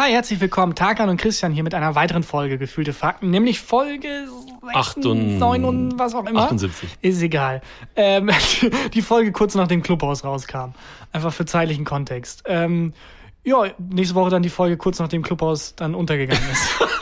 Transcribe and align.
Hi, 0.00 0.12
herzlich 0.12 0.40
willkommen. 0.40 0.74
Tarkan 0.74 1.10
und 1.10 1.18
Christian 1.18 1.52
hier 1.52 1.62
mit 1.62 1.74
einer 1.74 1.94
weiteren 1.94 2.22
Folge 2.22 2.56
Gefühlte 2.56 2.94
Fakten, 2.94 3.28
nämlich 3.28 3.60
Folge 3.60 4.28
8 4.72 5.04
und 5.04 5.38
9 5.38 5.62
und 5.62 5.98
was 5.98 6.14
auch 6.14 6.24
immer. 6.24 6.44
78. 6.44 6.88
Ist 7.02 7.20
egal. 7.20 7.60
Ähm, 7.96 8.30
die 8.94 9.02
Folge 9.02 9.30
kurz 9.30 9.54
nachdem 9.56 9.82
Clubhaus 9.82 10.24
rauskam. 10.24 10.70
Einfach 11.12 11.34
für 11.34 11.44
zeitlichen 11.44 11.84
Kontext. 11.84 12.44
Ähm, 12.46 12.94
ja, 13.44 13.64
nächste 13.76 14.14
Woche 14.14 14.30
dann 14.30 14.42
die 14.42 14.48
Folge 14.48 14.78
kurz 14.78 14.98
nachdem 15.00 15.20
Clubhaus 15.20 15.74
dann 15.74 15.94
untergegangen 15.94 16.48
ist. 16.50 16.80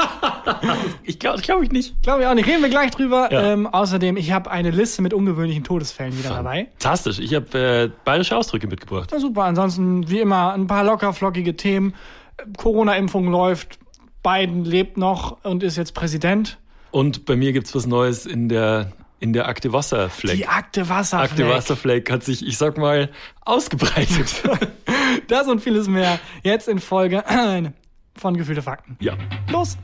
ich 1.04 1.20
glaube 1.20 1.40
glaub 1.40 1.62
ich 1.62 1.70
nicht. 1.70 2.02
Glaube 2.02 2.22
ich 2.22 2.26
auch 2.26 2.34
nicht. 2.34 2.48
Reden 2.48 2.62
wir 2.62 2.68
gleich 2.68 2.90
drüber. 2.90 3.28
Ja. 3.30 3.52
Ähm, 3.52 3.68
außerdem, 3.68 4.16
ich 4.16 4.32
habe 4.32 4.50
eine 4.50 4.72
Liste 4.72 5.02
mit 5.02 5.14
ungewöhnlichen 5.14 5.62
Todesfällen 5.62 6.18
wieder 6.18 6.30
dabei. 6.30 6.68
Fantastisch. 6.78 7.20
Ich 7.20 7.32
habe 7.34 7.58
äh, 7.58 7.90
bayerische 8.04 8.36
Ausdrücke 8.36 8.66
mitgebracht. 8.66 9.10
Na 9.12 9.20
super, 9.20 9.44
ansonsten 9.44 10.10
wie 10.10 10.18
immer 10.18 10.52
ein 10.52 10.66
paar 10.66 10.82
locker 10.82 11.12
flockige 11.12 11.56
Themen. 11.56 11.94
Corona-Impfung 12.57 13.29
läuft, 13.29 13.79
Biden 14.23 14.64
lebt 14.64 14.96
noch 14.96 15.45
und 15.45 15.62
ist 15.62 15.77
jetzt 15.77 15.95
Präsident. 15.95 16.59
Und 16.91 17.24
bei 17.27 17.37
mir 17.37 17.52
gibt's 17.52 17.74
was 17.74 17.87
Neues 17.87 18.27
in 18.27 18.48
der, 18.48 18.92
in 19.20 19.33
der 19.33 19.48
Akte 19.48 19.73
Wasserfleck. 19.73 20.37
Die 20.37 20.46
Akte 20.46 20.88
Wasserfleck. 20.88 21.30
Akte 21.30 21.48
Wasserfleck 21.48 22.10
hat 22.10 22.24
sich, 22.24 22.46
ich 22.46 22.56
sag 22.59 22.79
mal, 22.79 23.10
ausgebreitet. 23.45 24.43
Das 25.27 25.46
und 25.46 25.60
vieles 25.60 25.88
mehr 25.88 26.19
jetzt 26.43 26.69
in 26.69 26.79
Folge 26.79 27.23
von 28.15 28.37
Gefühlte 28.37 28.62
Fakten. 28.62 28.96
ja. 29.01 29.16
Los! 29.51 29.77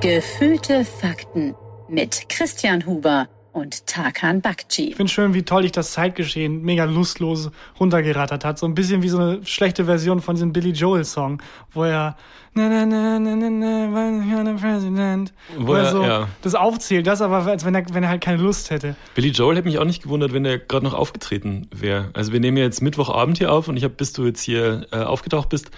Gefühlte 0.00 0.84
Fakten 0.84 1.54
mit 1.88 2.28
Christian 2.28 2.86
Huber 2.86 3.28
und 3.56 3.86
Tarkan 3.86 4.42
Bakci. 4.42 4.90
Ich 4.90 4.96
finde 4.96 5.10
schön, 5.10 5.32
wie 5.32 5.42
toll 5.42 5.64
ich 5.64 5.72
das 5.72 5.92
Zeitgeschehen 5.92 6.62
mega 6.62 6.84
lustlos 6.84 7.50
runtergerattert 7.80 8.44
hat. 8.44 8.58
So 8.58 8.66
ein 8.66 8.74
bisschen 8.74 9.02
wie 9.02 9.08
so 9.08 9.18
eine 9.18 9.46
schlechte 9.46 9.86
Version 9.86 10.20
von 10.20 10.34
diesem 10.34 10.52
Billy 10.52 10.70
Joel 10.72 11.04
Song, 11.06 11.40
wo 11.72 11.84
er 11.84 12.16
na 12.52 12.68
na 12.68 12.84
na 12.84 13.18
na 13.18 13.34
na 13.34 13.50
na. 13.50 15.24
Wo, 15.56 15.66
Wo 15.68 15.74
er 15.74 15.84
er- 15.84 15.90
so 15.90 16.02
ja. 16.02 16.28
das 16.42 16.54
aufzählt, 16.54 17.06
das 17.06 17.22
aber 17.22 17.46
als 17.46 17.64
wenn 17.64 17.74
er 17.74 17.84
wenn 17.92 18.02
er 18.02 18.10
halt 18.10 18.20
keine 18.22 18.42
Lust 18.42 18.70
hätte. 18.70 18.94
Billy 19.14 19.28
Joel 19.30 19.56
hätte 19.56 19.68
mich 19.68 19.78
auch 19.78 19.84
nicht 19.84 20.02
gewundert, 20.02 20.34
wenn 20.34 20.44
er 20.44 20.58
gerade 20.58 20.84
noch 20.84 20.94
aufgetreten 20.94 21.68
wäre. 21.74 22.10
Also 22.12 22.32
wir 22.32 22.40
nehmen 22.40 22.58
ja 22.58 22.64
jetzt 22.64 22.82
Mittwochabend 22.82 23.38
hier 23.38 23.52
auf 23.52 23.68
und 23.68 23.78
ich 23.78 23.84
habe, 23.84 23.94
bis 23.94 24.12
du 24.12 24.26
jetzt 24.26 24.42
hier 24.42 24.86
äh, 24.92 24.96
aufgetaucht 24.98 25.48
bist, 25.48 25.70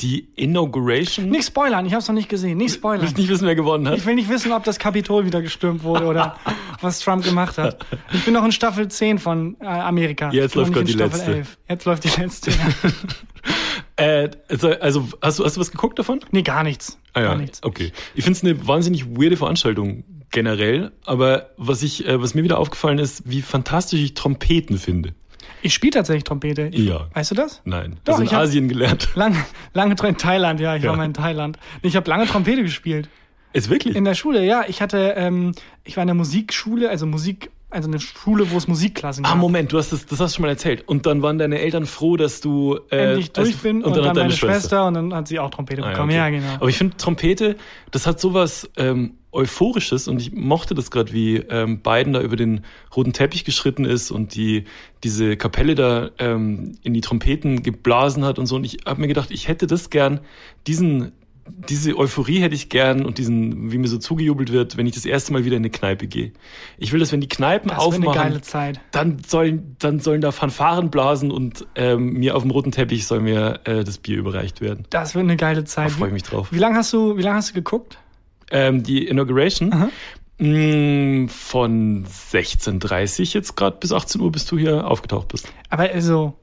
die 0.00 0.28
Inauguration. 0.36 1.30
Nicht 1.30 1.46
spoilern, 1.46 1.86
ich 1.86 1.92
habe 1.92 2.02
es 2.02 2.08
noch 2.08 2.14
nicht 2.14 2.28
gesehen. 2.28 2.58
Nicht 2.58 2.74
spoilern. 2.74 3.02
willst 3.02 3.16
nicht 3.16 3.28
wissen, 3.30 3.46
wer 3.46 3.54
gewonnen 3.54 3.88
hat? 3.88 3.96
Ich 3.96 4.04
will 4.04 4.14
nicht 4.14 4.28
wissen, 4.28 4.52
ob 4.52 4.64
das 4.64 4.78
Kapitol 4.78 5.24
wieder 5.24 5.40
gestürmt 5.40 5.82
wurde 5.82 6.04
oder 6.04 6.36
was 6.80 7.00
Trump 7.00 7.24
gemacht 7.24 7.56
hat. 7.56 7.84
Ich 8.12 8.24
bin 8.24 8.34
noch 8.34 8.44
in 8.44 8.52
Staffel 8.52 8.88
10 8.88 9.18
von 9.18 9.56
äh, 9.60 9.64
Amerika. 9.66 10.30
Jetzt 10.32 10.50
Ich 10.50 10.54
läuft 10.56 10.76
in 10.76 10.84
die 10.86 10.92
Staffel 10.92 11.16
letzte. 11.18 11.34
11. 11.36 11.58
Jetzt 11.68 11.84
läuft 11.84 12.04
die 12.04 12.20
letzte. 12.20 12.52
Äh, 13.98 14.30
also, 14.48 14.68
also 14.72 15.08
hast, 15.22 15.38
du, 15.38 15.44
hast 15.44 15.56
du 15.56 15.60
was 15.60 15.70
geguckt 15.70 15.98
davon? 15.98 16.20
nee, 16.30 16.42
gar 16.42 16.62
nichts. 16.62 16.98
Ah 17.14 17.20
ja, 17.20 17.26
Gar 17.28 17.36
nichts. 17.38 17.62
okay. 17.62 17.92
Ich 18.14 18.24
finde 18.24 18.36
es 18.36 18.44
eine 18.44 18.66
wahnsinnig 18.68 19.06
weirde 19.16 19.38
Veranstaltung 19.38 20.04
generell, 20.30 20.92
aber 21.06 21.50
was 21.56 21.82
ich, 21.82 22.06
äh, 22.06 22.20
was 22.20 22.34
mir 22.34 22.42
wieder 22.44 22.58
aufgefallen 22.58 22.98
ist, 22.98 23.22
wie 23.24 23.40
fantastisch 23.40 24.00
ich 24.00 24.12
Trompeten 24.12 24.76
finde. 24.76 25.14
Ich 25.62 25.74
spiele 25.74 25.92
tatsächlich 25.92 26.24
Trompete. 26.24 26.68
Ich, 26.72 26.80
Ja. 26.86 27.08
Weißt 27.14 27.30
du 27.30 27.34
das? 27.34 27.60
Nein, 27.64 27.92
Doch, 28.04 28.14
das 28.14 28.20
in 28.20 28.26
ich 28.26 28.32
Asien 28.34 28.68
gelernt. 28.68 29.08
Lange, 29.14 29.36
lange 29.74 29.94
in 30.04 30.16
Thailand, 30.16 30.60
ja, 30.60 30.76
ich 30.76 30.82
Ja. 30.82 30.90
war 30.90 30.96
mal 30.96 31.04
in 31.04 31.14
Thailand. 31.14 31.58
Ich 31.82 31.96
habe 31.96 32.08
lange 32.10 32.26
Trompete 32.26 32.62
gespielt. 32.62 33.08
Ist 33.52 33.70
wirklich? 33.70 33.96
In 33.96 34.04
der 34.04 34.14
Schule, 34.14 34.44
ja. 34.44 34.64
Ich 34.68 34.82
hatte, 34.82 35.14
ähm, 35.16 35.52
ich 35.84 35.96
war 35.96 36.02
in 36.02 36.08
der 36.08 36.14
Musikschule, 36.14 36.90
also 36.90 37.06
Musik, 37.06 37.50
also 37.68 37.88
eine 37.88 37.98
Schule, 38.00 38.50
wo 38.50 38.56
es 38.56 38.68
Musikklassen 38.68 39.24
Ah, 39.24 39.30
gab. 39.30 39.38
Moment, 39.38 39.72
du 39.72 39.78
hast 39.78 39.92
das, 39.92 40.06
das 40.06 40.20
hast 40.20 40.32
du 40.32 40.36
schon 40.36 40.42
mal 40.44 40.48
erzählt. 40.50 40.86
Und 40.88 41.04
dann 41.06 41.20
waren 41.22 41.36
deine 41.38 41.58
Eltern 41.58 41.84
froh, 41.86 42.16
dass 42.16 42.40
du 42.40 42.78
äh, 42.90 42.96
Endlich 43.08 43.32
durch 43.32 43.56
bin 43.58 43.82
und, 43.82 43.90
hat 43.92 43.98
dann, 43.98 44.04
deine 44.14 44.20
meine 44.20 44.32
Schwester. 44.32 44.86
und 44.86 44.94
dann 44.94 45.12
hat 45.14 45.28
sie 45.28 45.38
auch 45.40 45.50
Trompete 45.50 45.82
Ah, 45.84 45.90
bekommen. 45.90 46.10
okay. 46.10 46.16
Ja, 46.18 46.30
genau. 46.30 46.54
Aber 46.54 46.68
ich 46.68 46.78
finde 46.78 46.96
Trompete, 46.96 47.56
das 47.90 48.06
hat 48.06 48.20
sowas 48.20 48.70
ähm, 48.76 49.14
Euphorisches 49.32 50.08
und 50.08 50.18
ich 50.22 50.32
mochte 50.32 50.74
das 50.74 50.90
gerade, 50.90 51.12
wie 51.12 51.36
ähm, 51.36 51.80
Biden 51.80 52.12
da 52.14 52.22
über 52.22 52.36
den 52.36 52.64
roten 52.96 53.12
Teppich 53.12 53.44
geschritten 53.44 53.84
ist 53.84 54.10
und 54.10 54.34
die 54.34 54.64
diese 55.04 55.36
Kapelle 55.36 55.74
da 55.74 56.10
ähm, 56.18 56.72
in 56.82 56.94
die 56.94 57.02
Trompeten 57.02 57.62
geblasen 57.62 58.24
hat 58.24 58.38
und 58.38 58.46
so. 58.46 58.56
Und 58.56 58.64
ich 58.64 58.78
habe 58.86 59.00
mir 59.00 59.08
gedacht, 59.08 59.30
ich 59.30 59.48
hätte 59.48 59.66
das 59.66 59.90
gern, 59.90 60.20
diesen 60.66 61.12
diese 61.48 61.96
Euphorie 61.96 62.40
hätte 62.40 62.54
ich 62.54 62.68
gern 62.68 63.04
und 63.04 63.18
diesen, 63.18 63.70
wie 63.72 63.78
mir 63.78 63.88
so 63.88 63.98
zugejubelt 63.98 64.52
wird, 64.52 64.76
wenn 64.76 64.86
ich 64.86 64.94
das 64.94 65.04
erste 65.04 65.32
Mal 65.32 65.44
wieder 65.44 65.56
in 65.56 65.62
eine 65.62 65.70
Kneipe 65.70 66.06
gehe. 66.06 66.32
Ich 66.78 66.92
will, 66.92 67.00
dass 67.00 67.12
wenn 67.12 67.20
die 67.20 67.28
Kneipen 67.28 67.68
das 67.68 67.78
aufmachen, 67.78 68.40
dann 68.90 69.18
sollen, 69.26 69.76
dann 69.78 70.00
sollen 70.00 70.20
da 70.20 70.32
Fanfaren 70.32 70.90
blasen 70.90 71.30
und 71.30 71.66
ähm, 71.74 72.14
mir 72.14 72.36
auf 72.36 72.42
dem 72.42 72.50
roten 72.50 72.72
Teppich 72.72 73.06
soll 73.06 73.20
mir 73.20 73.60
äh, 73.64 73.84
das 73.84 73.98
Bier 73.98 74.18
überreicht 74.18 74.60
werden. 74.60 74.84
Das 74.90 75.14
wird 75.14 75.24
eine 75.24 75.36
geile 75.36 75.60
Da 75.60 75.66
Zeit. 75.66 75.90
freue 75.92 76.08
ich 76.08 76.14
mich 76.14 76.22
drauf. 76.24 76.48
Wie 76.52 76.58
lange 76.58 76.76
hast 76.76 76.92
du, 76.92 77.16
wie 77.16 77.22
lange 77.22 77.36
hast 77.36 77.50
du 77.50 77.54
geguckt? 77.54 77.98
Ähm, 78.50 78.82
die 78.82 79.06
Inauguration 79.06 79.72
Aha. 79.72 79.88
mh, 80.38 81.28
von 81.28 82.04
16.30 82.06 83.34
jetzt 83.34 83.56
gerade 83.56 83.76
bis 83.80 83.92
18 83.92 84.20
Uhr, 84.20 84.30
bis 84.32 84.46
du 84.46 84.58
hier 84.58 84.86
aufgetaucht 84.86 85.28
bist. 85.28 85.52
Aber 85.68 85.84
also, 85.84 86.34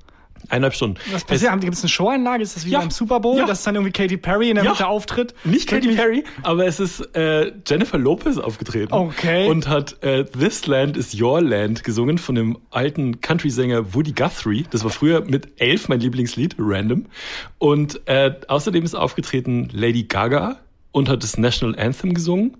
Eineinhalb 0.50 0.74
Stunden. 0.74 0.98
was 1.12 1.24
passiert? 1.24 1.62
Gibt 1.62 1.74
es 1.74 1.82
eine 1.84 1.90
Showeinlage? 1.90 2.44
Ist 2.44 2.56
das 2.58 2.66
wie 2.66 2.72
Ja. 2.72 2.80
beim 2.80 2.92
Super 2.92 3.22
Bowl, 3.22 3.38
Ja. 3.38 3.46
dass 3.46 3.64
dann 3.64 3.76
irgendwie 3.76 3.94
Katy 3.94 4.18
Perry 4.18 4.50
in 4.50 4.56
der 4.56 4.66
Ja. 4.66 4.72
Mitte 4.72 4.88
auftritt? 4.88 5.34
Nicht 5.46 5.70
Katy 5.70 5.96
Perry, 5.96 6.26
aber 6.42 6.66
es 6.68 6.82
ist 6.82 7.00
äh, 7.16 7.54
Jennifer 7.66 7.98
Lopez 7.98 8.38
aufgetreten. 8.38 8.92
Okay. 8.94 9.48
Und 9.50 9.68
hat 9.70 10.04
äh, 10.04 10.26
This 10.26 10.68
Land 10.68 10.98
is 10.98 11.20
Your 11.20 11.42
Land 11.42 11.86
gesungen 11.86 12.18
von 12.18 12.36
dem 12.36 12.58
alten 12.72 13.22
Country-Sänger 13.22 13.94
Woody 13.94 14.12
Guthrie. 14.12 14.66
Das 14.70 14.84
war 14.84 14.92
früher 14.92 15.22
mit 15.22 15.62
elf 15.62 15.88
mein 15.88 16.02
Lieblingslied, 16.02 16.56
random. 16.60 17.06
Und 17.58 18.02
äh, 18.08 18.32
außerdem 18.48 18.84
ist 18.84 18.96
aufgetreten 18.96 19.70
Lady 19.72 20.04
Gaga 20.04 20.58
und 20.92 21.08
hat 21.10 21.24
das 21.24 21.38
National 21.38 21.80
Anthem 21.80 22.14
gesungen. 22.14 22.58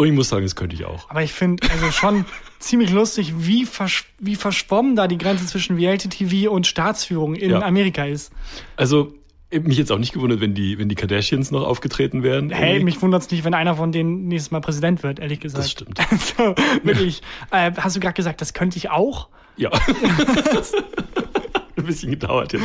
Und 0.00 0.06
ich 0.06 0.14
muss 0.14 0.30
sagen, 0.30 0.46
das 0.46 0.56
könnte 0.56 0.74
ich 0.74 0.86
auch. 0.86 1.10
Aber 1.10 1.22
ich 1.22 1.34
finde 1.34 1.68
also 1.70 1.90
schon 1.90 2.24
ziemlich 2.58 2.90
lustig, 2.90 3.34
wie, 3.36 3.66
versch 3.66 4.06
wie 4.18 4.34
verschwommen 4.34 4.96
da 4.96 5.06
die 5.06 5.18
Grenze 5.18 5.44
zwischen 5.44 5.76
Reality-TV 5.76 6.50
und 6.50 6.66
Staatsführung 6.66 7.34
in 7.34 7.50
Ja. 7.50 7.60
Amerika 7.60 8.06
ist. 8.06 8.32
Also, 8.76 9.12
mich 9.52 9.76
jetzt 9.76 9.92
auch 9.92 9.98
nicht 9.98 10.14
gewundert, 10.14 10.40
wenn 10.40 10.54
die, 10.54 10.78
wenn 10.78 10.88
die 10.88 10.94
Kardashians 10.94 11.50
noch 11.50 11.66
aufgetreten 11.66 12.22
wären. 12.22 12.48
Hey, 12.48 12.76
Irgendwie. 12.76 12.84
mich 12.84 13.02
wundert's 13.02 13.30
nicht, 13.30 13.44
wenn 13.44 13.52
einer 13.52 13.74
von 13.74 13.92
denen 13.92 14.26
nächstes 14.26 14.52
Mal 14.52 14.62
Präsident 14.62 15.02
wird, 15.02 15.18
ehrlich 15.18 15.40
gesagt. 15.40 15.64
Das 15.64 15.70
stimmt. 15.70 15.98
Also, 16.10 16.54
wirklich. 16.82 17.20
Äh, 17.50 17.72
hast 17.76 17.94
du 17.94 18.00
gerade 18.00 18.14
gesagt, 18.14 18.40
das 18.40 18.54
könnte 18.54 18.78
ich 18.78 18.88
auch? 18.88 19.28
Ja. 19.58 19.70
Ein 21.76 21.84
bisschen 21.84 22.12
gedauert 22.12 22.54
jetzt. 22.54 22.64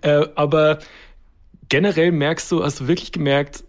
Äh, 0.00 0.28
aber 0.34 0.78
generell 1.68 2.10
merkst 2.10 2.50
du, 2.50 2.64
hast 2.64 2.80
du 2.80 2.88
wirklich 2.88 3.12
gemerkt, 3.12 3.64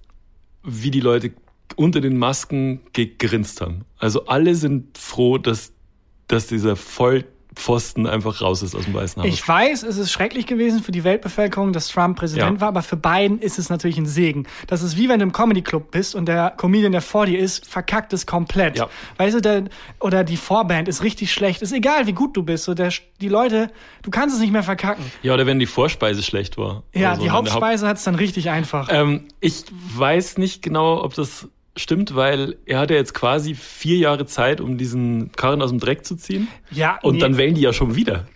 wie 0.63 0.91
die 0.91 1.01
Leute 1.01 1.33
unter 1.75 2.01
den 2.01 2.17
Masken 2.17 2.81
gegrinst 2.93 3.61
haben. 3.61 3.85
Also 3.97 4.25
alle 4.25 4.55
sind 4.55 4.97
froh, 4.97 5.37
dass, 5.37 5.73
dass 6.27 6.47
dieser 6.47 6.75
Vollpfosten 7.55 8.05
einfach 8.07 8.41
raus 8.41 8.61
ist 8.61 8.75
aus 8.75 8.85
dem 8.85 8.93
Weißen 8.93 9.21
Haus. 9.23 9.29
Ich 9.29 9.47
weiß, 9.47 9.83
es 9.83 9.97
ist 9.97 10.11
schrecklich 10.11 10.45
gewesen 10.45 10.83
für 10.83 10.91
die 10.91 11.03
Weltbevölkerung, 11.03 11.73
dass 11.73 11.87
Trump 11.87 12.17
Präsident 12.17 12.55
Ja. 12.55 12.61
war, 12.61 12.67
aber 12.69 12.83
für 12.83 12.97
Biden 12.97 13.39
ist 13.39 13.57
es 13.59 13.69
natürlich 13.69 13.97
ein 13.97 14.05
Segen. 14.05 14.45
Das 14.67 14.81
ist 14.83 14.97
wie 14.97 15.09
wenn 15.09 15.19
du 15.19 15.23
im 15.23 15.31
Comedy 15.31 15.61
Club 15.61 15.91
bist 15.91 16.15
und 16.15 16.25
der 16.27 16.51
Comedian, 16.57 16.91
der 16.91 17.01
vor 17.01 17.25
dir 17.25 17.39
ist, 17.39 17.65
verkackt 17.65 18.13
es 18.13 18.25
komplett. 18.25 18.77
Ja. 18.77 18.89
Weißt 19.17 19.35
du, 19.35 19.41
der, 19.41 19.63
oder 19.99 20.23
die 20.23 20.37
Vorband 20.37 20.87
ist 20.87 21.03
richtig 21.03 21.31
schlecht. 21.31 21.61
Ist 21.61 21.71
egal, 21.73 22.07
wie 22.07 22.13
gut 22.13 22.35
du 22.37 22.43
bist. 22.43 22.65
So 22.65 22.73
der, 22.73 22.91
die 23.21 23.29
Leute, 23.29 23.69
du 24.03 24.11
kannst 24.11 24.35
es 24.35 24.41
nicht 24.41 24.51
mehr 24.51 24.63
verkacken. 24.63 25.03
ja, 25.23 25.33
oder 25.33 25.45
wenn 25.45 25.59
die 25.59 25.65
Vorspeise 25.65 26.21
schlecht 26.23 26.57
war. 26.57 26.83
Ja, 26.93 27.15
so. 27.15 27.21
die 27.21 27.29
Und 27.29 27.35
dann 27.35 27.45
der 27.45 27.53
Haupt- 27.53 27.53
Hauptspeise 27.53 27.87
hat's 27.87 28.03
dann 28.03 28.15
richtig 28.15 28.49
einfach. 28.49 28.89
Ähm, 28.91 29.27
ich 29.39 29.63
weiß 29.95 30.37
nicht 30.37 30.61
genau, 30.61 31.03
ob 31.03 31.13
das 31.13 31.47
stimmt, 31.75 32.15
weil 32.15 32.55
er 32.65 32.79
hat 32.79 32.89
ja 32.89 32.95
jetzt 32.97 33.13
quasi 33.13 33.53
vier 33.55 33.97
Jahre 33.97 34.25
Zeit, 34.25 34.61
um 34.61 34.77
diesen 34.77 35.31
Karren 35.33 35.61
aus 35.61 35.69
dem 35.71 35.79
Dreck 35.79 36.05
zu 36.05 36.15
ziehen. 36.15 36.47
ja, 36.71 36.97
Und 37.01 37.15
nee, 37.15 37.19
dann 37.19 37.37
wählen 37.37 37.55
die 37.55 37.61
ja 37.61 37.73
schon 37.73 37.95
wieder. 37.95 38.27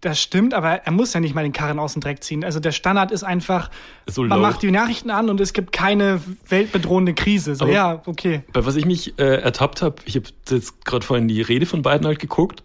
das 0.00 0.20
stimmt, 0.22 0.54
aber 0.54 0.70
er 0.86 0.92
muss 0.92 1.12
ja 1.12 1.20
nicht 1.20 1.34
mal 1.34 1.42
den 1.42 1.52
Karren 1.52 1.78
aus 1.78 1.92
dem 1.94 2.00
Dreck 2.00 2.22
ziehen. 2.22 2.44
Also 2.44 2.60
der 2.60 2.72
Standard 2.72 3.10
ist 3.10 3.24
einfach, 3.24 3.70
So 4.06 4.22
man 4.22 4.40
macht 4.40 4.62
die 4.62 4.70
Nachrichten 4.70 5.10
an 5.10 5.28
und 5.28 5.40
es 5.40 5.52
gibt 5.52 5.72
keine 5.72 6.20
weltbedrohende 6.48 7.14
Krise. 7.14 7.54
So, 7.56 7.64
Aber- 7.64 7.72
ja, 7.74 8.02
okay. 8.06 8.42
Bei 8.52 8.64
was 8.64 8.76
ich 8.76 8.84
mich 8.86 9.18
äh, 9.18 9.40
ertappt 9.42 9.82
habe, 9.82 9.96
ich 10.04 10.16
habe 10.16 10.26
jetzt 10.48 10.84
gerade 10.84 11.04
vorhin 11.04 11.28
die 11.28 11.42
Rede 11.42 11.66
von 11.66 11.82
Biden 11.82 12.06
halt 12.06 12.18
geguckt 12.20 12.62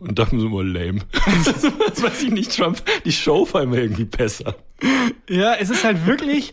und 0.00 0.18
dachte 0.18 0.34
mir 0.36 0.40
so 0.42 0.48
mal 0.48 0.66
lame. 0.66 1.00
das 1.88 2.02
weiß 2.02 2.22
ich 2.22 2.30
nicht, 2.30 2.56
Trump. 2.56 2.82
Die 3.04 3.12
Show 3.12 3.48
war 3.52 3.62
immer 3.62 3.76
irgendwie 3.78 4.04
besser. 4.04 4.54
Ja, 5.28 5.54
es 5.54 5.70
ist 5.70 5.82
halt 5.82 6.06
wirklich, 6.06 6.52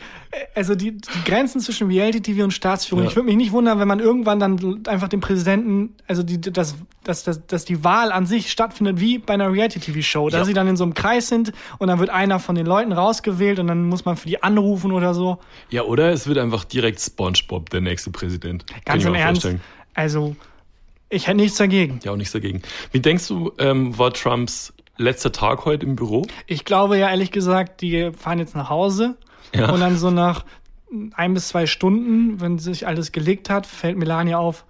also 0.56 0.74
die, 0.74 0.94
die 0.97 1.24
Grenzen 1.25 1.62
zwischen 1.62 1.88
Reality-TV 1.88 2.44
und 2.44 2.51
Staatsführung. 2.51 3.03
Ja. 3.03 3.09
Ich 3.12 3.15
würde 3.15 3.27
mich 3.27 3.36
nicht 3.36 3.51
wundern, 3.51 3.77
wenn 3.80 3.88
man 3.88 4.00
irgendwann 4.00 4.39
dann 4.39 4.81
einfach 4.88 5.07
den 5.09 5.21
Präsidenten, 5.21 5.94
also 6.07 6.24
die, 6.24 6.42
das, 6.42 6.75
dass, 7.03 7.24
dass, 7.24 7.45
dass 7.45 7.65
die 7.65 7.83
Wahl 7.83 8.12
an 8.12 8.25
sich 8.25 8.50
stattfindet 8.51 9.00
wie 9.00 9.19
bei 9.19 9.36
einer 9.36 9.51
Reality-TV-Show, 9.53 10.30
dass 10.30 10.39
Ja. 10.39 10.45
sie 10.45 10.53
dann 10.53 10.68
in 10.68 10.75
so 10.75 10.83
einem 10.83 10.95
Kreis 10.95 11.27
sind 11.27 11.51
und 11.77 11.88
dann 11.88 12.00
wird 12.00 12.09
einer 12.09 12.39
von 12.39 12.56
den 12.56 12.65
Leuten 12.65 12.94
rausgewählt 12.94 13.59
und 13.59 13.68
dann 13.68 13.83
muss 13.86 14.06
man 14.06 14.18
für 14.18 14.27
die 14.27 14.42
anrufen 14.42 14.92
oder 14.92 15.13
so. 15.13 15.38
Ja, 15.69 15.83
oder 15.83 16.09
es 16.12 16.25
wird 16.25 16.39
einfach 16.39 16.63
direkt 16.63 17.00
SpongeBob 17.01 17.69
der 17.69 17.81
nächste 17.81 18.09
Präsident. 18.09 18.65
Kann 18.68 18.81
Ganz 18.86 19.03
ich 19.03 19.06
im 19.07 19.12
mir 19.13 19.19
Ernst. 19.19 19.42
vorstellen. 19.44 19.62
Also, 19.94 20.36
ich 21.10 21.28
hätte 21.28 21.38
nichts 21.38 21.57
dagegen. 21.57 22.00
Ja, 22.04 22.12
auch 22.12 22.16
nichts 22.18 22.34
dagegen. 22.34 22.62
Wie 22.92 23.00
denkst 23.00 23.28
du, 23.28 23.52
ähm, 23.60 23.98
war 23.98 24.13
Trumps 24.13 24.74
letzter 24.98 25.31
Tag 25.31 25.66
heute 25.66 25.86
im 25.86 25.96
Büro? 25.96 26.25
Ich 26.48 26.66
glaube 26.66 26.98
ja 26.98 27.10
ehrlich 27.10 27.31
gesagt, 27.31 27.81
die 27.81 28.12
fahren 28.18 28.40
jetzt 28.40 28.56
nach 28.56 28.69
Hause 28.69 29.18
Ja. 29.54 29.72
und 29.72 29.80
dann 29.80 29.98
so 29.98 30.10
nach 30.12 30.46
ein 31.16 31.34
bis 31.34 31.50
zwei 31.50 31.66
Stunden, 31.66 32.40
wenn 32.40 32.57
sich 32.60 32.88
alles 32.88 33.12
gelegt 33.12 33.50
hat, 33.50 33.66
fällt 33.66 33.98
Melania 33.98 34.38
auf, 34.38 34.66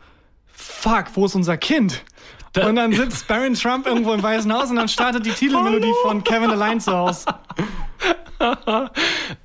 fuck, 0.47 1.05
wo 1.13 1.25
ist 1.25 1.35
unser 1.35 1.57
Kind? 1.57 2.03
Da- 2.53 2.67
und 2.69 2.77
dann 2.77 2.93
sitzt 2.93 3.27
Baron 3.27 3.53
Trump 3.53 3.85
irgendwo 3.85 4.13
im 4.13 4.23
Weißen 4.23 4.51
Haus 4.51 4.69
und 4.69 4.77
dann 4.77 4.87
startet 4.87 5.25
die 5.25 5.31
Titelmelodie 5.31 5.91
von 6.03 6.23
Kevin 6.23 6.49
allein 6.49 6.79
zu 6.79 6.91
Hause. 6.93 7.25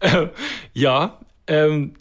Äh, 0.00 0.26
ja, 0.72 1.18
ähm, 1.46 1.94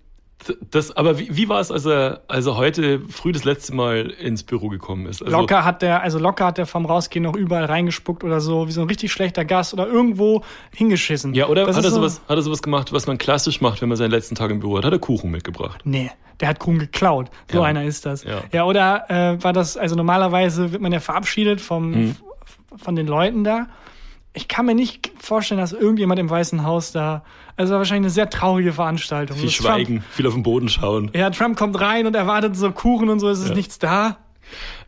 das, 0.71 0.95
aber 0.95 1.19
wie, 1.19 1.35
wie 1.35 1.49
war 1.49 1.59
es, 1.59 1.69
als 1.71 1.85
er, 1.85 2.21
als 2.27 2.45
er 2.45 2.55
heute 2.55 3.01
früh 3.09 3.31
das 3.33 3.43
letzte 3.43 3.75
Mal 3.75 4.09
ins 4.09 4.43
Büro 4.43 4.69
gekommen 4.69 5.05
ist? 5.05 5.21
Also, 5.21 5.37
Locker 5.37 5.65
hat 5.65 5.81
der, 5.81 6.01
also 6.01 6.17
locker 6.17 6.45
hat 6.45 6.57
der 6.57 6.65
vom 6.65 6.85
Rausgehen 6.85 7.23
noch 7.23 7.35
überall 7.35 7.65
reingespuckt 7.65 8.23
oder 8.23 8.39
so, 8.39 8.67
wie 8.67 8.71
so 8.71 8.81
ein 8.81 8.87
richtig 8.87 9.11
schlechter 9.11 9.43
Gast 9.43 9.73
oder 9.73 9.85
irgendwo 9.87 10.41
hingeschissen. 10.73 11.33
Ja, 11.33 11.47
oder 11.47 11.65
Das 11.65 11.75
hat 11.75 11.83
er, 11.83 11.87
ist 11.89 11.93
so- 11.93 11.99
sowas, 12.01 12.21
hat 12.29 12.37
er 12.37 12.41
sowas 12.41 12.61
gemacht, 12.61 12.93
was 12.93 13.05
man 13.05 13.17
klassisch 13.17 13.59
macht, 13.61 13.81
wenn 13.81 13.89
man 13.89 13.97
seinen 13.97 14.11
letzten 14.11 14.35
Tag 14.35 14.49
im 14.51 14.59
Büro 14.61 14.77
hat? 14.77 14.85
Hat 14.85 14.93
er 14.93 14.99
Kuchen 14.99 15.29
mitgebracht? 15.29 15.81
Nee, 15.83 16.09
der 16.39 16.47
hat 16.47 16.59
Kuchen 16.59 16.79
geklaut. 16.79 17.29
So 17.51 17.59
Ja. 17.59 17.63
einer 17.65 17.83
ist 17.83 18.05
das. 18.05 18.23
Ja. 18.23 18.41
Ja, 18.53 18.63
oder 18.65 19.09
äh, 19.09 19.43
war 19.43 19.51
das, 19.51 19.75
also 19.75 19.95
normalerweise 19.95 20.71
wird 20.71 20.81
man 20.81 20.91
ja 20.93 21.01
verabschiedet 21.01 21.59
vom, 21.59 21.91
Mhm. 21.91 22.15
von 22.77 22.95
den 22.95 23.07
Leuten 23.07 23.43
da. 23.43 23.67
Ich 24.33 24.47
kann 24.47 24.65
mir 24.67 24.75
nicht 24.75 25.11
vorstellen, 25.19 25.59
dass 25.59 25.73
irgendjemand 25.73 26.19
im 26.19 26.29
Weißen 26.29 26.63
Haus 26.63 26.91
da, 26.91 27.23
also 27.57 27.71
war 27.73 27.79
wahrscheinlich 27.79 28.05
eine 28.05 28.11
sehr 28.11 28.29
traurige 28.29 28.73
Veranstaltung. 28.73 29.35
Viel 29.37 29.47
Das 29.47 29.53
schweigen, 29.55 29.95
Trump, 29.99 30.11
viel 30.13 30.27
auf 30.27 30.33
den 30.33 30.43
Boden 30.43 30.69
schauen. 30.69 31.09
ja, 31.15 31.29
Trump 31.31 31.57
kommt 31.57 31.79
rein 31.81 32.05
und 32.05 32.15
erwartet 32.15 32.55
so 32.55 32.71
Kuchen 32.71 33.09
und 33.09 33.19
so, 33.19 33.27
es 33.29 33.39
ist 33.39 33.49
Ja. 33.49 33.55
nichts 33.55 33.79
da. 33.79 34.17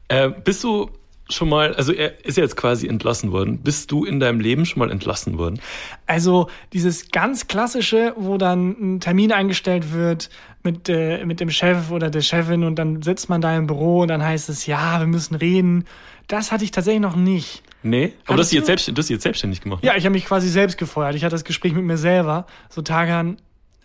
Äh, 0.10 0.30
bist 0.30 0.64
du 0.64 0.92
schon 1.30 1.48
mal, 1.50 1.74
also 1.76 1.94
er 1.94 2.24
ist 2.26 2.38
ja 2.38 2.44
jetzt 2.44 2.56
quasi 2.58 2.88
entlassen 2.88 3.32
worden. 3.32 3.60
Bist 3.60 3.90
du 3.92 4.04
in 4.06 4.20
deinem 4.20 4.42
Leben 4.42 4.66
schon 4.66 4.80
mal 4.80 4.92
entlassen 4.92 5.38
worden? 5.38 5.60
Also 6.06 6.48
dieses 6.74 7.10
ganz 7.10 7.48
klassische, 7.48 8.14
wo 8.18 8.38
dann 8.38 8.72
ein 8.80 9.00
Termin 9.00 9.32
eingestellt 9.32 9.94
wird 9.94 10.30
mit, 10.64 10.90
äh, 10.90 11.26
mit 11.26 11.40
dem 11.40 11.50
Chef 11.50 11.90
oder 11.90 12.10
der 12.10 12.22
Chefin 12.22 12.64
und 12.66 12.76
dann 12.76 13.02
sitzt 13.02 13.30
man 13.30 13.42
da 13.42 13.56
im 13.56 13.66
Büro 13.66 14.02
und 14.02 14.10
dann 14.10 14.22
heißt 14.24 14.50
es, 14.50 14.66
ja, 14.66 15.00
wir 15.00 15.08
müssen 15.08 15.36
reden. 15.36 15.86
Das 16.28 16.52
hatte 16.52 16.64
ich 16.66 16.72
tatsächlich 16.72 17.02
noch 17.02 17.16
nicht. 17.16 17.64
Nee, 17.84 18.14
aber 18.26 18.36
du 18.38 18.42
hast, 18.42 18.52
jetzt 18.52 18.68
selbst, 18.68 18.88
jetzt 18.88 19.22
selbstständig 19.24 19.62
gemacht. 19.62 19.82
ne? 19.84 19.88
Ja, 19.90 19.96
ich 19.96 20.06
habe 20.06 20.14
mich 20.14 20.26
quasi 20.26 20.48
selbst 20.50 20.78
gefeuert. 20.78 21.16
Ich 21.16 21.24
hatte 21.24 21.34
das 21.34 21.44
Gespräch 21.44 21.74
mit 21.74 21.84
mir 21.84 21.98
selber. 21.98 22.46
So 22.70 22.82
Tagan, 22.82 23.38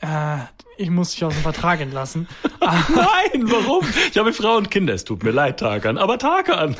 äh, 0.02 0.36
ich 0.76 0.90
muss 0.90 1.12
dich 1.12 1.24
aus 1.24 1.32
dem 1.34 1.42
Vertrag 1.42 1.80
entlassen. 1.80 2.28
Nein, 2.60 3.50
warum? 3.50 3.84
Ich 4.10 4.18
habe 4.18 4.32
Frau 4.32 4.56
und 4.56 4.70
Kinder. 4.70 4.92
Es 4.94 5.04
tut 5.04 5.22
mir 5.22 5.30
leid, 5.30 5.58
Tagan. 5.60 5.96
Aber 5.98 6.18
Tagan. 6.18 6.76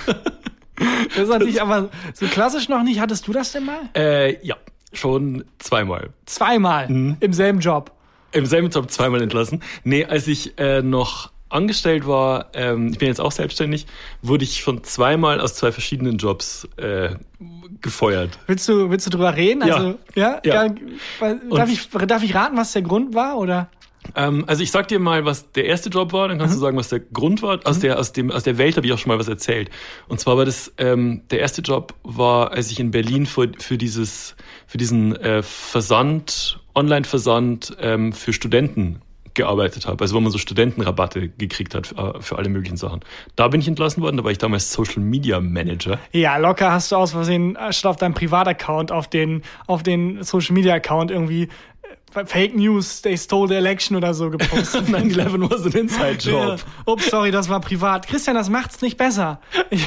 Das 1.17 1.31
hatte 1.31 1.47
ich 1.47 1.63
aber 1.63 1.89
so 2.15 2.27
klassisch 2.27 2.69
noch 2.69 2.83
nicht. 2.83 3.01
Hattest 3.01 3.27
du 3.27 3.33
das 3.33 3.53
denn 3.53 3.65
mal? 3.65 3.79
äh, 3.95 4.45
ja, 4.47 4.57
schon 4.93 5.45
zweimal. 5.59 6.11
Zweimal 6.27 6.89
Mhm. 6.89 7.17
im 7.21 7.33
selben 7.33 7.61
Job. 7.61 7.93
Im 8.33 8.45
selben 8.45 8.69
Job 8.69 8.91
zweimal 8.91 9.23
entlassen. 9.23 9.63
Nee, 9.85 10.05
als 10.05 10.27
ich 10.27 10.59
äh, 10.59 10.83
noch 10.83 11.31
angestellt 11.57 12.07
war, 12.07 12.51
ähm, 12.55 12.89
ich 12.93 12.99
bin 12.99 13.09
jetzt 13.09 13.21
auch 13.21 13.33
selbstständig, 13.33 13.87
wurde 14.23 14.45
ich 14.45 14.61
schon 14.61 14.85
zweimal 14.85 15.41
aus 15.41 15.55
zwei 15.55 15.73
verschiedenen 15.73 16.19
Jobs 16.19 16.69
äh, 16.77 17.17
gefeuert. 17.81 18.39
Willst 18.47 18.69
du, 18.69 18.91
willst 18.91 19.07
du 19.07 19.11
drüber 19.11 19.35
reden? 19.37 19.67
Ja. 19.67 19.77
Also, 19.77 19.99
ja? 20.15 20.41
Ja. 20.45 20.75
Weil- 21.19 21.41
Darf, 21.51 21.71
ich, 21.71 21.89
darf 21.89 22.23
ich 22.23 22.35
raten, 22.35 22.57
was 22.57 22.73
der 22.73 22.83
Grund 22.83 23.15
war? 23.15 23.39
Oder? 23.39 23.69
Ähm, 24.15 24.45
also 24.47 24.63
ich 24.63 24.71
sag 24.71 24.89
dir 24.89 24.99
mal, 24.99 25.25
was 25.25 25.51
der 25.53 25.65
erste 25.65 25.89
Job 25.89 26.13
war, 26.13 26.29
dann 26.29 26.39
kannst 26.39 26.55
du 26.55 26.61
sagen, 26.61 26.77
was 26.77 26.89
der 26.89 27.01
Grund 27.01 27.43
war. 27.43 27.61
Aus 27.65 27.81
der 27.81 27.99
aus 27.99 28.13
dem 28.13 28.31
aus 28.31 28.45
der 28.45 28.59
Welt 28.59 28.77
habe 28.77 28.87
ich 28.87 28.93
auch 28.93 28.99
schon 28.99 29.11
mal 29.11 29.19
was 29.19 29.29
erzählt. 29.29 29.71
Und 30.09 30.21
zwar 30.21 30.37
war 30.37 30.45
das 30.45 30.73
ähm, 30.79 31.23
der 31.31 31.41
erste 31.41 31.63
Job 31.63 31.95
war, 32.05 32.53
als 32.53 32.71
ich 32.71 32.79
in 32.79 32.91
Berlin 32.93 33.27
für 33.27 33.51
für 33.59 33.79
dieses 33.79 34.37
für 34.67 34.79
diesen 34.79 35.17
äh, 35.17 35.43
Versand 35.43 36.61
Online-Versand 36.75 37.77
ähm, 37.81 38.13
für 38.13 38.33
Studenten 38.33 39.01
gearbeitet 39.37 39.87
habe, 39.87 40.03
also 40.03 40.17
wo 40.17 40.21
man 40.21 40.33
so 40.33 40.39
Studentenrabatte 40.39 41.29
gekriegt 41.29 41.75
hat 41.77 41.87
für, 41.87 42.17
für 42.21 42.37
alle 42.39 42.49
möglichen 42.49 42.77
Sachen. 42.77 43.01
Da 43.37 43.47
bin 43.49 43.61
ich 43.61 43.69
entlassen 43.69 44.03
worden, 44.03 44.17
da 44.17 44.25
war 44.25 44.33
ich 44.33 44.39
damals 44.39 44.73
Social 44.73 45.01
Media 45.03 45.39
Manager. 45.41 45.99
Ja, 46.13 46.37
locker 46.39 46.73
hast 46.73 46.91
du 46.91 46.97
aus 46.97 47.13
Versehen 47.13 47.55
äh, 47.57 47.73
statt 47.73 47.91
auf 47.91 47.97
deinem 47.97 48.15
Privataccount 48.15 48.91
auf 48.91 49.09
den, 49.09 49.43
auf 49.69 49.83
den 49.85 50.23
Social 50.25 50.55
Media 50.55 50.75
Account 50.75 51.11
irgendwie 51.13 51.45
äh, 52.15 52.25
Fake 52.25 52.57
News, 52.57 53.03
they 53.03 53.17
stole 53.19 53.47
the 53.49 53.55
election 53.55 53.95
oder 53.97 54.15
so 54.15 54.31
gepostet. 54.31 54.87
9-11 54.89 55.51
was 55.51 55.67
an 55.67 55.73
inside 55.73 56.19
Ja. 56.31 56.49
job. 56.55 56.65
Ups, 56.87 57.11
sorry, 57.11 57.31
das 57.31 57.49
war 57.51 57.61
privat. 57.61 58.07
Christian, 58.09 58.35
das 58.37 58.49
macht's 58.49 58.81
nicht 58.81 58.97
besser. 58.97 59.41
Ich, 59.71 59.87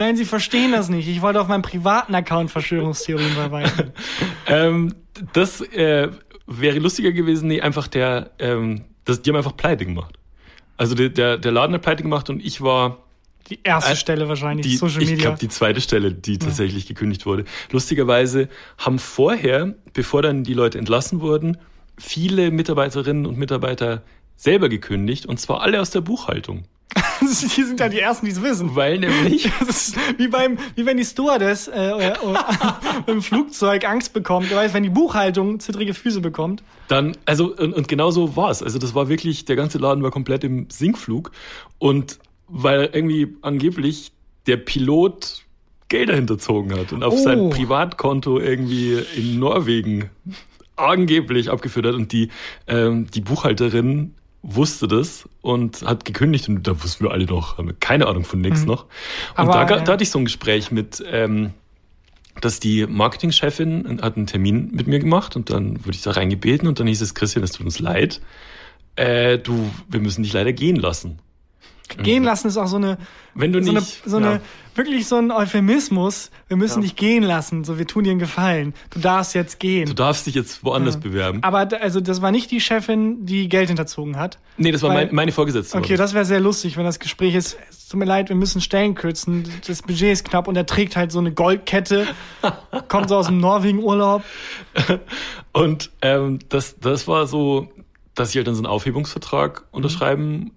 nein, 0.00 0.16
Sie 0.16 0.24
verstehen 0.24 0.72
das 0.72 0.88
nicht. 0.88 1.06
Ich 1.08 1.22
wollte 1.22 1.40
auf 1.40 1.46
meinem 1.48 1.62
privaten 1.62 2.14
Account 2.14 2.50
Verschwörungstheorien 2.50 3.30
verweisen. 3.30 3.92
Ähm, 4.48 4.94
das 5.34 5.60
äh, 5.60 6.08
wäre 6.46 6.78
lustiger 6.78 7.12
gewesen, 7.12 7.48
nee, 7.48 7.60
einfach 7.60 7.88
der, 7.88 8.30
ähm, 8.38 8.84
das, 9.04 9.22
die 9.22 9.30
haben 9.30 9.36
einfach 9.36 9.56
pleite 9.56 9.84
gemacht. 9.86 10.18
Also 10.76 10.94
der, 10.94 11.10
der, 11.10 11.38
der 11.38 11.52
Laden 11.52 11.74
hat 11.74 11.82
pleite 11.82 12.02
gemacht 12.02 12.30
und 12.30 12.44
ich 12.44 12.60
war 12.60 12.98
Die 13.50 13.60
erste 13.62 13.92
Äh, 13.92 13.96
Stelle 13.96 14.28
wahrscheinlich, 14.28 14.66
die, 14.66 14.76
Social 14.76 15.02
ich 15.02 15.10
Media. 15.10 15.22
glaube, 15.24 15.38
die 15.38 15.48
zweite 15.48 15.80
Stelle, 15.80 16.12
die 16.12 16.38
tatsächlich 16.38 16.86
gekündigt 16.86 17.26
wurde. 17.26 17.44
Lustigerweise 17.70 18.48
haben 18.78 18.98
vorher, 18.98 19.74
bevor 19.92 20.22
dann 20.22 20.44
die 20.44 20.54
Leute 20.54 20.78
entlassen 20.78 21.20
wurden, 21.20 21.58
viele 21.98 22.50
Mitarbeiterinnen 22.50 23.26
und 23.26 23.36
Mitarbeiter 23.38 24.02
selber 24.36 24.68
gekündigt 24.68 25.26
und 25.26 25.38
zwar 25.38 25.60
alle 25.60 25.80
aus 25.80 25.90
der 25.90 26.00
Buchhaltung. 26.00 26.64
die 27.20 27.62
sind 27.62 27.80
ja 27.80 27.88
die 27.88 28.00
Ersten, 28.00 28.26
die 28.26 28.32
es 28.32 28.42
wissen. 28.42 28.74
Weil 28.74 28.98
nämlich 28.98 29.50
Das 29.60 29.88
ist 29.88 29.96
wie 30.18 30.28
beim, 30.28 30.58
wie 30.74 30.86
wenn 30.86 30.96
die 30.96 31.04
Stewardess 31.04 31.68
äh, 31.68 31.92
oder 32.22 32.46
im 33.06 33.22
Flugzeug 33.22 33.84
Angst 33.88 34.12
bekommt. 34.12 34.54
Weißt, 34.54 34.74
wenn 34.74 34.82
die 34.82 34.90
Buchhaltung 34.90 35.60
zittrige 35.60 35.94
Füße 35.94 36.20
bekommt. 36.20 36.62
Dann, 36.88 37.16
also, 37.24 37.54
und, 37.56 37.74
und 37.74 37.88
genau 37.88 38.10
so 38.10 38.36
war 38.36 38.50
es. 38.50 38.62
Also, 38.62 38.78
das 38.78 38.94
war 38.94 39.08
wirklich, 39.08 39.44
der 39.44 39.56
ganze 39.56 39.78
Laden 39.78 40.02
war 40.02 40.10
komplett 40.10 40.44
im 40.44 40.68
Sinkflug. 40.70 41.30
Und 41.78 42.18
weil 42.48 42.90
irgendwie 42.92 43.36
angeblich 43.42 44.12
der 44.46 44.56
Pilot 44.56 45.42
Gelder 45.88 46.14
hinterzogen 46.16 46.78
hat 46.78 46.92
und 46.92 47.04
auf 47.04 47.14
Oh. 47.14 47.16
sein 47.18 47.50
Privatkonto 47.50 48.38
irgendwie 48.40 48.98
in 49.14 49.38
Norwegen 49.38 50.08
angeblich 50.76 51.50
abgeführt 51.50 51.86
hat. 51.86 51.94
Und 51.94 52.12
die, 52.12 52.28
ähm, 52.66 53.06
die 53.14 53.20
Buchhalterin 53.20 54.14
wusste 54.42 54.88
das 54.88 55.28
und 55.40 55.82
hat 55.82 56.04
gekündigt 56.04 56.48
und 56.48 56.66
da 56.66 56.82
wussten 56.82 57.04
wir 57.04 57.12
alle 57.12 57.26
noch, 57.26 57.58
haben 57.58 57.68
wir 57.68 57.76
keine 57.78 58.06
Ahnung 58.06 58.24
von 58.24 58.40
nichts 58.40 58.64
noch. 58.64 58.84
Und 58.84 59.48
Aber, 59.48 59.52
da, 59.52 59.76
ja. 59.76 59.80
da 59.80 59.92
hatte 59.92 60.02
ich 60.02 60.10
so 60.10 60.18
ein 60.18 60.24
Gespräch 60.24 60.70
mit, 60.70 61.02
ähm, 61.06 61.52
dass 62.40 62.58
die 62.58 62.86
Marketingchefin 62.86 64.00
hat 64.02 64.16
einen 64.16 64.26
Termin 64.26 64.70
mit 64.72 64.86
mir 64.86 64.98
gemacht 64.98 65.36
und 65.36 65.50
dann 65.50 65.84
wurde 65.84 65.96
ich 65.96 66.02
da 66.02 66.12
reingebeten 66.12 66.66
und 66.66 66.80
dann 66.80 66.86
hieß 66.86 67.00
es, 67.02 67.14
Christian, 67.14 67.44
es 67.44 67.52
tut 67.52 67.66
uns 67.66 67.78
leid. 67.78 68.20
Äh, 68.96 69.38
du, 69.38 69.70
wir 69.88 70.00
müssen 70.00 70.22
dich 70.22 70.32
leider 70.32 70.52
gehen 70.52 70.76
lassen. 70.76 71.18
Gehen 72.02 72.24
lassen 72.24 72.48
ist 72.48 72.56
auch 72.56 72.68
so 72.68 72.76
eine, 72.76 72.96
Wenn 73.34 73.52
du 73.52 73.62
so 73.62 73.72
nicht, 73.72 74.02
eine, 74.04 74.10
so 74.10 74.18
ja. 74.20 74.26
eine 74.30 74.40
wirklich 74.74 75.06
so 75.06 75.16
ein 75.16 75.30
Euphemismus. 75.30 76.30
Wir 76.48 76.56
müssen 76.56 76.78
Ja. 76.80 76.82
dich 76.84 76.96
gehen 76.96 77.22
lassen. 77.22 77.64
So, 77.64 77.76
wir 77.78 77.86
tun 77.86 78.04
dir 78.04 78.10
einen 78.12 78.18
Gefallen. 78.18 78.72
Du 78.88 78.98
darfst 79.00 79.34
jetzt 79.34 79.60
gehen. 79.60 79.86
du 79.86 79.94
darfst 79.94 80.26
dich 80.26 80.34
jetzt 80.34 80.64
woanders 80.64 80.98
bewerben. 80.98 81.42
Aber 81.42 81.68
also 81.82 82.00
das 82.00 82.22
war 82.22 82.30
nicht 82.30 82.50
die 82.50 82.60
Chefin, 82.62 83.26
die 83.26 83.50
Geld 83.50 83.68
hinterzogen 83.68 84.16
hat. 84.16 84.38
Nee, 84.56 84.72
das 84.72 84.80
war 84.82 84.88
Weil- 84.90 85.06
mein, 85.06 85.14
meine 85.14 85.32
Vorgesetzte. 85.32 85.76
Okay, 85.76 85.96
das. 85.96 86.10
das 86.10 86.14
wäre 86.14 86.24
sehr 86.24 86.40
lustig, 86.40 86.78
wenn 86.78 86.84
das 86.84 86.98
Gespräch 86.98 87.34
ist. 87.34 87.58
Es 87.68 87.88
tut 87.88 87.98
mir 88.00 88.06
leid, 88.06 88.30
wir 88.30 88.36
müssen 88.36 88.62
Stellen 88.62 88.94
kürzen. 88.94 89.46
Das 89.66 89.82
Budget 89.82 90.12
ist 90.12 90.24
knapp 90.24 90.48
und 90.48 90.56
er 90.56 90.64
trägt 90.64 90.96
halt 90.96 91.12
so 91.12 91.18
eine 91.18 91.32
Goldkette, 91.32 92.06
kommt 92.88 93.10
so 93.10 93.16
aus 93.16 93.26
dem 93.26 93.36
Norwegen-Urlaub. 93.38 94.22
Und 95.52 95.90
ähm, 96.00 96.38
das, 96.48 96.78
das 96.80 97.06
war 97.06 97.26
so, 97.26 97.68
dass 98.14 98.30
ich 98.30 98.36
halt 98.36 98.46
dann 98.46 98.54
so 98.54 98.60
einen 98.60 98.66
Aufhebungsvertrag 98.66 99.64
unterschreiben 99.70 100.52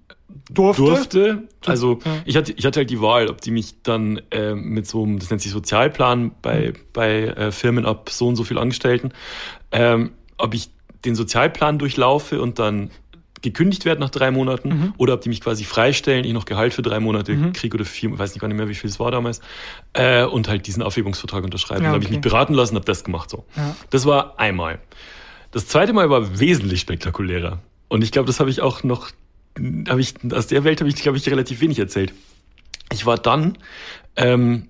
Durfte. 0.52 0.84
durfte. 0.84 1.44
Also 1.66 2.00
Ja. 2.06 2.18
ich 2.26 2.36
hatte, 2.38 2.52
ich 2.54 2.66
hatte 2.66 2.80
halt 2.82 2.90
die 2.90 3.02
Wahl, 3.02 3.28
ob 3.30 3.42
die 3.42 3.52
mich 3.52 3.82
dann 3.84 4.22
äh, 4.32 4.54
mit 4.56 4.88
so 4.88 5.04
einem, 5.04 5.20
das 5.20 5.30
nennt 5.30 5.42
sich 5.42 5.52
Sozialplan 5.52 6.32
bei, 6.42 6.74
bei 6.94 7.24
äh, 7.28 7.52
Firmen 7.52 7.86
ab 7.86 8.10
so 8.10 8.28
und 8.28 8.36
so 8.36 8.44
viel 8.44 8.58
Angestellten, 8.58 9.12
ähm, 9.72 10.12
ob 10.38 10.54
ich 10.54 10.70
den 11.06 11.16
Sozialplan 11.16 11.78
durchlaufe 11.80 12.42
und 12.42 12.60
dann 12.60 12.90
gekündigt 13.42 13.86
werde 13.86 14.02
nach 14.02 14.10
drei 14.10 14.32
Monaten 14.32 14.70
Mhm. 14.70 14.94
oder 14.98 15.14
ob 15.14 15.22
die 15.22 15.30
mich 15.30 15.40
quasi 15.42 15.66
freistellen, 15.66 16.26
ich 16.26 16.34
noch 16.34 16.46
Gehalt 16.46 16.74
für 16.74 16.82
drei 16.82 17.00
Monate 17.00 17.52
kriege 17.54 17.76
oder 17.76 17.86
vier, 17.86 18.18
weiß 18.18 18.32
nicht 18.34 18.42
gar 18.42 18.48
nicht 18.48 18.58
mehr, 18.58 18.68
wie 18.70 18.74
viel 18.74 18.90
es 18.90 19.00
war 19.00 19.12
damals, 19.12 19.40
äh, 19.94 20.24
und 20.26 20.48
halt 20.48 20.66
diesen 20.66 20.82
Aufhebungsvertrag 20.82 21.44
unterschreiben. 21.44 21.84
Ja, 21.84 21.90
Dann 21.90 21.94
habe 21.96 22.04
ich 22.04 22.10
okay. 22.10 22.18
mich 22.18 22.24
beraten 22.24 22.56
lassen, 22.56 22.74
habe 22.76 22.86
das 22.86 23.04
gemacht 23.04 23.30
so. 23.30 23.46
Ja. 23.56 23.76
Das 23.92 24.06
war 24.08 24.40
einmal. 24.40 24.80
Das 25.52 25.68
zweite 25.68 25.94
Mal 25.94 26.10
war 26.10 26.40
wesentlich 26.40 26.82
spektakulärer. 26.82 27.60
Und 27.88 28.04
ich 28.04 28.12
glaube, 28.12 28.26
das 28.26 28.40
habe 28.40 28.50
ich 28.50 28.62
auch 28.62 28.84
noch, 28.84 29.12
habe 29.88 30.02
ich, 30.02 30.14
aus 30.32 30.48
der 30.48 30.64
Welt 30.64 30.82
habe 30.82 30.90
ich, 30.90 30.96
glaube 30.96 31.18
ich, 31.18 31.30
relativ 31.30 31.62
wenig 31.62 31.80
erzählt. 31.80 32.14
Ich 32.92 33.06
war 33.06 33.18
dann, 33.18 33.58
ähm, 34.16 34.70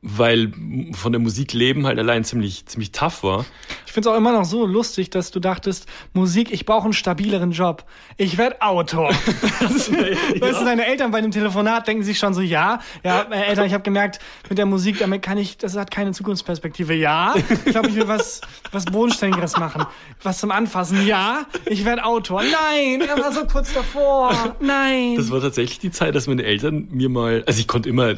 weil 0.00 0.52
von 0.92 1.12
der 1.12 1.20
Musik 1.20 1.52
leben 1.52 1.86
halt 1.86 1.98
allein 1.98 2.24
ziemlich, 2.24 2.66
ziemlich 2.66 2.92
tough 2.92 3.22
war. 3.22 3.46
Ich 3.92 3.94
finde 3.94 4.08
es 4.08 4.14
auch 4.14 4.16
immer 4.16 4.32
noch 4.32 4.46
so 4.46 4.64
lustig, 4.64 5.10
dass 5.10 5.32
du 5.32 5.38
dachtest, 5.38 5.86
Musik, 6.14 6.50
ich 6.50 6.64
brauche 6.64 6.84
einen 6.84 6.94
stabileren 6.94 7.50
Job. 7.50 7.84
Ich 8.16 8.38
werde 8.38 8.62
Autor. 8.62 9.10
Weißt 9.60 9.90
du, 9.90 10.64
deine 10.64 10.86
Eltern 10.86 11.10
bei 11.10 11.18
einem 11.18 11.30
Telefonat 11.30 11.86
denken 11.86 12.02
sich 12.02 12.18
schon 12.18 12.32
so, 12.32 12.40
ja, 12.40 12.80
ja, 13.04 13.26
äh, 13.30 13.48
Eltern, 13.48 13.66
ich 13.66 13.74
habe 13.74 13.82
gemerkt, 13.82 14.18
mit 14.48 14.56
der 14.56 14.64
Musik, 14.64 14.98
damit 14.98 15.20
kann 15.20 15.36
ich, 15.36 15.58
das 15.58 15.76
hat 15.76 15.90
keine 15.90 16.12
Zukunftsperspektive. 16.12 16.94
Ja, 16.94 17.34
ich 17.66 17.72
glaube, 17.72 17.90
ich 17.90 17.94
will 17.94 18.08
was, 18.08 18.40
was 18.70 18.86
Bodenständigeres 18.86 19.58
machen. 19.58 19.84
Was 20.22 20.38
zum 20.38 20.52
Anfassen. 20.52 21.06
Ja, 21.06 21.44
ich 21.66 21.84
werde 21.84 22.02
Autor. 22.06 22.44
Nein, 22.44 23.02
er 23.02 23.18
war 23.22 23.30
so 23.30 23.44
kurz 23.44 23.74
davor. 23.74 24.56
Nein. 24.58 25.16
Das 25.18 25.30
war 25.30 25.42
tatsächlich 25.42 25.80
die 25.80 25.90
Zeit, 25.90 26.14
dass 26.14 26.26
meine 26.26 26.44
Eltern 26.44 26.88
mir 26.90 27.10
mal, 27.10 27.44
also 27.46 27.60
ich 27.60 27.68
konnte 27.68 27.90
immer 27.90 28.14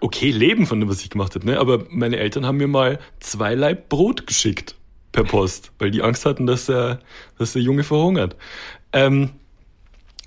okay 0.00 0.30
leben 0.30 0.64
von 0.66 0.80
dem, 0.80 0.88
was 0.88 1.02
ich 1.02 1.10
gemacht 1.10 1.34
habe, 1.34 1.44
ne? 1.44 1.60
aber 1.60 1.84
meine 1.90 2.16
Eltern 2.16 2.46
haben 2.46 2.56
mir 2.56 2.66
mal 2.66 2.98
zwei 3.20 3.54
Leib 3.54 3.90
Brot 3.90 4.26
geschickt 4.26 4.74
per 5.16 5.24
Post, 5.24 5.72
weil 5.78 5.90
die 5.90 6.02
Angst 6.02 6.26
hatten, 6.26 6.46
dass 6.46 6.66
der, 6.66 7.00
dass 7.38 7.54
der 7.54 7.62
Junge 7.62 7.82
verhungert. 7.82 8.36
Ähm, 8.92 9.30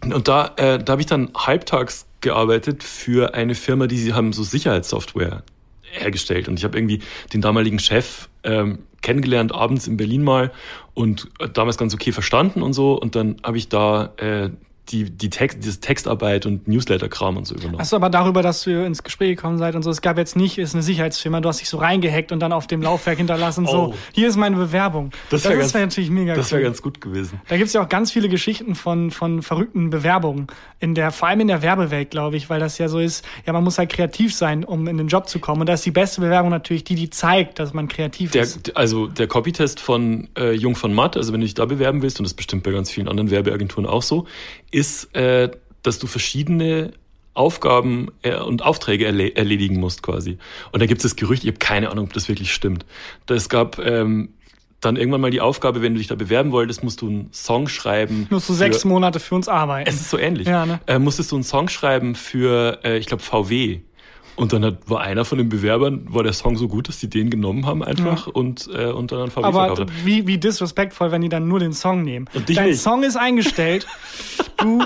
und 0.04 0.28
da, 0.28 0.54
äh, 0.58 0.80
da 0.84 0.94
habe 0.94 1.02
ich 1.02 1.08
dann 1.08 1.32
halbtags 1.38 2.08
gearbeitet 2.22 2.84
für 2.84 3.36
eine 3.36 3.54
Firma, 3.54 3.88
die 3.88 3.98
sie 3.98 4.14
haben 4.14 4.34
so 4.34 4.44
Sicherheitssoftware 4.44 5.44
hergestellt. 5.84 6.48
Und 6.48 6.58
ich 6.58 6.64
habe 6.66 6.78
irgendwie 6.78 7.02
den 7.34 7.42
damaligen 7.42 7.80
Chef 7.80 8.30
ähm, 8.44 8.80
kennengelernt, 9.02 9.54
abends 9.54 9.88
in 9.88 9.96
Berlin 9.96 10.24
mal 10.24 10.52
und 10.96 11.30
damals 11.54 11.78
ganz 11.78 11.94
okay 11.94 12.12
verstanden 12.12 12.64
und 12.64 12.74
so. 12.74 13.00
Und 13.00 13.16
dann 13.16 13.38
habe 13.44 13.58
ich 13.58 13.70
da 13.70 14.14
äh, 14.18 14.50
die, 14.92 15.10
die 15.10 15.30
Text, 15.30 15.60
diese 15.64 15.80
Textarbeit 15.80 16.46
und 16.46 16.68
Newsletter-Kram 16.68 17.38
und 17.38 17.46
so 17.46 17.56
übernommen. 17.56 17.80
Achso, 17.80 17.96
aber 17.96 18.10
darüber, 18.10 18.42
dass 18.42 18.64
du 18.64 18.86
ins 18.86 19.04
Gespräch 19.04 19.36
gekommen 19.36 19.58
seid 19.58 19.76
und 19.76 19.84
so, 19.84 19.90
es 19.90 20.02
gab 20.02 20.18
jetzt 20.18 20.36
nicht, 20.36 20.58
ist 20.58 20.74
eine 20.74 20.84
Sicherheitsfirma, 20.84 21.42
du 21.42 21.50
hast 21.50 21.60
dich 21.60 21.70
so 21.70 21.78
reingehackt 21.78 22.32
und 22.32 22.40
dann 22.40 22.52
auf 22.52 22.68
dem 22.68 22.82
Laufwerk 22.82 23.18
hinterlassen, 23.18 23.66
oh. 23.68 23.72
so, 23.72 23.94
hier 24.14 24.28
ist 24.28 24.38
meine 24.38 24.56
Bewerbung. 24.56 25.12
Das 25.30 25.44
wäre 25.44 25.58
wär 25.58 25.82
natürlich 25.82 26.10
mega 26.10 26.36
Das 26.36 26.52
wäre 26.52 26.62
cool. 26.62 26.68
ganz 26.68 26.82
gut 26.82 27.02
gewesen. 27.02 27.42
Da 27.48 27.58
gibt's 27.58 27.74
ja 27.74 27.84
auch 27.84 27.90
ganz 27.90 28.12
viele 28.12 28.30
Geschichten 28.30 28.76
von, 28.76 29.12
von 29.12 29.42
verrückten 29.42 29.90
Bewerbungen, 29.90 30.48
in 30.80 30.96
der, 30.96 31.12
vor 31.12 31.28
allem 31.28 31.42
in 31.42 31.48
der 31.48 31.62
Werbewelt, 31.62 32.10
glaube 32.10 32.38
ich, 32.38 32.50
weil 32.50 32.60
das 32.60 32.78
ja 32.78 32.88
so 32.88 33.00
ist, 33.00 33.26
ja, 33.46 33.54
man 33.54 33.64
muss 33.64 33.78
halt 33.78 33.90
kreativ 33.90 34.34
sein, 34.34 34.64
um 34.64 34.88
in 34.88 34.98
den 34.98 35.08
Job 35.08 35.28
zu 35.28 35.40
kommen. 35.40 35.62
Und 35.62 35.70
da 35.70 35.74
ist 35.74 35.86
die 35.86 35.92
beste 35.92 36.22
Bewerbung 36.22 36.50
natürlich 36.52 36.84
die, 36.84 36.96
die 36.96 37.10
zeigt, 37.10 37.60
dass 37.60 37.74
man 37.74 37.88
kreativ 37.88 38.32
der, 38.32 38.44
ist. 38.44 38.76
Also 38.76 39.08
der 39.08 39.28
Copytest 39.28 39.80
von 39.80 40.30
äh, 40.38 40.54
Jung 40.54 40.76
von 40.76 40.94
Matt, 40.94 41.18
also 41.18 41.34
wenn 41.34 41.42
du 41.42 41.46
dich 41.46 41.54
da 41.54 41.66
bewerben 41.66 42.02
willst, 42.02 42.20
und 42.20 42.24
das 42.24 42.32
ist 42.32 42.38
bestimmt 42.38 42.64
bei 42.64 42.72
ganz 42.72 42.90
vielen 42.90 43.08
anderen 43.08 43.30
Werbeagenturen 43.30 43.86
auch 43.86 44.04
so, 44.04 44.26
ist 44.72 45.16
äh, 45.16 45.50
dass 45.84 46.00
du 46.00 46.08
verschiedene 46.08 46.92
Aufgaben 47.34 48.10
äh, 48.22 48.36
und 48.36 48.64
Aufträge 48.64 49.06
erledigen 49.06 49.80
musst 49.80 50.04
quasi. 50.04 50.38
Und 50.72 50.82
da 50.82 50.86
gibt 50.86 51.00
es 51.00 51.04
das 51.04 51.16
Gerücht, 51.16 51.44
ich 51.44 51.50
habe 51.50 51.60
keine 51.60 51.90
Ahnung, 51.90 52.06
ob 52.06 52.14
das 52.14 52.28
wirklich 52.28 52.54
stimmt. 52.54 52.86
Es 53.30 53.50
gab 53.50 53.80
ähm, 53.80 54.34
dann 54.82 54.96
irgendwann 54.96 55.22
mal 55.22 55.32
die 55.32 55.42
Aufgabe, 55.42 55.82
wenn 55.82 55.94
du 55.94 56.00
dich 56.00 56.08
da 56.08 56.16
bewerben 56.16 56.52
wolltest, 56.52 56.84
musst 56.84 57.02
du 57.02 57.08
einen 57.08 57.30
Song 57.34 57.68
schreiben. 57.68 58.28
Musst 58.30 58.50
du 58.50 58.54
sechs 58.54 58.86
Monate 58.86 59.20
für 59.20 59.36
uns 59.36 59.48
arbeiten. 59.48 59.90
Es 59.90 59.96
ist 59.96 60.10
so 60.10 60.18
ähnlich. 60.18 60.48
Ja, 60.48 60.66
ne? 60.66 60.80
äh, 60.88 61.00
musstest 61.00 61.32
du 61.32 61.36
einen 61.36 61.44
Song 61.44 61.70
schreiben 61.70 62.16
für, 62.16 62.80
äh, 62.84 62.98
ich 62.98 63.06
glaube, 63.06 63.24
VW. 63.24 63.82
Und 64.40 64.54
dann 64.54 64.64
hat, 64.64 64.90
war 64.90 65.02
einer 65.02 65.26
von 65.26 65.38
den 65.38 65.50
Bewerbern, 65.50 66.06
war 66.10 66.24
der 66.24 66.34
Song 66.34 66.56
so 66.56 66.68
gut, 66.68 66.88
dass 66.88 67.00
die 67.00 67.10
den 67.10 67.30
genommen 67.30 67.66
haben 67.66 67.84
einfach 67.84 68.28
ja. 68.28 68.34
und, 68.34 68.70
äh, 68.74 68.86
und 68.88 69.12
dann 69.12 69.22
an 69.22 69.32
VW 69.32 69.46
Aber 69.46 69.60
verkauft 69.60 69.82
haben. 69.82 69.92
Wie, 70.04 70.28
wie 70.28 70.38
disrespektvoll, 70.38 71.12
wenn 71.12 71.22
die 71.22 71.30
dann 71.30 71.48
nur 71.48 71.60
den 71.60 71.74
Song 71.74 72.04
nehmen. 72.04 72.28
Und 72.34 72.56
Dein 72.56 72.70
nicht. 72.70 72.82
Song 72.82 73.04
ist 73.04 73.18
eingestellt. 73.18 73.88
du 74.58 74.82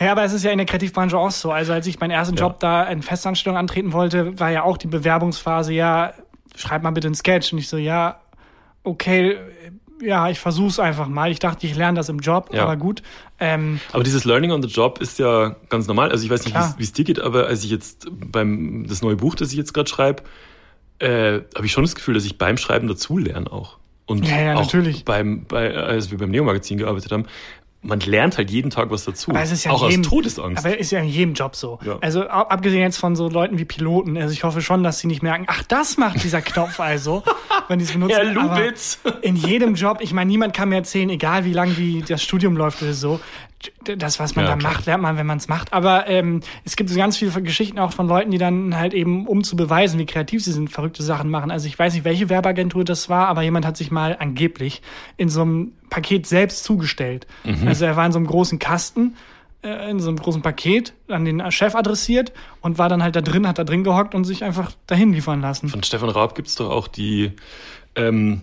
ja, 0.00 0.12
aber 0.12 0.24
es 0.24 0.32
ist 0.32 0.42
ja 0.42 0.50
in 0.50 0.58
der 0.58 0.66
Kreativbranche 0.66 1.16
auch 1.16 1.30
so. 1.30 1.52
Also 1.52 1.72
als 1.72 1.86
ich 1.86 2.00
meinen 2.00 2.10
ersten 2.10 2.34
Job 2.34 2.58
ja. 2.62 2.84
da 2.84 2.90
in 2.90 3.02
Festanstellung 3.02 3.56
antreten 3.56 3.92
wollte, 3.92 4.38
war 4.38 4.50
ja 4.50 4.62
auch 4.62 4.76
die 4.76 4.88
Bewerbungsphase, 4.88 5.72
ja, 5.72 6.14
schreib 6.56 6.82
mal 6.82 6.90
bitte 6.90 7.08
einen 7.08 7.14
Sketch. 7.14 7.52
Und 7.52 7.58
ich 7.58 7.68
so, 7.68 7.76
ja, 7.76 8.20
okay, 8.84 9.36
ja, 10.02 10.28
ich 10.28 10.38
versuch's 10.38 10.78
einfach 10.78 11.08
mal. 11.08 11.30
Ich 11.30 11.38
dachte, 11.38 11.66
ich 11.66 11.74
lerne 11.74 11.96
das 11.96 12.08
im 12.08 12.18
Job, 12.18 12.50
ja. 12.52 12.64
aber 12.64 12.76
gut. 12.76 13.02
Ähm, 13.38 13.80
aber 13.92 14.02
dieses 14.02 14.24
Learning 14.24 14.50
on 14.50 14.62
the 14.62 14.68
Job 14.68 15.00
ist 15.00 15.18
ja 15.18 15.56
ganz 15.68 15.86
normal. 15.86 16.10
Also 16.10 16.24
ich 16.24 16.30
weiß 16.30 16.44
nicht, 16.44 16.56
wie 16.76 16.82
es 16.82 16.92
dir 16.92 17.04
geht, 17.04 17.20
aber 17.20 17.46
als 17.46 17.64
ich 17.64 17.70
jetzt 17.70 18.08
beim 18.10 18.86
das 18.88 19.02
neue 19.02 19.16
Buch, 19.16 19.34
das 19.34 19.50
ich 19.50 19.56
jetzt 19.56 19.72
gerade 19.72 19.88
schreibe, 19.88 20.22
äh, 20.98 21.40
habe 21.54 21.66
ich 21.66 21.72
schon 21.72 21.84
das 21.84 21.94
Gefühl, 21.94 22.14
dass 22.14 22.24
ich 22.24 22.38
beim 22.38 22.56
Schreiben 22.56 22.88
dazu 22.88 23.18
lerne 23.18 23.50
auch. 23.50 23.78
Und 24.06 24.28
ja, 24.28 24.40
ja, 24.40 24.54
auch 24.54 24.62
natürlich. 24.62 25.04
beim, 25.04 25.44
bei, 25.44 25.74
als 25.74 26.10
wir 26.10 26.18
beim 26.18 26.30
Neo-Magazin 26.30 26.78
gearbeitet 26.78 27.12
haben, 27.12 27.26
man 27.82 27.98
lernt 28.00 28.38
halt 28.38 28.50
jeden 28.50 28.70
Tag 28.70 28.90
was 28.90 29.04
dazu. 29.04 29.30
Aber 29.30 29.42
es 29.42 29.50
ist 29.50 29.64
ja 29.64 29.72
auch 29.72 29.88
jedem, 29.88 30.02
aus 30.02 30.08
Todesangst. 30.08 30.64
Aber 30.64 30.78
ist 30.78 30.92
ja 30.92 31.00
in 31.00 31.08
jedem 31.08 31.34
Job 31.34 31.56
so. 31.56 31.78
Ja. 31.84 31.98
Also 32.00 32.26
abgesehen 32.28 32.80
jetzt 32.80 32.98
von 32.98 33.16
so 33.16 33.28
Leuten 33.28 33.58
wie 33.58 33.64
Piloten, 33.64 34.16
also 34.16 34.32
ich 34.32 34.44
hoffe 34.44 34.62
schon, 34.62 34.84
dass 34.84 35.00
sie 35.00 35.08
nicht 35.08 35.22
merken, 35.22 35.44
ach, 35.48 35.64
das 35.64 35.96
macht 35.96 36.22
dieser 36.22 36.40
Knopf 36.40 36.78
also, 36.78 37.22
wenn 37.68 37.80
die 37.80 37.84
es 37.84 37.92
benutzen. 37.92 38.14
Herr 38.14 38.24
Lubitz. 38.24 39.00
in 39.22 39.36
jedem 39.36 39.74
Job, 39.74 39.98
ich 40.00 40.12
meine, 40.12 40.28
niemand 40.30 40.54
kann 40.54 40.68
mir 40.68 40.76
erzählen, 40.76 41.10
egal 41.10 41.44
wie 41.44 41.52
lange 41.52 41.76
wie 41.76 42.02
das 42.02 42.22
Studium 42.22 42.56
läuft 42.56 42.82
oder 42.82 42.94
so, 42.94 43.20
das, 43.84 44.18
was 44.18 44.36
man 44.36 44.44
ja, 44.44 44.52
da 44.52 44.56
klar. 44.56 44.72
macht, 44.72 44.86
lernt 44.86 45.02
man, 45.02 45.16
wenn 45.16 45.26
man 45.26 45.38
es 45.38 45.48
macht. 45.48 45.72
Aber 45.72 46.08
ähm, 46.08 46.40
es 46.64 46.76
gibt 46.76 46.90
so 46.90 46.96
ganz 46.96 47.16
viele 47.16 47.30
Geschichten 47.42 47.78
auch 47.78 47.92
von 47.92 48.08
Leuten, 48.08 48.30
die 48.30 48.38
dann 48.38 48.76
halt 48.76 48.94
eben, 48.94 49.26
um 49.26 49.44
zu 49.44 49.56
beweisen, 49.56 49.98
wie 49.98 50.06
kreativ 50.06 50.42
sie 50.44 50.52
sind, 50.52 50.70
verrückte 50.70 51.02
Sachen 51.02 51.30
machen. 51.30 51.50
Also 51.50 51.66
ich 51.66 51.78
weiß 51.78 51.94
nicht, 51.94 52.04
welche 52.04 52.28
Werbeagentur 52.28 52.84
das 52.84 53.08
war, 53.08 53.28
aber 53.28 53.42
jemand 53.42 53.66
hat 53.66 53.76
sich 53.76 53.90
mal 53.90 54.16
angeblich 54.18 54.82
in 55.16 55.28
so 55.28 55.42
einem 55.42 55.72
Paket 55.90 56.26
selbst 56.26 56.64
zugestellt. 56.64 57.26
Mhm. 57.44 57.68
Also 57.68 57.84
er 57.84 57.96
war 57.96 58.06
in 58.06 58.12
so 58.12 58.18
einem 58.18 58.26
großen 58.26 58.58
Kasten, 58.58 59.16
äh, 59.62 59.90
in 59.90 60.00
so 60.00 60.08
einem 60.08 60.18
großen 60.18 60.42
Paket 60.42 60.92
an 61.08 61.24
den 61.24 61.50
Chef 61.50 61.74
adressiert 61.74 62.32
und 62.60 62.78
war 62.78 62.88
dann 62.88 63.02
halt 63.02 63.16
da 63.16 63.20
drin, 63.20 63.46
hat 63.46 63.58
da 63.58 63.64
drin 63.64 63.84
gehockt 63.84 64.14
und 64.14 64.24
sich 64.24 64.44
einfach 64.44 64.72
dahin 64.86 65.12
liefern 65.12 65.40
lassen. 65.40 65.68
Von 65.68 65.82
Stefan 65.82 66.08
Raab 66.08 66.34
gibt's 66.34 66.56
doch 66.56 66.70
auch 66.70 66.88
die 66.88 67.32
ähm, 67.94 68.42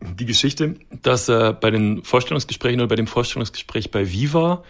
die 0.00 0.26
Geschichte, 0.26 0.76
dass 1.02 1.28
er 1.28 1.52
bei 1.52 1.70
den 1.70 2.02
Vorstellungsgesprächen 2.02 2.80
oder 2.80 2.88
bei 2.88 2.96
dem 2.96 3.06
Vorstellungsgespräch 3.06 3.90
bei 3.90 4.10
Viva, 4.10 4.62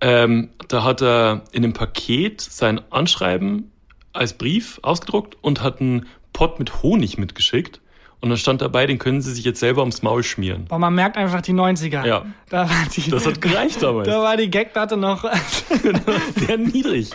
ähm, 0.00 0.50
da 0.68 0.84
hat 0.84 1.02
er 1.02 1.44
in 1.52 1.64
einem 1.64 1.72
Paket 1.72 2.40
sein 2.40 2.80
Anschreiben 2.90 3.70
als 4.12 4.34
Brief 4.34 4.78
ausgedruckt 4.82 5.36
und 5.40 5.62
hat 5.62 5.80
einen 5.80 6.06
Pott 6.32 6.58
mit 6.58 6.82
Honig 6.82 7.18
mitgeschickt. 7.18 7.80
Und 8.20 8.30
dann 8.30 8.38
stand 8.38 8.62
dabei, 8.62 8.86
den 8.86 8.98
können 8.98 9.20
Sie 9.20 9.32
sich 9.32 9.44
jetzt 9.44 9.60
selber 9.60 9.82
ums 9.82 10.02
Maul 10.02 10.22
schmieren. 10.22 10.64
Boah, 10.64 10.78
man 10.78 10.94
merkt 10.94 11.18
einfach 11.18 11.42
die 11.42 11.52
90er. 11.52 12.06
Ja. 12.06 12.24
Da 12.48 12.68
die, 12.96 13.10
das 13.10 13.26
hat 13.26 13.40
gereicht 13.40 13.82
damals. 13.82 14.08
Da 14.16 14.22
war 14.22 14.36
die 14.36 14.50
Gagdatte 14.50 14.96
noch 14.96 15.24
sehr 16.36 16.56
niedrig. 16.56 17.10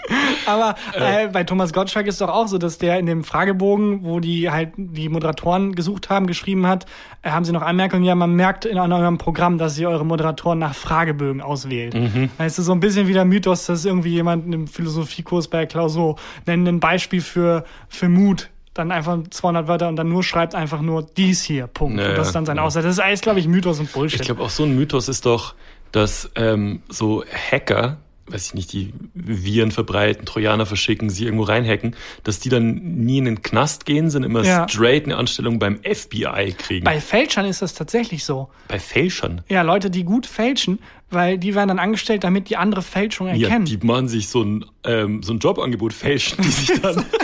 Aber 0.45 0.75
äh, 0.93 1.27
bei 1.27 1.43
Thomas 1.43 1.73
Gottschalk 1.73 2.05
ist 2.05 2.21
doch 2.21 2.29
auch 2.29 2.47
so, 2.47 2.57
dass 2.57 2.77
der 2.77 2.99
in 2.99 3.07
dem 3.07 3.23
Fragebogen, 3.23 4.03
wo 4.03 4.19
die 4.19 4.51
halt 4.51 4.73
die 4.77 5.09
Moderatoren 5.09 5.73
gesucht 5.73 6.09
haben, 6.09 6.27
geschrieben 6.27 6.67
hat, 6.67 6.85
äh, 7.23 7.31
haben 7.31 7.45
sie 7.45 7.51
noch 7.51 7.63
Anmerkungen, 7.63 8.03
ja, 8.03 8.13
man 8.13 8.35
merkt 8.35 8.65
in 8.65 8.77
eurem 8.77 9.17
Programm, 9.17 9.57
dass 9.57 9.77
ihr 9.79 9.89
eure 9.89 10.05
Moderatoren 10.05 10.59
nach 10.59 10.75
Fragebögen 10.75 11.41
auswählt. 11.41 11.93
Mhm. 11.95 12.29
Weißt 12.37 12.59
du, 12.59 12.61
so 12.61 12.73
ein 12.73 12.79
bisschen 12.79 13.07
wie 13.07 13.13
der 13.13 13.25
Mythos, 13.25 13.65
dass 13.65 13.85
irgendwie 13.85 14.11
jemand 14.11 14.45
in 14.45 14.53
einem 14.53 14.67
Philosophiekurs 14.67 15.47
bei 15.47 15.65
Klausur 15.65 16.17
nennt 16.45 16.67
ein 16.67 16.79
Beispiel 16.79 17.21
für, 17.21 17.65
für 17.89 18.07
Mut 18.07 18.49
dann 18.81 18.91
einfach 18.91 19.17
200 19.29 19.67
Wörter 19.67 19.87
und 19.87 19.95
dann 19.95 20.09
nur 20.09 20.23
schreibt 20.23 20.55
einfach 20.55 20.81
nur 20.81 21.03
dies 21.03 21.43
hier, 21.43 21.67
Punkt. 21.67 21.95
Naja, 21.95 22.09
und 22.09 22.17
das 22.17 22.27
ist 22.27 22.35
dann 22.35 22.45
sein 22.45 22.57
ja. 22.57 22.63
Aussatz. 22.63 22.83
Das 22.83 22.93
ist 22.93 22.99
alles, 22.99 23.21
glaube 23.21 23.39
ich, 23.39 23.47
Mythos 23.47 23.79
und 23.79 23.91
Bullshit. 23.91 24.19
Ich 24.19 24.25
glaube, 24.25 24.41
auch 24.41 24.49
so 24.49 24.63
ein 24.63 24.75
Mythos 24.75 25.07
ist 25.07 25.25
doch, 25.25 25.55
dass 25.91 26.29
ähm, 26.35 26.81
so 26.89 27.23
Hacker, 27.25 27.97
weiß 28.27 28.47
ich 28.47 28.53
nicht, 28.53 28.73
die 28.73 28.93
Viren 29.13 29.71
verbreiten, 29.71 30.25
Trojaner 30.25 30.65
verschicken, 30.65 31.09
sie 31.09 31.25
irgendwo 31.25 31.43
reinhacken, 31.43 31.95
dass 32.23 32.39
die 32.39 32.49
dann 32.49 32.75
nie 32.75 33.19
in 33.19 33.25
den 33.25 33.41
Knast 33.41 33.85
gehen, 33.85 34.09
sondern 34.09 34.31
immer 34.31 34.43
ja. 34.43 34.67
straight 34.67 35.05
eine 35.05 35.17
Anstellung 35.17 35.59
beim 35.59 35.79
FBI 35.83 36.55
kriegen. 36.57 36.85
Bei 36.85 36.99
Fälschern 36.99 37.45
ist 37.45 37.61
das 37.61 37.73
tatsächlich 37.73 38.23
so. 38.23 38.49
Bei 38.67 38.79
Fälschern? 38.79 39.41
Ja, 39.49 39.61
Leute, 39.61 39.89
die 39.89 40.03
gut 40.03 40.25
fälschen, 40.25 40.79
weil 41.09 41.37
die 41.37 41.55
werden 41.55 41.67
dann 41.67 41.79
angestellt, 41.79 42.23
damit 42.23 42.49
die 42.49 42.57
andere 42.57 42.81
Fälschung 42.81 43.27
erkennen. 43.27 43.65
Ja, 43.65 43.77
die 43.77 43.85
machen 43.85 44.07
sich 44.07 44.29
so 44.29 44.41
ein, 44.43 44.65
ähm, 44.85 45.21
so 45.23 45.33
ein 45.33 45.39
Jobangebot 45.39 45.93
fälschen, 45.93 46.41
die 46.41 46.49
sich 46.49 46.81
dann... 46.81 47.05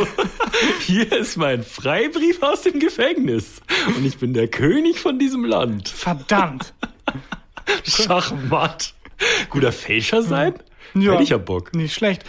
so, 0.00 0.06
hier 0.80 1.12
ist 1.12 1.36
mein 1.36 1.62
Freibrief 1.62 2.42
aus 2.42 2.62
dem 2.62 2.80
Gefängnis 2.80 3.60
und 3.86 4.04
ich 4.04 4.18
bin 4.18 4.34
der 4.34 4.48
König 4.48 5.00
von 5.00 5.18
diesem 5.18 5.44
Land. 5.44 5.88
Verdammt. 5.88 6.74
Schachmatt. 7.84 8.94
Guter 9.50 9.72
Fälscher 9.72 10.22
sein? 10.22 10.54
Ja, 10.94 11.12
Hätte 11.12 11.22
ich 11.22 11.30
ja 11.30 11.38
Bock. 11.38 11.74
Nicht 11.74 11.94
schlecht. 11.94 12.24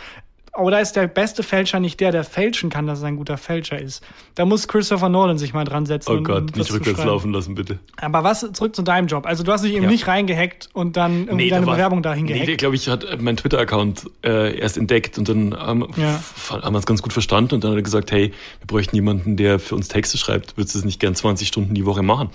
Aber 0.57 0.71
da 0.71 0.79
ist 0.79 0.93
der 0.93 1.05
beste 1.05 1.43
Fälscher 1.43 1.79
nicht 1.79 1.99
der, 1.99 2.11
der 2.11 2.23
fälschen 2.23 2.71
kann, 2.71 2.87
dass 2.87 3.03
er 3.03 3.09
ein 3.09 3.17
guter 3.17 3.37
Fälscher 3.37 3.79
ist. 3.79 4.03
Da 4.33 4.43
muss 4.43 4.67
Christopher 4.67 5.07
Nolan 5.07 5.37
sich 5.37 5.53
mal 5.53 5.65
dran 5.65 5.85
setzen. 5.85 6.17
Oh 6.17 6.23
Gott, 6.23 6.55
nicht 6.55 6.73
rückwärts 6.73 7.03
laufen 7.03 7.31
lassen, 7.31 7.53
bitte. 7.53 7.77
Aber 7.97 8.23
was, 8.23 8.39
zurück 8.53 8.75
zu 8.75 8.81
deinem 8.81 9.05
Job. 9.05 9.27
Also 9.27 9.43
du 9.43 9.51
hast 9.51 9.63
dich 9.63 9.73
eben 9.73 9.83
ja. 9.83 9.89
nicht 9.91 10.07
reingehackt 10.07 10.69
und 10.73 10.97
dann 10.97 11.27
irgendwie 11.27 11.35
nee, 11.35 11.49
deine 11.51 11.67
war, 11.67 11.75
Bewerbung 11.75 12.01
dahin 12.01 12.25
gehackt. 12.25 12.47
Nee, 12.47 12.55
glaube 12.55 12.75
ich, 12.75 12.89
hat 12.89 13.05
mein 13.21 13.37
Twitter-Account 13.37 14.09
äh, 14.25 14.57
erst 14.57 14.77
entdeckt 14.77 15.19
und 15.19 15.29
dann 15.29 15.55
haben, 15.55 15.85
ja. 15.95 16.23
haben 16.49 16.73
wir 16.73 16.79
es 16.79 16.87
ganz 16.87 17.03
gut 17.03 17.13
verstanden 17.13 17.53
und 17.53 17.63
dann 17.63 17.69
hat 17.69 17.77
er 17.77 17.83
gesagt, 17.83 18.11
hey, 18.11 18.33
wir 18.59 18.65
bräuchten 18.65 18.95
jemanden, 18.95 19.37
der 19.37 19.59
für 19.59 19.75
uns 19.75 19.89
Texte 19.89 20.17
schreibt. 20.17 20.57
Würdest 20.57 20.73
du 20.73 20.79
das 20.79 20.85
nicht 20.85 20.99
gern 20.99 21.13
20 21.13 21.47
Stunden 21.47 21.75
die 21.75 21.85
Woche 21.85 22.01
machen? 22.01 22.31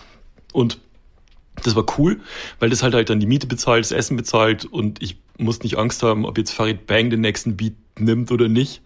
Und 0.52 0.78
das 1.64 1.74
war 1.74 1.84
cool, 1.98 2.20
weil 2.60 2.70
das 2.70 2.84
halt 2.84 2.94
halt 2.94 3.10
dann 3.10 3.18
die 3.18 3.26
Miete 3.26 3.48
bezahlt, 3.48 3.84
das 3.84 3.90
Essen 3.90 4.16
bezahlt 4.16 4.64
und 4.64 5.02
ich 5.02 5.16
muss 5.42 5.62
nicht 5.62 5.78
Angst 5.78 6.02
haben, 6.02 6.24
ob 6.24 6.38
jetzt 6.38 6.52
Farid 6.52 6.86
Bang 6.86 7.10
den 7.10 7.20
nächsten 7.20 7.56
Beat 7.56 7.74
nimmt 7.98 8.30
oder 8.30 8.48
nicht. 8.48 8.82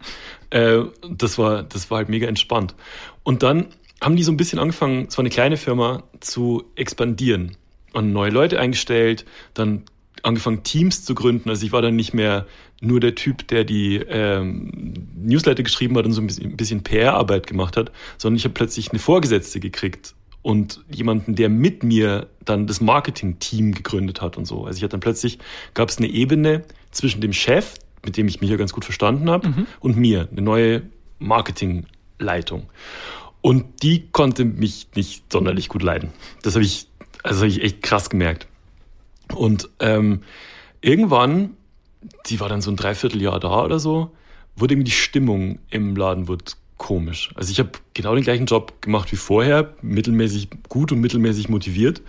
Äh, 0.51 0.83
das 1.11 1.39
war, 1.39 1.63
das 1.63 1.91
war 1.91 1.99
halt 1.99 2.09
mega 2.09 2.27
entspannt. 2.27 2.75
Und 3.23 3.43
dann 3.43 3.67
haben 4.01 4.17
die 4.17 4.23
so 4.23 4.33
ein 4.33 4.37
bisschen 4.37 4.59
angefangen, 4.59 5.07
es 5.09 5.17
war 5.17 5.23
eine 5.23 5.31
kleine 5.31 5.57
Firma, 5.57 6.03
zu 6.21 6.65
expandieren 6.75 7.57
und 7.93 8.13
neue 8.13 8.31
Leute 8.31 8.61
eingestellt, 8.61 9.25
dann 9.55 9.85
angefangen, 10.23 10.63
Teams 10.65 11.05
zu 11.05 11.15
gründen. 11.15 11.49
Also 11.49 11.65
ich 11.65 11.73
war 11.73 11.83
dann 11.83 11.97
nicht 11.97 12.13
mehr 12.13 12.47
nur 12.81 13.01
der 13.01 13.15
Typ, 13.15 13.47
der 13.49 13.65
die 13.65 13.97
ähm, 13.97 14.95
Newsletter 15.15 15.63
geschrieben 15.63 15.97
hat 15.97 16.05
und 16.05 16.13
so 16.13 16.21
ein 16.21 16.57
bisschen 16.57 16.83
PR-Arbeit 16.83 17.47
gemacht 17.47 17.77
hat, 17.77 17.93
sondern 18.19 18.37
ich 18.37 18.45
habe 18.45 18.55
plötzlich 18.55 18.91
eine 18.91 18.99
Vorgesetzte 18.99 19.61
gekriegt 19.61 20.15
und 20.47 20.85
jemanden, 20.89 21.35
der 21.35 21.49
mit 21.49 21.83
mir 21.83 22.29
dann 22.45 22.69
das 22.69 22.81
Marketing-Team 22.81 23.73
gegründet 23.73 24.23
hat 24.23 24.37
und 24.37 24.45
so. 24.45 24.65
Also 24.65 24.77
ich 24.77 24.85
hatte 24.85 24.93
dann 24.93 25.01
plötzlich, 25.01 25.41
gab 25.75 25.89
es 25.89 25.99
eine 25.99 26.07
Ebene 26.07 26.63
zwischen 26.93 27.21
dem 27.21 27.33
Chef, 27.33 27.75
mit 28.05 28.17
dem 28.17 28.29
ich 28.29 28.41
mich 28.41 28.49
ja 28.49 28.57
ganz 28.57 28.73
gut 28.73 28.85
verstanden 28.85 29.29
habe, 29.29 29.49
mhm. 29.49 29.67
und 29.81 29.97
mir, 29.97 30.29
eine 30.31 30.43
neue 30.43 30.83
Marketingleitung. 31.19 32.69
Und 33.41 33.83
die 33.83 34.07
konnte 34.13 34.45
mich 34.45 34.87
nicht 34.95 35.33
sonderlich 35.33 35.69
gut 35.69 35.83
leiden. 35.83 36.11
Das 36.43 36.55
habe 36.55 36.65
ich, 36.65 36.87
also 37.25 37.41
habe 37.41 37.49
ich 37.49 37.65
echt 37.65 37.83
krass 37.83 38.09
gemerkt. 38.09 38.47
Und 39.35 39.69
ähm, 39.81 40.23
irgendwann, 40.81 41.57
die 42.27 42.39
war 42.39 42.49
dann 42.49 42.61
so 42.61 42.71
ein 42.71 42.77
Dreivierteljahr 42.77 43.41
da 43.41 43.65
oder 43.65 43.81
so, 43.81 44.13
wurde 44.55 44.75
irgendwie 44.75 44.93
die 44.93 44.97
Stimmung 44.97 45.59
im 45.71 45.97
Laden 45.97 46.29
wird 46.29 46.57
komisch. 46.77 47.31
Also 47.35 47.51
ich 47.51 47.59
habe 47.59 47.71
genau 47.95 48.15
den 48.15 48.25
gleichen 48.25 48.47
Job 48.47 48.81
gemacht 48.83 49.11
wie 49.13 49.17
vorher, 49.17 49.75
mittelmäßig 49.83 50.49
gut 50.69 50.93
und 50.93 51.01
mittelmäßig 51.01 51.49
motiviert. 51.49 52.03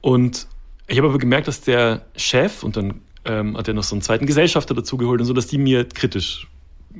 Und 0.00 0.46
ich 0.86 0.98
habe 0.98 1.08
aber 1.08 1.18
gemerkt, 1.18 1.48
dass 1.48 1.60
der 1.60 2.06
Chef 2.16 2.62
und 2.62 2.76
dann 2.76 3.00
ähm, 3.24 3.56
hat 3.56 3.68
er 3.68 3.74
noch 3.74 3.84
so 3.84 3.94
einen 3.94 4.02
zweiten 4.02 4.26
Gesellschafter 4.26 4.74
dazugeholt 4.74 5.20
und 5.20 5.26
so, 5.26 5.32
dass 5.32 5.46
die 5.46 5.58
mir 5.58 5.84
kritisch, 5.84 6.48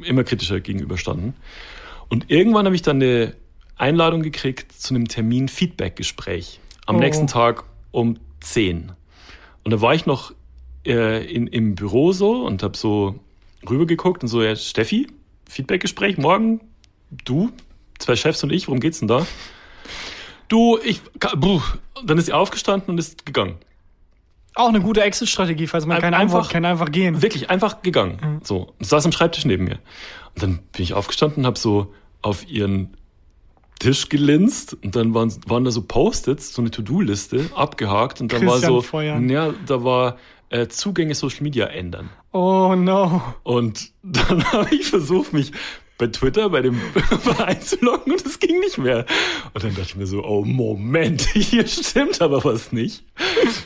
immer 0.03 0.25
kritischer 0.25 0.61
gegenüberstanden. 0.61 1.35
Und 2.09 2.31
irgendwann 2.31 2.67
habe 2.67 2.75
ich 2.75 2.83
dann 2.83 2.97
eine 2.97 3.35
Einladung 3.77 4.23
gekriegt 4.23 4.73
zu 4.73 4.95
einem 4.95 5.09
Termin 5.09 5.49
Feedback-Gespräch 5.49 6.61
am 6.87 6.97
oh. 6.97 6.99
nächsten 7.01 7.27
Tag 7.27 7.65
um 7.91 8.19
10. 8.41 8.93
Und 9.65 9.71
da 9.71 9.81
war 9.81 9.95
ich 9.95 10.07
noch 10.07 10.33
äh, 10.87 11.25
in, 11.25 11.47
im 11.47 11.75
Büro 11.75 12.13
so 12.13 12.45
und 12.45 12.63
habe 12.63 12.77
so 12.77 13.19
rübergeguckt 13.69 14.23
und 14.23 14.29
so, 14.29 14.43
ja, 14.43 14.55
Steffi, 14.57 15.09
Feedbackgespräch 15.49 16.19
morgen, 16.19 16.61
du, 17.11 17.51
zwei 17.99 18.17
Chefs 18.17 18.43
und 18.43 18.53
ich, 18.53 18.69
worum 18.69 18.81
geht's 18.81 18.99
denn 18.99 19.09
da? 19.09 19.27
Du, 20.49 20.79
ich, 20.85 21.01
buh, 21.37 21.61
dann 22.05 22.19
ist 22.19 22.27
sie 22.27 22.33
aufgestanden 22.33 22.91
und 22.91 22.99
ist 22.99 23.25
gegangen. 23.25 23.57
Auch 24.55 24.69
eine 24.69 24.81
gute 24.81 25.03
Exit-Strategie, 25.03 25.69
falls 25.69 25.87
man 25.87 26.01
keine 26.01 26.17
einfach, 26.17 26.39
Antwort 26.39 26.53
kann, 26.53 26.65
einfach 26.65 26.91
gehen. 26.91 27.23
Wirklich, 27.23 27.51
einfach 27.51 27.83
gegangen. 27.83 28.19
Mhm. 28.21 28.41
So, 28.43 28.75
und 28.79 28.85
saß 28.85 29.07
am 29.07 29.13
Schreibtisch 29.13 29.45
neben 29.45 29.65
mir. 29.65 29.79
Und 30.35 30.43
dann 30.43 30.59
bin 30.73 30.83
ich 30.83 30.95
aufgestanden 30.95 31.41
und 31.41 31.47
habe 31.47 31.59
so 31.59 31.95
auf 32.23 32.49
ihren 32.49 32.97
Tisch 33.79 34.09
gelinst 34.09 34.77
und 34.85 34.95
dann 34.95 35.15
waren, 35.15 35.33
waren 35.47 35.65
da 35.65 35.71
so 35.71 35.83
Post-its, 35.83 36.53
so 36.53 36.63
eine 36.63 36.71
To-Do-Liste, 36.71 37.51
abgehakt 37.55 38.21
und 38.21 38.33
dann 38.33 38.41
Christian 38.41 38.63
war 38.63 38.83
so, 38.83 38.83
Feuern. 38.83 39.31
ja, 39.31 39.55
da 39.67 39.83
war 39.85 40.19
äh, 40.51 40.69
Zugänge 40.69 41.15
Social 41.15 41.43
Media 41.43 41.67
ändern. 41.67 42.11
Oh 42.33 42.75
no. 42.77 43.23
Und 43.43 43.93
dann 44.03 44.45
habe 44.53 44.75
ich 44.75 44.87
versucht, 44.87 45.33
mich 45.33 45.53
bei 46.01 46.09
Twitter 46.09 46.49
bei 46.51 46.63
dem 46.63 46.81
einzuloggen 47.39 48.13
und 48.13 48.27
es 48.27 48.41
ging 48.41 48.59
nicht 48.59 48.79
mehr. 48.79 49.05
Und 49.55 49.63
dann 49.63 49.71
dachte 49.71 49.89
ich 49.89 49.97
mir 49.97 50.07
so, 50.07 50.25
oh 50.25 50.45
Moment, 50.45 51.21
hier 51.33 51.67
stimmt 51.69 52.21
aber 52.21 52.43
was 52.43 52.73
nicht. 52.73 53.05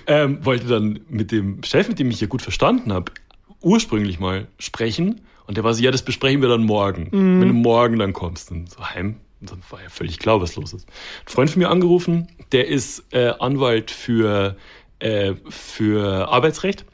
Ähm, 0.07 0.45
wollte 0.45 0.67
dann 0.67 1.01
mit 1.09 1.33
dem 1.33 1.63
Chef, 1.63 1.89
mit 1.89 1.99
dem 1.99 2.11
ich 2.11 2.19
hier 2.19 2.29
gut 2.29 2.43
verstanden 2.43 2.93
habe, 2.93 3.13
ursprünglich 3.63 4.19
mal 4.19 4.49
sprechen. 4.59 5.23
Und 5.47 5.57
der 5.57 5.65
war 5.65 5.75
so, 5.75 5.83
ja, 5.83 5.91
das 5.91 6.03
besprechen 6.03 6.43
wir 6.43 6.49
dann 6.49 6.65
morgen. 6.65 7.09
Mm. 7.11 7.41
Wenn 7.41 7.49
du 7.49 7.55
morgen 7.55 7.99
dann 7.99 8.13
kommst, 8.13 8.51
dann 8.51 8.67
so 8.67 8.85
heim 8.85 9.17
und 9.41 9.51
dann 9.51 9.61
war 9.71 9.83
ja 9.83 9.91
völlig 9.91 10.19
klar, 10.19 10.41
was 10.41 10.57
los 10.57 10.73
ist. 10.73 10.89
Ein 10.89 11.33
Freund 11.33 11.51
von 11.51 11.61
mir 11.61 11.69
angerufen, 11.69 12.29
der 12.53 12.67
ist 12.67 13.05
äh, 13.13 13.33
Anwalt 13.39 13.91
für, 13.91 14.57
äh, 14.99 15.35
für 15.49 16.29
Arbeitsrecht. 16.29 16.87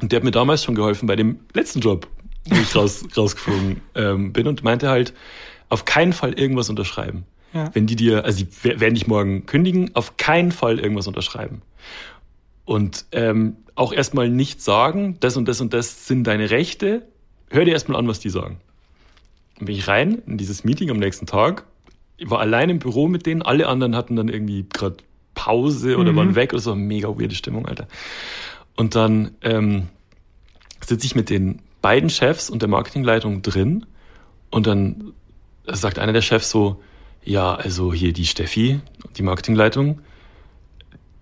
Und 0.00 0.12
der 0.12 0.18
hat 0.18 0.24
mir 0.24 0.30
damals 0.30 0.62
schon 0.62 0.74
geholfen 0.74 1.06
bei 1.06 1.16
dem 1.16 1.40
letzten 1.54 1.80
Job, 1.80 2.06
wo 2.46 2.56
ich 2.56 2.74
raus, 2.74 3.04
rausgeflogen 3.16 3.80
ähm, 3.94 4.32
bin 4.32 4.46
und 4.46 4.62
meinte 4.62 4.88
halt, 4.88 5.12
auf 5.68 5.84
keinen 5.84 6.12
Fall 6.12 6.32
irgendwas 6.32 6.70
unterschreiben. 6.70 7.24
Ja. 7.52 7.70
Wenn 7.74 7.86
die 7.86 7.96
dir, 7.96 8.24
also 8.24 8.44
die 8.44 8.80
werden 8.80 8.94
dich 8.94 9.06
morgen 9.06 9.46
kündigen, 9.46 9.90
auf 9.94 10.16
keinen 10.16 10.52
Fall 10.52 10.78
irgendwas 10.78 11.06
unterschreiben. 11.06 11.62
Und 12.64 13.06
ähm, 13.12 13.56
auch 13.74 13.92
erstmal 13.92 14.28
nicht 14.28 14.60
sagen, 14.60 15.16
das 15.20 15.36
und 15.36 15.48
das 15.48 15.60
und 15.60 15.72
das 15.72 16.06
sind 16.06 16.24
deine 16.24 16.50
Rechte. 16.50 17.06
Hör 17.50 17.64
dir 17.64 17.72
erstmal 17.72 17.98
an, 17.98 18.08
was 18.08 18.20
die 18.20 18.28
sagen. 18.28 18.60
Dann 19.56 19.66
bin 19.66 19.74
ich 19.74 19.88
rein 19.88 20.22
in 20.26 20.36
dieses 20.36 20.64
Meeting 20.64 20.90
am 20.90 20.98
nächsten 20.98 21.26
Tag. 21.26 21.64
Ich 22.18 22.28
war 22.28 22.40
allein 22.40 22.68
im 22.68 22.78
Büro 22.78 23.08
mit 23.08 23.24
denen. 23.24 23.42
Alle 23.42 23.68
anderen 23.68 23.96
hatten 23.96 24.16
dann 24.16 24.28
irgendwie 24.28 24.66
gerade 24.70 24.96
Pause 25.34 25.96
oder 25.96 26.12
mhm. 26.12 26.16
waren 26.16 26.34
weg 26.34 26.52
oder 26.52 26.60
so. 26.60 26.74
Mega 26.74 27.08
weirde 27.08 27.34
Stimmung, 27.34 27.66
Alter. 27.66 27.88
Und 28.76 28.94
dann 28.94 29.30
ähm, 29.42 29.88
sitze 30.84 31.06
ich 31.06 31.14
mit 31.14 31.30
den 31.30 31.60
beiden 31.88 32.10
Chefs 32.10 32.50
und 32.50 32.60
der 32.60 32.68
Marketingleitung 32.68 33.40
drin 33.40 33.86
und 34.50 34.66
dann 34.66 35.14
sagt 35.64 35.98
einer 35.98 36.12
der 36.12 36.22
Chefs 36.22 36.50
so, 36.50 36.82
ja, 37.24 37.54
also 37.54 37.92
hier 37.94 38.12
die 38.12 38.26
Steffi, 38.26 38.80
die 39.16 39.22
Marketingleitung, 39.22 40.00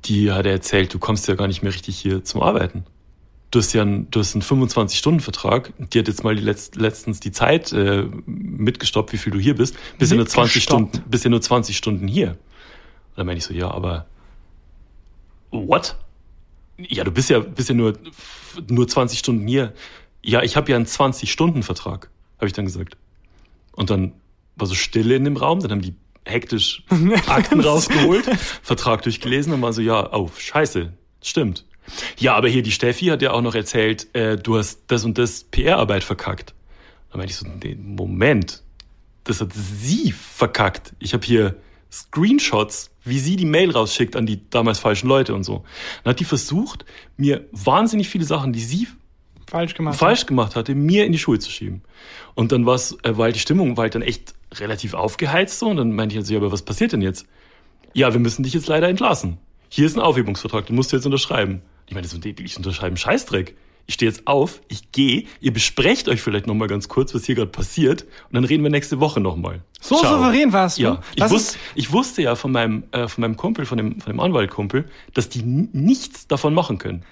die 0.06 0.32
hat 0.32 0.46
erzählt, 0.46 0.92
du 0.92 0.98
kommst 0.98 1.28
ja 1.28 1.34
gar 1.34 1.46
nicht 1.46 1.62
mehr 1.62 1.72
richtig 1.72 1.96
hier 1.98 2.24
zum 2.24 2.42
Arbeiten 2.42 2.84
du 3.50 3.60
hast 3.60 3.72
ja 3.72 3.82
einen, 3.82 4.10
du 4.10 4.20
hast 4.20 4.34
einen 4.34 4.42
25-Stunden-Vertrag, 4.42 5.72
die 5.78 5.98
hat 5.98 6.08
jetzt 6.08 6.24
mal 6.24 6.34
die 6.34 6.42
letzt, 6.42 6.76
letztens 6.76 7.20
die 7.20 7.32
Zeit 7.32 7.72
äh, 7.72 8.04
mitgestoppt, 8.26 9.12
wie 9.12 9.18
viel 9.18 9.32
du 9.32 9.38
hier 9.38 9.54
bist, 9.54 9.76
bis 9.98 10.10
ja 10.10 10.16
nur 10.16 10.26
20 10.26 10.62
Stunden, 10.62 11.02
bis 11.08 11.24
ja 11.24 11.30
nur 11.30 11.40
20 11.40 11.76
Stunden 11.76 12.08
hier. 12.08 12.30
Und 12.30 12.36
dann 13.16 13.26
meine 13.26 13.38
ich 13.38 13.44
so, 13.44 13.54
ja, 13.54 13.70
aber 13.70 14.06
what? 15.50 15.96
Ja, 16.76 17.04
du 17.04 17.10
bist 17.10 17.30
ja, 17.30 17.38
bist 17.38 17.68
ja 17.68 17.74
nur, 17.74 17.94
nur 18.68 18.86
20 18.86 19.18
Stunden 19.18 19.46
hier. 19.46 19.72
Ja, 20.26 20.42
ich 20.42 20.56
habe 20.56 20.68
ja 20.70 20.76
einen 20.76 20.86
20-Stunden-Vertrag, 20.86 22.10
habe 22.38 22.46
ich 22.48 22.52
dann 22.52 22.64
gesagt. 22.64 22.96
Und 23.76 23.90
dann 23.90 24.12
war 24.56 24.66
so 24.66 24.74
Stille 24.74 25.14
in 25.14 25.24
dem 25.24 25.36
Raum, 25.36 25.60
dann 25.60 25.70
haben 25.70 25.82
die 25.82 25.94
hektisch 26.24 26.82
Akten 27.28 27.60
rausgeholt, 27.60 28.24
Vertrag 28.62 29.02
durchgelesen 29.02 29.52
und 29.52 29.62
war 29.62 29.72
so, 29.72 29.82
ja, 29.82 30.12
oh, 30.12 30.28
scheiße, 30.36 30.92
stimmt. 31.22 31.64
Ja, 32.18 32.34
aber 32.34 32.48
hier 32.48 32.64
die 32.64 32.72
Steffi 32.72 33.06
hat 33.06 33.22
ja 33.22 33.30
auch 33.30 33.40
noch 33.40 33.54
erzählt, 33.54 34.12
äh, 34.16 34.36
du 34.36 34.58
hast 34.58 34.80
das 34.88 35.04
und 35.04 35.16
das 35.16 35.44
PR-Arbeit 35.44 36.02
verkackt. 36.02 36.54
Da 37.12 37.18
meinte 37.18 37.30
ich 37.30 37.36
so, 37.36 37.46
nee, 37.46 37.76
Moment, 37.76 38.64
das 39.22 39.40
hat 39.40 39.52
sie 39.52 40.10
verkackt. 40.10 40.92
Ich 40.98 41.14
habe 41.14 41.24
hier 41.24 41.56
Screenshots, 41.92 42.90
wie 43.04 43.20
sie 43.20 43.36
die 43.36 43.46
Mail 43.46 43.70
rausschickt 43.70 44.16
an 44.16 44.26
die 44.26 44.50
damals 44.50 44.80
falschen 44.80 45.06
Leute 45.06 45.36
und 45.36 45.44
so. 45.44 45.64
Dann 46.02 46.10
hat 46.10 46.18
die 46.18 46.24
versucht, 46.24 46.84
mir 47.16 47.46
wahnsinnig 47.52 48.08
viele 48.08 48.24
Sachen, 48.24 48.52
die 48.52 48.60
sie 48.60 48.88
falsch 49.46 49.74
gemacht, 49.74 49.96
falsch 49.96 50.20
hat. 50.20 50.26
gemacht 50.28 50.56
hatte, 50.56 50.74
mir 50.74 51.04
in 51.04 51.12
die 51.12 51.18
Schuhe 51.18 51.38
zu 51.38 51.50
schieben. 51.50 51.82
Und 52.34 52.52
dann 52.52 52.62
äh, 52.62 52.66
war 52.66 53.24
halt 53.24 53.36
die 53.36 53.40
Stimmung 53.40 53.76
war 53.76 53.82
halt 53.82 53.94
dann 53.94 54.02
echt 54.02 54.34
relativ 54.54 54.94
aufgeheizt 54.94 55.58
so. 55.58 55.68
Und 55.68 55.76
dann 55.76 55.92
meinte 55.92 56.14
ich 56.14 56.16
halt 56.16 56.26
so, 56.26 56.34
ja, 56.34 56.40
aber 56.40 56.52
was 56.52 56.62
passiert 56.62 56.92
denn 56.92 57.02
jetzt? 57.02 57.26
Ja, 57.94 58.12
wir 58.12 58.20
müssen 58.20 58.42
dich 58.42 58.52
jetzt 58.52 58.66
leider 58.66 58.88
entlassen. 58.88 59.38
Hier 59.68 59.86
ist 59.86 59.96
ein 59.96 60.00
Aufhebungsvertrag, 60.00 60.66
den 60.66 60.76
musst 60.76 60.92
du 60.92 60.96
jetzt 60.96 61.06
unterschreiben. 61.06 61.62
Ich 61.86 61.94
meine, 61.94 62.06
so, 62.06 62.18
ich 62.22 62.56
unterschreibe 62.56 62.88
einen 62.88 62.96
Scheißdreck. 62.96 63.56
Ich 63.88 63.94
stehe 63.94 64.10
jetzt 64.10 64.26
auf, 64.26 64.60
ich 64.66 64.90
gehe, 64.90 65.26
ihr 65.40 65.52
besprecht 65.52 66.08
euch 66.08 66.20
vielleicht 66.20 66.48
nochmal 66.48 66.66
ganz 66.66 66.88
kurz, 66.88 67.14
was 67.14 67.24
hier 67.24 67.36
gerade 67.36 67.52
passiert, 67.52 68.02
und 68.02 68.34
dann 68.34 68.44
reden 68.44 68.64
wir 68.64 68.70
nächste 68.70 68.98
Woche 68.98 69.20
nochmal. 69.20 69.62
So 69.80 69.96
Ciao. 69.96 70.16
souverän 70.16 70.52
warst 70.52 70.78
du. 70.78 70.82
Ja, 70.82 71.00
ich, 71.14 71.30
wus 71.30 71.56
ich 71.76 71.92
wusste 71.92 72.22
ja 72.22 72.34
von 72.34 72.50
meinem, 72.50 72.82
äh, 72.90 73.06
von 73.06 73.22
meinem 73.22 73.36
Kumpel, 73.36 73.64
von 73.64 73.78
dem, 73.78 74.00
von 74.00 74.12
dem 74.12 74.18
Anwaltkumpel, 74.18 74.86
dass 75.14 75.28
die 75.28 75.42
nichts 75.42 76.26
davon 76.26 76.52
machen 76.52 76.78
können. 76.78 77.04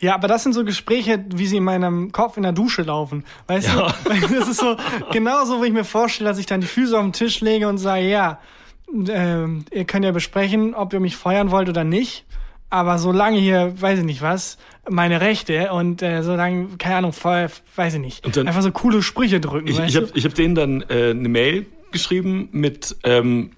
Ja, 0.00 0.14
aber 0.14 0.28
das 0.28 0.44
sind 0.44 0.52
so 0.52 0.64
Gespräche, 0.64 1.24
wie 1.34 1.46
sie 1.46 1.56
in 1.56 1.64
meinem 1.64 2.12
Kopf 2.12 2.36
in 2.36 2.44
der 2.44 2.52
Dusche 2.52 2.82
laufen. 2.82 3.24
Weißt 3.46 3.68
ja. 3.68 3.92
du? 4.04 4.28
Das 4.38 4.48
ist 4.48 4.60
so 4.60 4.76
genauso, 5.12 5.58
wo 5.58 5.64
ich 5.64 5.72
mir 5.72 5.84
vorstelle, 5.84 6.30
dass 6.30 6.38
ich 6.38 6.46
dann 6.46 6.60
die 6.60 6.66
Füße 6.66 6.96
auf 6.96 7.04
den 7.04 7.12
Tisch 7.12 7.40
lege 7.40 7.68
und 7.68 7.78
sage, 7.78 8.08
ja, 8.08 8.38
äh, 8.92 9.46
ihr 9.72 9.84
könnt 9.86 10.04
ja 10.04 10.12
besprechen, 10.12 10.74
ob 10.74 10.92
ihr 10.92 11.00
mich 11.00 11.16
feuern 11.16 11.50
wollt 11.50 11.68
oder 11.68 11.84
nicht 11.84 12.24
aber 12.70 12.98
solange 12.98 13.38
hier, 13.38 13.80
weiß 13.80 14.00
ich 14.00 14.04
nicht 14.04 14.22
was, 14.22 14.58
meine 14.88 15.20
Rechte 15.20 15.72
und 15.72 16.02
äh, 16.02 16.22
solange, 16.22 16.76
keine 16.78 16.96
Ahnung, 16.96 17.12
voll, 17.12 17.48
weiß 17.76 17.94
ich 17.94 18.00
nicht, 18.00 18.36
dann, 18.36 18.46
einfach 18.46 18.62
so 18.62 18.70
coole 18.70 19.02
Sprüche 19.02 19.40
drücken. 19.40 19.68
Ich, 19.68 19.78
ich 19.78 19.96
habe 19.96 20.08
hab 20.08 20.34
denen 20.34 20.54
dann 20.54 20.82
äh, 20.88 21.10
eine 21.10 21.28
Mail 21.28 21.66
geschrieben 21.92 22.48
mit, 22.52 22.96
ähm, 23.04 23.50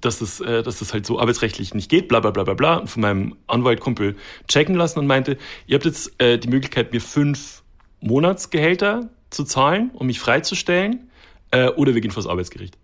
dass 0.00 0.20
es, 0.20 0.40
äh, 0.40 0.62
dass 0.62 0.80
es 0.80 0.92
halt 0.92 1.06
so 1.06 1.18
arbeitsrechtlich 1.18 1.74
nicht 1.74 1.90
geht, 1.90 2.08
bla 2.08 2.20
bla 2.20 2.30
bla 2.30 2.44
bla 2.44 2.54
bla, 2.54 2.76
und 2.76 2.88
von 2.88 3.02
meinem 3.02 3.36
Anwaltkumpel 3.46 4.16
checken 4.48 4.74
lassen 4.74 4.98
und 4.98 5.06
meinte, 5.06 5.36
ihr 5.66 5.74
habt 5.74 5.84
jetzt 5.84 6.20
äh, 6.20 6.38
die 6.38 6.48
Möglichkeit, 6.48 6.92
mir 6.92 7.00
fünf 7.00 7.62
Monatsgehälter 8.00 9.10
zu 9.30 9.44
zahlen, 9.44 9.90
um 9.94 10.06
mich 10.06 10.20
freizustellen, 10.20 11.10
äh, 11.50 11.68
oder 11.68 11.94
wir 11.94 12.00
gehen 12.00 12.10
vors 12.10 12.26
Arbeitsgericht. 12.26 12.76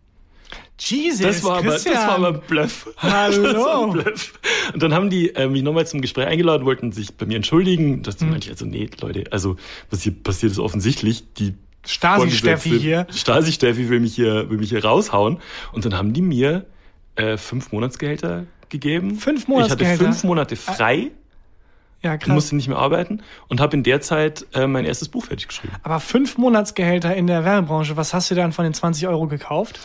Jesus, 0.78 1.22
das 1.22 1.44
war 1.44 1.58
aber, 1.58 1.70
das 1.70 1.86
war 1.86 2.16
aber 2.16 2.32
Bluff. 2.34 2.92
Hallo. 2.98 3.92
Bluff. 3.92 4.38
Und 4.74 4.82
dann 4.82 4.92
haben 4.92 5.08
die 5.08 5.34
äh, 5.34 5.48
mich 5.48 5.62
nochmal 5.62 5.86
zum 5.86 6.02
Gespräch 6.02 6.26
eingeladen, 6.26 6.66
wollten 6.66 6.92
sich 6.92 7.14
bei 7.16 7.24
mir 7.24 7.36
entschuldigen. 7.36 8.02
Das 8.02 8.20
hm. 8.20 8.30
meinte 8.30 8.46
ich 8.46 8.50
also, 8.50 8.66
nee, 8.66 8.90
Leute, 9.00 9.24
also 9.30 9.56
was 9.90 10.02
hier 10.02 10.12
passiert 10.12 10.52
ist 10.52 10.58
offensichtlich, 10.58 11.32
die 11.34 11.54
Stasi-Steffi 11.86 12.78
hier. 12.78 13.06
Stasi-Steffi 13.10 13.88
will 13.88 14.00
mich 14.00 14.14
hier, 14.14 14.50
will 14.50 14.58
mich 14.58 14.70
hier 14.70 14.84
raushauen. 14.84 15.38
Und 15.72 15.84
dann 15.84 15.94
haben 15.96 16.12
die 16.12 16.22
mir 16.22 16.66
äh, 17.16 17.36
fünf 17.36 17.72
Monatsgehälter 17.72 18.44
gegeben. 18.68 19.16
Fünf 19.16 19.40
Ich 19.42 19.46
hatte 19.46 19.50
Monatsgehälter? 19.52 20.04
fünf 20.04 20.24
Monate 20.24 20.56
frei, 20.56 21.10
Ja, 22.02 22.16
krass. 22.18 22.34
musste 22.34 22.56
nicht 22.56 22.68
mehr 22.68 22.78
arbeiten 22.78 23.22
und 23.48 23.60
habe 23.60 23.76
in 23.76 23.82
der 23.82 24.00
Zeit 24.00 24.44
äh, 24.54 24.66
mein 24.66 24.84
erstes 24.84 25.08
Buch 25.08 25.24
fertig 25.26 25.48
geschrieben. 25.48 25.74
Aber 25.82 26.00
fünf 26.00 26.36
Monatsgehälter 26.36 27.14
in 27.14 27.26
der 27.26 27.44
Werbebranche, 27.44 27.96
was 27.96 28.12
hast 28.12 28.30
du 28.30 28.34
dann 28.34 28.52
von 28.52 28.64
den 28.64 28.74
20 28.74 29.06
Euro 29.08 29.26
gekauft? 29.28 29.78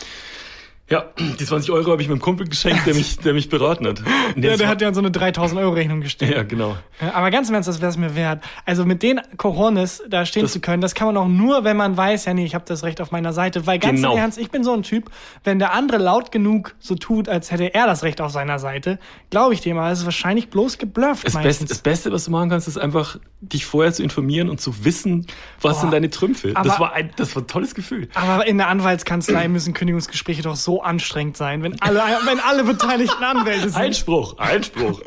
Ja, 0.90 1.04
die 1.18 1.44
20 1.44 1.70
Euro 1.70 1.92
habe 1.92 2.02
ich 2.02 2.08
meinem 2.08 2.20
Kumpel 2.20 2.46
geschenkt, 2.46 2.84
der 2.86 2.94
mich, 2.94 3.16
der 3.18 3.32
mich 3.32 3.48
beraten 3.48 3.86
hat. 3.86 4.02
Und 4.36 4.42
Ja, 4.44 4.56
der 4.56 4.68
hat 4.68 4.82
ja 4.82 4.92
so 4.92 5.00
eine 5.00 5.10
3000 5.10 5.58
Euro 5.60 5.72
Rechnung 5.72 6.00
gestellt. 6.02 6.34
ja, 6.34 6.42
genau. 6.42 6.76
Aber 7.14 7.30
ganz 7.30 7.48
im 7.48 7.54
Ernst, 7.54 7.68
das 7.68 7.80
wäre 7.80 7.90
es 7.90 7.96
mir 7.96 8.14
wert. 8.14 8.42
Also 8.66 8.84
mit 8.84 9.02
den 9.02 9.20
Coronas 9.38 10.02
da 10.10 10.26
stehen 10.26 10.42
Das- 10.42 10.52
zu 10.52 10.60
können, 10.60 10.82
das 10.82 10.94
kann 10.94 11.06
man 11.06 11.16
auch 11.16 11.28
nur, 11.28 11.64
wenn 11.64 11.76
man 11.78 11.96
weiß, 11.96 12.26
ja 12.26 12.34
nee, 12.34 12.44
ich 12.44 12.54
habe 12.54 12.64
das 12.66 12.82
Recht 12.82 13.00
auf 13.00 13.10
meiner 13.10 13.32
Seite. 13.32 13.66
Weil 13.66 13.78
ganz 13.78 14.00
Genau. 14.00 14.12
im 14.12 14.18
Ernst, 14.18 14.36
ich 14.38 14.50
bin 14.50 14.64
so 14.64 14.72
ein 14.74 14.82
Typ, 14.82 15.10
wenn 15.44 15.58
der 15.58 15.72
andere 15.72 15.96
laut 15.98 16.30
genug 16.30 16.74
so 16.78 16.94
tut, 16.94 17.28
als 17.28 17.50
hätte 17.50 17.72
er 17.72 17.86
das 17.86 18.02
Recht 18.02 18.20
auf 18.20 18.32
seiner 18.32 18.58
Seite, 18.58 18.98
glaube 19.30 19.54
ich 19.54 19.60
dem, 19.62 19.78
aber 19.78 19.90
es 19.90 20.00
ist 20.00 20.04
wahrscheinlich 20.04 20.50
bloß 20.50 20.76
geblufft 20.78 21.24
Das, 21.26 21.32
meistens. 21.34 21.58
Beste, 21.60 21.64
das 21.74 21.78
Beste, 21.78 22.12
was 22.12 22.24
du 22.26 22.32
machen 22.32 22.50
kannst, 22.50 22.68
ist 22.68 22.76
einfach, 22.76 23.18
dich 23.40 23.64
vorher 23.64 23.92
zu 23.92 24.02
informieren 24.02 24.50
und 24.50 24.60
zu 24.60 24.84
wissen, 24.84 25.26
was 25.60 25.76
Boah. 25.76 25.80
sind 25.82 25.92
deine 25.92 26.10
Trümpfe. 26.10 26.50
Aber- 26.54 26.68
Das 26.68 26.78
war, 26.80 26.92
ein, 26.92 27.10
das 27.16 27.34
war 27.34 27.42
ein 27.42 27.46
tolles 27.46 27.74
Gefühl. 27.74 28.08
aber 28.14 28.46
in 28.46 28.58
der 28.58 28.68
Anwaltskanzlei 28.68 29.48
müssen 29.48 29.72
Kündigungsgespräche 29.74 30.42
doch 30.42 30.56
so 30.56 30.71
anstrengend 30.80 31.36
sein, 31.36 31.62
wenn 31.62 31.80
alle, 31.80 32.00
wenn 32.26 32.40
alle 32.40 32.64
beteiligten 32.64 33.22
Anwälte 33.22 33.70
sind. 33.70 33.76
Einspruch, 33.76 34.38
Einspruch. 34.38 35.00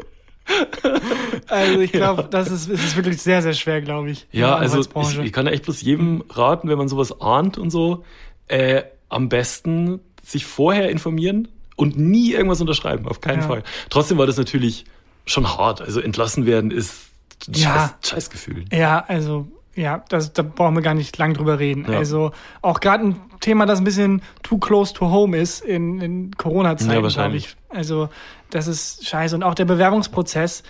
Also 1.47 1.79
ich 1.79 1.91
glaube, 1.91 2.27
das 2.29 2.51
ist, 2.51 2.69
ist 2.69 2.95
wirklich 2.95 3.21
sehr, 3.21 3.41
sehr 3.41 3.53
schwer, 3.53 3.81
glaube 3.81 4.11
ich. 4.11 4.27
Ja, 4.31 4.55
also 4.55 4.79
ich, 4.79 5.19
ich 5.19 5.33
kann 5.33 5.47
echt 5.47 5.63
bloß 5.63 5.81
jedem 5.81 6.23
raten, 6.29 6.69
wenn 6.69 6.77
man 6.77 6.87
sowas 6.87 7.19
ahnt 7.21 7.57
und 7.57 7.71
so, 7.71 8.03
äh, 8.47 8.83
am 9.09 9.29
besten 9.29 9.99
sich 10.23 10.45
vorher 10.45 10.89
informieren 10.89 11.47
und 11.75 11.97
nie 11.97 12.31
irgendwas 12.33 12.61
unterschreiben, 12.61 13.07
auf 13.07 13.21
keinen 13.21 13.41
Ja. 13.41 13.47
Fall. 13.47 13.63
Trotzdem 13.89 14.17
war 14.17 14.27
das 14.27 14.37
natürlich 14.37 14.85
schon 15.25 15.47
hart. 15.57 15.81
Also 15.81 15.99
entlassen 15.99 16.45
werden 16.45 16.71
ist 16.71 16.93
ein 17.47 17.53
Ja. 17.55 17.95
scheiß, 18.01 18.11
Scheißgefühl. 18.11 18.65
Ja, 18.71 19.03
also, 19.07 19.47
ja, 19.75 20.03
das, 20.09 20.33
da 20.33 20.41
brauchen 20.41 20.75
wir 20.75 20.81
gar 20.81 20.93
nicht 20.93 21.17
lang 21.17 21.33
drüber 21.33 21.59
reden. 21.59 21.85
Ja. 21.91 21.97
Also, 21.97 22.31
auch 22.61 22.79
gerade 22.79 23.05
ein 23.05 23.21
Thema, 23.41 23.65
das 23.65 23.79
ein 23.79 23.83
bisschen 23.83 24.21
too 24.41 24.57
close 24.57 24.93
to 24.93 25.09
home 25.11 25.37
ist 25.37 25.61
in, 25.61 25.99
in 26.01 26.23
Ja, 26.25 26.31
Corona-Zeiten, 26.37 26.91
glaube 26.91 27.03
wahrscheinlich. 27.03 27.55
ich. 27.69 27.75
Also, 27.77 28.09
das 28.49 28.67
ist 28.67 29.05
scheiße. 29.05 29.35
Und 29.35 29.43
auch 29.43 29.53
der 29.55 29.65
Bewerbungsprozess 29.65 30.63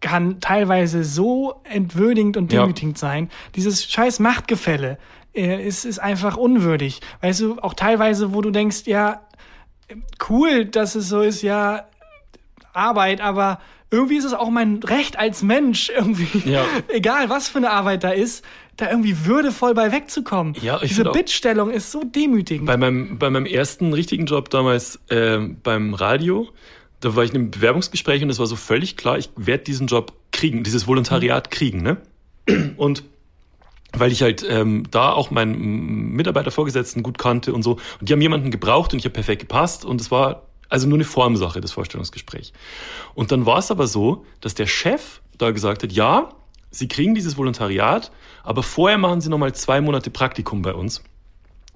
kann 0.00 0.40
teilweise 0.40 1.04
so 1.04 1.60
entwürdigend 1.64 2.36
und 2.36 2.52
Ja. 2.52 2.62
demütigend 2.62 2.98
sein. 2.98 3.30
Dieses 3.54 3.84
scheiß 3.84 4.18
Machtgefälle 4.20 4.98
äh, 5.34 5.66
ist, 5.66 5.84
ist 5.84 5.98
einfach 6.00 6.36
unwürdig. 6.36 7.00
Weißt 7.20 7.40
du, 7.40 7.58
auch 7.60 7.74
teilweise, 7.74 8.32
wo 8.34 8.40
du 8.40 8.50
denkst, 8.50 8.82
ja, 8.86 9.22
cool, 10.28 10.64
dass 10.66 10.94
es 10.94 11.08
so 11.08 11.20
ist, 11.20 11.42
ja, 11.42 11.84
Arbeit, 12.72 13.20
aber 13.20 13.60
irgendwie 13.90 14.16
ist 14.16 14.24
es 14.24 14.34
auch 14.34 14.50
mein 14.50 14.80
Recht 14.82 15.18
als 15.18 15.42
Mensch, 15.42 15.90
irgendwie, 15.94 16.50
Ja. 16.50 16.64
egal 16.88 17.30
was 17.30 17.48
für 17.48 17.58
eine 17.58 17.70
Arbeit 17.70 18.04
da 18.04 18.10
ist, 18.10 18.44
da 18.76 18.90
irgendwie 18.90 19.24
würdevoll 19.24 19.74
bei 19.74 19.90
wegzukommen. 19.92 20.54
Ja, 20.60 20.80
ich 20.82 20.88
Diese 20.90 21.04
Bittstellung 21.04 21.70
ist 21.70 21.90
so 21.90 22.04
demütigend. 22.04 22.66
Bei 22.66 22.76
meinem, 22.76 23.18
bei 23.18 23.28
meinem 23.30 23.46
ersten 23.46 23.92
richtigen 23.92 24.26
Job 24.26 24.50
damals 24.50 25.00
ähm, 25.10 25.56
beim 25.62 25.94
Radio, 25.94 26.48
da 27.00 27.16
war 27.16 27.24
ich 27.24 27.30
in 27.30 27.36
einem 27.36 27.50
Bewerbungsgespräch 27.50 28.22
und 28.22 28.30
es 28.30 28.38
war 28.38 28.46
so 28.46 28.56
völlig 28.56 28.96
klar, 28.96 29.18
ich 29.18 29.30
werde 29.36 29.64
diesen 29.64 29.86
Job 29.86 30.12
kriegen, 30.32 30.62
dieses 30.62 30.86
Volontariat 30.86 31.50
kriegen. 31.50 31.82
Ne? 31.82 31.96
Und 32.76 33.04
weil 33.94 34.12
ich 34.12 34.22
halt 34.22 34.46
ähm, 34.48 34.84
da 34.90 35.12
auch 35.12 35.30
meinen 35.30 36.12
Mitarbeitervorgesetzten 36.12 37.02
gut 37.02 37.18
kannte 37.18 37.54
und 37.54 37.62
so. 37.62 37.78
Und 38.00 38.08
die 38.08 38.12
haben 38.12 38.20
jemanden 38.20 38.50
gebraucht 38.50 38.92
und 38.92 38.98
ich 38.98 39.04
habe 39.06 39.14
perfekt 39.14 39.40
gepasst 39.40 39.84
und 39.84 40.00
es 40.00 40.10
war 40.10 40.47
also 40.68 40.86
nur 40.86 40.96
eine 40.96 41.04
Formsache, 41.04 41.60
das 41.60 41.72
Vorstellungsgespräch. 41.72 42.52
Und 43.14 43.32
dann 43.32 43.46
war 43.46 43.58
es 43.58 43.70
aber 43.70 43.86
so, 43.86 44.24
dass 44.40 44.54
der 44.54 44.66
Chef 44.66 45.20
da 45.38 45.50
gesagt 45.50 45.82
hat, 45.82 45.92
ja, 45.92 46.30
Sie 46.70 46.86
kriegen 46.86 47.14
dieses 47.14 47.38
Volontariat, 47.38 48.12
aber 48.42 48.62
vorher 48.62 48.98
machen 48.98 49.22
Sie 49.22 49.30
nochmal 49.30 49.54
zwei 49.54 49.80
Monate 49.80 50.10
Praktikum 50.10 50.60
bei 50.62 50.74
uns 50.74 51.02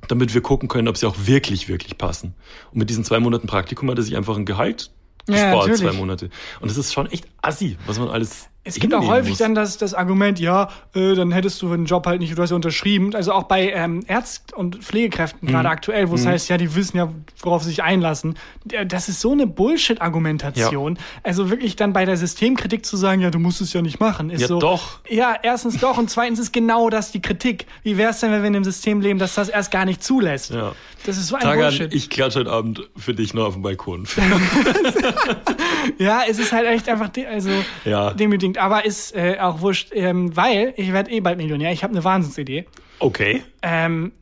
damit 0.08 0.34
wir 0.34 0.40
gucken 0.40 0.68
können, 0.68 0.88
ob 0.88 0.96
sie 0.96 1.06
auch 1.06 1.14
wirklich, 1.26 1.68
wirklich 1.68 1.96
passen. 1.98 2.34
Und 2.72 2.78
mit 2.78 2.90
diesen 2.90 3.04
zwei 3.04 3.20
Monaten 3.20 3.46
Praktikum 3.46 3.90
hat 3.90 3.98
er 3.98 4.02
sich 4.02 4.16
einfach 4.16 4.36
ein 4.36 4.44
Gehalt 4.44 4.90
Ja, 5.28 5.34
gespart, 5.34 5.68
natürlich. 5.68 5.80
zwei 5.80 5.92
Monate. 5.92 6.30
Und 6.60 6.70
das 6.70 6.76
ist 6.76 6.92
schon 6.92 7.06
echt 7.06 7.26
assi, 7.40 7.76
was 7.86 7.98
man 7.98 8.08
alles 8.08 8.48
Es 8.64 8.76
gibt 8.76 8.94
auch 8.94 9.06
häufig 9.08 9.30
muss. 9.30 9.38
dann 9.38 9.56
das, 9.56 9.76
das 9.76 9.92
Argument, 9.92 10.38
ja, 10.38 10.68
äh, 10.94 11.14
dann 11.16 11.32
hättest 11.32 11.60
du 11.62 11.68
den 11.70 11.84
Job 11.84 12.06
halt 12.06 12.20
nicht, 12.20 12.38
du 12.38 12.40
hast 12.42 12.50
ja 12.50 12.56
unterschrieben. 12.56 13.12
Also 13.14 13.32
auch 13.32 13.42
bei 13.44 13.72
ähm, 13.72 14.04
Ärzt- 14.06 14.52
und 14.54 14.76
Pflegekräften 14.84 15.48
gerade 15.48 15.68
Mhm. 15.68 15.72
aktuell, 15.72 16.10
wo 16.10 16.14
es 16.14 16.24
heißt, 16.24 16.48
ja, 16.48 16.56
die 16.58 16.72
wissen 16.76 16.96
ja, 16.96 17.08
worauf 17.40 17.62
sie 17.64 17.70
sich 17.70 17.82
einlassen. 17.82 18.36
Ja, 18.70 18.84
Das 18.84 19.08
ist 19.08 19.20
so 19.20 19.32
eine 19.32 19.48
Bullshit-Argumentation. 19.48 20.96
Also 21.24 21.50
wirklich 21.50 21.74
dann 21.74 21.92
bei 21.92 22.04
der 22.04 22.16
Systemkritik 22.16 22.86
zu 22.86 22.96
sagen, 22.96 23.20
ja, 23.20 23.30
du 23.30 23.40
musst 23.40 23.60
es 23.60 23.72
ja 23.72 23.82
nicht 23.82 23.98
machen, 23.98 24.30
ist 24.30 24.42
Ja, 24.42 24.46
so. 24.48 24.60
doch. 24.60 25.00
Ja, 25.08 25.34
erstens 25.42 25.78
doch 25.78 25.98
und 25.98 26.08
zweitens 26.08 26.38
ist 26.38 26.52
genau 26.52 26.88
das 26.88 27.10
die 27.10 27.20
Kritik. 27.20 27.66
Wie 27.82 27.96
wäre 27.96 28.10
es 28.12 28.20
denn, 28.20 28.30
wenn 28.30 28.42
wir 28.42 28.48
in 28.48 28.54
einem 28.56 28.64
System 28.64 29.00
leben, 29.00 29.18
das 29.18 29.34
das 29.34 29.48
erst 29.48 29.72
gar 29.72 29.84
nicht 29.84 30.04
zulässt? 30.04 30.50
Ja. 30.50 30.72
Das 31.04 31.16
ist 31.18 31.26
so 31.26 31.34
ein 31.34 31.40
Tagan, 31.42 31.70
Bullshit. 31.70 31.92
ich 31.92 32.10
klatsche 32.10 32.38
heute 32.40 32.52
Abend 32.52 32.88
für 32.96 33.12
dich 33.12 33.34
noch 33.34 33.46
auf 33.46 33.54
dem 33.54 33.62
Balkon. 33.62 34.06
Ja, 35.98 36.22
es 36.28 36.38
ist 36.38 36.52
halt 36.52 36.66
echt 36.68 36.88
einfach 36.88 37.08
de 37.08 37.26
also 37.26 37.50
Ja. 37.84 38.12
demütigend, 38.14 38.51
aber 38.58 38.84
ist 38.84 39.14
äh, 39.14 39.38
auch 39.40 39.60
wurscht, 39.60 39.90
ähm, 39.92 40.36
weil 40.36 40.74
ich 40.76 40.92
werde 40.92 41.10
eh 41.10 41.20
bald 41.20 41.38
Millionär. 41.38 41.72
Ich 41.72 41.82
habe 41.82 41.92
eine 41.92 42.04
Wahnsinnsidee. 42.04 42.66
Okay. 42.98 43.42
Ähm, 43.62 44.12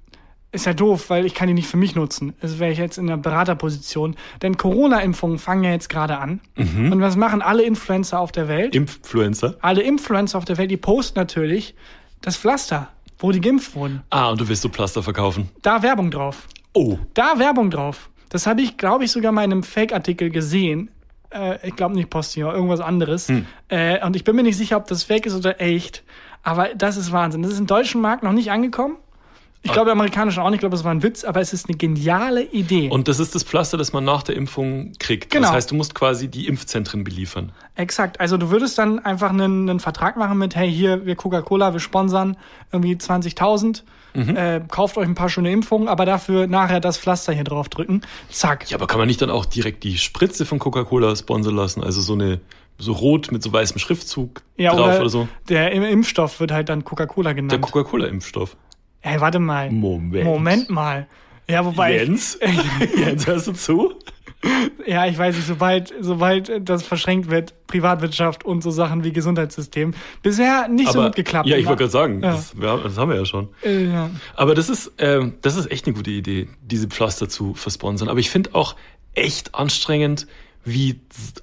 ist 0.53 0.66
ja 0.66 0.75
doof, 0.75 1.11
weil 1.11 1.27
ich 1.27 1.35
kann 1.35 1.47
die 1.47 1.55
nicht 1.55 1.69
für 1.69 1.77
mich 1.77 1.95
nutzen. 1.95 2.35
Also 2.43 2.59
wäre 2.59 2.73
ich 2.73 2.79
jetzt 2.79 2.99
in 2.99 3.09
einer 3.09 3.19
Beraterposition. 3.19 4.16
Denn 4.43 4.57
Corona-Impfungen 4.57 5.38
fangen 5.38 5.62
ja 5.62 5.71
jetzt 5.71 5.88
gerade 5.88 6.19
an. 6.19 6.40
Mhm. 6.57 6.93
Und 6.93 7.01
was 7.01 7.16
machen 7.16 7.40
alle 7.40 7.62
Influencer 7.62 8.19
auf 8.19 8.33
der 8.33 8.49
Welt? 8.49 8.75
Influencer. 8.75 9.57
alle 9.61 9.83
Influencer 9.83 10.38
auf 10.38 10.45
der 10.45 10.59
Welt, 10.59 10.71
die 10.71 10.77
posten 10.77 11.19
natürlich 11.19 11.75
das 12.21 12.37
Pflaster, 12.37 12.88
wo 13.19 13.31
die 13.31 13.40
geimpft 13.40 13.75
wurden. 13.75 14.03
Ah, 14.11 14.31
und 14.31 14.40
du 14.40 14.49
willst 14.49 14.62
so 14.62 14.69
Plaster 14.69 15.03
verkaufen. 15.03 15.49
Da 15.62 15.83
Werbung 15.83 16.11
drauf. 16.11 16.49
Oh. 16.73 16.99
Da 17.14 17.38
Werbung 17.38 17.71
drauf. 17.71 18.11
Das 18.29 18.47
habe 18.47 18.62
ich, 18.62 18.77
glaube 18.77 19.05
ich, 19.05 19.12
sogar 19.12 19.33
mal 19.33 19.45
in 19.45 19.53
einem 19.53 19.62
Fake-Artikel 19.62 20.31
gesehen. 20.31 20.90
Äh, 21.31 21.66
ich 21.66 21.77
glaube 21.77 21.95
nicht 21.95 22.11
Postillon, 22.11 22.55
irgendwas 22.55 22.81
anderes. 22.81 23.29
Hm. 23.29 23.47
Äh, 23.69 24.05
und 24.05 24.16
ich 24.16 24.25
bin 24.25 24.37
mir 24.37 24.43
nicht 24.43 24.57
sicher, 24.57 24.77
ob 24.77 24.87
das 24.87 25.05
fake 25.05 25.27
ist 25.27 25.35
oder 25.35 25.61
echt. 25.61 26.03
Aber 26.43 26.75
das 26.75 26.97
ist 26.97 27.12
Wahnsinn. 27.12 27.43
Das 27.43 27.53
ist 27.53 27.59
im 27.59 27.66
deutschen 27.66 28.01
Markt 28.01 28.23
noch 28.23 28.33
nicht 28.33 28.51
angekommen. 28.51 28.97
Ich 29.62 29.73
glaube, 29.73 29.92
amerikanischen 29.92 30.40
auch 30.40 30.46
nicht. 30.49 30.57
Ich 30.57 30.61
glaube, 30.61 30.75
es 30.75 30.85
war 30.85 30.90
ein 30.90 31.03
Witz, 31.03 31.23
aber 31.25 31.40
es 31.40 31.53
ist 31.53 31.68
eine 31.68 31.77
geniale 31.77 32.42
Idee. 32.42 32.88
Und 32.88 33.09
das 33.09 33.20
ist 33.20 33.35
das 33.35 33.42
Pflaster, 33.44 33.77
das 33.77 33.92
man 33.92 34.05
nach 34.05 34.23
der 34.23 34.35
Impfung 34.37 34.92
kriegt. 34.99 35.31
Genau. 35.31 35.49
Das 35.49 35.53
heißt, 35.53 35.70
du 35.70 35.75
musst 35.75 35.94
quasi 35.94 36.29
die 36.29 36.46
Impfzentren 36.49 37.05
beliefern. 37.05 37.53
Exakt. 37.77 38.20
Also 38.20 38.38
du 38.38 38.51
würdest 38.51 38.79
dann 38.79 38.99
einfach 39.01 39.31
einen, 39.31 39.68
einen 39.68 39.81
Vertrag 39.81 40.16
machen 40.16 40.38
mit, 40.38 40.57
hey, 40.57 40.73
hier, 40.73 41.05
wir 41.05 41.14
Coca-Cola, 41.14 41.73
wir 41.75 41.81
sponsern 41.81 42.37
irgendwie 42.73 42.94
20.000, 42.94 43.83
Mhm. 44.12 44.35
äh, 44.37 44.61
kauft 44.66 44.96
euch 44.99 45.07
ein 45.07 45.14
paar 45.14 45.29
schöne 45.29 45.53
Impfungen, 45.53 45.87
aber 45.87 46.05
dafür 46.05 46.49
nachher 46.49 46.81
das 46.81 46.99
Pflaster 46.99 47.33
hier 47.33 47.44
drauf 47.44 47.68
drücken. 47.68 48.01
Zack. 48.29 48.68
Ja, 48.68 48.77
aber 48.77 48.88
kann 48.88 48.99
man 48.99 49.07
nicht 49.07 49.23
dann 49.23 49.31
auch 49.31 49.44
direkt 49.44 49.85
die 49.85 49.99
Spritze 49.99 50.44
von 50.46 50.59
Coca-Cola 50.59 51.14
sponsern 51.14 51.55
lassen? 51.55 51.85
Also 51.85 52.01
so 52.01 52.14
eine, 52.14 52.40
so 52.77 52.90
rot 52.92 53.31
mit 53.31 53.40
so 53.44 53.53
weißem 53.53 53.79
Schriftzug 53.79 54.42
Ja, 54.57 54.75
drauf 54.75 54.87
oder, 54.88 55.01
oder 55.01 55.09
so? 55.11 55.29
der 55.49 55.70
Im- 55.70 55.85
Impfstoff 55.85 56.40
wird 56.40 56.51
halt 56.51 56.68
dann 56.70 56.83
Coca-Cola 56.85 57.29
Der 57.31 57.35
genannt. 57.35 57.61
Coca-Cola-Impfstoff. 57.62 58.57
Hey, 59.00 59.20
warte 59.20 59.38
mal. 59.38 59.70
Moment. 59.70 60.24
Moment 60.24 60.70
mal. 60.70 61.06
Ja, 61.48 61.64
wobei, 61.64 61.96
Jens? 62.04 62.38
Jens, 62.96 63.26
hörst 63.26 63.46
du 63.48 63.52
zu? 63.52 63.94
ja, 64.86 65.06
ich 65.06 65.18
weiß 65.18 65.36
nicht, 65.36 65.46
sobald, 65.46 65.92
sobald 66.00 66.66
das 66.66 66.82
verschränkt 66.82 67.30
wird, 67.30 67.52
Privatwirtschaft 67.66 68.44
und 68.44 68.62
so 68.62 68.70
Sachen 68.70 69.04
wie 69.04 69.12
Gesundheitssystem, 69.12 69.92
bisher 70.22 70.66
nicht 70.68 70.92
so 70.92 71.02
gut 71.02 71.14
geklappt. 71.16 71.46
Ja, 71.46 71.56
ich 71.58 71.66
wollte 71.66 71.80
gerade 71.80 71.92
sagen, 71.92 72.22
Ja. 72.22 72.32
das, 72.32 72.58
wir 72.58 72.68
haben, 72.70 72.82
das 72.82 72.96
haben 72.96 73.10
wir 73.10 73.16
ja 73.16 73.26
schon. 73.26 73.48
Äh, 73.62 73.84
ja. 73.86 74.10
Aber 74.36 74.54
das 74.54 74.70
ist, 74.70 74.92
ähm, 74.98 75.34
das 75.42 75.56
ist 75.56 75.70
echt 75.70 75.86
eine 75.86 75.94
gute 75.94 76.10
Idee, 76.10 76.48
diese 76.62 76.88
Pflaster 76.88 77.28
zu 77.28 77.52
versponsern. 77.54 78.08
Aber 78.08 78.18
ich 78.20 78.30
finde 78.30 78.54
auch 78.54 78.76
echt 79.14 79.54
anstrengend, 79.54 80.26
wie 80.64 81.00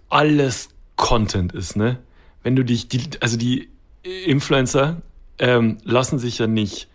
alles 0.09 0.69
Content 0.95 1.53
ist, 1.53 1.75
ne? 1.75 1.99
Wenn 2.41 2.55
du 2.55 2.63
dich, 2.63 2.87
die, 2.87 3.01
also 3.19 3.37
die 3.37 3.69
Influencer 4.25 5.01
ähm, 5.37 5.77
lassen 5.83 6.17
sich 6.17 6.39
ja 6.39 6.47
nicht 6.47 6.87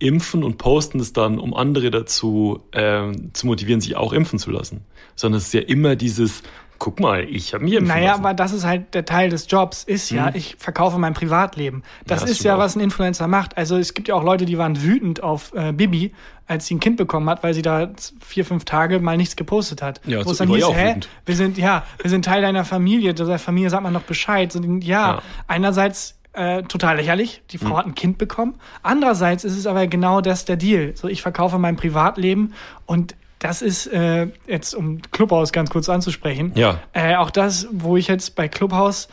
impfen 0.00 0.42
und 0.42 0.58
posten 0.58 0.98
es 0.98 1.12
dann, 1.12 1.38
um 1.38 1.54
andere 1.54 1.90
dazu 1.92 2.60
ähm, 2.72 3.30
zu 3.32 3.46
motivieren, 3.46 3.80
sich 3.80 3.94
auch 3.96 4.12
impfen 4.12 4.38
zu 4.40 4.50
lassen. 4.50 4.84
Sondern 5.14 5.38
es 5.38 5.46
ist 5.46 5.52
ja 5.54 5.60
immer 5.60 5.94
dieses, 5.94 6.42
guck 6.78 6.98
mal, 6.98 7.22
ich 7.24 7.52
habe 7.54 7.62
mir 7.64 7.78
impfen 7.78 7.88
Naja, 7.94 8.12
lassen. 8.12 8.20
aber 8.24 8.34
das 8.34 8.52
ist 8.52 8.64
halt 8.64 8.94
der 8.94 9.04
Teil 9.04 9.28
des 9.30 9.46
Jobs, 9.48 9.84
ist 9.84 10.10
ja, 10.10 10.30
ich 10.34 10.56
verkaufe 10.58 10.98
mein 10.98 11.12
Privatleben. 11.14 11.82
Das 12.06 12.22
Ja, 12.22 12.26
ist 12.28 12.42
ja, 12.42 12.54
auch. 12.54 12.58
was 12.58 12.74
ein 12.76 12.80
Influencer 12.80 13.28
macht. 13.28 13.56
Also 13.58 13.76
es 13.76 13.92
gibt 13.94 14.08
ja 14.08 14.14
auch 14.14 14.24
Leute, 14.24 14.46
die 14.46 14.56
waren 14.58 14.82
wütend 14.82 15.22
auf 15.22 15.52
äh, 15.54 15.72
Bibi, 15.72 16.12
als 16.46 16.66
sie 16.66 16.74
ein 16.74 16.80
Kind 16.80 16.96
bekommen 16.96 17.28
hat, 17.30 17.42
weil 17.44 17.52
sie 17.54 17.62
da 17.62 17.90
vier, 18.20 18.44
fünf 18.44 18.64
Tage 18.64 18.98
mal 18.98 19.16
nichts 19.16 19.36
gepostet 19.36 19.82
hat. 19.82 20.00
Ja, 20.06 20.24
Wo 20.24 20.30
es 20.32 20.38
dann 20.38 20.48
hieß, 20.48 20.66
hä, 20.72 20.88
wütend. 20.88 21.08
wir 21.26 21.36
sind, 21.36 21.58
ja, 21.58 21.84
wir 22.02 22.10
sind 22.10 22.24
Teil 22.24 22.42
deiner 22.42 22.64
Familie, 22.64 23.14
der 23.14 23.38
Familie 23.38 23.70
sagt 23.70 23.82
man 23.84 23.92
noch 23.92 24.02
Bescheid. 24.02 24.50
So, 24.50 24.60
ja, 24.62 24.80
Ja. 24.80 25.22
einerseits 25.46 26.16
äh, 26.32 26.62
total 26.62 26.96
lächerlich, 26.96 27.42
die. 27.50 27.58
Frau 27.58 27.76
hat 27.76 27.86
ein 27.86 27.94
Kind 27.94 28.18
bekommen. 28.18 28.54
Andererseits 28.82 29.44
ist 29.44 29.56
es 29.56 29.66
aber 29.66 29.86
genau 29.86 30.20
das 30.20 30.44
der 30.44 30.56
Deal. 30.56 30.92
So, 30.94 31.08
ich 31.08 31.22
verkaufe 31.22 31.58
mein 31.58 31.76
Privatleben 31.76 32.54
und 32.86 33.16
das 33.40 33.62
ist 33.62 33.86
äh, 33.86 34.28
jetzt, 34.46 34.74
um 34.74 35.00
Clubhouse 35.10 35.52
ganz 35.52 35.70
kurz 35.70 35.88
anzusprechen. 35.88 36.52
Ja. 36.54 36.80
Äh, 36.92 37.16
auch 37.16 37.30
das, 37.30 37.68
wo 37.72 37.96
ich 37.96 38.06
jetzt 38.06 38.36
bei 38.36 38.48
Clubhouse, 38.48 39.08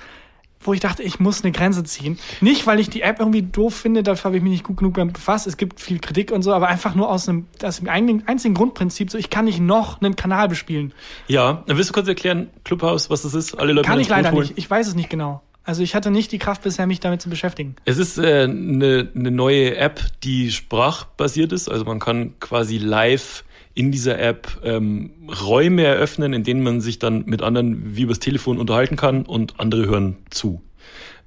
wo 0.59 0.73
ich 0.73 0.81
dachte, 0.81 1.01
ich 1.01 1.19
muss 1.19 1.43
eine 1.43 1.53
Grenze 1.53 1.83
ziehen. 1.85 2.19
Nicht, 2.41 2.67
weil 2.67 2.79
ich 2.79 2.89
die 2.89 3.01
App 3.01 3.19
irgendwie 3.19 3.41
doof 3.41 3.75
finde, 3.75 4.03
dafür 4.03 4.25
habe 4.25 4.37
ich 4.37 4.43
mich 4.43 4.51
nicht 4.51 4.63
gut 4.63 4.77
genug 4.77 4.95
damit 4.95 5.13
befasst. 5.13 5.47
Es 5.47 5.55
gibt 5.55 5.79
viel 5.79 5.99
Kritik 5.99 6.31
und 6.31 6.41
so, 6.41 6.53
aber 6.53 6.67
einfach 6.67 6.93
nur 6.93 7.09
aus 7.09 7.29
einem, 7.29 7.47
aus 7.63 7.79
dem 7.79 7.87
einzigen, 7.87 8.53
Grundprinzip, 8.53 9.09
so 9.09 9.17
ich 9.17 9.29
kann 9.29 9.45
nicht 9.45 9.61
noch 9.61 10.01
einen 10.01 10.15
Kanal 10.17 10.49
bespielen. 10.49 10.93
Ja, 11.27 11.63
dann 11.65 11.77
willst 11.77 11.89
du 11.89 11.93
kurz 11.93 12.07
erklären, 12.07 12.49
Clubhouse, 12.65 13.09
was 13.09 13.21
das 13.21 13.33
ist? 13.33 13.55
Alle 13.55 13.71
Leute 13.73 13.87
Kann 13.87 13.99
ich 13.99 14.09
leider 14.09 14.31
nicht. 14.31 14.53
Ich 14.57 14.69
weiß 14.69 14.87
es 14.87 14.95
nicht 14.95 15.09
genau. 15.09 15.41
Also 15.67 15.83
ich 15.83 15.95
hatte 15.95 16.11
nicht 16.11 16.31
die 16.31 16.37
Kraft 16.37 16.63
bisher, 16.63 16.87
mich 16.87 17.01
damit 17.01 17.21
zu 17.21 17.29
beschäftigen. 17.29 17.75
Es 17.83 17.97
ist 17.97 18.17
eine 18.17 18.29
äh, 18.29 18.47
ne 18.47 19.09
ne 19.13 19.31
neue 19.31 19.75
App, 19.75 19.99
die 20.23 20.49
sprachbasiert 20.49 21.51
ist. 21.51 21.67
Also 21.67 21.83
man 21.83 21.99
kann 21.99 22.39
quasi 22.39 22.77
live 22.77 23.43
in 23.73 23.91
dieser 23.91 24.17
App 24.17 24.61
ähm, 24.63 25.11
Räume 25.43 25.83
eröffnen, 25.83 26.31
in 26.31 26.45
denen 26.45 26.63
man 26.63 26.79
sich 26.79 26.99
dann 26.99 27.25
mit 27.25 27.41
anderen 27.41 27.97
wie 27.97 28.03
übers 28.03 28.19
Telefon 28.19 28.59
unterhalten 28.59 28.95
kann 28.95 29.25
und 29.25 29.59
andere 29.59 29.87
hören 29.87 30.15
zu. 30.29 30.61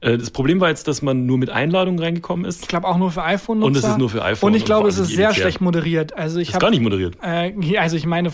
Äh, 0.01 0.19
das 0.19 0.31
Problem 0.31 0.61
war 0.61 0.69
jetzt, 0.69 0.89
dass 0.89 1.03
man 1.03 1.27
nur 1.27 1.39
mit 1.39 1.51
Einladungen 1.51 1.99
reingekommen 2.01 2.45
ist. 2.45 2.63
Ich 2.63 2.69
glaube 2.69 2.87
auch 2.89 2.97
nur 2.97 3.11
für 3.11 3.23
iPhone. 3.23 3.63
Und 3.63 3.77
es 3.77 3.85
ist 3.85 3.99
nur 3.99 4.09
für 4.11 4.23
iPhone 4.25 4.49
Und 4.51 4.57
ich 4.57 4.65
glaube, 4.65 4.89
es 4.89 4.99
ist 4.99 5.11
sehr 5.11 5.35
schlecht 5.35 5.61
moderiert. 5.61 6.17
Also 6.17 6.39
ich 6.39 6.49
Ist 6.49 6.55
habe 6.55 6.65
gar 6.65 6.71
nicht 6.71 6.83
moderiert. 6.83 7.17
Äh, 7.23 7.53
also 7.79 7.97
ich 7.97 8.07
meine, 8.07 8.33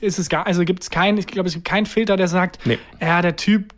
ist 0.00 0.18
es 0.18 0.28
gar, 0.28 0.46
also 0.46 0.64
gibt 0.64 0.82
es 0.82 0.90
keinen, 0.90 1.18
ich 1.18 1.26
glaube, 1.26 1.48
es 1.48 1.54
gibt 1.54 1.66
keinen 1.66 1.86
Filter, 1.86 2.16
der 2.16 2.28
sagt, 2.28 2.66
Nee. 2.66 2.78
ja, 3.00 3.22
der 3.22 3.36
Typ, 3.36 3.72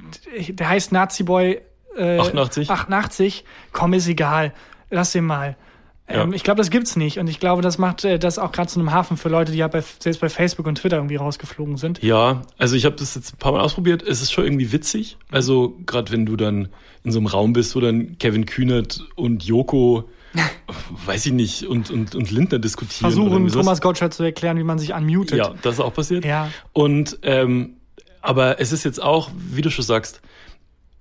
der 0.48 0.68
heißt 0.68 0.92
Nazi 0.92 1.24
Boy 1.24 1.60
äh, 1.96 2.18
88. 2.18 2.70
88, 2.70 3.44
komm, 3.72 3.94
ist 3.94 4.08
egal, 4.08 4.52
lass 4.90 5.12
den 5.12 5.24
mal. 5.24 5.56
Ähm, 6.06 6.30
Ja. 6.30 6.36
Ich 6.36 6.44
glaube, 6.44 6.58
das 6.58 6.70
gibt's 6.70 6.96
nicht. 6.96 7.18
Und 7.18 7.28
ich 7.28 7.40
glaube, 7.40 7.62
das 7.62 7.78
macht 7.78 8.04
äh, 8.04 8.18
das 8.18 8.38
auch 8.38 8.52
gerade 8.52 8.68
zu 8.68 8.78
einem 8.78 8.92
Hafen 8.92 9.16
für 9.16 9.28
Leute, 9.28 9.52
die 9.52 9.58
ja 9.58 9.68
bei, 9.68 9.82
selbst 9.98 10.20
bei 10.20 10.28
Facebook 10.28 10.66
und 10.66 10.76
Twitter 10.76 10.96
irgendwie 10.96 11.16
rausgeflogen 11.16 11.76
sind. 11.76 12.02
Ja, 12.02 12.42
also 12.58 12.76
ich 12.76 12.84
habe 12.84 12.96
das 12.96 13.14
jetzt 13.14 13.34
ein 13.34 13.38
paar 13.38 13.52
Mal 13.52 13.60
ausprobiert. 13.60 14.02
Es 14.02 14.20
ist 14.20 14.32
schon 14.32 14.44
irgendwie 14.44 14.72
witzig. 14.72 15.16
Also 15.30 15.76
gerade 15.86 16.12
wenn 16.12 16.26
du 16.26 16.36
dann 16.36 16.68
in 17.04 17.12
so 17.12 17.18
einem 17.18 17.26
Raum 17.26 17.52
bist, 17.52 17.74
wo 17.74 17.80
dann 17.80 18.18
Kevin 18.18 18.46
Kühnert 18.46 19.06
und 19.14 19.44
Joko, 19.44 20.08
weiß 21.06 21.26
ich 21.26 21.32
nicht, 21.32 21.64
und, 21.64 21.90
und, 21.90 22.14
und 22.14 22.30
Lindner 22.30 22.58
diskutieren. 22.58 23.10
Versuchen. 23.10 23.48
Thomas 23.48 23.80
Gottschalk 23.80 24.12
zu 24.12 24.22
erklären, 24.24 24.58
wie 24.58 24.64
man 24.64 24.78
sich 24.78 24.92
unmutet. 24.92 25.38
Ja, 25.38 25.54
das 25.62 25.74
ist 25.74 25.80
auch 25.80 25.94
passiert. 25.94 26.24
Ja. 26.24 26.50
Und 26.72 27.18
ähm, 27.22 27.76
aber 28.20 28.58
es 28.58 28.72
ist 28.72 28.84
jetzt 28.84 29.02
auch, 29.02 29.30
wie 29.50 29.60
du 29.60 29.70
schon 29.70 29.84
sagst, 29.84 30.22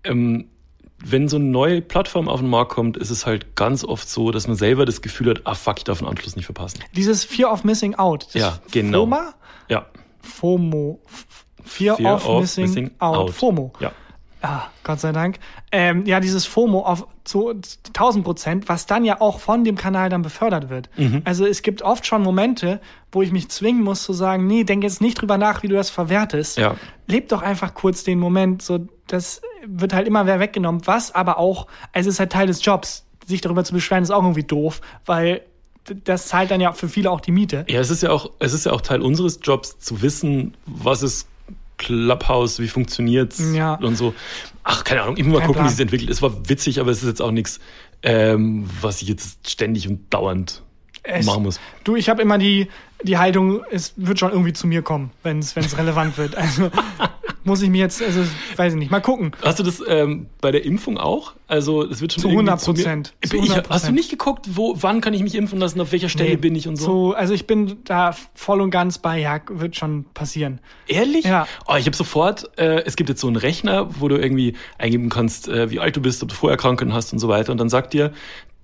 ähm, 0.04 0.50
wenn 1.04 1.28
so 1.28 1.36
eine 1.36 1.46
neue 1.46 1.82
Plattform 1.82 2.30
auf 2.30 2.40
den 2.40 2.50
Markt 2.50 2.72
kommt, 2.72 2.98
ist 2.98 3.10
es 3.10 3.26
halt 3.26 3.56
ganz 3.56 3.84
oft 3.84 4.10
so, 4.10 4.32
dass 4.32 4.48
man 4.48 4.56
selber 4.56 4.86
das 4.86 5.02
Gefühl 5.02 5.30
hat, 5.30 5.42
ah 5.44 5.54
fuck, 5.54 5.78
ich 5.78 5.84
darf 5.84 6.00
den 6.00 6.08
Anschluss 6.08 6.36
nicht 6.36 6.46
verpassen. 6.46 6.80
Dieses 6.96 7.26
Fear 7.26 7.52
of 7.52 7.64
Missing 7.64 7.96
Out. 7.96 8.28
Das 8.28 8.34
Ja, 8.34 8.60
genau. 8.72 9.02
FOMA? 9.02 9.34
Ja. 9.70 9.86
FOMO. 10.22 11.02
Fear, 11.64 11.98
Fear 11.98 12.16
of, 12.16 12.28
of 12.28 12.42
missing, 12.42 12.66
missing 12.66 12.92
out. 13.00 13.18
out. 13.18 13.30
FOMO. 13.32 13.74
Ja. 13.80 13.92
Ah, 14.46 14.64
Gott 14.84 15.00
sei 15.00 15.14
Dank. 15.14 15.40
Ähm, 15.72 16.06
ja, 16.06 16.20
dieses 16.20 16.46
FOMO 16.46 16.82
auf 16.82 17.08
zu 17.24 17.54
1000 17.88 18.26
Prozent, 18.26 18.68
was 18.68 18.86
dann 18.86 19.06
ja 19.06 19.22
auch 19.22 19.40
von 19.40 19.64
dem 19.64 19.78
Kanal 19.78 20.10
dann 20.10 20.22
befördert 20.22 20.70
wird. 20.70 20.90
Mhm. 20.98 21.22
Also 21.24 21.46
es 21.46 21.62
gibt 21.62 21.82
oft 21.82 22.06
schon 22.06 22.22
Momente, 22.22 22.82
wo 23.14 23.22
ich 23.22 23.32
mich 23.32 23.48
zwingen 23.48 23.82
muss 23.82 24.04
zu 24.04 24.12
sagen, 24.12 24.46
nee, 24.46 24.66
denk 24.66 24.84
jetzt 24.84 25.00
nicht 25.00 25.22
drüber 25.22 25.38
nach, 25.38 25.64
wie 25.64 25.70
du 25.70 25.76
das 25.76 25.90
verwertest. 25.90 26.58
Ja. 26.58 26.76
Leb 27.08 27.30
doch 27.30 27.42
einfach 27.42 27.74
kurz 27.74 28.04
den 28.04 28.20
Moment. 28.20 28.62
So, 28.62 28.86
das 29.08 29.42
wird 29.66 29.94
halt 29.94 30.08
immer 30.08 30.26
wer 30.26 30.42
weggenommen. 30.42 30.82
Was 30.84 31.16
aber 31.16 31.38
auch, 31.38 31.68
also 31.94 32.10
es 32.10 32.16
ist 32.16 32.20
halt 32.20 32.34
Teil 32.34 32.48
des 32.48 32.66
Jobs. 32.66 33.06
Sich 33.26 33.40
darüber 33.40 33.64
zu 33.64 33.74
beschweren, 33.74 34.04
ist 34.04 34.12
auch 34.12 34.24
irgendwie 34.24 34.44
doof, 34.44 34.82
weil 35.06 35.44
das 36.04 36.28
zahlt 36.28 36.52
dann 36.52 36.60
ja 36.60 36.74
für 36.74 36.90
viele 36.90 37.10
auch 37.10 37.22
die 37.22 37.32
Miete. 37.32 37.66
Ja, 37.70 37.80
es 37.80 37.90
ist 37.90 38.04
ja 38.04 38.10
auch, 38.10 38.32
es 38.40 38.52
ist 38.52 38.66
ja 38.66 38.74
auch 38.74 38.82
Teil 38.82 39.02
unseres 39.02 39.40
Jobs 39.42 39.80
zu 39.80 40.02
wissen, 40.02 40.56
was 40.66 41.02
ist 41.02 41.30
Clubhouse, 41.84 42.60
wie 42.60 42.68
funktioniert's 42.68 43.42
Ja. 43.54 43.76
und 43.76 43.96
so. 43.96 44.14
Ach, 44.64 44.84
keine 44.84 45.04
Ahnung, 45.04 45.18
immer 45.18 45.34
mal 45.34 45.38
Kein 45.40 45.48
gucken, 45.48 45.54
Plan. 45.62 45.66
wie 45.66 45.70
es 45.70 45.76
sich 45.78 45.84
entwickelt. 45.84 46.10
Es 46.10 46.22
war 46.22 46.50
witzig, 46.50 46.80
aber 46.80 46.92
es 46.92 47.04
ist 47.04 47.08
jetzt 47.10 47.22
auch 47.22 47.32
nichts, 47.32 47.60
ähm, 48.02 48.70
was 48.82 49.02
ich 49.02 49.08
jetzt 49.10 49.50
ständig 49.50 49.88
und 49.88 50.14
dauernd 50.14 50.64
Es- 51.04 51.26
machen 51.26 51.44
muss. 51.44 51.60
Du, 51.84 51.96
ich 51.96 52.08
habe 52.10 52.22
immer 52.22 52.38
die, 52.38 52.68
die 53.04 53.18
Haltung, 53.18 53.64
es 53.72 53.94
wird 53.98 54.20
schon 54.20 54.32
irgendwie 54.32 54.54
zu 54.54 54.68
mir 54.68 54.82
kommen, 54.82 55.12
wenn 55.24 55.40
es 55.40 55.56
relevant 55.78 56.18
wird. 56.18 56.36
Also 56.36 56.72
muss 57.44 57.62
ich 57.62 57.70
mir 57.70 57.80
jetzt, 57.80 58.02
also 58.02 58.22
weiß 58.56 58.74
ich 58.74 58.80
nicht, 58.80 58.92
mal 58.92 59.02
gucken. 59.02 59.32
Hast 59.42 59.60
du 59.60 59.64
das 59.64 59.82
ähm, 59.88 60.28
bei 60.42 60.52
der 60.52 60.66
Impfung 60.66 60.98
auch? 60.98 61.34
Also 61.48 61.84
es 61.84 62.02
wird 62.02 62.14
schon 62.14 62.22
Zu 62.22 62.28
irgendwie 62.30 62.52
100 62.52 62.66
Prozent. 62.66 63.14
100 63.32 63.70
hast 63.70 63.88
du 63.88 63.92
nicht 63.92 64.10
geguckt, 64.10 64.48
wo, 64.54 64.76
wann 64.80 65.02
kann 65.02 65.14
ich 65.14 65.24
mich 65.24 65.36
impfen 65.36 65.60
lassen, 65.60 65.80
auf 65.82 65.92
welcher 65.92 66.10
Stelle 66.10 66.32
Nee, 66.32 66.36
bin 66.38 66.56
ich 66.56 66.68
und 66.68 66.76
so? 66.76 66.86
So, 66.86 67.14
also 67.14 67.34
ich 67.34 67.48
bin 67.48 67.78
da 67.86 68.16
voll 68.34 68.62
und 68.62 68.72
ganz 68.72 68.98
bei, 68.98 69.20
ja, 69.20 69.40
wird 69.50 69.76
schon 69.76 70.06
passieren. 70.14 70.60
Ehrlich? 70.88 71.26
Ja. 71.26 71.48
Oh, 71.68 71.76
ich 71.76 71.86
habe 71.86 71.96
sofort, 71.96 72.58
äh, 72.58 72.84
es 72.84 72.96
gibt 72.96 73.10
jetzt 73.10 73.22
so 73.22 73.28
einen 73.28 73.36
Rechner, 73.36 73.90
wo 74.00 74.08
du 74.08 74.18
irgendwie 74.18 74.56
eingeben 74.78 75.10
kannst, 75.10 75.48
äh, 75.48 75.72
wie 75.72 75.80
alt 75.80 75.96
du 75.96 76.02
bist, 76.02 76.24
ob 76.24 76.30
du 76.30 76.36
Vorerkrankungen 76.36 76.94
hast 76.94 77.14
und 77.14 77.20
so 77.20 77.28
weiter. 77.28 77.52
Und 77.52 77.58
dann 77.58 77.70
sagt 77.70 77.94
dir 77.94 78.14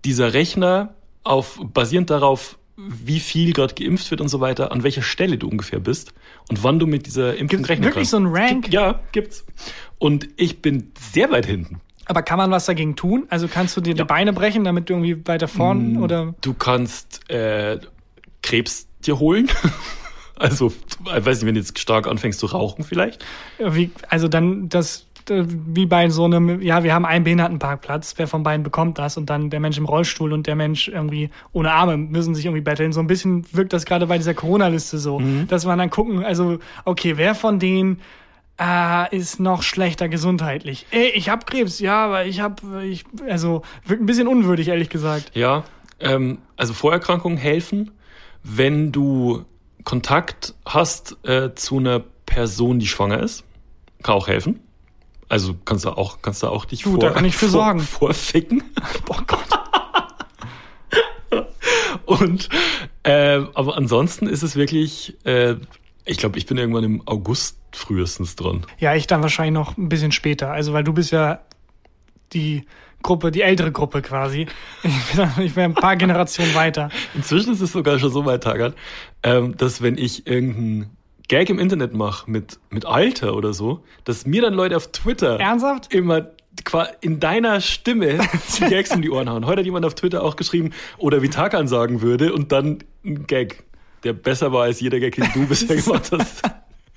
dieser 0.05 0.33
Rechner 0.33 0.95
auf 1.23 1.59
basierend 1.73 2.09
darauf, 2.09 2.58
wie 2.87 3.19
viel 3.19 3.53
gerade 3.53 3.73
geimpft 3.75 4.09
wird 4.11 4.21
und 4.21 4.29
so 4.29 4.39
weiter, 4.39 4.71
an 4.71 4.83
welcher 4.83 5.01
Stelle 5.01 5.37
du 5.37 5.47
ungefähr 5.49 5.79
bist 5.79 6.13
und 6.49 6.63
wann 6.63 6.79
du 6.79 6.87
mit 6.87 7.05
dieser 7.05 7.31
Impfung 7.33 7.47
Gibt's 7.59 7.69
rechnen 7.69 7.83
wirklich 7.85 7.95
kannst. 8.09 8.11
so 8.11 8.17
einen 8.17 8.27
Rank? 8.27 8.61
Gibt, 8.63 8.73
ja, 8.73 8.99
gibt's. 9.11 9.45
Und 9.97 10.29
ich 10.37 10.61
bin 10.61 10.91
sehr 10.99 11.29
weit 11.31 11.45
hinten. 11.45 11.81
Aber 12.05 12.21
kann 12.23 12.37
man 12.37 12.49
was 12.51 12.65
dagegen 12.65 12.95
tun? 12.95 13.25
Also 13.29 13.47
kannst 13.47 13.75
du 13.77 13.81
dir 13.81 13.91
Ja. 13.91 14.03
die 14.03 14.07
Beine 14.07 14.33
brechen, 14.33 14.63
damit 14.63 14.89
du 14.89 14.93
irgendwie 14.93 15.27
weiter 15.27 15.47
vorn 15.47 15.97
oder? 15.97 16.33
Du 16.41 16.53
kannst 16.53 17.29
äh, 17.29 17.79
Krebs 18.41 18.87
dir 19.05 19.19
holen. 19.19 19.49
Also, 20.41 20.71
ich 21.17 21.25
weiß 21.25 21.39
nicht, 21.39 21.47
wenn 21.47 21.55
du 21.55 21.59
jetzt 21.59 21.77
stark 21.77 22.07
anfängst 22.07 22.39
zu 22.39 22.45
rauchen 22.45 22.85
vielleicht. 22.85 23.25
Wie, 23.57 23.91
also 24.07 24.29
dann 24.29 24.69
das 24.69 25.05
wie 25.29 25.85
bei 25.85 26.09
so 26.09 26.25
einem, 26.25 26.61
ja, 26.61 26.83
wir 26.83 26.93
haben 26.93 27.05
einen 27.05 27.23
Behindertenparkplatz, 27.23 28.13
wer 28.17 28.27
von 28.27 28.43
beiden 28.43 28.63
bekommt 28.63 28.97
das 28.97 29.17
und 29.17 29.29
dann 29.29 29.49
der 29.49 29.59
Mensch 29.59 29.77
im 29.77 29.85
Rollstuhl 29.85 30.33
und 30.33 30.47
der 30.47 30.55
Mensch 30.55 30.87
irgendwie 30.87 31.29
ohne 31.51 31.71
Arme 31.71 31.97
müssen 31.97 32.35
sich 32.35 32.45
irgendwie 32.45 32.61
betteln. 32.61 32.91
So 32.91 32.99
ein 32.99 33.07
bisschen 33.07 33.45
wirkt 33.53 33.73
das 33.73 33.85
gerade 33.85 34.07
bei 34.07 34.17
dieser 34.17 34.33
Corona-Liste 34.33 34.97
so, 34.97 35.21
dass 35.47 35.65
man 35.65 35.79
dann 35.79 35.89
gucken, 35.89 36.23
also 36.23 36.59
okay, 36.85 37.17
wer 37.17 37.35
von 37.35 37.59
denen 37.59 38.01
äh, 38.59 39.15
ist 39.15 39.39
noch 39.39 39.63
schlechter 39.63 40.09
gesundheitlich? 40.09 40.85
Ey, 40.91 41.11
ich 41.15 41.29
hab 41.29 41.47
Krebs, 41.47 41.79
ja, 41.79 42.05
aber 42.05 42.25
ich 42.25 42.41
hab, 42.41 42.61
ich, 42.83 43.05
also 43.27 43.61
wirkt 43.85 44.03
ein 44.03 44.05
bisschen 44.05 44.27
unwürdig, 44.27 44.67
ehrlich 44.67 44.89
gesagt. 44.89 45.31
Ja, 45.33 45.63
ähm, 45.99 46.39
also 46.57 46.73
Vorerkrankungen 46.73 47.37
helfen, 47.37 47.91
wenn 48.43 48.91
du 48.91 49.45
Kontakt 49.83 50.55
hast 50.65 51.17
äh, 51.23 51.53
zu 51.55 51.77
einer 51.77 52.03
Person, 52.25 52.79
die 52.79 52.87
schwanger 52.87 53.21
ist. 53.23 53.43
Kann 54.03 54.15
auch 54.15 54.27
helfen. 54.27 54.59
Also 55.29 55.55
kannst 55.63 55.85
du 55.85 55.89
auch, 55.89 56.21
kannst 56.21 56.41
du 56.43 56.47
auch 56.47 56.65
dich 56.65 56.81
Du, 56.81 56.91
vor, 56.91 56.99
da 56.99 57.11
kann 57.11 57.23
ich 57.25 57.35
für 57.35 57.45
vor, 57.47 57.61
sorgen. 57.63 57.79
vorficken. 57.79 58.63
Boah 59.05 59.23
Gott. 59.27 59.45
Und 62.05 62.49
äh, 63.03 63.39
aber 63.53 63.77
ansonsten 63.77 64.27
ist 64.27 64.41
es 64.43 64.55
wirklich, 64.55 65.15
äh, 65.25 65.55
ich 66.05 66.17
glaube, 66.17 66.37
ich 66.39 66.45
bin 66.47 66.57
irgendwann 66.57 66.83
im 66.83 67.07
August 67.07 67.57
frühestens 67.71 68.35
dran. 68.35 68.65
Ja, 68.79 68.95
ich 68.95 69.05
dann 69.07 69.21
wahrscheinlich 69.21 69.53
noch 69.53 69.77
ein 69.77 69.89
bisschen 69.89 70.11
später. 70.11 70.51
Also, 70.51 70.73
weil 70.73 70.83
du 70.83 70.93
bist 70.93 71.11
ja 71.11 71.39
die 72.33 72.65
Gruppe, 73.03 73.31
die 73.31 73.41
ältere 73.41 73.71
Gruppe 73.71 74.01
quasi. 74.01 74.47
Ich 74.83 75.15
bin, 75.15 75.45
ich 75.45 75.53
bin 75.53 75.63
ein 75.65 75.73
paar 75.75 75.95
Generationen 75.95 76.53
weiter. 76.55 76.89
Inzwischen 77.13 77.53
ist 77.53 77.61
es 77.61 77.71
sogar 77.71 77.99
schon 77.99 78.11
so 78.11 78.25
weit, 78.25 78.43
Tagan, 78.43 78.73
ähm, 79.23 79.55
dass 79.55 79.81
wenn 79.81 79.97
ich 79.97 80.25
irgendeinen 80.27 80.89
Gag 81.29 81.49
im 81.49 81.59
Internet 81.59 81.93
mache 81.93 82.29
mit, 82.29 82.59
mit 82.69 82.85
Alter 82.85 83.35
oder 83.35 83.53
so, 83.53 83.81
dass 84.03 84.25
mir 84.25 84.41
dann 84.41 84.53
Leute 84.53 84.75
auf 84.75 84.91
Twitter 84.91 85.39
Ernsthaft? 85.39 85.93
immer 85.93 86.31
qua- 86.65 86.89
in 87.01 87.19
deiner 87.21 87.61
Stimme 87.61 88.19
die 88.59 88.65
Gags 88.65 88.93
um 88.93 89.01
die 89.01 89.09
Ohren 89.11 89.29
hauen. 89.29 89.45
Heute 89.45 89.59
hat 89.59 89.65
jemand 89.65 89.85
auf 89.85 89.95
Twitter 89.95 90.23
auch 90.23 90.35
geschrieben, 90.35 90.71
oder 90.97 91.21
wie 91.21 91.29
Tagan 91.29 91.67
sagen 91.67 92.01
würde, 92.01 92.33
und 92.33 92.51
dann 92.51 92.79
ein 93.05 93.25
Gag, 93.27 93.63
der 94.03 94.13
besser 94.13 94.51
war 94.51 94.63
als 94.63 94.79
jeder 94.81 94.99
Gag, 94.99 95.15
den 95.15 95.29
du 95.33 95.45
bisher 95.47 95.75
gemacht 95.77 96.11
hast. 96.11 96.41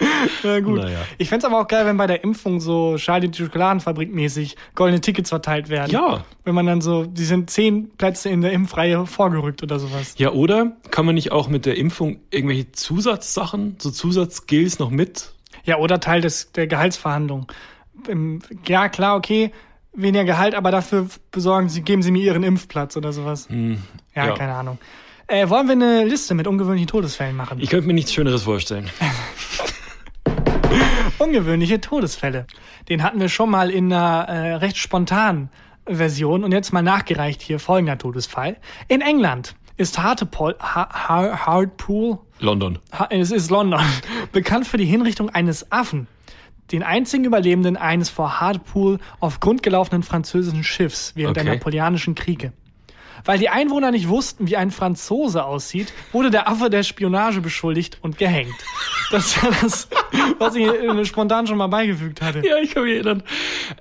Ja, 0.43 0.61
gut. 0.61 0.79
Naja. 0.81 0.99
Ich 1.19 1.29
fänd's 1.29 1.45
aber 1.45 1.61
auch 1.61 1.69
geil, 1.69 1.87
wenn 1.87 1.97
bei 1.97 2.07
der 2.07 2.25
Impfung 2.25 2.61
so 2.61 2.97
Charlie 2.97 3.29
die 3.29 3.39
Schokoladenfabrik 3.45 4.13
mäßig 4.13 4.57
goldene 4.75 5.01
Tickets 5.01 5.29
verteilt 5.31 5.69
werden. 5.69 5.91
Ja. 5.93 6.25
Wenn 6.45 6.55
man 6.55 6.67
dann 6.67 6.81
so, 6.81 7.05
die 7.07 7.25
sind 7.25 7.51
zehn 7.51 7.91
Plätze 7.97 8.29
in 8.29 8.41
der 8.41 8.53
Impfreihe 8.53 9.07
vorgerückt 9.07 9.63
oder 9.63 9.79
sowas. 9.79 10.15
Ja, 10.19 10.31
oder 10.33 10.77
kann 10.91 11.07
man 11.07 11.15
nicht 11.15 11.31
auch 11.33 11.49
mit 11.49 11.67
der 11.67 11.77
Impfung 11.77 12.19
irgendwelche 12.31 12.73
Zusatzsachen, 12.73 13.77
so 13.79 13.91
Zusatzskills 13.91 14.79
noch 14.79 14.91
mit? 14.91 15.33
Ja, 15.65 15.79
oder 15.79 16.01
Teil 16.01 16.21
des, 16.21 16.51
der 16.53 16.67
Gehaltsverhandlung. 16.67 17.47
Ja, 18.67 18.89
klar, 18.89 19.17
okay, 19.17 19.53
weniger 19.93 20.25
Gehalt, 20.25 20.55
aber 20.55 20.71
dafür 20.73 21.07
besorgen 21.31 21.69
Sie, 21.69 21.83
geben 21.83 22.03
Sie 22.03 22.11
mir 22.11 22.23
Ihren 22.23 22.43
Impfplatz 22.43 22.97
oder 22.97 23.13
sowas. 23.13 23.47
ja, 23.49 23.55
Hm, 23.55 23.79
ja. 24.15 24.33
keine 24.35 24.55
Ahnung. 24.55 24.79
Äh, 25.29 25.49
wollen 25.49 25.67
wir 25.67 25.73
eine 25.73 26.05
Liste 26.05 26.35
mit 26.35 26.47
ungewöhnlichen 26.49 26.89
Todesfällen 26.89 27.37
machen? 27.37 27.59
Ich 27.61 27.71
könnte 27.71 27.87
mir 27.87 27.95
nichts 27.95 28.13
Schöneres 28.13 28.43
vorstellen. 28.43 28.91
Ungewöhnliche 31.19 31.81
Todesfälle. 31.81 32.47
Den 32.89 33.03
hatten 33.03 33.21
wir 33.21 33.29
schon 33.29 33.51
mal 33.51 33.71
in 33.71 33.93
einer 33.93 34.29
äh, 34.29 34.55
recht 34.55 34.77
spontanen 34.77 35.51
Version 35.87 36.45
und 36.45 36.53
jetzt 36.53 36.73
mal 36.73 36.83
nachgereicht 36.83 37.43
hier 37.43 37.59
folgender 37.59 37.99
Todesfall. 37.99 38.57
In 38.89 39.01
England 39.01 39.55
ist 39.77 39.99
Hartlepool, 40.03 40.57
Ha- 40.61 41.09
Ha- 41.09 41.47
Hartlepool, 41.47 42.19
London. 42.41 42.79
Ha- 42.93 43.09
es 43.11 43.31
ist 43.31 43.51
London, 43.51 43.81
bekannt 44.33 44.67
für 44.67 44.77
die 44.77 44.85
Hinrichtung 44.85 45.31
eines 45.31 45.71
Affen, 45.73 46.07
den 46.73 46.83
einzigen 46.83 47.25
Überlebenden 47.25 47.77
eines 47.77 48.09
vor 48.11 48.41
Hartlepool 48.41 48.99
auf 49.21 49.41
Grund 49.41 49.63
gelaufenen 49.63 50.03
französischen 50.03 50.65
Schiffs 50.65 51.13
während 51.15 51.37
der 51.37 51.45
Okay. 51.45 51.55
Napoleonischen 51.57 52.15
Kriege. 52.15 52.53
Weil 53.25 53.39
die 53.39 53.49
Einwohner 53.49 53.91
nicht 53.91 54.09
wussten, 54.09 54.47
wie 54.49 54.57
ein 54.57 54.71
Franzose 54.71 55.45
aussieht, 55.45 55.93
wurde 56.13 56.31
der 56.31 56.49
Affe 56.49 56.71
der 56.71 56.83
Spionage 56.83 57.41
beschuldigt 57.41 57.99
und 58.03 58.19
gehängt. 58.19 58.55
Das 59.11 59.43
war 59.43 59.51
das, 59.61 59.89
was 60.39 60.55
ich 60.57 60.67
äh, 60.67 61.05
spontan 61.05 61.47
schon 61.47 61.59
mal 61.59 61.67
beigefügt 61.69 62.21
hatte. 62.23 62.43
Ja, 62.47 62.59
ich 62.59 62.73
kann 62.75 62.85
mich 62.85 62.95
erinnern. 62.95 63.23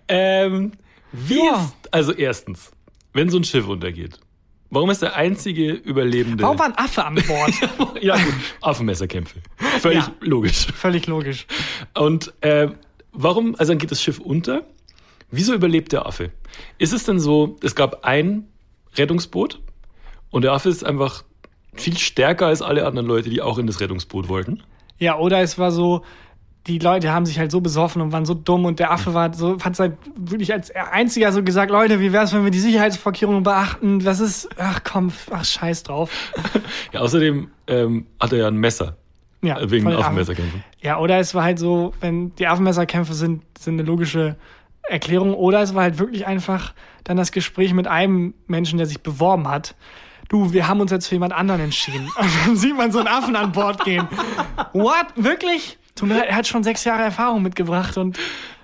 Ähm, 0.07 0.71
wie 1.11 1.45
Ja. 1.45 1.55
ist, 1.55 1.93
also 1.93 2.11
erstens, 2.13 2.71
wenn 3.13 3.29
so 3.29 3.37
ein 3.37 3.43
Schiff 3.43 3.67
untergeht, 3.67 4.19
warum 4.69 4.89
ist 4.89 5.01
der 5.01 5.15
einzige 5.15 5.71
Überlebende? 5.71 6.43
Warum 6.43 6.59
war 6.59 6.65
ein 6.67 6.77
Affe 6.77 7.03
an 7.05 7.15
Bord? 7.27 7.51
ja, 8.01 8.15
gut, 8.17 8.33
Affenmesserkämpfe. 8.61 9.39
Völlig 9.79 10.05
Ja. 10.05 10.13
logisch. 10.21 10.67
Völlig 10.73 11.07
logisch. 11.07 11.47
Und 11.93 12.33
äh, 12.41 12.69
warum, 13.11 13.55
also 13.57 13.71
dann 13.71 13.79
geht 13.79 13.91
das 13.91 14.01
Schiff 14.03 14.19
unter. 14.19 14.65
Wieso 15.33 15.53
überlebt 15.53 15.93
der 15.93 16.05
Affe? 16.05 16.31
Ist 16.77 16.91
es 16.93 17.05
denn 17.05 17.19
so, 17.19 17.57
es 17.63 17.75
gab 17.75 18.03
ein 18.05 18.47
Rettungsboot 18.97 19.59
und 20.29 20.43
der 20.43 20.53
Affe 20.53 20.69
ist 20.69 20.83
einfach 20.85 21.23
viel 21.73 21.97
stärker 21.97 22.47
als 22.47 22.61
alle 22.61 22.85
anderen 22.85 23.07
Leute, 23.07 23.29
die 23.29 23.41
auch 23.41 23.57
in 23.57 23.67
das 23.67 23.79
Rettungsboot 23.79 24.27
wollten? 24.27 24.63
Ja, 24.97 25.17
oder 25.17 25.39
es 25.41 25.57
war 25.57 25.71
so, 25.71 26.03
die 26.67 26.77
Leute 26.77 27.11
haben 27.11 27.25
sich 27.25 27.39
halt 27.39 27.51
so 27.51 27.59
besoffen 27.61 28.01
und 28.01 28.11
waren 28.11 28.25
so 28.25 28.33
dumm 28.33 28.65
und 28.65 28.79
der 28.79 28.91
Affe 28.91 29.13
war 29.13 29.33
so, 29.33 29.57
hat 29.63 29.79
halt 29.79 29.97
wirklich 30.15 30.53
als 30.53 30.71
einziger 30.75 31.31
so 31.31 31.43
gesagt, 31.43 31.71
Leute, 31.71 31.99
wie 31.99 32.13
wär's, 32.13 32.33
wenn 32.33 32.43
wir 32.43 32.51
die 32.51 32.59
Sicherheitsvorkehrungen 32.59 33.43
beachten? 33.43 33.99
Das 33.99 34.19
ist, 34.19 34.49
ach 34.57 34.81
komm, 34.83 35.11
ach 35.31 35.45
scheiß 35.45 35.83
drauf. 35.83 36.11
Ja, 36.93 36.99
außerdem 36.99 37.47
ähm, 37.67 38.05
hat 38.19 38.33
er 38.33 38.39
ja 38.39 38.47
ein 38.47 38.57
Messer 38.57 38.97
Ja, 39.41 39.59
äh, 39.59 39.71
wegen. 39.71 39.87
Affenmesserkämpfen. 39.87 40.63
Ja, 40.81 40.99
oder 40.99 41.19
es 41.19 41.33
war 41.33 41.43
halt 41.43 41.57
so, 41.57 41.93
wenn 42.01 42.35
die 42.35 42.47
Affenmesserkämpfe 42.47 43.13
sind, 43.13 43.43
sind 43.57 43.75
eine 43.75 43.83
logische 43.83 44.35
Erklärung, 44.87 45.33
oder 45.33 45.61
es 45.61 45.73
war 45.75 45.83
halt 45.83 45.99
wirklich 45.99 46.25
einfach 46.27 46.73
dann 47.03 47.17
das 47.17 47.31
Gespräch 47.31 47.73
mit 47.73 47.87
einem 47.87 48.33
Menschen, 48.47 48.77
der 48.77 48.87
sich 48.87 49.01
beworben 49.01 49.47
hat. 49.47 49.75
Du, 50.29 50.53
wir 50.53 50.67
haben 50.67 50.79
uns 50.79 50.91
jetzt 50.91 51.07
für 51.07 51.15
jemand 51.15 51.33
anderen 51.33 51.61
entschieden. 51.61 52.09
Und 52.19 52.29
dann 52.45 52.55
sieht 52.55 52.75
man 52.75 52.91
so 52.91 52.99
einen 52.99 53.07
Affen 53.07 53.35
an 53.35 53.51
Bord 53.51 53.83
gehen. 53.83 54.07
What? 54.73 55.07
Wirklich? 55.15 55.77
Tut 55.95 56.07
mir 56.07 56.15
leid, 56.15 56.29
er 56.29 56.35
hat 56.35 56.47
schon 56.47 56.63
sechs 56.63 56.83
Jahre 56.85 57.03
Erfahrung 57.03 57.41
mitgebracht 57.41 57.97
und 57.97 58.17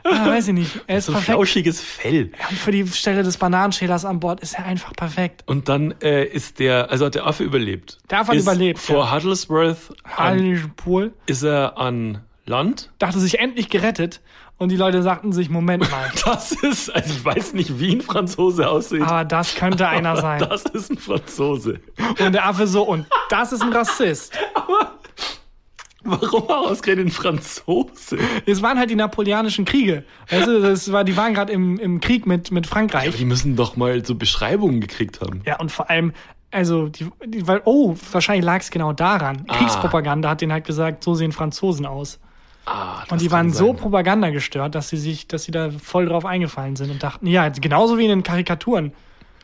ah, 0.05 0.27
weiß 0.27 0.47
ich 0.47 0.53
nicht. 0.53 0.79
Er 0.87 0.99
ist 0.99 1.07
So 1.07 1.11
ein 1.11 1.15
perfekt. 1.15 1.35
flauschiges 1.35 1.81
Fell. 1.81 2.31
Ja, 2.39 2.45
für 2.55 2.71
die 2.71 2.87
Stelle 2.87 3.21
des 3.21 3.37
Bananenschälers 3.37 4.05
an 4.05 4.21
Bord 4.21 4.39
ist 4.39 4.53
er 4.53 4.63
einfach 4.65 4.93
perfekt. 4.93 5.43
Und 5.45 5.67
dann 5.67 5.93
äh, 6.01 6.23
ist 6.25 6.59
der, 6.59 6.89
also 6.89 7.05
hat 7.05 7.15
der 7.15 7.27
Affe 7.27 7.43
überlebt. 7.43 7.97
Der 8.09 8.21
Affe 8.21 8.29
hat 8.29 8.37
ist 8.37 8.43
überlebt, 8.43 8.79
Vor 8.79 9.03
ja. 9.03 9.13
Huddlesworth 9.13 9.93
an, 10.15 10.71
Pool 10.77 11.13
ist 11.25 11.43
er 11.43 11.77
an 11.77 12.23
Land. 12.45 12.91
dachte 12.97 13.19
sich 13.19 13.39
endlich 13.39 13.69
gerettet 13.69 14.21
und 14.57 14.69
die 14.69 14.75
Leute 14.75 15.03
sagten 15.03 15.33
sich, 15.33 15.49
Moment 15.49 15.89
mal, 15.91 16.11
Das 16.25 16.51
ist, 16.51 16.93
also 16.93 17.13
ich 17.13 17.23
weiß 17.23 17.53
nicht, 17.53 17.79
wie 17.79 17.95
ein 17.95 18.01
Franzose 18.01 18.67
aussieht. 18.67 19.01
aber 19.01 19.25
das 19.25 19.55
könnte 19.55 19.87
einer 19.89 20.17
sein. 20.17 20.39
Das 20.39 20.63
ist 20.63 20.91
ein 20.91 20.97
Franzose. 20.97 21.79
Und 22.19 22.33
der 22.33 22.47
Affe 22.47 22.67
so, 22.67 22.83
und 22.83 23.05
das 23.29 23.51
ist 23.53 23.61
ein 23.61 23.71
Rassist. 23.73 24.37
Warum 26.03 26.49
ausgerechnet 26.49 27.07
ein 27.07 27.11
Franzose? 27.11 28.17
Es 28.45 28.61
waren 28.61 28.79
halt 28.79 28.89
die 28.89 28.95
napoleonischen 28.95 29.65
Kriege. 29.65 30.05
Weißt 30.29 30.47
du, 30.47 30.61
das 30.61 30.91
war, 30.91 31.03
die 31.03 31.17
waren 31.17 31.33
gerade 31.33 31.51
im, 31.51 31.77
im 31.79 31.99
Krieg 31.99 32.25
mit, 32.25 32.49
mit 32.51 32.65
Frankreich. 32.65 33.15
Die 33.17 33.25
müssen 33.25 33.57
doch 33.57 33.75
mal 33.75 34.05
so 34.05 34.15
Beschreibungen 34.15 34.79
gekriegt 34.79 35.19
haben. 35.19 35.41
Ja, 35.45 35.59
und 35.59 35.69
vor 35.69 35.89
allem, 35.89 36.13
also, 36.49 36.87
die, 36.87 37.09
die, 37.25 37.45
weil, 37.45 37.61
oh, 37.65 37.95
wahrscheinlich 38.11 38.45
lag 38.45 38.61
es 38.61 38.71
genau 38.71 38.93
daran. 38.93 39.43
Ah. 39.47 39.57
Kriegspropaganda 39.57 40.29
hat 40.29 40.39
denen 40.39 40.53
halt 40.53 40.65
gesagt, 40.65 41.03
so 41.03 41.13
sehen 41.13 41.33
Franzosen 41.33 41.85
aus. 41.85 42.19
Ah, 42.69 43.05
Und 43.09 43.21
die 43.21 43.31
waren 43.31 43.53
so 43.53 43.67
sein. 43.67 43.77
Propaganda 43.77 44.29
gestört, 44.29 44.75
dass 44.75 44.89
sie 44.89 44.97
sich, 44.97 45.27
dass 45.29 45.43
sie 45.45 45.51
da 45.51 45.71
voll 45.71 46.07
drauf 46.07 46.25
eingefallen 46.25 46.75
sind 46.75 46.91
und 46.91 47.01
dachten, 47.01 47.25
ja, 47.25 47.47
genauso 47.47 47.97
wie 47.97 48.03
in 48.03 48.09
den 48.09 48.23
Karikaturen. 48.23 48.91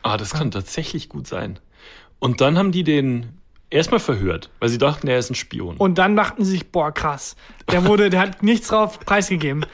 Ah, 0.02 0.18
das 0.18 0.34
kann 0.34 0.50
tatsächlich 0.50 1.08
gut 1.08 1.26
sein. 1.26 1.58
Und 2.18 2.42
dann 2.42 2.58
haben 2.58 2.70
die 2.70 2.84
den 2.84 3.38
erstmal 3.70 3.98
verhört, 3.98 4.50
weil 4.60 4.68
sie 4.68 4.76
dachten, 4.76 5.08
er 5.08 5.18
ist 5.18 5.30
ein 5.30 5.34
Spion. 5.34 5.78
Und 5.78 5.96
dann 5.96 6.16
dachten 6.16 6.44
sie 6.44 6.50
sich, 6.50 6.70
boah, 6.70 6.92
krass. 6.92 7.34
Der 7.72 7.86
wurde, 7.86 8.10
der 8.10 8.20
hat 8.20 8.42
nichts 8.42 8.68
drauf 8.68 9.00
preisgegeben. 9.00 9.64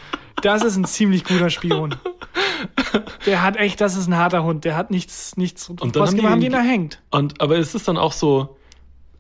Das 0.43 0.63
ist 0.63 0.77
ein 0.77 0.85
ziemlich 0.85 1.25
guter 1.25 1.51
Spion. 1.51 1.97
Der 3.27 3.43
hat 3.43 3.57
echt, 3.57 3.81
das 3.81 3.97
ist 3.97 4.07
ein 4.07 4.17
harter 4.17 4.45
Hund. 4.45 4.65
Der 4.65 4.77
hat 4.77 4.93
nichts, 4.93 5.37
nichts 5.37 5.69
Und 5.69 5.83
dann 5.97 6.03
was 6.03 6.11
haben 6.11 6.19
die 6.19 6.27
haben 6.27 6.41
die 6.41 6.47
ihn 6.47 6.53
ihn 6.53 6.59
erhängt. 6.59 7.03
Und, 7.11 7.41
aber 7.41 7.57
ist 7.57 7.75
es 7.75 7.83
dann 7.83 7.97
auch 7.99 8.13
so, 8.13 8.57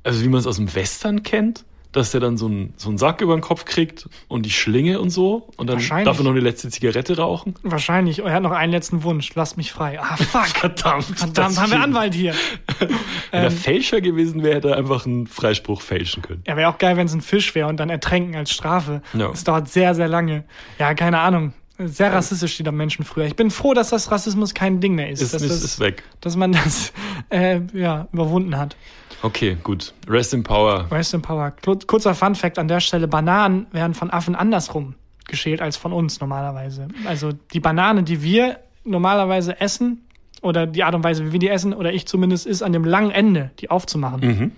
also 0.04 0.22
wie 0.22 0.28
man 0.28 0.38
es 0.38 0.46
aus 0.46 0.56
dem 0.56 0.72
Western 0.72 1.24
kennt, 1.24 1.64
dass 1.92 2.12
der 2.12 2.20
dann 2.20 2.36
so 2.36 2.46
einen, 2.46 2.72
so 2.76 2.88
einen 2.88 2.98
Sack 2.98 3.20
über 3.20 3.34
den 3.36 3.40
Kopf 3.40 3.64
kriegt 3.64 4.08
und 4.28 4.46
die 4.46 4.50
Schlinge 4.50 5.00
und 5.00 5.10
so 5.10 5.48
und 5.56 5.68
dann 5.68 5.78
darf 6.04 6.18
er 6.18 6.24
noch 6.24 6.30
eine 6.30 6.40
letzte 6.40 6.68
Zigarette 6.68 7.16
rauchen? 7.16 7.54
Wahrscheinlich. 7.62 8.20
Er 8.20 8.32
hat 8.32 8.42
noch 8.42 8.52
einen 8.52 8.72
letzten 8.72 9.02
Wunsch. 9.02 9.34
Lasst 9.34 9.56
mich 9.56 9.72
frei. 9.72 10.00
Ah, 10.00 10.16
fuck. 10.16 10.46
Verdammt. 10.46 11.04
Verdammt, 11.04 11.58
haben 11.60 11.70
wir. 11.72 11.80
Anwalt 11.80 12.14
hier. 12.14 12.34
Wenn 12.78 12.88
Ähm. 12.90 12.96
er 13.44 13.50
Fälscher 13.50 14.00
gewesen 14.00 14.42
wäre, 14.42 14.56
hätte 14.56 14.70
er 14.70 14.76
einfach 14.76 15.06
einen 15.06 15.26
Freispruch 15.26 15.80
fälschen 15.80 16.22
können. 16.22 16.42
Ja, 16.46 16.56
wäre 16.56 16.68
auch 16.68 16.78
geil, 16.78 16.96
wenn 16.96 17.06
es 17.06 17.12
ein 17.14 17.20
Fisch 17.22 17.54
wäre 17.54 17.68
und 17.68 17.78
dann 17.78 17.90
ertränken 17.90 18.36
als 18.36 18.50
Strafe. 18.50 19.02
Ja. 19.14 19.28
Das 19.28 19.44
dauert 19.44 19.68
sehr, 19.68 19.94
sehr 19.94 20.08
lange. 20.08 20.44
Ja, 20.78 20.94
keine 20.94 21.18
Ahnung. 21.18 21.52
Sehr 21.82 22.12
rassistisch, 22.12 22.58
die 22.58 22.62
da 22.62 22.72
Menschen 22.72 23.06
früher. 23.06 23.24
Ich 23.24 23.36
bin 23.36 23.50
froh, 23.50 23.72
dass 23.72 23.88
das 23.88 24.10
Rassismus 24.10 24.52
kein 24.52 24.80
Ding 24.80 24.94
mehr 24.96 25.08
ist. 25.10 25.22
Ist, 25.22 25.32
dass, 25.32 25.40
ist, 25.40 25.50
das, 25.50 25.64
ist 25.64 25.80
weg. 25.80 26.02
dass 26.20 26.36
man 26.36 26.52
das 26.52 26.92
äh, 27.30 27.60
ja, 27.72 28.06
überwunden 28.12 28.58
hat. 28.58 28.76
Okay, 29.22 29.56
gut. 29.62 29.92
Rest 30.08 30.32
in 30.34 30.42
Power. 30.42 30.86
Rest 30.90 31.14
in 31.14 31.22
Power. 31.22 31.52
Kur- 31.62 31.78
Kurzer 31.86 32.14
Fun 32.14 32.34
Fact 32.34 32.58
an 32.58 32.68
der 32.68 32.80
Stelle: 32.80 33.06
Bananen 33.08 33.66
werden 33.72 33.94
von 33.94 34.10
Affen 34.10 34.34
andersrum 34.34 34.94
geschält 35.28 35.60
als 35.62 35.76
von 35.76 35.92
uns 35.92 36.20
normalerweise. 36.20 36.88
Also 37.06 37.30
die 37.52 37.60
Banane, 37.60 38.02
die 38.02 38.22
wir 38.22 38.58
normalerweise 38.84 39.60
essen, 39.60 40.04
oder 40.42 40.66
die 40.66 40.82
Art 40.82 40.94
und 40.94 41.04
Weise, 41.04 41.26
wie 41.26 41.32
wir 41.32 41.38
die 41.38 41.48
essen, 41.50 41.72
oder 41.74 41.92
ich 41.92 42.06
zumindest, 42.06 42.46
ist 42.46 42.62
an 42.62 42.72
dem 42.72 42.84
langen 42.84 43.10
Ende, 43.10 43.50
die 43.60 43.70
aufzumachen. 43.70 44.20
Mhm. 44.20 44.52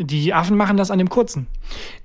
Die 0.00 0.32
Affen 0.34 0.56
machen 0.56 0.76
das 0.76 0.90
an 0.92 0.98
dem 0.98 1.08
kurzen. 1.08 1.46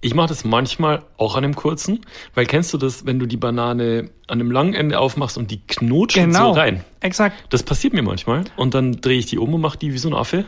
Ich 0.02 0.16
mache 0.16 0.28
das 0.30 0.44
manchmal 0.46 1.04
auch 1.18 1.36
an 1.36 1.44
dem 1.44 1.56
kurzen, 1.56 2.02
weil 2.34 2.46
kennst 2.48 2.74
du 2.74 2.78
das, 2.80 3.06
wenn 3.06 3.20
du 3.20 3.26
die 3.28 3.38
Banane 3.38 4.10
an 4.28 4.40
dem 4.40 4.50
langen 4.52 4.74
Ende 4.74 5.00
aufmachst 5.00 5.38
und 5.38 5.52
die 5.52 5.60
knutschen 5.68 6.28
Genau. 6.32 6.54
so 6.54 6.60
rein? 6.60 6.84
Exakt. 7.02 7.36
Das 7.52 7.62
passiert 7.64 7.94
mir 7.94 8.02
manchmal. 8.02 8.46
Und 8.56 8.74
dann 8.74 8.94
drehe 9.02 9.20
ich 9.20 9.26
die 9.28 9.38
um 9.38 9.54
und 9.54 9.62
mache 9.62 9.78
die 9.78 9.94
wie 9.94 9.98
so 10.00 10.10
ein 10.10 10.16
Affe. 10.16 10.46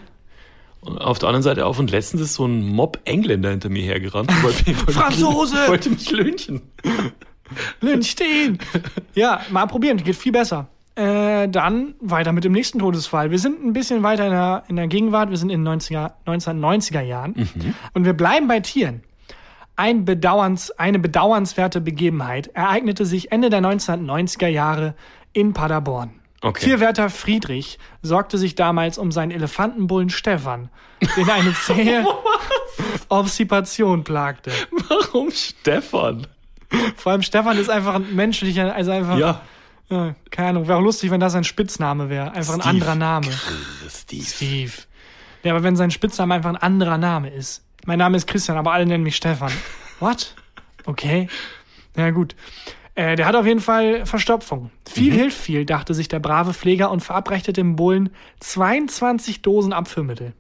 Und 0.86 1.00
auf 1.00 1.20
der 1.20 1.30
anderen 1.30 1.44
Seite 1.44 1.66
auf. 1.66 1.80
Und 1.80 1.92
letztens 1.92 2.22
ist 2.22 2.36
so 2.36 2.46
ein 2.46 2.62
Mob 2.62 3.00
Engländer 3.06 3.50
hinter 3.50 3.70
mir 3.70 3.84
hergerannt. 3.84 4.32
Wollte, 4.44 4.68
wollte, 4.68 4.92
Franzose! 4.92 5.68
Wollte 5.68 5.90
mich 5.90 6.12
lünchen. 6.12 6.62
Lynch 7.82 8.12
stehen. 8.12 8.60
ja, 9.16 9.42
mal 9.50 9.66
probieren, 9.66 9.98
geht 9.98 10.16
viel 10.16 10.32
besser. 10.32 10.68
Äh, 10.96 11.50
dann 11.50 11.96
weiter 12.00 12.32
mit 12.32 12.44
dem 12.44 12.54
nächsten 12.54 12.80
Todesfall. 12.80 13.30
Wir 13.30 13.40
sind 13.40 13.64
ein 13.64 13.74
bisschen 13.74 14.02
weiter 14.04 14.26
in 14.26 14.32
der, 14.32 14.64
in 14.70 14.76
der 14.78 14.88
Gegenwart. 14.88 15.30
Wir 15.30 15.38
sind 15.38 15.50
in 15.50 15.66
den 15.66 15.80
90er, 15.80 16.12
1990er 16.26 17.02
Jahren. 17.02 17.50
Und 17.94 18.06
wir 18.06 18.14
bleiben 18.14 18.48
bei 18.48 18.62
Tieren. 18.62 19.04
Ein 19.76 20.06
Bedauerns, 20.06 20.72
eine 20.72 21.00
bedauernswerte 21.00 21.82
Begebenheit 21.82 22.48
ereignete 22.54 23.06
sich 23.06 23.34
Ende 23.34 23.50
der 23.50 23.60
1990er 23.60 24.48
Jahre 24.48 24.96
in 25.34 25.52
Paderborn. 25.52 26.22
Okay. 26.46 26.66
Tierwärter 26.66 27.10
Friedrich 27.10 27.80
sorgte 28.04 28.38
sich 28.38 28.54
damals 28.54 29.00
um 29.00 29.12
seinen 29.12 29.32
Elefantenbullen 29.32 30.12
Stefan, 30.12 30.70
den 31.18 31.28
eine 31.30 31.54
zähe 31.66 32.06
Obstipation 33.10 34.04
plagte. 34.04 34.52
Warum 34.90 35.32
Stefan? 35.32 36.28
Vor 36.98 37.12
allem 37.14 37.22
Stefan 37.24 37.58
ist 37.58 37.70
einfach 37.70 37.96
ein 37.96 38.16
menschlicher, 38.16 38.76
also 38.76 38.92
einfach, 38.92 39.18
Ja. 39.18 39.42
ja, 39.90 40.16
keine 40.30 40.50
Ahnung, 40.50 40.68
wäre 40.68 40.78
auch 40.78 40.84
lustig, 40.84 41.10
wenn 41.10 41.20
das 41.20 41.34
ein 41.36 41.44
Spitzname 41.44 42.10
wäre. 42.10 42.32
Einfach 42.34 42.54
ein 42.54 42.62
Steve. 42.62 42.70
anderer 42.70 42.96
Name. 42.96 43.28
Steve. 43.90 44.24
Steve. 44.26 44.72
Ja, 45.44 45.54
aber 45.54 45.64
wenn 45.64 45.76
sein 45.76 45.90
Spitzname 45.92 46.36
einfach 46.36 46.50
ein 46.50 46.58
anderer 46.58 46.98
Name 46.98 47.30
ist. 47.30 47.64
Mein 47.86 48.00
Name 48.00 48.18
ist 48.18 48.28
Christian, 48.28 48.58
aber 48.58 48.72
alle 48.72 48.86
nennen 48.86 49.04
mich 49.04 49.16
Stefan. 49.16 49.52
What? 50.00 50.36
Okay. 50.86 51.28
Ja, 51.96 52.12
gut. 52.12 52.36
Äh, 52.96 53.18
der 53.18 53.26
hat 53.26 53.36
auf 53.36 53.46
jeden 53.46 53.60
Fall 53.60 54.06
Verstopfung. 54.06 54.72
Viel 54.90 55.14
hilft 55.14 55.38
viel, 55.38 55.66
dachte 55.66 55.94
sich 55.94 56.08
der 56.08 56.20
brave 56.20 56.54
Pfleger 56.54 56.92
und 56.92 57.02
verabreichte 57.02 57.52
dem 57.52 57.76
Bullen 57.76 58.10
22 58.40 59.42
Dosen 59.42 59.74
Abführmittel. 59.74 60.34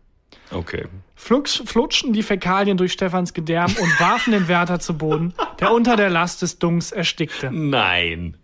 Okay. 0.51 0.85
Flux, 1.15 1.61
flutschten 1.65 2.13
die 2.13 2.23
Fäkalien 2.23 2.77
durch 2.77 2.93
Stefans 2.93 3.33
Gedärm 3.33 3.71
und 3.81 3.99
warfen 3.99 4.31
den 4.31 4.47
Wärter 4.47 4.79
zu 4.79 4.97
Boden, 4.97 5.33
der 5.59 5.71
unter 5.73 5.95
der 5.95 6.09
Last 6.09 6.41
des 6.41 6.59
Dunks 6.59 6.91
erstickte. 6.91 7.51
Nein. 7.51 8.37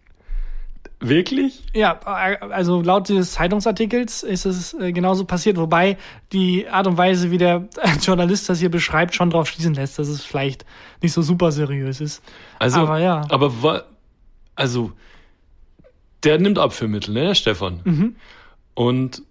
Wirklich? 1.03 1.63
Ja, 1.73 1.99
äh, 2.05 2.37
also 2.51 2.81
laut 2.81 3.09
des 3.09 3.31
Zeitungsartikels 3.31 4.21
ist 4.21 4.45
es 4.45 4.73
äh, 4.75 4.91
genauso 4.91 5.25
passiert, 5.25 5.57
wobei 5.57 5.97
die 6.31 6.67
Art 6.69 6.85
und 6.85 6.97
Weise, 6.97 7.31
wie 7.31 7.39
der 7.39 7.67
Journalist 8.01 8.47
das 8.49 8.59
hier 8.59 8.69
beschreibt, 8.69 9.15
schon 9.15 9.31
darauf 9.31 9.47
schließen 9.47 9.73
lässt, 9.73 9.97
dass 9.97 10.07
es 10.07 10.23
vielleicht 10.23 10.63
nicht 11.01 11.13
so 11.13 11.23
super 11.23 11.51
seriös 11.51 12.01
ist. 12.01 12.21
Also, 12.59 12.81
Aber 12.81 12.99
ja. 12.99 13.23
Aber 13.29 13.63
wa, 13.63 13.83
also, 14.61 14.91
der 16.23 16.39
nimmt 16.39 16.59
Abführmittel, 16.59 17.13
ne, 17.13 17.21
der 17.25 17.35
Stefan. 17.35 17.81
Mhm. 17.83 18.15
Und 18.73 19.23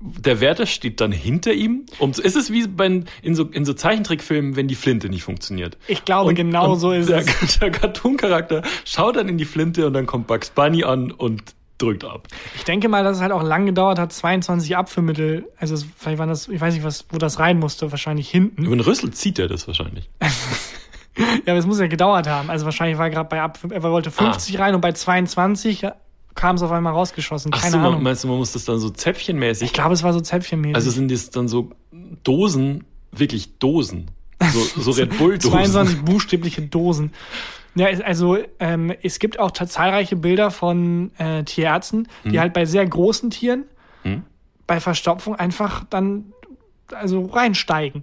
der 0.00 0.40
Wärter 0.40 0.66
steht 0.66 1.00
dann 1.00 1.10
hinter 1.12 1.52
ihm. 1.52 1.84
Um, 1.98 2.10
ist 2.12 2.36
es 2.36 2.52
wie 2.52 2.66
bei, 2.68 3.02
in, 3.22 3.34
so, 3.34 3.44
in 3.44 3.64
so 3.64 3.72
Zeichentrickfilmen, 3.74 4.54
wenn 4.56 4.68
die 4.68 4.74
Flinte 4.76 5.08
nicht 5.08 5.24
funktioniert? 5.24 5.76
Ich 5.88 6.04
glaube, 6.04 6.34
genau 6.34 6.74
so 6.76 6.92
ist 6.92 7.08
der, 7.08 7.18
es. 7.18 7.58
Der 7.60 7.70
Cartoon-Charakter 7.70 8.62
schaut 8.84 9.16
dann 9.16 9.28
in 9.28 9.38
die 9.38 9.44
Flinte 9.44 9.86
und 9.86 9.92
dann 9.94 10.06
kommt 10.06 10.26
Bugs 10.28 10.50
Bunny 10.50 10.84
an 10.84 11.10
und 11.10 11.42
drückt 11.78 12.04
ab. 12.04 12.28
Ich 12.56 12.64
denke 12.64 12.88
mal, 12.88 13.02
dass 13.04 13.16
es 13.16 13.22
halt 13.22 13.32
auch 13.32 13.42
lang 13.42 13.66
gedauert 13.66 13.98
hat, 13.98 14.12
22 14.12 14.76
Abführmittel, 14.76 15.48
also 15.58 15.74
es- 15.74 15.86
vielleicht 15.96 16.18
waren 16.18 16.28
das, 16.28 16.48
ich 16.48 16.60
weiß 16.60 16.74
nicht, 16.74 16.84
was, 16.84 17.06
wo 17.10 17.18
das 17.18 17.38
rein 17.40 17.58
musste, 17.58 17.90
wahrscheinlich 17.90 18.28
hinten. 18.30 18.64
Über 18.64 18.76
den 18.76 18.80
Rüssel 18.80 19.10
zieht 19.12 19.38
er 19.38 19.48
das 19.48 19.66
wahrscheinlich. 19.66 20.08
Ja, 21.46 21.52
aber 21.52 21.58
es 21.58 21.66
muss 21.66 21.80
ja 21.80 21.86
gedauert 21.86 22.26
haben. 22.26 22.50
Also 22.50 22.64
wahrscheinlich 22.64 22.98
war 22.98 23.06
er 23.06 23.10
gerade 23.10 23.28
bei 23.28 23.40
Ab, 23.42 23.58
er 23.70 23.82
wollte 23.82 24.10
50 24.10 24.58
rein 24.58 24.74
und 24.74 24.80
bei 24.80 24.92
22 24.92 25.86
kam 26.34 26.56
es 26.56 26.62
auf 26.62 26.70
einmal 26.70 26.92
rausgeschossen. 26.92 27.50
Ach 27.54 27.60
Keine 27.60 27.72
so, 27.72 27.78
Ahnung. 27.78 28.02
meinst 28.02 28.22
du, 28.24 28.28
man 28.28 28.38
muss 28.38 28.52
das 28.52 28.64
dann 28.64 28.78
so 28.78 28.90
zäpfchenmäßig? 28.90 29.66
Ich 29.66 29.72
glaube, 29.72 29.94
es 29.94 30.02
war 30.02 30.12
so 30.12 30.20
Zäpfchenmäßig. 30.20 30.76
also 30.76 30.90
sind 30.90 31.10
das 31.10 31.30
dann 31.30 31.48
so 31.48 31.70
Dosen, 32.22 32.84
wirklich 33.12 33.58
Dosen. 33.58 34.10
So, 34.52 34.60
so 34.82 34.90
Red 34.92 35.18
Bull-Dosen. 35.18 35.50
22 35.50 36.02
buchstäbliche 36.02 36.62
Dosen. 36.62 37.12
Ja, 37.74 37.86
also 38.04 38.38
ähm, 38.60 38.92
es 39.02 39.18
gibt 39.18 39.38
auch 39.40 39.50
zahlreiche 39.50 40.16
Bilder 40.16 40.50
von 40.50 41.10
äh, 41.18 41.42
Tierärzten, 41.44 42.08
die 42.24 42.30
Hm. 42.30 42.40
halt 42.40 42.52
bei 42.52 42.64
sehr 42.64 42.86
großen 42.86 43.30
Tieren 43.30 43.64
bei 44.66 44.80
Verstopfung 44.80 45.34
einfach 45.34 45.84
dann 45.88 46.32
also 46.92 47.24
reinsteigen. 47.24 48.02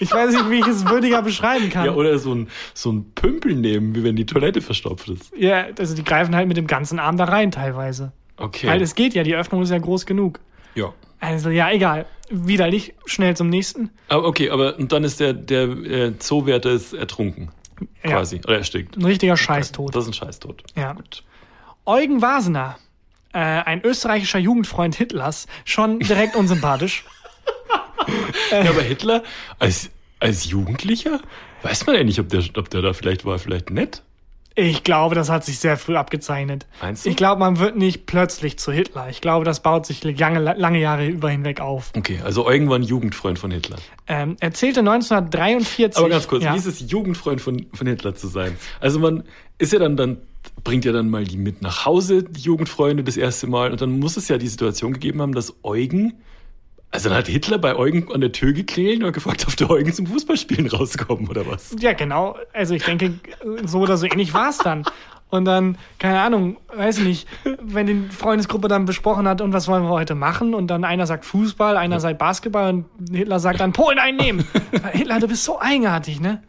Ich 0.00 0.12
weiß 0.12 0.32
nicht, 0.32 0.50
wie 0.50 0.58
ich 0.60 0.66
es 0.66 0.86
würdiger 0.86 1.22
beschreiben 1.22 1.70
kann. 1.70 1.86
Ja, 1.86 1.92
oder 1.92 2.18
so 2.18 2.34
ein, 2.34 2.48
so 2.74 2.92
ein 2.92 3.12
Pümpel 3.14 3.54
nehmen, 3.54 3.94
wie 3.94 4.04
wenn 4.04 4.16
die 4.16 4.26
Toilette 4.26 4.60
verstopft 4.60 5.08
ist. 5.08 5.32
Ja, 5.36 5.66
also 5.78 5.94
die 5.94 6.04
greifen 6.04 6.34
halt 6.34 6.48
mit 6.48 6.56
dem 6.56 6.66
ganzen 6.66 6.98
Arm 6.98 7.16
da 7.16 7.24
rein 7.24 7.50
teilweise. 7.50 8.12
Okay. 8.36 8.66
Weil 8.66 8.82
es 8.82 8.94
geht 8.94 9.14
ja, 9.14 9.22
die 9.22 9.34
Öffnung 9.34 9.62
ist 9.62 9.70
ja 9.70 9.78
groß 9.78 10.06
genug. 10.06 10.40
ja. 10.74 10.92
Also 11.20 11.50
ja, 11.50 11.70
egal. 11.70 12.06
Widerlich, 12.30 12.94
schnell 13.06 13.36
zum 13.36 13.48
nächsten. 13.48 13.90
Aber 14.08 14.26
okay, 14.26 14.50
aber 14.50 14.76
und 14.76 14.90
dann 14.90 15.04
ist 15.04 15.20
der, 15.20 15.32
der 15.32 15.68
äh, 15.68 16.18
Zoowärter 16.18 16.70
ist 16.70 16.94
ertrunken. 16.94 17.52
Ja. 18.02 18.10
Quasi. 18.10 18.40
Oder 18.44 18.58
erstickt. 18.58 18.96
Ein 18.96 19.04
richtiger 19.04 19.36
Scheißtod. 19.36 19.94
Das 19.94 20.02
ist 20.02 20.10
ein 20.10 20.14
Scheißtod. 20.14 20.64
Ja. 20.74 20.96
Eugen 21.86 22.22
Wasener, 22.22 22.76
äh, 23.32 23.38
ein 23.38 23.82
österreichischer 23.84 24.40
Jugendfreund 24.40 24.96
Hitlers, 24.96 25.46
schon 25.64 26.00
direkt 26.00 26.34
unsympathisch. 26.34 27.04
Ja, 28.50 28.70
aber 28.70 28.82
Hitler 28.82 29.22
als, 29.58 29.90
als 30.20 30.44
Jugendlicher 30.46 31.20
weiß 31.62 31.86
man 31.86 31.96
ja 31.96 32.04
nicht, 32.04 32.18
ob 32.18 32.28
der, 32.28 32.42
ob 32.56 32.70
der 32.70 32.82
da 32.82 32.92
vielleicht 32.92 33.24
war, 33.24 33.38
vielleicht 33.38 33.70
nett. 33.70 34.02
Ich 34.54 34.84
glaube, 34.84 35.14
das 35.14 35.30
hat 35.30 35.44
sich 35.44 35.58
sehr 35.58 35.78
früh 35.78 35.96
abgezeichnet. 35.96 36.66
Meinst 36.82 37.06
du? 37.06 37.08
Ich 37.08 37.16
glaube, 37.16 37.40
man 37.40 37.58
wird 37.58 37.76
nicht 37.76 38.04
plötzlich 38.04 38.58
zu 38.58 38.70
Hitler. 38.70 39.08
Ich 39.08 39.22
glaube, 39.22 39.46
das 39.46 39.62
baut 39.62 39.86
sich 39.86 40.04
lange, 40.04 40.40
lange 40.40 40.78
Jahre 40.78 41.06
über 41.06 41.30
hinweg 41.30 41.60
auf. 41.60 41.90
Okay, 41.96 42.20
also 42.22 42.48
irgendwann 42.48 42.82
Jugendfreund 42.82 43.38
von 43.38 43.50
Hitler. 43.50 43.76
Ähm, 44.06 44.36
er 44.40 44.52
zählte 44.52 44.80
1943. 44.80 45.96
Aber 45.98 46.10
ganz 46.10 46.28
kurz, 46.28 46.44
ja. 46.44 46.52
wie 46.52 46.58
ist 46.58 46.66
es, 46.66 46.90
Jugendfreund 46.90 47.40
von, 47.40 47.66
von 47.72 47.86
Hitler 47.86 48.14
zu 48.14 48.28
sein? 48.28 48.58
Also 48.80 48.98
man 48.98 49.22
ist 49.58 49.72
ja 49.72 49.78
dann, 49.78 49.96
dann, 49.96 50.18
bringt 50.64 50.84
ja 50.84 50.92
dann 50.92 51.08
mal 51.08 51.24
die 51.24 51.38
mit 51.38 51.62
nach 51.62 51.86
Hause, 51.86 52.22
die 52.22 52.40
Jugendfreunde, 52.40 53.04
das 53.04 53.16
erste 53.16 53.46
Mal. 53.46 53.72
Und 53.72 53.80
dann 53.80 53.98
muss 53.98 54.16
es 54.16 54.28
ja 54.28 54.38
die 54.38 54.48
Situation 54.48 54.92
gegeben 54.92 55.22
haben, 55.22 55.34
dass 55.34 55.54
Eugen, 55.62 56.14
also 56.92 57.08
dann 57.08 57.18
hat 57.18 57.26
Hitler 57.26 57.58
bei 57.58 57.74
Eugen 57.74 58.12
an 58.12 58.20
der 58.20 58.32
Tür 58.32 58.52
geklingelt 58.52 59.02
und 59.02 59.12
gefragt, 59.12 59.46
ob 59.48 59.56
der 59.56 59.70
Eugen 59.70 59.92
zum 59.92 60.06
Fußballspielen 60.06 60.68
rauskommen 60.68 61.28
oder 61.28 61.46
was? 61.46 61.74
Ja, 61.80 61.94
genau. 61.94 62.36
Also 62.52 62.74
ich 62.74 62.84
denke, 62.84 63.14
so 63.64 63.80
oder 63.80 63.96
so 63.96 64.06
ähnlich 64.06 64.34
war 64.34 64.50
es 64.50 64.58
dann. 64.58 64.84
Und 65.30 65.46
dann, 65.46 65.78
keine 65.98 66.20
Ahnung, 66.20 66.58
weiß 66.74 66.98
ich 66.98 67.04
nicht, 67.04 67.28
wenn 67.62 67.86
die 67.86 68.14
Freundesgruppe 68.14 68.68
dann 68.68 68.84
besprochen 68.84 69.26
hat, 69.26 69.40
und 69.40 69.54
was 69.54 69.66
wollen 69.66 69.82
wir 69.82 69.88
heute 69.88 70.14
machen? 70.14 70.52
Und 70.52 70.66
dann 70.66 70.84
einer 70.84 71.06
sagt 71.06 71.24
Fußball, 71.24 71.78
einer 71.78 72.00
sagt 72.00 72.18
Basketball 72.18 72.68
und 72.74 72.86
Hitler 73.10 73.40
sagt 73.40 73.60
dann 73.60 73.72
Polen 73.72 73.98
einnehmen. 73.98 74.46
Hitler, 74.92 75.20
du 75.20 75.28
bist 75.28 75.44
so 75.44 75.58
eigenartig, 75.58 76.20
ne? 76.20 76.42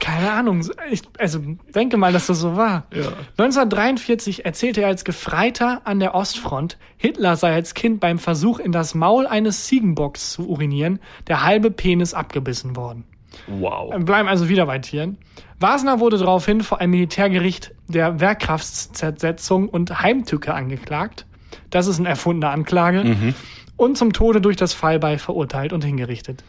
Keine 0.00 0.32
Ahnung. 0.32 0.66
Ich, 0.90 1.02
also 1.18 1.40
denke 1.74 1.98
mal, 1.98 2.12
dass 2.12 2.26
das 2.26 2.40
so 2.40 2.56
war. 2.56 2.86
Ja. 2.92 3.12
1943 3.36 4.46
erzählte 4.46 4.80
er 4.80 4.88
als 4.88 5.04
Gefreiter 5.04 5.82
an 5.84 6.00
der 6.00 6.14
Ostfront, 6.14 6.78
Hitler 6.96 7.36
sei 7.36 7.54
als 7.54 7.74
Kind 7.74 8.00
beim 8.00 8.18
Versuch, 8.18 8.58
in 8.58 8.72
das 8.72 8.94
Maul 8.94 9.26
eines 9.26 9.66
Ziegenbocks 9.66 10.32
zu 10.32 10.48
urinieren, 10.48 11.00
der 11.28 11.44
halbe 11.44 11.70
Penis 11.70 12.14
abgebissen 12.14 12.76
worden. 12.76 13.04
Wow. 13.46 13.92
Wir 13.92 14.04
bleiben 14.04 14.28
also 14.28 14.48
wieder 14.48 14.66
bei 14.66 14.78
Tieren. 14.78 15.18
Wasner 15.60 16.00
wurde 16.00 16.16
daraufhin 16.16 16.62
vor 16.62 16.80
einem 16.80 16.92
Militärgericht 16.92 17.74
der 17.86 18.20
Wehrkraftzersetzung 18.20 19.68
und 19.68 20.02
Heimtücke 20.02 20.54
angeklagt. 20.54 21.26
Das 21.68 21.86
ist 21.86 21.98
eine 21.98 22.08
erfundene 22.08 22.50
Anklage. 22.50 23.04
Mhm. 23.04 23.34
Und 23.76 23.98
zum 23.98 24.12
Tode 24.12 24.40
durch 24.40 24.56
das 24.56 24.72
Fallbeil 24.72 25.18
verurteilt 25.18 25.72
und 25.72 25.84
hingerichtet. 25.84 26.42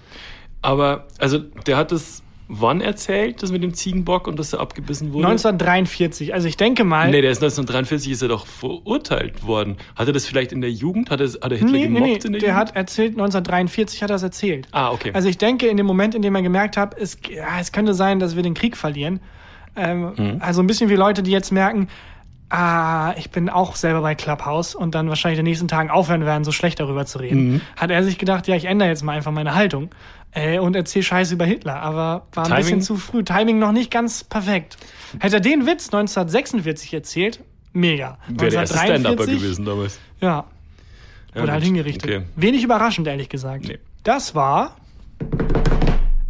Aber, 0.62 1.08
also, 1.18 1.40
der 1.40 1.78
hat 1.78 1.92
es 1.92 2.24
wann 2.54 2.82
erzählt, 2.82 3.42
das 3.42 3.52
mit 3.52 3.64
dem 3.64 3.74
Ziegenbock 3.74 4.28
und 4.28 4.38
dass 4.38 4.52
er 4.52 4.60
abgebissen 4.60 5.14
wurde? 5.14 5.28
1943, 5.28 6.34
also 6.34 6.48
ich 6.48 6.58
denke 6.58 6.84
mal. 6.84 7.10
Nee, 7.10 7.22
der 7.22 7.32
ist 7.32 7.38
1943 7.38 8.12
ist 8.12 8.22
er 8.22 8.28
doch 8.28 8.46
verurteilt 8.46 9.46
worden. 9.48 9.78
Hat 9.96 10.08
er 10.08 10.14
das 10.14 10.26
vielleicht 10.26 10.52
in 10.52 10.60
der 10.62 10.72
Jugend? 10.72 11.10
Hat 11.10 11.22
er, 11.22 11.28
hat 11.28 11.52
er 11.52 11.58
Hitler 11.58 11.72
nee, 11.72 11.78
nee, 11.80 11.84
gemobbt 11.88 12.04
nee, 12.04 12.14
in 12.14 12.32
der 12.34 12.42
der 12.42 12.50
Jugend? 12.50 12.60
hat 12.70 12.76
erzählt, 12.76 13.12
1943 13.14 14.04
hat 14.04 14.10
er 14.10 14.18
es 14.18 14.24
erzählt. 14.24 14.68
Ah, 14.72 14.92
okay. 14.92 15.12
Also 15.14 15.30
ich 15.30 15.38
denke, 15.38 15.68
in 15.68 15.78
dem 15.78 15.86
Moment, 15.86 16.14
in 16.14 16.22
dem 16.22 16.36
er 16.36 16.42
gemerkt 16.42 16.76
hat, 16.78 16.98
es, 16.98 17.18
ja, 17.34 17.60
es 17.60 17.72
könnte 17.72 17.94
sein, 17.94 18.20
dass 18.20 18.36
wir 18.36 18.44
den 18.44 18.54
Krieg 18.54 18.76
verlieren. 18.76 19.22
Ähm, 19.76 20.14
Mhm. 20.18 20.38
Also 20.42 20.62
ein 20.62 20.68
bisschen 20.68 20.90
wie 20.90 20.96
Leute, 20.96 21.24
die 21.24 21.32
jetzt 21.32 21.52
merken, 21.52 21.88
ah, 22.52 23.14
ich 23.18 23.32
bin 23.32 23.50
auch 23.50 23.76
selber 23.76 24.02
bei 24.02 24.14
Clubhouse 24.16 24.76
und 24.76 24.94
dann 24.94 25.10
wahrscheinlich 25.10 25.40
in 25.40 25.46
den 25.46 25.50
nächsten 25.52 25.68
Tagen 25.68 25.90
aufhören 25.90 26.26
werden, 26.26 26.44
so 26.44 26.52
schlecht 26.52 26.80
darüber 26.80 27.06
zu 27.06 27.20
reden. 27.20 27.54
Mhm. 27.54 27.62
Hat 27.76 27.90
er 27.92 28.04
sich 28.04 28.18
gedacht, 28.18 28.48
ja, 28.48 28.56
ich 28.56 28.66
ändere 28.66 28.90
jetzt 28.90 29.04
mal 29.04 29.14
einfach 29.14 29.32
meine 29.32 29.56
Haltung 29.56 29.90
äh, 30.34 30.60
und 30.60 30.76
erzähle 30.76 31.04
Scheiße 31.04 31.34
über 31.34 31.46
Hitler. 31.46 31.82
Aber 31.82 32.28
war 32.34 32.44
ein 32.46 32.50
Timing? 32.50 32.58
bisschen 32.64 32.82
zu 32.82 32.98
früh. 32.98 33.24
Timing 33.24 33.58
noch 33.58 33.72
nicht 33.72 33.90
ganz 33.90 34.24
perfekt. 34.24 34.78
Hätte 35.20 35.38
er 35.38 35.40
den 35.42 35.66
Witz 35.66 35.88
1946 35.88 36.94
erzählt, 36.94 37.40
mega. 37.74 38.18
Wäre 38.28 38.52
der 38.52 38.60
erste 38.62 38.78
Stand-Upper 38.78 39.22
1943, 39.24 39.42
gewesen 39.42 39.66
damals. 39.66 40.00
Ja, 40.20 40.46
Ja, 41.34 41.42
Wurde 41.42 41.52
halt 41.54 41.64
hingerichtet. 41.64 42.04
Okay. 42.04 42.26
Wenig 42.36 42.64
überraschend, 42.64 43.08
ehrlich 43.08 43.30
gesagt. 43.30 43.66
Nee. 43.68 43.80
Das 44.04 44.36
war 44.36 44.76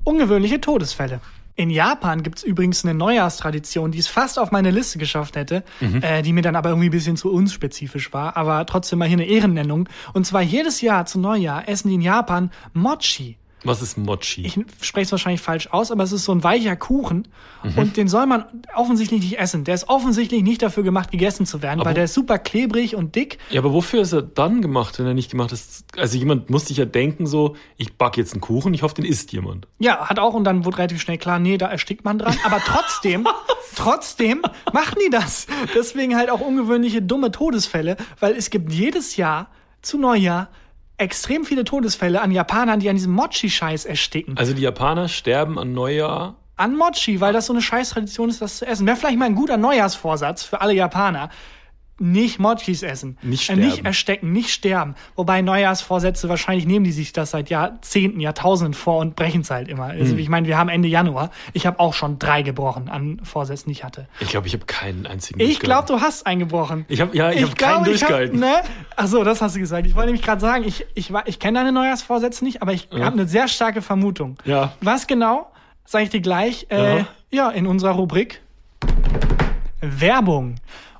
ungewöhnliche 0.03 0.61
Todesfälle. 0.61 1.19
In 1.55 1.69
Japan 1.69 2.23
gibt's 2.23 2.43
übrigens 2.43 2.83
eine 2.85 2.93
Neujahrstradition, 2.93 3.91
die 3.91 3.99
es 3.99 4.07
fast 4.07 4.39
auf 4.39 4.51
meine 4.51 4.71
Liste 4.71 4.97
geschafft 4.99 5.35
hätte, 5.35 5.63
Mhm. 5.79 6.01
äh, 6.01 6.21
die 6.21 6.33
mir 6.33 6.41
dann 6.41 6.55
aber 6.55 6.69
irgendwie 6.69 6.87
ein 6.89 6.91
bisschen 6.91 7.17
zu 7.17 7.31
unspezifisch 7.31 8.13
war, 8.13 8.37
aber 8.37 8.65
trotzdem 8.65 8.99
mal 8.99 9.07
hier 9.07 9.17
eine 9.17 9.25
Ehrennennung. 9.27 9.87
Und 10.13 10.25
zwar 10.25 10.41
jedes 10.41 10.81
Jahr 10.81 11.05
zu 11.05 11.19
Neujahr 11.19 11.67
essen 11.67 11.89
die 11.89 11.95
in 11.95 12.01
Japan 12.01 12.51
Mochi. 12.73 13.37
Was 13.63 13.81
ist 13.81 13.97
Mochi? 13.97 14.41
Ich 14.45 14.59
spreche 14.81 15.05
es 15.05 15.11
wahrscheinlich 15.11 15.41
falsch 15.41 15.67
aus, 15.71 15.91
aber 15.91 16.03
es 16.03 16.11
ist 16.11 16.25
so 16.25 16.31
ein 16.31 16.43
weicher 16.43 16.75
Kuchen 16.75 17.27
Mhm. 17.63 17.77
und 17.77 17.97
den 17.97 18.07
soll 18.07 18.25
man 18.25 18.45
offensichtlich 18.75 19.21
nicht 19.21 19.37
essen. 19.37 19.63
Der 19.65 19.75
ist 19.75 19.87
offensichtlich 19.87 20.41
nicht 20.41 20.63
dafür 20.63 20.81
gemacht, 20.81 21.11
gegessen 21.11 21.45
zu 21.45 21.61
werden, 21.61 21.85
weil 21.85 21.93
der 21.93 22.05
ist 22.05 22.15
super 22.15 22.39
klebrig 22.39 22.95
und 22.95 23.13
dick 23.15 23.37
ja, 23.51 23.59
aber 23.61 23.71
wofür 23.71 24.01
ist 24.01 24.13
er 24.13 24.23
dann 24.23 24.61
gemacht, 24.63 24.97
wenn 24.97 25.05
er 25.05 25.13
nicht 25.13 25.29
gemacht 25.29 25.51
ist? 25.51 25.85
Also 25.95 26.17
jemand 26.17 26.49
muss 26.49 26.65
sich 26.67 26.77
ja 26.77 26.85
denken 26.85 27.27
so, 27.27 27.55
ich 27.77 27.93
back 27.97 28.17
jetzt 28.17 28.33
einen 28.33 28.41
Kuchen, 28.41 28.73
ich 28.73 28.81
hoffe, 28.81 28.95
den 28.95 29.05
isst 29.05 29.31
jemand. 29.31 29.67
Ja, 29.77 30.09
hat 30.09 30.17
auch 30.17 30.33
und 30.33 30.43
dann 30.43 30.65
wurde 30.65 30.79
relativ 30.79 30.99
schnell 31.01 31.19
klar, 31.19 31.37
nee, 31.37 31.57
da 31.59 31.67
erstickt 31.67 32.03
man 32.03 32.17
dran. 32.17 32.35
Aber 32.43 32.59
trotzdem, 32.65 33.27
trotzdem 33.75 34.41
machen 34.73 34.97
die 35.05 35.09
das. 35.11 35.47
Deswegen 35.75 36.15
halt 36.15 36.29
auch 36.29 36.39
ungewöhnliche 36.41 37.01
dumme 37.01 37.31
Todesfälle, 37.31 37.97
weil 38.19 38.33
es 38.35 38.49
gibt 38.49 38.71
jedes 38.73 39.17
Jahr 39.17 39.49
zu 39.81 39.97
Neujahr 39.97 40.49
extrem 41.01 41.43
viele 41.45 41.63
Todesfälle 41.63 42.21
an 42.21 42.31
Japanern, 42.31 42.79
die 42.79 42.89
an 42.89 42.95
diesem 42.95 43.13
Mochi-Scheiß 43.13 43.85
ersticken. 43.85 44.37
Also 44.37 44.53
die 44.53 44.61
Japaner 44.61 45.07
sterben 45.07 45.59
an 45.59 45.73
Neujahr. 45.73 46.35
An 46.55 46.75
Mochi, 46.75 47.19
weil 47.19 47.33
das 47.33 47.47
so 47.47 47.53
eine 47.53 47.61
Scheiß-Tradition 47.61 48.29
ist, 48.29 48.41
das 48.41 48.57
zu 48.57 48.67
essen. 48.67 48.85
Wäre 48.85 48.95
vielleicht 48.95 49.17
mal 49.17 49.25
ein 49.25 49.35
guter 49.35 49.57
Neujahrsvorsatz 49.57 50.43
für 50.43 50.61
alle 50.61 50.73
Japaner. 50.73 51.29
Nicht 52.03 52.39
Mochis 52.39 52.81
essen. 52.81 53.17
Nicht 53.21 53.49
Äh, 53.49 53.55
Nicht 53.55 53.65
sterben. 53.73 53.85
erstecken, 53.85 54.31
nicht 54.33 54.49
sterben. 54.49 54.95
Wobei 55.15 55.41
Neujahrsvorsätze, 55.43 56.29
wahrscheinlich 56.29 56.65
nehmen 56.65 56.83
die 56.83 56.91
sich 56.91 57.13
das 57.13 57.31
seit 57.31 57.49
Jahrzehnten, 57.51 58.19
Jahrtausenden 58.19 58.73
vor 58.73 58.97
und 58.97 59.15
brechen 59.15 59.41
es 59.41 59.51
halt 59.51 59.67
immer. 59.67 59.85
Also 59.85 60.15
ich 60.15 60.27
meine, 60.27 60.47
wir 60.47 60.57
haben 60.57 60.69
Ende 60.69 60.87
Januar. 60.87 61.29
Ich 61.53 61.67
habe 61.67 61.79
auch 61.79 61.93
schon 61.93 62.17
drei 62.17 62.41
gebrochen 62.41 62.89
an 62.89 63.19
Vorsätzen, 63.23 63.69
die 63.69 63.73
ich 63.73 63.83
hatte. 63.83 64.07
Ich 64.19 64.29
glaube, 64.29 64.47
ich 64.47 64.53
habe 64.53 64.65
keinen 64.65 65.05
einzigen 65.05 65.39
Ich 65.39 65.59
glaube, 65.59 65.85
durchgehalten. 65.87 65.95
du 65.95 66.01
hast 66.01 66.25
eingebrochen. 66.25 66.85
Ich 66.87 67.01
habe 67.01 67.15
ja, 67.15 67.29
ich, 67.31 67.43
habe 67.43 67.53
glaub, 67.55 67.83
keinen 67.83 67.93
ich 67.93 68.01
hab- 68.01 68.09
durchgehalten. 68.09 68.39
ne? 68.39 68.61
Ach 68.95 69.07
so, 69.07 69.23
das 69.23 69.41
hast 69.41 69.55
du 69.55 69.59
gesagt. 69.59 69.85
Ich 69.85 69.93
wollte 69.93 70.07
nämlich 70.07 70.25
gerade 70.25 70.41
sagen, 70.41 70.63
ich, 70.65 70.85
ich, 70.95 71.11
ich 71.25 71.39
kenne 71.39 71.59
deine 71.59 71.71
Neujahrsvorsätze 71.71 72.43
nicht, 72.43 72.61
aber 72.63 72.73
ich 72.73 72.89
habe 72.91 73.13
eine 73.13 73.27
sehr 73.27 73.47
starke 73.47 73.81
Vermutung. 73.83 74.37
Ja. 74.43 74.73
Was 74.81 75.05
genau, 75.05 75.51
sage 75.85 76.05
ich 76.05 76.09
dir 76.09 76.21
gleich, 76.21 76.65
äh, 76.71 76.97
Ja. 76.99 77.07
ja, 77.29 77.49
in 77.51 77.67
unserer 77.67 77.91
Rubrik 77.91 78.41
Werbung. 79.81 80.55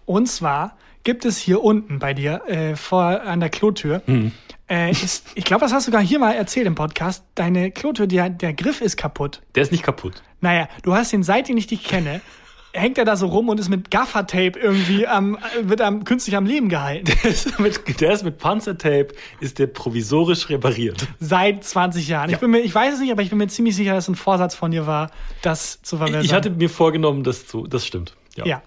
Und 0.06 0.28
zwar 0.28 0.76
gibt 1.04 1.26
es 1.26 1.38
hier 1.38 1.64
unten 1.64 2.00
bei 2.00 2.14
dir 2.14 2.42
äh, 2.48 2.76
vor 2.76 3.04
an 3.04 3.40
der 3.40 3.50
Klotür. 3.50 4.02
Hm. 4.06 4.32
Äh, 4.70 4.92
ist, 4.92 5.28
ich 5.36 5.44
glaube, 5.44 5.62
das 5.62 5.74
hast 5.74 5.88
du 5.88 5.92
sogar 5.92 6.02
hier 6.02 6.20
mal 6.20 6.34
erzählt 6.34 6.68
im 6.68 6.76
Podcast. 6.76 7.24
Deine 7.36 7.72
Klotür, 7.72 8.08
der, 8.08 8.30
der 8.30 8.54
Griff 8.54 8.82
ist 8.82 8.98
kaputt. 8.98 9.42
Der 9.56 9.64
ist 9.64 9.72
nicht 9.72 9.84
kaputt. 9.84 10.22
Naja, 10.40 10.68
du 10.84 10.94
hast 10.94 11.12
den, 11.12 11.24
seitdem 11.24 11.58
ich 11.58 11.68
dich 11.68 11.84
kenne, 11.84 12.22
hängt 12.74 12.98
er 12.98 13.06
da 13.06 13.18
so 13.18 13.28
rum 13.28 13.50
und 13.50 13.60
ist 13.60 13.70
mit 13.70 13.92
Gaffertape 13.92 14.58
irgendwie 14.58 15.06
am, 15.06 15.38
wird 15.62 15.82
am, 15.82 16.04
künstlich 16.04 16.38
am 16.38 16.46
Leben 16.46 16.70
gehalten. 16.70 17.06
Der 17.06 17.30
ist 17.30 17.60
mit, 17.60 18.00
der 18.00 18.14
ist 18.14 18.24
mit 18.24 18.38
Panzertape, 18.38 19.10
ist 19.40 19.60
der 19.60 19.68
provisorisch 19.68 20.50
repariert. 20.50 21.08
Seit 21.20 21.64
20 21.64 22.08
Jahren. 22.08 22.30
Ich, 22.30 22.38
bin 22.38 22.52
mir, 22.52 22.60
ich 22.60 22.74
weiß 22.74 22.94
es 22.94 23.00
nicht, 23.02 23.12
aber 23.12 23.22
ich 23.22 23.30
bin 23.30 23.38
mir 23.38 23.48
ziemlich 23.48 23.76
sicher, 23.76 23.94
dass 23.94 24.06
es 24.06 24.10
ein 24.10 24.16
Vorsatz 24.16 24.56
von 24.56 24.72
dir 24.72 24.88
war, 24.88 25.12
das 25.42 25.82
zu 25.82 25.98
verbessern. 25.98 26.24
Ich 26.24 26.34
hatte 26.34 26.50
mir 26.50 26.70
vorgenommen, 26.70 27.24
das 27.24 27.46
zu, 27.46 27.68
das 27.68 27.86
stimmt. 27.86 28.16
Ja. 28.36 28.46
Ja. 28.46 28.62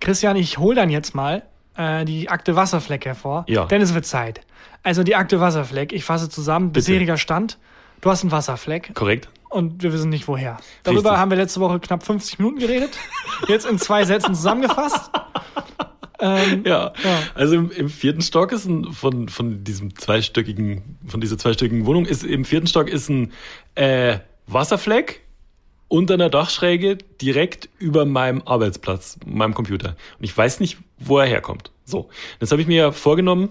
Christian, 0.00 0.36
ich 0.36 0.58
hol 0.58 0.74
dann 0.74 0.90
jetzt 0.90 1.14
mal 1.14 1.42
äh, 1.76 2.04
die 2.04 2.28
Akte 2.28 2.56
Wasserfleck 2.56 3.04
hervor. 3.04 3.44
Ja. 3.48 3.66
Denn 3.66 3.82
es 3.82 3.94
wird 3.94 4.06
Zeit. 4.06 4.40
Also 4.82 5.02
die 5.02 5.16
Akte 5.16 5.40
Wasserfleck, 5.40 5.92
ich 5.92 6.04
fasse 6.04 6.28
zusammen, 6.28 6.72
bisheriger 6.72 7.16
Stand. 7.16 7.58
Du 8.00 8.10
hast 8.10 8.22
einen 8.22 8.30
Wasserfleck 8.30 8.94
Korrekt? 8.94 9.28
und 9.48 9.82
wir 9.82 9.92
wissen 9.92 10.10
nicht 10.10 10.28
woher. 10.28 10.58
Darüber 10.84 11.10
Richtig. 11.10 11.18
haben 11.18 11.30
wir 11.30 11.38
letzte 11.38 11.60
Woche 11.60 11.80
knapp 11.80 12.04
50 12.04 12.38
Minuten 12.38 12.58
geredet. 12.60 12.98
Jetzt 13.48 13.66
in 13.66 13.78
zwei 13.78 14.04
Sätzen 14.04 14.34
zusammengefasst. 14.34 15.10
Ähm, 16.18 16.62
Ja. 16.64 16.94
Ja. 17.04 17.18
Also 17.34 17.56
im, 17.56 17.70
im 17.70 17.90
vierten 17.90 18.22
Stock 18.22 18.50
ist 18.50 18.64
ein, 18.64 18.90
von, 18.92 19.28
von 19.28 19.64
diesem 19.64 19.94
zweistöckigen, 19.96 20.96
von 21.06 21.20
dieser 21.20 21.36
zweistöckigen 21.36 21.84
Wohnung 21.84 22.06
ist 22.06 22.24
im 22.24 22.46
vierten 22.46 22.66
Stock 22.66 22.88
ist 22.88 23.10
ein 23.10 23.32
äh, 23.74 24.20
Wasserfleck 24.46 25.20
unter 25.88 26.14
einer 26.14 26.30
Dachschräge 26.30 26.96
direkt 26.96 27.68
über 27.78 28.04
meinem 28.06 28.42
Arbeitsplatz, 28.44 29.18
meinem 29.24 29.54
Computer. 29.54 29.90
Und 30.18 30.24
ich 30.24 30.36
weiß 30.36 30.60
nicht, 30.60 30.78
wo 30.98 31.18
er 31.18 31.26
herkommt. 31.26 31.70
So. 31.84 32.08
Jetzt 32.40 32.50
habe 32.50 32.60
ich 32.60 32.68
mir 32.68 32.76
ja 32.76 32.92
vorgenommen, 32.92 33.50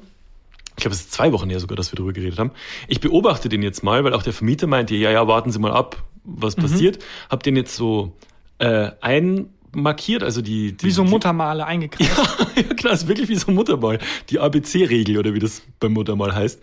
ich 0.78 0.82
glaube, 0.82 0.94
es 0.94 1.02
ist 1.02 1.14
zwei 1.14 1.32
Wochen 1.32 1.50
her 1.50 1.60
sogar, 1.60 1.78
dass 1.78 1.92
wir 1.92 1.96
darüber 1.96 2.14
geredet 2.14 2.38
haben. 2.38 2.52
Ich 2.88 3.00
beobachte 3.00 3.48
den 3.48 3.62
jetzt 3.62 3.84
mal, 3.84 4.04
weil 4.04 4.14
auch 4.14 4.24
der 4.24 4.34
Vermieter 4.34 4.68
meinte, 4.68 4.96
ja, 4.96 5.10
ja, 5.10 5.26
warten 5.28 5.52
Sie 5.52 5.60
mal 5.60 5.72
ab, 5.72 6.04
was 6.26 6.56
passiert. 6.56 7.00
Hab 7.30 7.44
den 7.44 7.56
jetzt 7.56 7.76
so 7.76 8.12
äh, 8.60 8.92
einmarkiert, 9.00 10.22
also 10.22 10.42
die, 10.42 10.76
die 10.76 10.88
wie 10.88 10.92
so 10.92 11.06
Muttermale 11.06 11.66
eingekreist. 11.66 12.12
ja, 12.56 12.74
klar, 12.74 12.94
ist 12.94 13.08
wirklich 13.08 13.30
wie 13.30 13.36
so 13.36 13.48
ein 13.50 13.56
Muttermal. 13.56 14.00
Die 14.30 14.40
ABC-Regel 14.40 15.18
oder 15.18 15.34
wie 15.34 15.40
das 15.40 15.62
beim 15.80 15.94
Muttermal 15.94 16.36
heißt. 16.36 16.62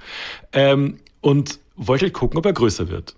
Ähm, 0.52 0.98
und 1.22 1.58
wollte 1.76 2.04
halt 2.04 2.14
gucken, 2.14 2.38
ob 2.38 2.44
er 2.44 2.52
größer 2.52 2.88
wird, 2.88 3.16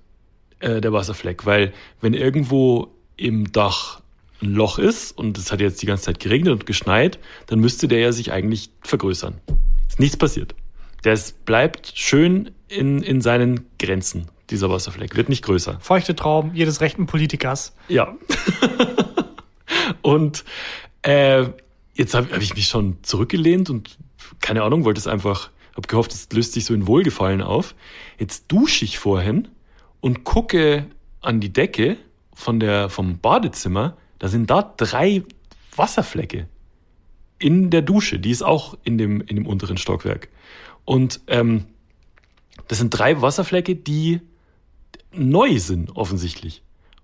äh, 0.61 0.81
der 0.81 0.93
Wasserfleck. 0.93 1.45
Weil 1.45 1.73
wenn 2.01 2.15
irgendwo 2.15 2.93
im 3.17 3.51
Dach 3.51 4.01
ein 4.43 4.55
Loch 4.55 4.79
ist 4.79 5.13
und 5.17 5.39
es 5.39 5.53
hat 5.53 5.61
jetzt 5.61 5.81
die 5.83 5.87
ganze 5.87 6.05
Zeit 6.05 6.21
geregnet 6.21 6.53
und 6.53 6.67
geschneit, 6.67 7.19
dann 7.47 7.61
müsste 7.61 7.89
der 7.89 8.01
ja 8.01 8.13
sich 8.13 8.33
eigentlich 8.33 8.71
vergrößern. 8.83 9.41
Ist 9.89 10.01
nichts 10.01 10.17
passiert. 10.17 10.55
Der 11.05 11.19
bleibt 11.45 11.93
schön 11.95 12.51
in, 12.69 13.03
in 13.03 13.21
seinen 13.21 13.67
Grenzen, 13.79 14.29
dieser 14.51 14.71
Wasserfleck. 14.71 15.17
Wird 15.17 15.29
nicht 15.29 15.45
größer. 15.45 15.79
Feuchte 15.81 16.17
Traum 16.17 16.53
jedes 16.55 16.81
rechten 16.81 17.07
Politikers. 17.07 17.75
Ja. 17.89 18.17
und 20.03 20.45
äh, 21.03 21.45
jetzt 21.95 22.15
habe 22.15 22.33
hab 22.33 22.41
ich 22.41 22.55
mich 22.55 22.69
schon 22.69 22.99
zurückgelehnt 23.03 23.71
und 23.71 23.99
keine 24.41 24.63
Ahnung, 24.63 24.85
wollte 24.85 24.99
es 24.99 25.07
einfach, 25.07 25.51
habe 25.77 25.87
gehofft, 25.87 26.13
es 26.13 26.31
löst 26.33 26.55
sich 26.55 26.65
so 26.65 26.75
in 26.75 26.87
Wohlgefallen 26.87 27.43
auf. 27.43 27.75
Jetzt 28.19 28.51
dusche 28.51 28.85
ich 28.85 28.99
vorhin 28.99 29.49
und 30.01 30.25
gucke 30.25 30.87
an 31.21 31.41
die 31.41 31.53
Decke 31.53 31.97
von 32.35 32.61
der, 32.61 32.89
vom 32.89 33.19
Badezimmer. 33.19 33.97
Da 34.19 34.29
sind 34.29 34.51
da 34.51 34.75
drei 34.77 35.23
Wasserflecke 35.77 36.47
in 37.39 37.71
der 37.71 37.83
Dusche. 37.83 38.19
Die 38.19 38.31
ist 38.31 38.43
auch 38.43 38.77
in 38.85 38.97
dem, 38.99 39.21
in 39.21 39.37
dem 39.37 39.47
unteren 39.47 39.77
Stockwerk. 39.77 40.29
Und 40.85 41.21
ähm, 41.27 41.65
das 42.69 42.79
sind 42.79 42.91
drei 42.91 43.21
Wasserflecke, 43.21 43.75
die 43.75 44.21
neu 45.13 45.59
sind, 45.59 45.97
offensichtlich. 45.97 46.63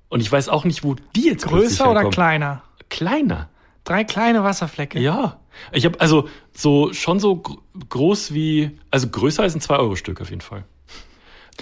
Und 0.08 0.20
ich 0.20 0.30
weiß 0.30 0.48
auch 0.48 0.64
nicht, 0.64 0.82
wo 0.84 0.94
die 1.16 1.26
jetzt 1.26 1.46
Größer 1.46 1.84
oder 1.90 2.00
herkommen. 2.00 2.12
kleiner? 2.12 2.62
Kleiner. 2.88 3.48
Drei 3.84 4.04
kleine 4.04 4.44
Wasserflecke. 4.44 5.00
Ja. 5.00 5.40
Ich 5.72 5.84
habe 5.84 6.00
also 6.00 6.28
so 6.52 6.92
schon 6.92 7.18
so 7.18 7.36
gr- 7.36 7.56
groß 7.88 8.32
wie, 8.34 8.78
also 8.90 9.08
größer 9.08 9.42
als 9.42 9.54
ein 9.54 9.60
2-Euro-Stück 9.60 10.20
auf 10.20 10.30
jeden 10.30 10.42
Fall. 10.42 10.64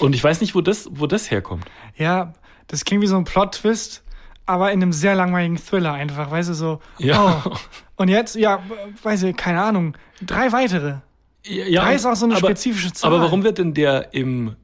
Und 0.01 0.14
ich 0.14 0.22
weiß 0.22 0.40
nicht, 0.40 0.55
wo 0.55 0.61
das, 0.61 0.88
wo 0.92 1.07
das 1.07 1.30
herkommt. 1.30 1.64
Ja, 1.96 2.34
das 2.66 2.84
klingt 2.84 3.03
wie 3.03 3.07
so 3.07 3.16
ein 3.16 3.24
Plot-Twist, 3.24 4.03
aber 4.49 4.72
in 4.72 4.82
einem 4.82 4.92
sehr 4.92 5.14
langweiligen 5.14 5.57
Thriller 5.59 5.92
einfach, 5.92 6.30
weißt 6.30 6.49
du, 6.51 6.55
so, 6.55 6.80
Ja. 6.99 7.42
oh. 7.44 7.53
Und 7.96 8.09
jetzt, 8.09 8.34
ja, 8.36 8.61
weiß 9.03 9.24
ich, 9.24 9.36
keine 9.36 9.61
Ahnung, 9.62 9.96
drei 10.22 10.51
weitere. 10.53 10.96
Ja, 11.44 11.82
Drei 11.84 11.94
ist 11.94 12.05
auch 12.07 12.14
so 12.16 12.26
eine 12.26 12.36
aber, 12.36 12.46
spezifische 12.49 12.92
Zahl. 12.92 13.12
Aber 13.12 13.22
warum 13.22 13.42
wird 13.44 13.59
denn 13.59 13.72
der 13.74 14.12
im 14.12 14.55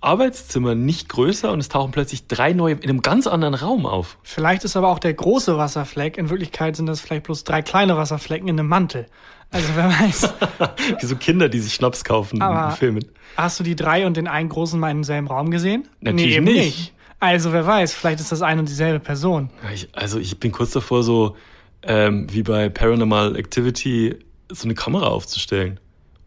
Arbeitszimmer 0.00 0.74
nicht 0.76 1.08
größer 1.08 1.50
und 1.50 1.58
es 1.58 1.68
tauchen 1.68 1.90
plötzlich 1.90 2.26
drei 2.28 2.52
neue 2.52 2.74
in 2.74 2.84
einem 2.88 3.02
ganz 3.02 3.26
anderen 3.26 3.54
Raum 3.54 3.86
auf? 3.86 4.18
Vielleicht 4.22 4.64
ist 4.64 4.76
aber 4.76 4.88
auch 4.88 4.98
der 5.00 5.14
große 5.14 5.56
Wasserfleck, 5.58 6.16
in 6.18 6.30
Wirklichkeit 6.30 6.76
sind 6.76 6.86
das 6.86 7.00
vielleicht 7.00 7.24
bloß 7.24 7.44
drei 7.44 7.62
kleine 7.62 7.96
Wasserflecken 7.96 8.48
in 8.48 8.58
einem 8.58 8.68
Mantel. 8.68 9.06
Also 9.50 9.68
wer 9.74 9.88
weiß. 9.88 10.34
Wie 11.00 11.06
so 11.06 11.16
Kinder, 11.16 11.48
die 11.48 11.58
sich 11.58 11.74
Schnaps 11.74 12.04
kaufen 12.04 12.40
Aber- 12.42 12.70
in 12.70 12.76
Filmen. 12.76 13.04
Hast 13.36 13.58
du 13.58 13.64
die 13.64 13.76
drei 13.76 14.06
und 14.06 14.16
den 14.16 14.28
einen 14.28 14.48
großen 14.48 14.78
mal 14.78 14.90
im 14.90 15.04
selben 15.04 15.26
Raum 15.26 15.50
gesehen? 15.50 15.88
Natürlich 16.00 16.36
eben 16.36 16.44
nicht. 16.44 16.92
Also 17.20 17.52
wer 17.52 17.66
weiß, 17.66 17.94
vielleicht 17.94 18.20
ist 18.20 18.30
das 18.30 18.42
eine 18.42 18.60
und 18.60 18.68
dieselbe 18.68 19.00
Person. 19.00 19.50
Ich, 19.74 19.88
also 19.92 20.18
ich 20.18 20.38
bin 20.38 20.52
kurz 20.52 20.70
davor, 20.70 21.02
so 21.02 21.36
ähm, 21.82 22.26
wie 22.30 22.42
bei 22.42 22.68
Paranormal 22.68 23.36
Activity 23.36 24.16
so 24.50 24.64
eine 24.64 24.74
Kamera 24.74 25.08
aufzustellen 25.08 25.80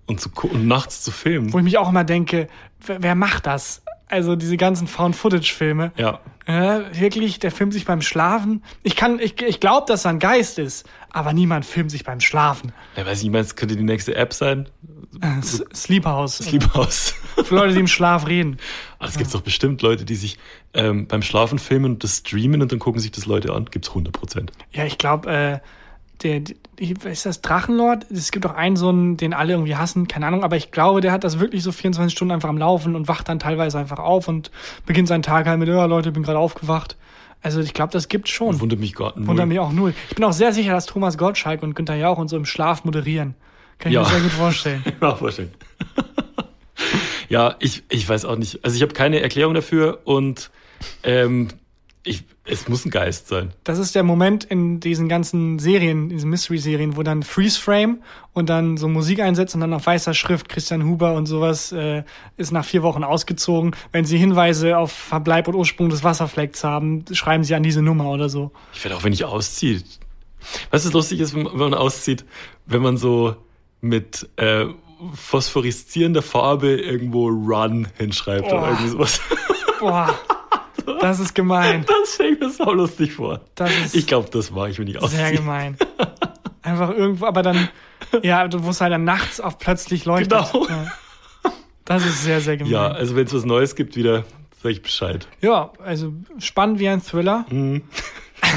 und, 0.05 0.19
zu, 0.19 0.29
und 0.43 0.67
nachts 0.67 1.03
zu 1.03 1.11
filmen. 1.11 1.53
Wo 1.53 1.59
ich 1.59 1.63
mich 1.63 1.77
auch 1.77 1.89
immer 1.89 2.03
denke, 2.03 2.47
wer, 2.85 3.01
wer 3.01 3.15
macht 3.15 3.47
das? 3.47 3.81
Also 4.11 4.35
diese 4.35 4.57
ganzen 4.57 4.87
Found-Footage-Filme. 4.87 5.93
Ja. 5.95 6.19
Ja, 6.47 6.83
wirklich, 6.99 7.39
der 7.39 7.51
filmt 7.51 7.71
sich 7.71 7.85
beim 7.85 8.01
Schlafen. 8.01 8.63
Ich 8.83 8.95
kann, 8.95 9.19
ich, 9.19 9.41
ich 9.41 9.59
glaube, 9.59 9.85
dass 9.87 10.05
er 10.05 10.11
ein 10.11 10.19
Geist 10.19 10.59
ist, 10.59 10.85
aber 11.09 11.33
niemand 11.33 11.65
filmt 11.65 11.91
sich 11.91 12.03
beim 12.03 12.19
Schlafen. 12.19 12.73
Ja, 12.97 13.05
weiß 13.05 13.23
ich 13.23 13.29
meinst, 13.29 13.55
könnte 13.55 13.75
die 13.77 13.83
nächste 13.83 14.15
App 14.15 14.33
sein? 14.33 14.67
S 15.39 15.63
Sleep 15.73 16.05
House. 16.05 16.39
Sleep 16.39 16.73
House. 16.73 17.13
Für 17.43 17.55
Leute, 17.55 17.73
die 17.73 17.79
im 17.79 17.87
Schlaf 17.87 18.27
reden. 18.27 18.57
Aber 18.99 19.09
es 19.09 19.17
gibt 19.17 19.33
doch 19.33 19.41
bestimmt 19.41 19.81
Leute, 19.81 20.03
die 20.03 20.15
sich 20.15 20.37
ähm, 20.73 21.07
beim 21.07 21.21
Schlafen 21.21 21.59
filmen 21.59 21.93
und 21.93 22.03
das 22.03 22.17
streamen 22.17 22.61
und 22.61 22.71
dann 22.71 22.79
gucken 22.79 22.99
sich 22.99 23.11
das 23.11 23.25
Leute 23.25 23.53
an. 23.53 23.65
Gibt's 23.65 23.89
100 23.89 24.13
Prozent. 24.13 24.51
Ja, 24.71 24.85
ich 24.85 24.97
glaube, 24.97 25.31
äh, 25.31 25.59
der, 26.23 26.41
ist 27.05 27.25
das 27.25 27.41
Drachenlord? 27.41 28.09
Es 28.11 28.31
gibt 28.31 28.45
auch 28.45 28.53
einen 28.55 28.75
so 28.75 28.89
einen, 28.89 29.17
den 29.17 29.33
alle 29.33 29.53
irgendwie 29.53 29.75
hassen, 29.75 30.07
keine 30.07 30.27
Ahnung, 30.27 30.43
aber 30.43 30.55
ich 30.57 30.71
glaube, 30.71 31.01
der 31.01 31.11
hat 31.11 31.23
das 31.23 31.39
wirklich 31.39 31.63
so 31.63 31.71
24 31.71 32.15
Stunden 32.15 32.31
einfach 32.33 32.49
am 32.49 32.57
Laufen 32.57 32.95
und 32.95 33.07
wacht 33.07 33.27
dann 33.29 33.39
teilweise 33.39 33.77
einfach 33.79 33.99
auf 33.99 34.27
und 34.27 34.51
beginnt 34.85 35.07
seinen 35.07 35.23
Tag 35.23 35.47
halt 35.47 35.59
mit, 35.59 35.67
ja, 35.67 35.85
Leute, 35.85 36.11
bin 36.11 36.23
gerade 36.23 36.39
aufgewacht. 36.39 36.97
Also 37.43 37.59
ich 37.59 37.73
glaube, 37.73 37.91
das 37.91 38.07
gibt's 38.07 38.29
schon. 38.29 38.59
Wundert 38.59 38.79
mich 38.79 38.93
gar 38.93 39.17
nicht. 39.17 39.27
Wundert 39.27 39.47
mich 39.47 39.59
auch 39.59 39.71
null. 39.71 39.93
Ich 40.09 40.15
bin 40.15 40.23
auch 40.25 40.33
sehr 40.33 40.53
sicher, 40.53 40.73
dass 40.73 40.85
Thomas 40.85 41.17
Gottschalk 41.17 41.63
und 41.63 41.73
Günther 41.75 41.95
Jauch 41.95 42.19
und 42.19 42.27
so 42.27 42.37
im 42.37 42.45
Schlaf 42.45 42.83
moderieren. 42.83 43.33
Kann 43.79 43.91
ich 43.91 43.95
Ja. 43.95 44.01
mir 44.03 44.09
sehr 44.09 44.19
gut 44.21 44.31
vorstellen. 44.31 44.83
Ja, 45.01 45.15
vorstellen. 45.15 45.51
ja, 47.29 47.55
ich, 47.59 47.83
ich 47.89 48.07
weiß 48.07 48.25
auch 48.25 48.35
nicht. 48.35 48.63
Also 48.63 48.75
ich 48.75 48.81
habe 48.83 48.93
keine 48.93 49.21
Erklärung 49.21 49.53
dafür 49.53 50.01
und 50.03 50.51
ähm, 51.03 51.47
ich, 52.03 52.23
es 52.43 52.67
muss 52.67 52.85
ein 52.85 52.89
Geist 52.89 53.27
sein. 53.27 53.53
Das 53.63 53.77
ist 53.77 53.93
der 53.93 54.01
Moment 54.03 54.43
in 54.43 54.79
diesen 54.79 55.07
ganzen 55.07 55.59
Serien, 55.59 56.09
diesen 56.09 56.29
Mystery-Serien, 56.31 56.97
wo 56.97 57.03
dann 57.03 57.21
Freeze 57.21 57.59
Frame 57.59 58.01
und 58.33 58.49
dann 58.49 58.77
so 58.77 58.87
Musik 58.87 59.19
einsetzt 59.19 59.53
und 59.53 59.61
dann 59.61 59.73
auf 59.73 59.85
weißer 59.85 60.13
Schrift 60.15 60.49
Christian 60.49 60.83
Huber 60.83 61.13
und 61.13 61.27
sowas 61.27 61.71
äh, 61.71 62.03
ist 62.37 62.51
nach 62.51 62.65
vier 62.65 62.81
Wochen 62.81 63.03
ausgezogen. 63.03 63.75
Wenn 63.91 64.05
sie 64.05 64.17
Hinweise 64.17 64.77
auf 64.77 64.91
Verbleib 64.91 65.47
und 65.47 65.55
Ursprung 65.55 65.89
des 65.89 66.03
Wasserflecks 66.03 66.63
haben, 66.63 67.05
schreiben 67.11 67.43
sie 67.43 67.53
an 67.53 67.61
diese 67.63 67.83
Nummer 67.83 68.09
oder 68.09 68.27
so. 68.27 68.51
Ich 68.73 68.83
werde 68.83 68.97
auch, 68.97 69.03
wenn 69.03 69.13
ich 69.13 69.23
ausziehe. 69.23 69.81
Weißt 70.71 70.85
du, 70.85 70.89
was 70.89 70.93
lustig 70.93 71.19
ist, 71.19 71.35
wenn 71.35 71.43
man 71.43 71.53
wenn 71.53 71.69
man 71.69 71.73
auszieht, 71.75 72.25
wenn 72.65 72.81
man 72.81 72.97
so 72.97 73.35
mit 73.81 74.27
äh, 74.37 74.65
phosphoreszierender 75.13 76.21
Farbe 76.21 76.75
irgendwo 76.75 77.27
Run 77.27 77.87
hinschreibt 77.97 78.45
Oh. 78.51 78.57
oder 78.57 78.67
irgendwie 78.69 78.89
sowas. 78.89 79.21
Boah, 79.79 80.13
das 80.99 81.19
ist 81.19 81.33
gemein. 81.35 81.85
Das 81.87 82.13
stelle 82.15 82.33
ich 82.33 82.39
mir 82.39 82.49
sau 82.49 82.71
lustig 82.73 83.13
vor. 83.13 83.41
Das 83.55 83.69
ist 83.85 83.95
Ich 83.95 84.07
glaube, 84.07 84.29
das 84.31 84.51
mache 84.51 84.69
ich, 84.69 84.79
wenn 84.79 84.87
ich 84.87 84.93
sehr 84.93 85.03
ausziehe. 85.03 85.31
gemein. 85.33 85.77
Einfach 86.63 86.91
irgendwo, 86.91 87.25
aber 87.25 87.41
dann, 87.41 87.69
ja, 88.21 88.47
du 88.47 88.59
musst 88.59 88.81
halt 88.81 88.93
dann 88.93 89.03
nachts 89.03 89.39
auf 89.39 89.57
plötzlich 89.57 90.05
leuchtet. 90.05 90.29
Genau. 90.51 90.67
Ja. 90.69 90.91
Das 91.85 92.05
ist 92.05 92.23
sehr, 92.23 92.39
sehr 92.41 92.57
gemein. 92.57 92.71
Ja, 92.71 92.87
also 92.89 93.15
wenn 93.15 93.25
es 93.25 93.33
was 93.33 93.43
Neues 93.45 93.75
gibt 93.75 93.95
wieder, 93.95 94.23
sag 94.61 94.71
ich 94.71 94.81
Bescheid. 94.83 95.27
Ja, 95.41 95.71
also 95.83 96.13
spannend 96.37 96.79
wie 96.79 96.87
ein 96.87 97.03
Thriller. 97.03 97.45
Mhm. 97.49 97.81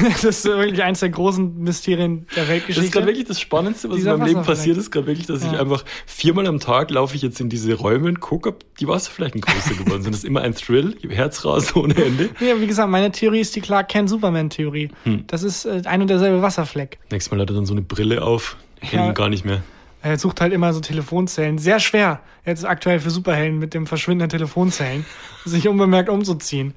Das 0.13 0.23
ist 0.23 0.45
wirklich 0.45 0.81
eines 0.83 0.99
der 1.01 1.09
großen 1.09 1.57
Mysterien 1.59 2.27
der 2.35 2.43
Das 2.43 2.49
Weltgeschichte. 2.49 2.85
ist 2.85 2.91
gerade 2.91 3.07
wirklich 3.07 3.25
das 3.25 3.39
Spannendste, 3.39 3.89
was 3.89 3.97
Dieser 3.97 4.13
in 4.13 4.19
meinem 4.19 4.27
Leben 4.29 4.41
passiert 4.43 4.77
ist, 4.77 4.91
gerade 4.91 5.07
wirklich, 5.07 5.27
dass 5.27 5.43
ich 5.43 5.51
Ja. 5.51 5.59
einfach 5.59 5.83
viermal 6.05 6.47
am 6.47 6.59
Tag 6.59 6.91
laufe 6.91 7.15
ich 7.15 7.21
jetzt 7.21 7.39
in 7.39 7.49
diese 7.49 7.73
Räume 7.73 8.07
und 8.07 8.19
gucke, 8.19 8.49
ob 8.49 8.63
die 8.77 8.87
Wasserflächen 8.87 9.41
größer 9.41 9.75
geworden 9.75 10.03
sind. 10.03 10.13
Das 10.13 10.19
ist 10.23 10.25
immer 10.25 10.41
ein 10.41 10.55
Thrill, 10.55 10.95
Herzrasen 11.07 11.81
ohne 11.81 11.95
Ende. 11.95 12.29
ja, 12.39 12.59
wie 12.59 12.67
gesagt, 12.67 12.89
meine 12.89 13.11
Theorie 13.11 13.39
ist 13.41 13.55
die 13.55 13.61
Clark 13.61 13.89
Kent 13.89 14.09
Superman 14.09 14.49
Theorie. 14.49 14.89
Hm. 15.03 15.23
Das 15.27 15.43
ist 15.43 15.65
äh, 15.65 15.81
ein 15.85 16.01
und 16.01 16.09
derselbe 16.09 16.41
Wasserfleck. 16.41 16.99
Nächstes 17.11 17.31
Mal 17.31 17.41
hat 17.41 17.49
er 17.49 17.55
dann 17.55 17.65
so 17.65 17.73
eine 17.73 17.81
Brille 17.81 18.21
auf, 18.23 18.57
ich 18.81 18.89
kenne 18.91 19.03
Ja. 19.03 19.09
ihn 19.09 19.13
gar 19.15 19.29
nicht 19.29 19.45
mehr. 19.45 19.61
Er 20.01 20.19
sucht 20.19 20.39
halt 20.39 20.53
immer 20.53 20.71
so 20.71 20.81
Telefonzellen. 20.81 21.57
Sehr 21.57 21.79
schwer, 21.79 22.19
jetzt 22.45 22.63
aktuell 22.63 22.99
für 22.99 23.09
Superhelden 23.09 23.57
mit 23.57 23.73
dem 23.73 23.87
Verschwinden 23.87 24.19
der 24.19 24.29
Telefonzellen, 24.29 25.03
sich 25.45 25.67
unbemerkt 25.67 26.09
umzuziehen. 26.09 26.75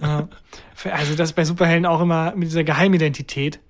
Ja. 0.00 0.28
Also 0.92 1.14
das 1.14 1.32
bei 1.32 1.44
Superhelden 1.44 1.86
auch 1.86 2.00
immer 2.00 2.32
mit 2.36 2.48
dieser 2.48 2.64
Geheimidentität. 2.64 3.60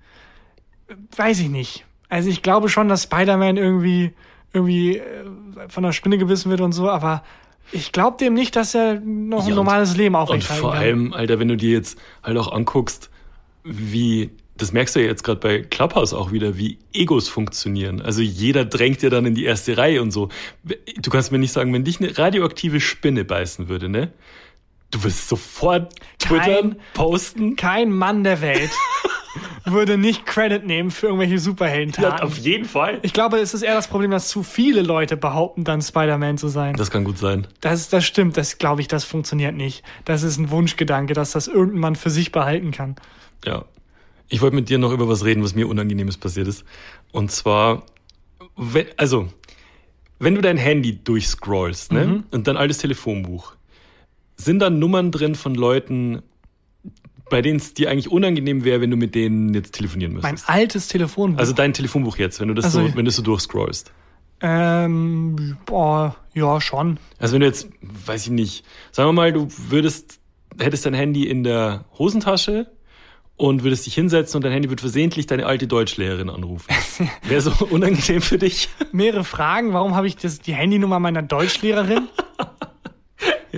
weiß 1.15 1.39
ich 1.39 1.49
nicht. 1.49 1.85
Also 2.09 2.29
ich 2.29 2.41
glaube 2.41 2.69
schon, 2.69 2.89
dass 2.89 3.03
Spider-Man 3.03 3.57
irgendwie, 3.57 4.11
irgendwie 4.53 4.97
äh, 4.97 5.03
von 5.69 5.83
der 5.83 5.91
Spinne 5.93 6.17
gebissen 6.17 6.49
wird 6.49 6.61
und 6.61 6.73
so, 6.73 6.89
aber 6.89 7.23
ich 7.71 7.91
glaube 7.93 8.17
dem 8.17 8.33
nicht, 8.33 8.55
dass 8.57 8.75
er 8.75 8.95
noch 8.99 9.39
Ja, 9.39 9.45
ein 9.45 9.51
und- 9.51 9.55
normales 9.55 9.95
Leben 9.95 10.15
Und 10.15 10.21
aufrechterhalten 10.21 10.61
vor 10.61 10.73
kann. 10.73 10.81
allem, 10.83 11.13
Alter, 11.13 11.39
wenn 11.39 11.47
du 11.47 11.55
dir 11.55 11.71
jetzt 11.71 11.97
halt 12.23 12.37
auch 12.37 12.51
anguckst, 12.51 13.09
wie, 13.63 14.31
das 14.57 14.73
merkst 14.73 14.95
du 14.95 14.99
ja 14.99 15.05
jetzt 15.05 15.23
gerade 15.23 15.39
bei 15.39 15.59
Clubhouse 15.61 16.13
auch 16.13 16.31
wieder, 16.33 16.57
wie 16.57 16.77
Egos 16.93 17.29
funktionieren. 17.29 18.01
Also 18.01 18.21
jeder 18.21 18.65
drängt 18.65 19.01
ja 19.03 19.09
dann 19.09 19.25
in 19.25 19.35
die 19.35 19.45
erste 19.45 19.77
Reihe 19.77 20.01
und 20.01 20.11
so. 20.11 20.27
Du 21.01 21.09
kannst 21.09 21.31
mir 21.31 21.39
nicht 21.39 21.53
sagen, 21.53 21.71
wenn 21.73 21.85
dich 21.85 22.01
eine 22.01 22.17
radioaktive 22.17 22.81
Spinne 22.81 23.23
beißen 23.23 23.69
würde, 23.69 23.87
ne? 23.87 24.11
Du 24.91 25.03
wirst 25.03 25.29
sofort 25.29 25.95
twittern, 26.19 26.75
posten. 26.93 27.55
Kein 27.55 27.91
Mann 27.91 28.23
der 28.23 28.41
Welt 28.41 28.71
würde 29.65 29.97
nicht 29.97 30.25
Credit 30.25 30.65
nehmen 30.65 30.91
für 30.91 31.07
irgendwelche 31.07 31.39
Superheldentaten. 31.39 32.17
Ja, 32.17 32.23
auf 32.23 32.37
jeden 32.37 32.65
Fall. 32.65 32.99
ich 33.01 33.13
glaube, 33.13 33.37
es 33.37 33.53
ist 33.53 33.61
eher 33.61 33.75
das 33.75 33.87
Problem, 33.87 34.11
dass 34.11 34.27
zu 34.27 34.43
viele 34.43 34.81
Leute 34.81 35.17
behaupten, 35.17 35.63
dann 35.63 35.81
Spider-Man 35.81 36.37
zu 36.37 36.49
sein. 36.49 36.75
Das 36.75 36.91
kann 36.91 37.03
gut 37.03 37.17
sein. 37.17 37.47
Das, 37.61 37.89
das 37.89 38.05
stimmt, 38.05 38.37
das 38.37 38.57
glaube 38.57 38.81
ich, 38.81 38.87
das 38.87 39.03
funktioniert 39.03 39.55
nicht. 39.55 39.83
Das 40.05 40.23
ist 40.23 40.37
ein 40.37 40.51
Wunschgedanke, 40.51 41.13
dass 41.13 41.31
das 41.31 41.47
irgendein 41.47 41.79
Mann 41.79 41.95
für 41.95 42.09
sich 42.09 42.31
behalten 42.31 42.71
kann. 42.71 42.95
Ja. 43.45 43.65
Ich 44.27 44.41
wollte 44.41 44.55
mit 44.55 44.69
dir 44.69 44.77
noch 44.77 44.91
über 44.91 45.09
was 45.09 45.25
reden, 45.25 45.43
was 45.43 45.55
mir 45.55 45.67
Unangenehmes 45.67 46.17
passiert 46.17 46.47
ist. 46.47 46.63
Und 47.11 47.31
zwar, 47.31 47.83
wenn, 48.55 48.87
also, 48.97 49.27
wenn 50.19 50.35
du 50.35 50.41
dein 50.41 50.57
Handy 50.57 51.03
durchscrollst, 51.03 51.91
ne, 51.91 52.23
und 52.31 52.47
dein 52.47 52.55
altes 52.55 52.77
Telefonbuch, 52.77 53.55
sind 54.43 54.59
da 54.59 54.69
Nummern 54.69 55.11
drin 55.11 55.35
von 55.35 55.55
Leuten, 55.55 56.21
bei 57.29 57.41
denen 57.41 57.57
es 57.57 57.73
dir 57.73 57.89
eigentlich 57.89 58.11
unangenehm 58.11 58.63
wäre, 58.65 58.81
wenn 58.81 58.91
du 58.91 58.97
mit 58.97 59.15
denen 59.15 59.53
jetzt 59.53 59.71
telefonieren 59.73 60.13
Mein 60.15 60.33
müsstest? 60.33 60.49
altes 60.49 60.87
Telefonbuch. 60.89 61.39
Also 61.39 61.53
dein 61.53 61.73
Telefonbuch 61.73 62.17
jetzt, 62.17 62.39
wenn 62.41 62.49
du 62.49 62.53
das 62.53 62.65
Also- 62.65 62.87
so, 62.87 62.95
wenn 62.95 63.05
du 63.05 63.11
so 63.11 63.21
durchscrollst. 63.21 63.91
ähm, 64.41 65.57
boah, 65.65 66.15
ja, 66.33 66.59
schon. 66.59 66.97
Also 67.19 67.33
wenn 67.33 67.41
du 67.41 67.47
jetzt, 67.47 67.69
weiß 67.81 68.25
ich 68.25 68.31
nicht, 68.31 68.65
sagen 68.91 69.09
wir 69.09 69.13
mal, 69.13 69.31
du 69.31 69.47
würdest, 69.69 70.19
hättest 70.59 70.85
dein 70.85 70.93
Handy 70.93 71.25
in 71.27 71.43
der 71.43 71.85
Hosentasche 71.97 72.69
und 73.37 73.63
würdest 73.63 73.85
dich 73.85 73.93
hinsetzen 73.95 74.37
und 74.37 74.43
dein 74.43 74.51
Handy 74.51 74.69
wird 74.69 74.81
versehentlich 74.81 75.25
deine 75.27 75.45
alte 75.45 75.67
Deutschlehrerin 75.67 76.29
anrufen. 76.29 76.67
Wäre 77.23 77.41
so 77.41 77.51
unangenehm 77.65 78.21
für 78.21 78.37
dich? 78.37 78.69
Mehrere 78.91 79.23
Fragen. 79.23 79.73
Warum 79.73 79.95
habe 79.95 80.07
ich 80.07 80.17
das, 80.17 80.39
die 80.39 80.53
Handynummer 80.53 80.99
meiner 80.99 81.21
Deutschlehrerin? 81.21 82.07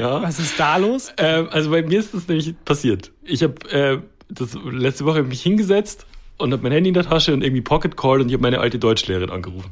Ja. 0.03 0.21
Was 0.21 0.37
ist 0.37 0.59
da 0.59 0.75
los? 0.75 1.13
Ähm, 1.15 1.47
also 1.49 1.71
bei 1.71 1.81
mir 1.81 1.99
ist 1.99 2.13
das 2.13 2.27
nämlich 2.27 2.53
passiert. 2.65 3.11
Ich 3.23 3.41
habe 3.41 3.71
äh, 3.71 3.99
das 4.27 4.53
letzte 4.69 5.05
Woche 5.05 5.23
mich 5.23 5.41
hingesetzt 5.41 6.05
und 6.37 6.51
habe 6.51 6.61
mein 6.61 6.73
Handy 6.73 6.89
in 6.89 6.93
der 6.93 7.05
Tasche 7.05 7.33
und 7.33 7.41
irgendwie 7.41 7.61
Pocket 7.61 7.95
Call 7.95 8.19
und 8.19 8.27
ich 8.27 8.33
habe 8.33 8.41
meine 8.41 8.59
alte 8.59 8.79
Deutschlehrerin 8.79 9.29
angerufen, 9.29 9.71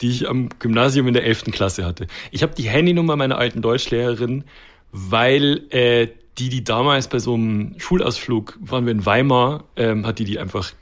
die 0.00 0.10
ich 0.10 0.28
am 0.28 0.48
Gymnasium 0.58 1.06
in 1.06 1.14
der 1.14 1.24
11. 1.24 1.44
Klasse 1.52 1.84
hatte. 1.84 2.08
Ich 2.32 2.42
habe 2.42 2.56
die 2.56 2.68
Handynummer 2.68 3.14
meiner 3.14 3.38
alten 3.38 3.62
Deutschlehrerin, 3.62 4.42
weil 4.90 5.62
äh, 5.70 6.08
die, 6.38 6.48
die 6.48 6.64
damals 6.64 7.06
bei 7.06 7.20
so 7.20 7.34
einem 7.34 7.74
Schulausflug 7.78 8.58
waren 8.60 8.84
wir 8.84 8.90
in 8.90 9.06
Weimar, 9.06 9.64
ähm, 9.76 10.06
hat 10.06 10.18
die 10.18 10.24
die 10.24 10.40
einfach 10.40 10.72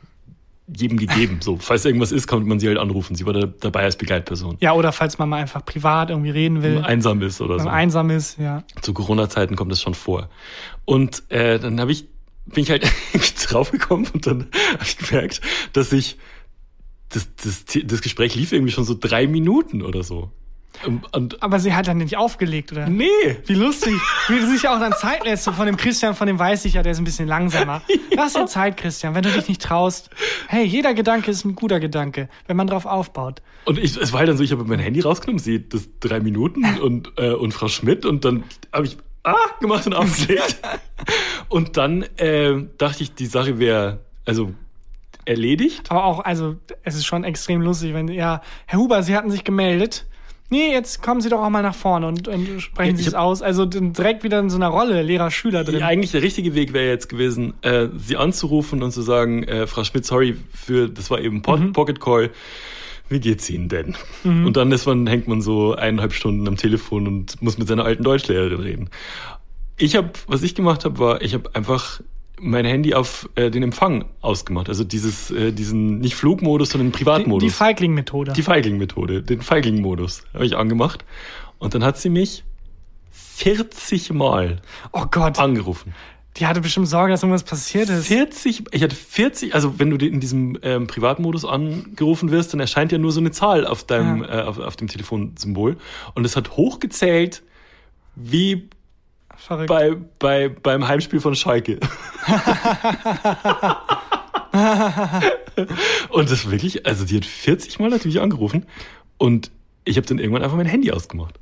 jedem 0.75 0.99
gegeben. 0.99 1.39
So, 1.41 1.57
falls 1.59 1.85
irgendwas 1.85 2.12
ist, 2.12 2.27
kann 2.27 2.45
man 2.47 2.59
sie 2.59 2.69
halt 2.69 2.79
anrufen. 2.79 3.14
Sie 3.14 3.27
war 3.27 3.33
da 3.33 3.47
dabei 3.47 3.85
als 3.85 3.97
Begleitperson. 3.97 4.57
Ja, 4.61 4.73
oder 4.73 4.93
falls 4.93 5.19
man 5.19 5.29
mal 5.29 5.37
einfach 5.37 5.64
privat 5.64 6.11
irgendwie 6.11 6.31
reden 6.31 6.62
will, 6.62 6.83
einsam 6.83 7.23
ist 7.23 7.41
oder 7.41 7.59
so. 7.61 7.69
einsam 7.69 8.11
ist, 8.11 8.39
ja. 8.39 8.64
zu 8.83 8.93
Corona-Zeiten 8.93 9.57
kommt 9.57 9.71
das 9.71 9.81
schon 9.81 9.95
vor. 9.95 10.29
Und 10.85 11.23
äh, 11.31 11.59
dann 11.59 11.81
habe 11.81 11.93
ich 11.93 12.07
bin 12.47 12.62
ich 12.62 12.71
halt 12.71 12.91
draufgekommen 13.49 14.09
und 14.12 14.27
dann 14.27 14.47
habe 14.75 14.85
ich 14.85 14.99
gemerkt, 14.99 15.41
dass 15.73 15.93
ich 15.93 16.17
das, 17.09 17.29
das, 17.37 17.64
das 17.85 18.03
Gespräch 18.03 18.35
lief 18.35 18.53
irgendwie 18.53 18.73
schon 18.73 18.85
so 18.85 18.97
drei 18.99 19.27
Minuten 19.27 19.83
oder 19.83 20.03
so. 20.03 20.31
Und, 20.85 21.12
und 21.14 21.43
Aber 21.43 21.59
sie 21.61 21.74
hat 21.74 21.89
dann 21.89 21.99
nicht 21.99 22.16
aufgelegt, 22.16 22.72
oder? 22.72 22.87
nee, 22.89 23.07
Wie 23.47 23.55
lustig, 23.55 23.95
wie 24.29 24.39
du 24.39 24.47
sich 24.47 24.68
auch 24.68 24.79
dann 24.79 24.93
Zeit 24.93 25.24
lässt. 25.24 25.45
So 25.45 25.53
von 25.53 25.66
dem 25.66 25.77
Christian, 25.77 26.14
von 26.14 26.27
dem 26.27 26.39
weiß 26.39 26.64
ich 26.66 26.74
ja, 26.74 26.83
der 26.83 26.93
ist 26.93 26.99
ein 26.99 27.05
bisschen 27.05 27.29
langsamer. 27.29 27.83
Lass 28.16 28.35
dir 28.35 28.47
Zeit, 28.47 28.77
Christian, 28.77 29.14
wenn 29.14 29.22
du 29.22 29.31
dich 29.31 29.49
nicht 29.49 29.62
traust. 29.62 30.11
Hey, 30.49 30.64
jeder 30.64 30.95
Gedanke 30.95 31.31
ist 31.31 31.45
ein 31.45 31.55
guter 31.55 31.81
Gedanke, 31.81 32.29
wenn 32.47 32.57
man 32.57 32.66
drauf 32.66 32.87
aufbaut. 32.87 33.43
und 33.64 33.79
ich, 33.79 33.97
es 33.97 34.12
war 34.12 34.20
halt 34.20 34.29
dann 34.29 34.37
so, 34.37 34.45
ich 34.45 34.53
habe 34.53 34.64
mein 34.64 34.79
Handy 34.79 35.01
rausgenommen, 35.01 35.39
sehe 35.39 35.61
das 35.61 35.89
drei 36.01 36.20
Minuten 36.20 36.64
und, 36.81 37.12
äh, 37.16 37.33
und 37.33 37.53
Frau 37.53 37.68
Schmidt 37.68 38.05
und 38.05 38.24
dann 38.24 38.45
habe 38.72 38.87
ich 38.87 38.97
ah 39.24 39.35
gemacht 39.61 39.87
und 39.87 39.95
aufgelegt. 39.95 40.59
und 41.49 41.77
dann 41.77 42.03
äh, 42.16 42.55
dachte 42.79 43.03
ich, 43.03 43.14
die 43.14 43.27
Sache 43.27 43.59
wäre 43.59 44.01
also 44.24 44.53
erledigt. 45.24 45.91
Aber 45.91 46.05
auch, 46.05 46.20
also, 46.24 46.57
es 46.83 46.95
ist 46.95 47.07
schon 47.07 47.24
extrem 47.24 47.61
lustig, 47.61 47.95
wenn, 47.95 48.09
ja, 48.09 48.43
Herr 48.66 48.79
Huber, 48.79 49.03
Sie 49.03 49.16
hatten 49.16 49.31
sich 49.31 49.45
gemeldet. 49.45 50.07
Nee, 50.49 50.70
jetzt 50.72 51.03
kommen 51.03 51.20
Sie 51.20 51.28
doch 51.28 51.40
auch 51.42 51.51
mal 51.51 51.62
nach 51.62 51.74
vorne 51.74 52.07
und, 52.07 52.28
und 52.28 52.61
sprechen 52.61 52.97
Sie 52.97 53.07
es 53.07 53.14
aus. 53.14 53.42
Also 53.42 53.64
direkt 53.66 54.22
wieder 54.22 54.38
in 54.38 54.49
so 54.49 54.57
einer 54.57 54.68
Rolle, 54.68 55.03
Lehrer-Schüler 55.03 55.64
drin. 55.64 55.80
Ja, 55.80 55.86
eigentlich 55.86 56.12
der 56.12 56.22
richtige 56.22 56.55
Weg 56.55 56.72
wäre 56.72 56.86
jetzt 56.88 57.09
gewesen, 57.09 57.55
äh, 57.62 57.88
sie 57.97 58.16
anzurufen 58.16 58.82
und 58.82 58.92
zu 58.92 59.03
sagen, 59.03 59.42
äh, 59.44 59.66
Frau 59.66 59.82
Schmidt, 59.82 60.05
sorry 60.07 60.36
für, 60.55 60.88
das 60.88 61.11
war 61.11 61.20
eben 61.20 61.42
Po- 61.42 61.57
Pocket 61.72 62.01
Call. 62.01 62.30
Wie 63.09 63.20
geht's 63.20 63.49
Ihnen 63.51 63.68
denn? 63.68 63.94
Und 64.24 64.57
dann 64.57 64.72
ist 64.72 64.84
man, 64.86 65.07
hängt 65.07 65.28
man 65.28 65.40
so 65.40 65.74
eineinhalb 65.74 66.12
Stunden 66.12 66.47
am 66.49 66.57
Telefon 66.57 67.07
und 67.07 67.40
muss 67.40 67.57
mit 67.57 67.68
seiner 67.68 67.84
alten 67.84 68.03
Deutschlehrerin 68.03 68.61
reden. 68.61 68.90
Ich 69.76 69.94
habe, 69.94 70.11
was 70.26 70.42
ich 70.42 70.55
gemacht 70.57 70.84
habe, 70.84 70.99
war, 70.99 71.22
ich 71.22 71.34
habe 71.34 71.55
einfach 71.55 72.01
mein 72.41 72.64
Handy 72.64 72.95
auf 72.95 73.28
äh, 73.34 73.51
den 73.51 73.62
Empfang 73.62 74.05
ausgemacht. 74.20 74.68
Also 74.68 74.84
dieses, 74.84 75.30
äh, 75.30 75.53
diesen 75.53 75.99
nicht 75.99 76.16
Flugmodus, 76.16 76.70
sondern 76.70 76.93
die, 76.93 76.99
Privatmodus. 76.99 77.43
die 77.43 77.51
Feigling-Methode. 77.51 78.32
Die 78.32 78.43
Feigling-Methode, 78.43 79.22
den 79.22 79.41
Feigling-Modus 79.43 80.24
habe 80.34 80.47
ich 80.47 80.57
angemacht. 80.57 81.05
Und 81.59 81.74
dann 81.74 81.82
hat 81.84 81.99
sie 81.99 82.11
mich 82.11 82.45
40 83.11 84.12
Mal 84.12 84.61
Oh 84.93 85.07
Gott, 85.11 85.39
angerufen. 85.39 85.95
die 86.37 86.47
hatte 86.47 86.61
bestimmt 86.61 86.89
Sorge, 86.89 87.12
dass 87.12 87.22
irgendwas 87.22 87.45
passiert 87.45 87.89
ist. 87.89 88.07
40, 88.07 88.64
ich 88.70 88.82
hatte 88.82 88.95
40, 88.95 89.55
also 89.55 89.78
wenn 89.78 89.91
du 89.91 89.97
in 90.05 90.20
diesem 90.20 90.59
ähm, 90.62 90.87
Privatmodus 90.87 91.45
angerufen 91.45 92.30
wirst, 92.30 92.53
dann 92.53 92.61
erscheint 92.61 92.93
ja 92.93 92.99
nur 92.99 93.12
so 93.12 93.20
eine 93.20 93.30
Zahl 93.30 93.66
auf 93.66 93.84
deinem, 93.84 94.22
äh, 94.22 94.43
auf, 94.43 94.59
auf 94.59 94.76
dem 94.76 94.89
Telefonsymbol. 94.89 95.76
Und 96.14 96.24
es 96.26 96.37
hat 96.37 96.57
hochgezählt, 96.57 97.43
wie 98.14 98.68
Verrückt. 99.47 99.68
bei, 99.68 99.94
bei, 100.18 100.49
beim 100.49 100.88
Heimspiel 100.88 101.20
von 101.20 101.36
Schalke. 101.36 101.78
und 106.11 106.28
das 106.28 106.51
wirklich, 106.51 106.84
also 106.84 107.05
die 107.05 107.18
hat 107.18 107.24
40 107.24 107.78
Mal 107.78 107.90
natürlich 107.90 108.20
angerufen 108.20 108.66
und 109.18 109.53
ich 109.84 109.99
habe 109.99 110.07
dann 110.09 110.18
irgendwann 110.18 110.42
einfach 110.42 110.57
mein 110.57 110.66
Handy 110.66 110.90
ausgemacht. 110.90 111.38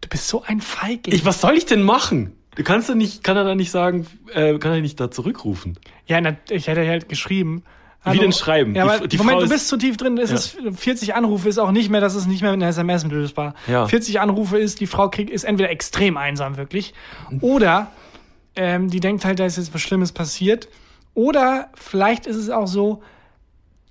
Du 0.00 0.08
bist 0.08 0.26
so 0.26 0.42
ein 0.46 0.62
Feigling. 0.62 1.14
Ich, 1.14 1.26
was 1.26 1.42
soll 1.42 1.54
ich 1.54 1.66
denn 1.66 1.82
machen? 1.82 2.32
Du 2.54 2.62
kannst 2.62 2.88
doch 2.88 2.94
nicht, 2.94 3.22
kann 3.22 3.36
er 3.36 3.44
da 3.44 3.54
nicht 3.54 3.70
sagen, 3.70 4.06
äh, 4.32 4.58
kann 4.58 4.72
er 4.72 4.80
nicht 4.80 4.98
da 4.98 5.10
zurückrufen? 5.10 5.78
ja, 6.06 6.18
na, 6.18 6.38
ich 6.48 6.66
hätte 6.66 6.88
halt 6.88 7.10
geschrieben. 7.10 7.62
Wie 8.04 8.18
denn 8.18 8.32
schreiben? 8.32 8.74
Ja, 8.74 8.84
Die- 8.84 8.90
aber 8.90 9.06
die 9.08 9.16
Moment, 9.16 9.32
Frau 9.34 9.38
du 9.40 9.44
ist- 9.46 9.50
bist 9.52 9.68
zu 9.68 9.76
tief 9.76 9.96
drin. 9.96 10.18
Es 10.18 10.30
Ja. 10.30 10.36
ist 10.36 10.56
40 10.76 11.14
Anrufe 11.14 11.48
ist 11.48 11.58
auch 11.58 11.70
nicht 11.70 11.88
mehr, 11.90 12.00
das 12.00 12.14
ist 12.14 12.26
nicht 12.26 12.42
mehr 12.42 12.50
mit 12.50 12.60
einer 12.60 12.68
SMS 12.70 13.04
lösbar. 13.06 13.54
Ja. 13.68 13.86
40 13.86 14.18
Anrufe 14.20 14.58
ist, 14.58 14.80
die 14.80 14.86
Frau 14.86 15.08
kriegt, 15.08 15.30
ist 15.30 15.44
entweder 15.44 15.70
extrem 15.70 16.16
einsam 16.16 16.56
wirklich, 16.56 16.94
oder 17.40 17.92
ähm, 18.56 18.90
die 18.90 19.00
denkt 19.00 19.24
halt, 19.24 19.38
da 19.38 19.46
ist 19.46 19.56
jetzt 19.56 19.72
was 19.72 19.80
Schlimmes 19.80 20.12
passiert, 20.12 20.68
oder 21.14 21.68
vielleicht 21.74 22.26
ist 22.26 22.36
es 22.36 22.50
auch 22.50 22.66
so, 22.66 23.02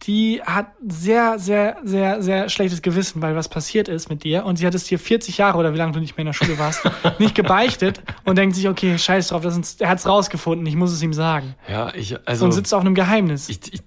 die 0.04 0.42
hat 0.44 0.72
sehr, 0.88 1.38
sehr, 1.38 1.78
sehr, 1.84 2.24
sehr 2.24 2.50
schlechtes 2.50 2.82
Gewissen, 2.82 3.22
weil 3.22 3.36
was 3.36 3.50
passiert 3.50 3.88
ist 3.88 4.10
mit 4.10 4.24
dir 4.24 4.46
und 4.46 4.56
sie 4.56 4.66
hat 4.66 4.74
es 4.74 4.86
dir 4.86 4.98
40 4.98 5.38
Jahre 5.38 5.58
oder 5.58 5.74
wie 5.74 5.78
lange 5.78 5.92
du 5.92 6.00
nicht 6.00 6.18
mehr 6.18 6.22
in 6.22 6.28
der 6.28 6.34
Schule 6.34 6.58
warst, 6.58 6.90
nicht 7.20 7.36
gebeichtet 7.36 8.02
und 8.26 8.38
denkt 8.38 8.56
sich, 8.56 8.68
okay, 8.68 8.98
scheiß 8.98 9.30
drauf, 9.30 9.44
das 9.44 9.58
ist, 9.58 9.82
er 9.82 9.90
hat 9.90 10.00
es 10.00 10.08
rausgefunden, 10.08 10.66
ich 10.66 10.76
muss 10.76 10.92
es 10.92 11.02
ihm 11.04 11.14
sagen. 11.14 11.56
Ja, 11.70 11.94
ich, 11.94 12.18
also. 12.28 12.46
Und 12.46 12.52
sitzt 12.52 12.74
auf 12.74 12.82
einem 12.82 12.96
Geheimnis. 12.96 13.50
ich, 13.50 13.60
ich, 13.74 13.82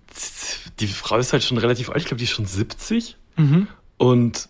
die 0.79 0.87
Frau 0.87 1.17
ist 1.19 1.33
halt 1.33 1.43
schon 1.43 1.59
relativ 1.59 1.91
alt, 1.91 1.99
ich 1.99 2.07
glaube, 2.07 2.19
die 2.19 2.25
ist 2.25 2.31
schon 2.31 2.47
70. 2.47 3.17
Mhm. 3.37 3.67
Und 3.97 4.49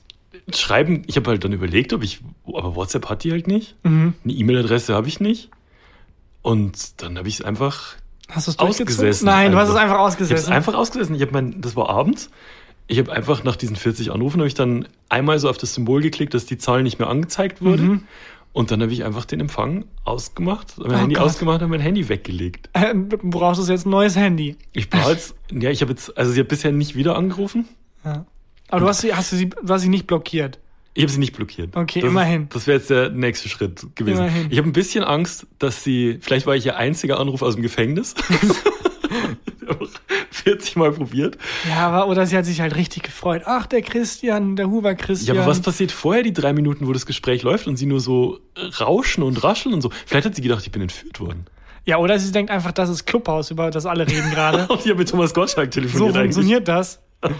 schreiben, 0.53 1.03
ich 1.07 1.17
habe 1.17 1.31
halt 1.31 1.45
dann 1.45 1.53
überlegt, 1.53 1.93
ob 1.93 2.03
ich, 2.03 2.21
aber 2.47 2.77
WhatsApp 2.77 3.09
hat 3.09 3.25
die 3.25 3.33
halt 3.33 3.47
nicht. 3.47 3.77
Mhm. 3.85 4.15
Eine 4.23 4.33
E-Mail-Adresse 4.33 4.95
habe 4.95 5.09
ich 5.09 5.21
nicht. 5.21 5.51
Und 6.43 7.03
dann 7.03 7.17
habe 7.17 7.29
ich 7.29 7.37
es 7.37 7.43
einfach, 7.43 7.95
Hast 8.35 8.47
du 8.47 8.51
es 8.53 8.59
Ausgesessen? 8.59 9.27
Nein, 9.27 9.53
du 9.53 9.59
hast 9.59 9.69
es 9.69 9.75
einfach. 9.75 9.83
einfach 9.83 9.95
ich 9.95 9.99
habe 9.99 10.03
ausgesessen. 10.03 10.53
einfach 10.53 10.75
ausgesessen. 10.75 11.15
Ich 11.15 11.23
habe 11.23 11.33
mein, 11.33 11.61
das 11.61 11.77
war 11.77 11.89
abends. 11.91 12.31
Ich 12.87 12.99
habe 12.99 13.13
einfach 13.13 13.45
nach 13.45 13.57
diesen 13.57 13.77
40 13.77 14.13
Anrufen 14.13 14.41
habe 14.41 14.49
ich 14.49 14.55
dann 14.55 14.87
einmal 15.09 15.39
so 15.39 15.49
auf 15.49 15.57
das 15.57 15.75
Symbol 15.75 16.03
geklickt, 16.03 16.35
dass 16.35 16.45
die 16.47 16.59
Zahl 16.59 16.83
nicht 16.83 16.99
mehr 16.99 17.09
angezeigt 17.09 17.63
wurde. 17.63 17.83
Mhm. 17.83 18.03
Und 18.53 18.71
dann 18.71 18.83
habe 18.83 18.93
ich 18.93 19.05
einfach 19.05 19.25
den 19.25 19.41
Empfang 19.41 19.85
ausgemacht, 20.05 20.75
mein 20.79 20.91
Oh 20.91 20.97
Handy 20.97 21.15
Gott. 21.15 21.25
ausgemacht 21.25 21.63
und 21.63 21.71
mein 21.71 21.81
Handy 21.81 22.09
weggelegt. 22.09 22.71
Äh, 22.73 22.95
brauchst 22.95 23.67
du 23.67 23.73
jetzt 23.73 23.85
ein 23.87 23.91
neues 23.91 24.15
Handy? 24.17 24.57
Ich 24.73 24.91
brauche 24.91 25.13
jetzt, 25.13 25.35
ja, 25.51 25.71
ich 25.71 25.81
habe 25.83 25.91
jetzt, 25.93 26.17
also 26.17 26.31
sie 26.31 26.41
hat 26.41 26.49
bisher 26.49 26.71
nicht 26.71 26.95
wieder 26.95 27.17
angerufen. 27.17 27.67
Ja. 28.05 28.27
Aber 28.69 28.81
du 28.81 28.89
hast 28.89 29.01
sie, 29.01 29.13
hast 29.15 29.33
du 29.33 29.37
sie, 29.37 29.49
du 29.49 29.69
hast 29.73 29.83
sie 29.83 29.89
nicht 29.89 30.07
blockiert. 30.07 30.59
Ich 30.95 31.03
habe 31.03 31.13
sie 31.13 31.19
nicht 31.19 31.35
blockiert. 31.35 31.77
Okay, 31.77 32.01
das 32.01 32.11
immerhin. 32.11 32.45
Ist, 32.45 32.55
das 32.55 32.67
wäre 32.67 32.79
jetzt 32.79 32.91
der 32.91 33.11
nächste 33.11 33.49
Schritt 33.49 33.85
gewesen. 33.97 34.19
Immerhin. 34.19 34.47
Ich 34.51 34.59
habe 34.59 34.69
ein 34.69 34.73
bisschen 34.73 35.05
Angst, 35.05 35.47
dass 35.59 35.83
sie, 35.83 36.19
vielleicht 36.21 36.47
war 36.47 36.55
ich 36.55 36.67
ihr 36.67 36.77
einziger 36.77 37.19
Anruf 37.19 37.43
aus 37.43 37.55
dem 37.55 37.63
Gefängnis. 37.63 38.15
40 40.31 40.77
Mal 40.77 40.93
probiert. 40.93 41.39
Ja, 41.69 41.89
aber, 41.89 42.09
oder 42.09 42.27
sie 42.27 42.37
hat 42.37 42.45
sich 42.45 42.61
halt 42.61 42.77
richtig 42.77 43.03
gefreut. 43.03 43.43
Ach, 43.47 43.67
der 43.67 43.83
Christian, 43.83 44.57
der 44.57 44.69
Huber 44.69 44.95
Christian. 44.95 45.37
Ja, 45.37 45.43
aber 45.43 45.51
was 45.51 45.61
passiert 45.61 45.93
vorher 45.93 46.23
die 46.23 46.33
drei 46.33 46.53
Minuten, 46.53 46.87
wo 46.87 46.93
das 46.93 47.07
Gespräch 47.07 47.43
läuft 47.43 47.67
und 47.67 47.77
sie 47.77 47.87
nur 47.87 48.01
so 48.01 48.41
rauschen 48.81 49.23
und 49.23 49.43
rascheln 49.43 49.75
und 49.75 49.81
so? 49.81 49.91
Vielleicht 50.07 50.27
hat 50.27 50.35
sie 50.35 50.43
gedacht, 50.43 50.65
ich 50.65 50.73
bin 50.73 50.83
entführt 50.83 51.21
worden. 51.21 51.47
Ja, 51.87 51.99
oder 51.99 52.19
sie 52.19 52.33
denkt 52.33 52.51
einfach, 52.51 52.73
das 52.73 52.89
ist 52.89 53.07
Clubhaus, 53.07 53.51
über 53.51 53.71
das 53.71 53.85
alle 53.85 54.07
reden 54.07 54.31
gerade. 54.31 54.67
Und 54.69 54.81
ich 54.81 54.87
habe 54.89 54.99
mit 54.99 55.09
Thomas 55.09 55.35
Gottschalk 55.35 55.73
so 55.73 55.81
telefoniert 55.81 56.17
eigentlich. 56.17 56.35
funktioniert 56.35 56.69
das. 56.69 57.01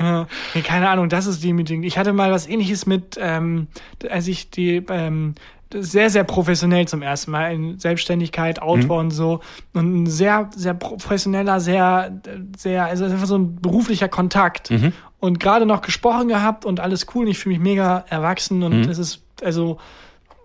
ja, 0.00 0.26
nee, 0.54 0.62
keine 0.62 0.88
Ahnung, 0.88 1.08
das 1.08 1.26
ist 1.26 1.44
demütigend. 1.44 1.84
Ich 1.84 1.98
hatte 1.98 2.12
mal 2.12 2.32
was 2.32 2.48
ähnliches 2.48 2.86
mit, 2.86 3.18
ähm, 3.20 3.66
als 4.10 4.26
ich 4.28 4.50
die 4.50 4.82
ähm, 4.88 5.34
sehr, 5.72 6.10
sehr 6.10 6.24
professionell 6.24 6.88
zum 6.88 7.00
ersten 7.02 7.30
Mal 7.30 7.54
in 7.54 7.78
Selbstständigkeit, 7.78 8.60
Autor 8.60 8.96
Mhm. 8.96 9.06
und 9.06 9.10
so. 9.12 9.40
Und 9.72 10.02
ein 10.02 10.06
sehr, 10.06 10.50
sehr 10.56 10.74
professioneller, 10.74 11.60
sehr, 11.60 12.20
sehr, 12.58 12.86
also 12.86 13.04
einfach 13.04 13.26
so 13.26 13.36
ein 13.38 13.56
beruflicher 13.60 14.08
Kontakt. 14.08 14.70
Mhm. 14.72 14.92
Und 15.20 15.38
gerade 15.38 15.66
noch 15.66 15.82
gesprochen 15.82 16.26
gehabt 16.28 16.64
und 16.64 16.80
alles 16.80 17.06
cool. 17.14 17.26
Und 17.26 17.30
ich 17.30 17.38
fühle 17.38 17.56
mich 17.58 17.62
mega 17.62 18.04
erwachsen 18.08 18.62
und 18.64 18.80
Mhm. 18.86 18.88
es 18.88 18.98
ist 18.98 19.22
also 19.44 19.78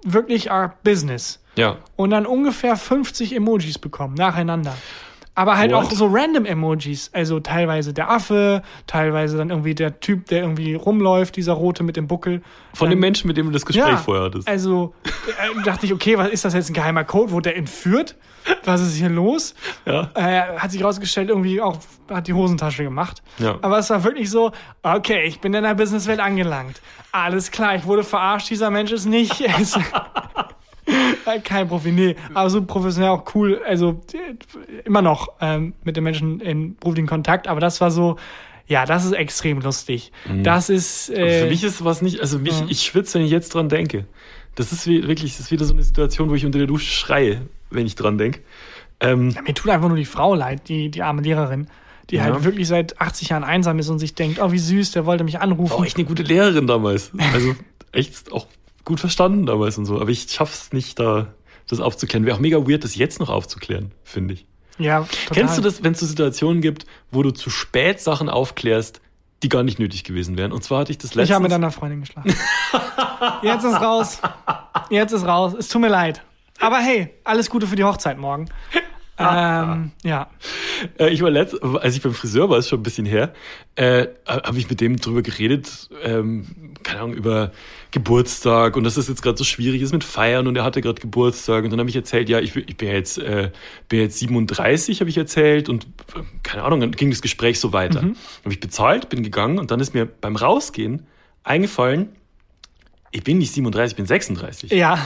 wirklich 0.04 0.52
our 0.52 0.74
Business 0.84 1.42
Ja. 1.56 1.78
und 1.96 2.12
dann 2.12 2.28
ungefähr 2.28 2.76
50 2.76 3.36
Emojis 3.36 3.80
bekommen, 3.80 4.14
nacheinander. 4.14 4.76
Aber 5.36 5.58
halt 5.58 5.72
What? 5.74 5.86
auch 5.86 5.92
so 5.92 6.08
random 6.08 6.46
Emojis. 6.46 7.10
Also 7.14 7.42
teilweise 7.42 7.94
der 7.94 8.10
Affe, 8.10 8.64
teilweise 8.88 9.38
dann 9.38 9.50
irgendwie 9.50 9.76
der 9.76 10.00
Typ, 10.00 10.28
der 10.28 10.42
irgendwie 10.42 10.76
rumläuft, 10.76 11.36
dieser 11.36 11.54
Rote 11.54 11.84
mit 11.84 11.98
dem 11.98 12.08
Buckel. 12.08 12.42
Von 12.74 12.90
dem 12.90 13.00
Menschen, 13.00 13.28
mit 13.28 13.36
dem 13.38 13.48
du 13.48 13.52
das 13.52 13.66
Gespräch 13.66 14.00
vorher 14.00 14.26
hattest. 14.26 14.48
Also 14.48 14.94
äh, 15.04 15.64
dachte 15.64 15.86
ich, 15.86 15.94
okay, 15.94 16.18
was 16.18 16.30
ist 16.30 16.46
das 16.46 16.54
jetzt 16.54 16.70
ein 16.70 16.74
geheimer 16.74 17.04
Code? 17.04 17.32
Wurde 17.32 17.50
der 17.50 17.58
entführt? 17.58 18.16
Was 18.64 18.82
ist 18.82 18.96
hier 18.96 19.10
los? 19.10 19.56
Ja. 19.86 20.10
Äh, 20.14 20.58
hat 20.58 20.72
sich 20.72 20.84
rausgestellt, 20.84 21.30
irgendwie 21.30 21.62
auch 21.62 21.80
hat 22.10 22.28
die 22.28 22.34
Hosentasche 22.34 22.84
gemacht. 22.84 23.24
Ja. 23.40 23.58
Aber 23.62 23.80
es 23.80 23.90
war 23.90 24.04
wirklich 24.04 24.30
so, 24.30 24.52
okay, 24.84 25.24
ich 25.26 25.42
bin 25.42 25.54
in 25.54 25.64
der 25.64 25.74
Businesswelt 25.74 26.20
angelangt. 26.20 26.82
Alles 27.12 27.52
klar, 27.52 27.76
ich 27.76 27.86
wurde 27.86 28.04
verarscht, 28.04 28.50
dieser 28.50 28.70
Mensch 28.70 28.92
ist 28.92 29.06
nicht. 29.06 29.34
ist 30.86 31.44
Kein 31.46 31.68
Profi, 31.68 31.92
nee. 31.92 32.16
Aber 32.34 32.50
so 32.50 32.64
professionell 32.64 33.10
auch 33.12 33.26
cool. 33.36 33.62
Also 33.68 34.02
äh, 34.14 34.80
immer 34.86 35.02
noch 35.02 35.30
ähm, 35.42 35.74
mit 35.84 35.98
den 35.98 36.04
Menschen 36.04 36.40
in 36.40 36.76
beruflichen 36.76 37.08
Kontakt. 37.08 37.48
Aber 37.48 37.60
das 37.60 37.82
war 37.82 37.92
so, 37.92 38.18
ja, 38.68 38.86
das 38.86 39.06
ist 39.06 39.12
extrem 39.14 39.60
lustig. 39.62 40.12
Das 40.44 40.70
ist. 40.70 41.10
Äh, 41.10 41.42
Für 41.44 41.50
mich 41.50 41.64
ist 41.64 41.84
was 41.84 42.02
nicht, 42.02 42.20
also 42.22 42.40
mich, 42.40 42.54
ich 42.68 42.82
schwitze, 42.82 43.20
wenn 43.20 43.26
ich 43.26 43.32
jetzt 43.32 43.54
dran 43.54 43.70
denke. 43.70 44.06
Das 44.56 44.72
ist 44.72 44.88
wie, 44.88 45.08
wirklich, 45.08 45.34
das 45.34 45.42
ist 45.42 45.52
wieder 45.52 45.66
so 45.66 45.74
eine 45.74 45.84
Situation, 45.84 46.30
wo 46.30 46.36
ich 46.36 46.46
unter 46.46 46.60
der 46.60 46.68
Dusche 46.68 46.90
schreie, 46.90 47.42
wenn 47.72 47.86
ich 47.86 47.96
dran 47.96 48.18
denke. 48.18 48.40
Ähm, 49.02 49.36
Mir 49.46 49.54
tut 49.54 49.70
einfach 49.70 49.90
nur 49.90 49.98
die 49.98 50.06
Frau 50.06 50.34
leid, 50.34 50.70
die, 50.70 50.90
die 50.90 51.02
arme 51.04 51.22
Lehrerin, 51.22 51.68
die 52.10 52.16
Ja. 52.16 52.24
halt 52.24 52.44
wirklich 52.46 52.68
seit 52.68 53.02
80 53.02 53.30
Jahren 53.30 53.44
einsam 53.44 53.78
ist 53.80 53.90
und 53.90 54.00
sich 54.00 54.16
denkt, 54.16 54.40
oh, 54.42 54.54
wie 54.54 54.58
süß, 54.60 54.92
der 54.92 55.06
wollte 55.06 55.26
mich 55.26 55.40
anrufen. 55.40 55.72
war 55.72 55.80
auch 55.80 55.86
echt 55.86 55.98
eine 55.98 56.06
gute 56.06 56.24
Lehrerin 56.24 56.68
damals. 56.68 57.12
Also 57.34 57.54
echt 57.92 58.32
auch 58.32 58.48
gut 58.86 59.00
verstanden 59.00 59.46
damals 59.46 59.78
und 59.78 59.86
so. 59.86 60.00
Aber 60.00 60.10
ich 60.10 60.28
schaff's 60.30 60.72
nicht, 60.72 61.00
da 61.00 61.34
das 61.68 61.80
aufzuklären. 61.80 62.26
Wäre 62.26 62.36
auch 62.36 62.40
mega 62.40 62.58
weird, 62.68 62.84
das 62.84 62.96
jetzt 62.96 63.20
noch 63.20 63.30
aufzuklären, 63.30 63.92
finde 64.04 64.36
ich. 64.36 64.46
ja, 64.78 65.02
total. 65.02 65.10
Kennst 65.32 65.58
du 65.58 65.62
das, 65.62 65.84
wenn 65.84 65.94
es 65.94 66.00
so 66.00 66.06
Situationen 66.06 66.62
gibt, 66.62 66.86
wo 67.12 67.24
du 67.24 67.32
zu 67.32 67.50
spät 67.50 68.00
Sachen 68.00 68.30
aufklärst, 68.30 69.02
die 69.44 69.50
gar 69.50 69.64
nicht 69.64 69.80
nötig 69.80 70.04
gewesen 70.04 70.38
wären? 70.38 70.52
Und 70.52 70.64
zwar 70.64 70.82
hatte 70.82 70.92
ich 70.92 70.98
das 70.98 71.16
letztens. 71.16 71.30
Ich 71.30 71.34
habe 71.34 71.44
mit 71.44 71.54
einer 71.54 71.72
Freundin 71.72 72.02
geschlafen. 72.02 72.34
Jetzt 73.42 73.64
ist 73.64 73.82
raus. 73.82 74.22
Jetzt 74.90 75.12
ist 75.12 75.26
raus. 75.26 75.54
Es 75.58 75.68
tut 75.68 75.82
mir 75.82 75.90
leid. 75.90 76.22
Aber 76.60 76.78
hey, 76.78 77.10
alles 77.24 77.50
Gute 77.50 77.68
für 77.68 77.76
die 77.76 77.84
Hochzeit 77.84 78.18
morgen. 78.18 78.50
Ähm, 79.18 79.92
ja. 80.04 80.30
Äh, 81.00 81.10
ich 81.10 81.22
war 81.22 81.30
letzt, 81.30 81.62
als 81.64 81.96
ich 81.96 82.02
beim 82.02 82.14
Friseur 82.14 82.50
war, 82.50 82.58
ist 82.58 82.68
schon 82.68 82.80
ein 82.80 82.84
bisschen 82.84 83.06
her, 83.06 83.34
äh, 83.76 84.08
habe 84.28 84.58
ich 84.58 84.70
mit 84.70 84.82
dem 84.82 84.98
drüber 84.98 85.22
geredet, 85.22 85.90
ähm, 86.04 86.74
keine 86.84 87.00
Ahnung, 87.00 87.14
über 87.14 87.52
Geburtstag 87.92 88.76
und 88.76 88.84
dass 88.84 88.96
das 88.96 89.08
jetzt 89.08 89.22
gerade 89.22 89.38
so 89.38 89.46
schwierig 89.46 89.82
ist 89.82 89.94
mit 89.94 90.04
Feiern 90.04 90.48
und 90.48 90.58
er 90.58 90.66
hatte 90.66 90.82
gerade 90.82 91.00
Geburtstag 91.00 91.64
und 91.64 91.70
dann 91.70 91.80
habe 91.80 91.90
ich 91.90 91.96
erzählt, 91.96 92.28
ja, 92.28 92.40
ich, 92.40 92.56
ich 92.56 92.76
bin 92.76 92.90
jetzt, 92.90 93.18
äh, 93.18 93.52
bin 93.88 94.02
jetzt 94.02 94.20
37, 94.20 95.00
habe 95.00 95.10
ich 95.10 95.18
erzählt 95.18 95.70
und 95.70 95.86
äh, 96.16 96.22
keine 96.44 96.64
Ahnung, 96.64 96.82
dann 96.82 96.92
ging 96.92 97.10
das 97.10 97.22
Gespräch 97.22 97.60
so 97.60 97.72
weiter. 97.72 98.02
Habe 98.02 98.54
ich 98.54 98.60
bezahlt, 98.60 99.08
bin 99.08 99.24
gegangen 99.24 99.60
und 99.60 99.72
dann 99.72 99.80
ist 99.80 99.94
mir 99.94 100.06
beim 100.06 100.36
Rausgehen 100.36 101.08
eingefallen, 101.44 102.10
ich 103.16 103.24
bin 103.24 103.38
nicht 103.38 103.54
37, 103.54 103.94
ich 103.94 103.96
bin 103.96 104.06
36. 104.06 104.72
Ja. 104.72 105.00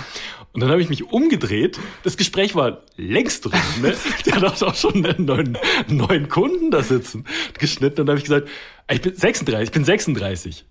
Und 0.52 0.62
dann 0.62 0.72
habe 0.72 0.82
ich 0.82 0.90
mich 0.90 1.12
umgedreht. 1.12 1.80
Das 2.02 2.18
Gespräch 2.18 2.56
war 2.56 2.82
längst 2.96 3.46
drin. 3.46 3.62
Ne? 3.82 3.94
Der 4.26 4.42
hat 4.42 4.64
auch 4.64 4.74
schon 4.74 5.06
einen 5.06 5.26
neuen, 5.26 5.58
einen 5.88 5.98
neuen 5.98 6.28
Kunden 6.28 6.72
da 6.72 6.82
sitzen. 6.82 7.26
Geschnitten. 7.60 7.98
Dann 7.98 8.10
habe 8.10 8.18
ich 8.18 8.24
gesagt, 8.24 8.50
ich 8.90 9.02
bin 9.02 9.16
36, 9.16 9.68
ich 9.68 9.72
bin 9.72 9.84
36. 9.84 10.66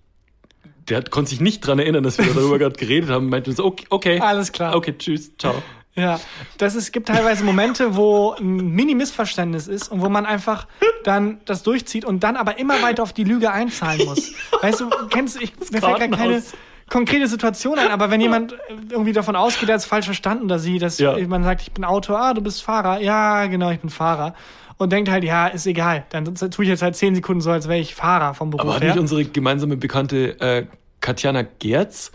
Der 0.89 0.97
hat, 0.97 1.11
konnte 1.11 1.29
sich 1.29 1.39
nicht 1.39 1.61
dran 1.61 1.79
erinnern, 1.79 2.03
dass 2.03 2.17
wir 2.17 2.25
darüber 2.25 2.59
gerade 2.59 2.75
geredet 2.75 3.09
haben. 3.09 3.29
Meinte 3.29 3.53
so, 3.53 3.63
okay, 3.63 3.85
okay. 3.89 4.19
Alles 4.19 4.51
klar. 4.51 4.75
Okay, 4.75 4.95
tschüss, 4.97 5.31
ciao. 5.37 5.63
Ja, 5.95 6.19
das 6.57 6.75
ist, 6.75 6.91
gibt 6.91 7.07
teilweise 7.07 7.45
Momente, 7.45 7.95
wo 7.95 8.33
ein 8.33 8.73
Mini-Missverständnis 8.73 9.67
ist 9.67 9.89
und 9.89 10.01
wo 10.01 10.09
man 10.09 10.25
einfach 10.25 10.67
dann 11.03 11.39
das 11.45 11.63
durchzieht 11.63 12.03
und 12.03 12.21
dann 12.23 12.35
aber 12.35 12.59
immer 12.59 12.81
weiter 12.81 13.01
auf 13.01 13.13
die 13.13 13.23
Lüge 13.23 13.51
einzahlen 13.51 14.05
muss. 14.05 14.33
Weißt 14.61 14.81
du, 14.81 14.89
kennst 15.09 15.37
du, 15.37 15.41
ich, 15.41 15.53
mir 15.71 15.79
fällt 15.81 15.97
gerade 15.97 16.09
keine. 16.09 16.43
Konkrete 16.89 17.27
Situation 17.27 17.77
ein, 17.79 17.89
aber 17.91 18.09
wenn 18.11 18.21
jemand 18.21 18.55
irgendwie 18.89 19.13
davon 19.13 19.35
ausgeht, 19.35 19.69
er 19.69 19.73
hat 19.75 19.81
es 19.81 19.85
falsch 19.85 20.05
verstanden 20.05 20.45
oder 20.45 20.59
sie, 20.59 20.79
dass 20.79 20.97
Ja. 20.99 21.15
man 21.27 21.43
sagt, 21.43 21.61
ich 21.61 21.71
bin 21.71 21.83
Autor, 21.85 22.19
ah, 22.19 22.33
du 22.33 22.41
bist 22.41 22.63
Fahrer, 22.63 22.99
ja, 23.01 23.45
genau, 23.47 23.69
ich 23.71 23.79
bin 23.79 23.89
Fahrer. 23.89 24.33
Und 24.77 24.91
denkt 24.93 25.09
halt, 25.11 25.23
ja, 25.25 25.47
ist 25.47 25.67
egal. 25.67 26.05
Dann 26.09 26.23
tue 26.35 26.63
ich 26.63 26.69
jetzt 26.69 26.81
halt 26.81 26.95
zehn 26.95 27.13
Sekunden 27.13 27.41
so, 27.41 27.51
als 27.51 27.67
wäre 27.67 27.79
ich 27.79 27.95
Fahrer 27.95 28.33
vom 28.33 28.49
Beruf 28.49 28.61
Aber 28.61 28.75
hat 28.75 28.81
her. 28.81 28.91
nicht 28.91 28.99
unsere 28.99 29.25
gemeinsame 29.25 29.75
Bekannte 29.75 30.39
äh, 30.39 30.65
Katjana 31.01 31.43
Gerz, 31.59 32.11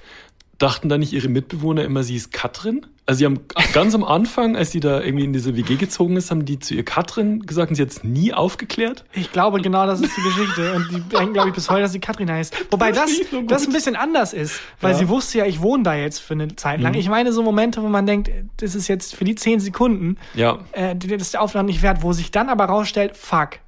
dachten 0.59 0.89
da 0.89 0.99
nicht 0.99 1.13
ihre 1.13 1.29
Mitbewohner 1.29 1.85
immer, 1.85 2.03
sie 2.03 2.17
ist 2.17 2.33
Katrin? 2.33 2.87
Also 3.07 3.19
sie 3.19 3.25
haben 3.27 3.41
ganz 3.75 3.95
am 3.95 4.03
Anfang, 4.03 4.57
als 4.57 4.71
sie 4.71 4.81
da 4.81 5.03
irgendwie 5.03 5.25
in 5.25 5.35
diese 5.35 5.55
WG 5.57 5.77
gezogen 5.77 6.17
ist, 6.17 6.31
haben 6.31 6.47
die 6.47 6.59
zu 6.59 6.73
ihr 6.75 6.85
Katrin 6.87 7.41
gesagt 7.45 7.69
und 7.69 7.75
sie 7.77 7.83
hat 7.83 7.91
es 7.91 8.03
nie 8.03 8.33
aufgeklärt. 8.33 9.05
Ich 9.13 9.31
glaube, 9.31 9.61
genau 9.61 9.85
das 9.87 10.01
ist 10.01 10.17
die 10.17 10.23
Geschichte. 10.23 10.73
Und 10.77 10.91
die 10.91 11.01
denken, 11.15 11.35
glaube 11.35 11.51
ich, 11.51 11.55
bis 11.55 11.69
heute, 11.69 11.83
dass 11.83 11.93
sie 11.93 12.01
Katrin 12.01 12.31
heißt. 12.31 12.73
Wobei 12.73 12.93
Das 12.93 13.11
das, 13.19 13.31
so 13.31 13.43
das 13.43 13.67
ein 13.67 13.75
bisschen 13.75 13.95
anders 13.97 14.33
ist. 14.33 14.59
Weil 14.81 14.93
Ja. 14.93 14.97
Mhm. 14.97 15.01
sie 15.01 15.09
wusste 15.11 15.39
ja, 15.39 15.45
ich 15.47 15.61
wohne 15.61 15.83
da 15.83 15.95
jetzt 15.95 16.21
für 16.21 16.33
eine 16.33 16.57
Zeit 16.57 16.81
lang. 16.81 16.95
Ich 16.95 17.11
meine, 17.11 17.33
so 17.35 17.43
Momente, 17.43 17.83
wo 17.83 17.89
man 17.89 18.07
denkt, 18.07 18.31
das 18.57 18.75
ist 18.75 18.89
jetzt 18.89 19.15
für 19.15 19.25
die 19.25 19.35
zehn 19.35 19.61
Sekunden, 19.61 20.17
Ja, 20.35 20.61
äh, 20.73 20.97
das 20.97 21.11
ist 21.11 21.35
der 21.35 21.43
Aufwand 21.43 21.67
nicht 21.69 21.83
wert, 21.83 22.03
wo 22.03 22.15
sich 22.15 22.31
dann 22.31 22.49
aber 22.49 22.65
rausstellt, 22.65 23.19
fuck, 23.19 23.59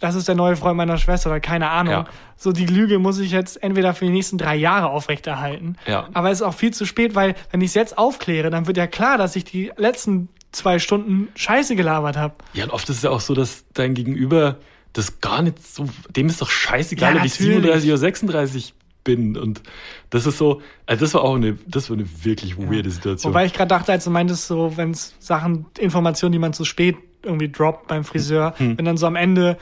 das 0.00 0.14
ist 0.16 0.26
der 0.26 0.34
neue 0.34 0.56
Freund 0.56 0.76
meiner 0.76 0.98
Schwester 0.98 1.30
oder 1.30 1.40
keine 1.40 1.70
Ahnung. 1.70 1.92
Ja. 1.92 2.06
So 2.36 2.52
die 2.52 2.66
Lüge 2.66 2.98
muss 2.98 3.18
ich 3.18 3.30
jetzt 3.30 3.62
entweder 3.62 3.94
für 3.94 4.06
die 4.06 4.10
nächsten 4.10 4.38
drei 4.38 4.56
Jahre 4.56 4.88
aufrechterhalten. 4.90 5.76
Ja. 5.86 6.08
Aber 6.14 6.30
es 6.30 6.40
ist 6.40 6.42
auch 6.46 6.54
viel 6.54 6.72
zu 6.72 6.86
spät, 6.86 7.14
weil 7.14 7.34
wenn 7.52 7.60
ich 7.60 7.68
es 7.68 7.74
jetzt 7.74 7.96
aufkläre, 7.98 8.50
dann 8.50 8.66
wird 8.66 8.76
ja 8.76 8.86
klar, 8.86 9.18
dass 9.18 9.36
ich 9.36 9.44
die 9.44 9.70
letzten 9.76 10.28
zwei 10.52 10.78
Stunden 10.80 11.28
Scheiße 11.36 11.76
gelabert 11.76 12.16
habe. 12.16 12.34
Ja, 12.54 12.64
und 12.64 12.70
oft 12.70 12.88
ist 12.88 12.96
es 12.96 13.02
ja 13.02 13.10
auch 13.10 13.20
so, 13.20 13.34
dass 13.34 13.64
dein 13.74 13.94
Gegenüber 13.94 14.56
das 14.94 15.20
gar 15.20 15.42
nicht 15.42 15.64
so, 15.64 15.86
dem 16.16 16.26
ist 16.26 16.40
doch 16.42 16.50
scheißegal, 16.50 17.14
Ja, 17.14 17.20
ob 17.20 17.26
ich 17.26 17.32
natürlich. 17.38 17.54
37 17.56 17.88
oder 17.90 17.98
36 17.98 18.74
bin. 19.04 19.36
Und 19.36 19.62
das 20.10 20.26
ist 20.26 20.38
so, 20.38 20.60
also 20.86 21.04
das 21.04 21.14
war 21.14 21.22
auch 21.22 21.36
eine, 21.36 21.56
das 21.66 21.88
war 21.90 21.96
eine 21.96 22.06
wirklich 22.24 22.58
weirde 22.58 22.90
Situation. 22.90 23.32
Wobei 23.32 23.44
ich 23.46 23.52
gerade 23.52 23.68
dachte, 23.68 23.92
als 23.92 24.04
du 24.04 24.10
meintest, 24.10 24.46
so, 24.48 24.76
wenn 24.76 24.90
es 24.90 25.14
Sachen, 25.20 25.66
Informationen, 25.78 26.32
die 26.32 26.38
man 26.38 26.52
zu 26.52 26.64
spät 26.64 26.96
irgendwie 27.22 27.50
droppt 27.50 27.86
beim 27.86 28.02
Friseur, 28.02 28.54
Hm. 28.56 28.76
wenn 28.78 28.84
dann 28.84 28.96
so 28.96 29.06
am 29.06 29.14
Ende, 29.16 29.58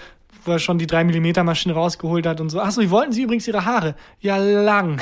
wo 0.49 0.53
er 0.53 0.59
schon 0.59 0.79
die 0.79 0.87
3 0.87 1.05
mm 1.05 1.45
Maschine 1.45 1.75
rausgeholt 1.75 2.27
hat 2.27 2.41
und 2.41 2.49
so, 2.51 2.61
achso, 2.61 2.81
wie 2.81 2.91
wollten 2.91 3.13
Sie 3.13 3.23
übrigens 3.23 3.47
Ihre 3.47 3.65
Haare? 3.65 3.95
Ja, 4.21 4.37
lang. 4.39 5.01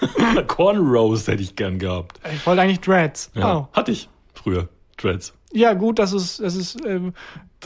Cornrows 0.46 1.26
hätte 1.28 1.42
ich 1.42 1.56
gern 1.56 1.78
gehabt. 1.78 2.20
Ich 2.34 2.44
wollte 2.46 2.62
eigentlich 2.62 2.80
Dreads. 2.80 3.30
Ja. 3.34 3.56
Oh. 3.58 3.68
Hatte 3.72 3.92
ich 3.92 4.08
früher, 4.34 4.68
Dreads. 4.96 5.32
Ja, 5.52 5.72
gut, 5.72 5.98
das 5.98 6.12
ist, 6.12 6.40
das 6.40 6.56
ist, 6.56 6.84
ähm, 6.84 7.14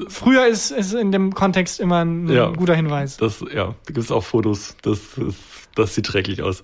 früher 0.08 0.46
ist, 0.46 0.70
ist 0.70 0.92
in 0.92 1.10
dem 1.10 1.34
Kontext 1.34 1.80
immer 1.80 2.04
ein, 2.04 2.28
Ja. 2.28 2.50
guter 2.50 2.74
Hinweis. 2.74 3.16
Das, 3.16 3.40
ja, 3.52 3.68
da 3.68 3.74
gibt 3.86 3.98
es 3.98 4.10
auch 4.12 4.22
Fotos. 4.22 4.76
Das, 4.82 4.98
ist, 5.16 5.38
das 5.74 5.94
sieht 5.94 6.06
schrecklich 6.06 6.42
aus. 6.42 6.62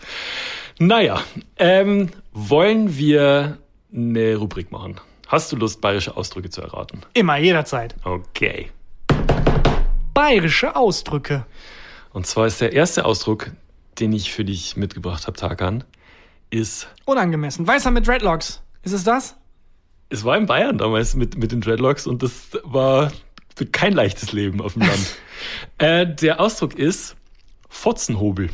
Naja, 0.78 1.20
ähm, 1.56 2.10
wollen 2.32 2.96
wir 2.96 3.58
eine 3.92 4.36
Rubrik 4.36 4.70
machen? 4.70 5.00
Hast 5.28 5.50
du 5.50 5.56
Lust, 5.56 5.80
bayerische 5.80 6.16
Ausdrücke 6.16 6.50
zu 6.50 6.60
erraten? 6.60 7.00
Immer, 7.14 7.38
jederzeit. 7.38 7.94
Okay. 8.04 8.68
Bayerische 10.14 10.76
Ausdrücke. 10.76 11.44
Und 12.12 12.26
zwar 12.26 12.46
ist 12.46 12.60
der 12.60 12.72
erste 12.72 13.04
Ausdruck, 13.04 13.50
den 13.98 14.12
ich 14.12 14.32
für 14.32 14.44
dich 14.44 14.76
mitgebracht 14.76 15.26
habe, 15.26 15.36
Tarkan, 15.36 15.84
ist, 16.50 16.88
Unangemessen. 17.04 17.66
Weißer 17.66 17.90
mit 17.90 18.06
Dreadlocks. 18.06 18.62
Ist 18.82 18.92
es 18.92 19.04
das? 19.04 19.36
es 20.14 20.24
war 20.24 20.36
in 20.36 20.46
Bayern 20.46 20.78
damals 20.78 21.14
mit, 21.14 21.36
mit 21.36 21.52
den 21.52 21.60
Dreadlocks 21.60 22.06
und 22.06 22.22
das 22.22 22.50
war 22.62 23.10
kein 23.72 23.92
leichtes 23.92 24.32
Leben 24.32 24.60
auf 24.60 24.74
dem 24.74 24.82
Land. 24.86 25.16
äh, 25.78 26.06
der 26.06 26.40
Ausdruck 26.40 26.74
ist 26.78 27.16
Fotzenhobel. 27.68 28.50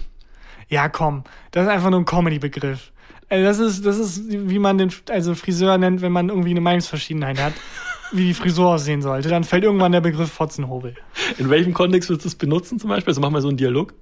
Ja, 0.68 0.88
komm. 0.88 1.24
Das 1.50 1.64
ist 1.64 1.70
einfach 1.70 1.90
nur 1.90 2.00
ein 2.00 2.04
Comedy-Begriff. 2.04 2.92
Also 3.28 3.44
das 3.44 3.58
ist, 3.58 3.86
das 3.86 3.98
ist, 3.98 4.22
wie 4.28 4.58
man 4.58 4.78
den 4.78 4.92
also 5.08 5.34
Friseur 5.34 5.78
nennt, 5.78 6.00
wenn 6.00 6.12
man 6.12 6.28
irgendwie 6.28 6.50
eine 6.50 6.60
Meinungsverschiedenheit 6.60 7.40
hat. 7.40 7.52
Wie 8.12 8.26
die 8.26 8.34
Frisur 8.34 8.68
aussehen 8.68 9.02
sollte, 9.02 9.28
dann 9.28 9.44
fällt 9.44 9.64
irgendwann 9.64 9.92
der 9.92 10.00
Begriff 10.00 10.32
Fotzenhobel. 10.32 10.94
In 11.38 11.50
welchem 11.50 11.72
Kontext 11.74 12.08
würdest 12.08 12.24
du 12.24 12.28
es 12.28 12.34
benutzen 12.34 12.78
zum 12.78 12.90
Beispiel? 12.90 13.10
Also 13.10 13.20
mach 13.20 13.30
mal 13.30 13.40
so 13.40 13.48
einen 13.48 13.56
Dialog. 13.56 13.94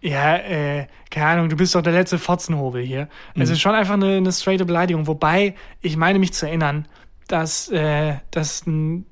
Ja, 0.00 0.36
äh, 0.36 0.86
keine 1.10 1.26
Ahnung, 1.26 1.48
du 1.48 1.56
bist 1.56 1.74
doch 1.74 1.80
der 1.80 1.94
letzte 1.94 2.18
Fotzenhobel 2.18 2.82
hier. 2.82 3.08
Es 3.36 3.48
ist 3.48 3.60
schon 3.60 3.74
einfach 3.74 3.94
eine, 3.94 4.18
eine 4.18 4.32
straighte 4.32 4.66
Beleidigung. 4.66 5.06
Wobei, 5.06 5.54
ich 5.80 5.96
meine 5.96 6.18
mich 6.18 6.34
zu 6.34 6.46
erinnern, 6.46 6.86
dass 7.26 7.70
äh, 7.70 8.16
das 8.30 8.66
ein 8.66 9.06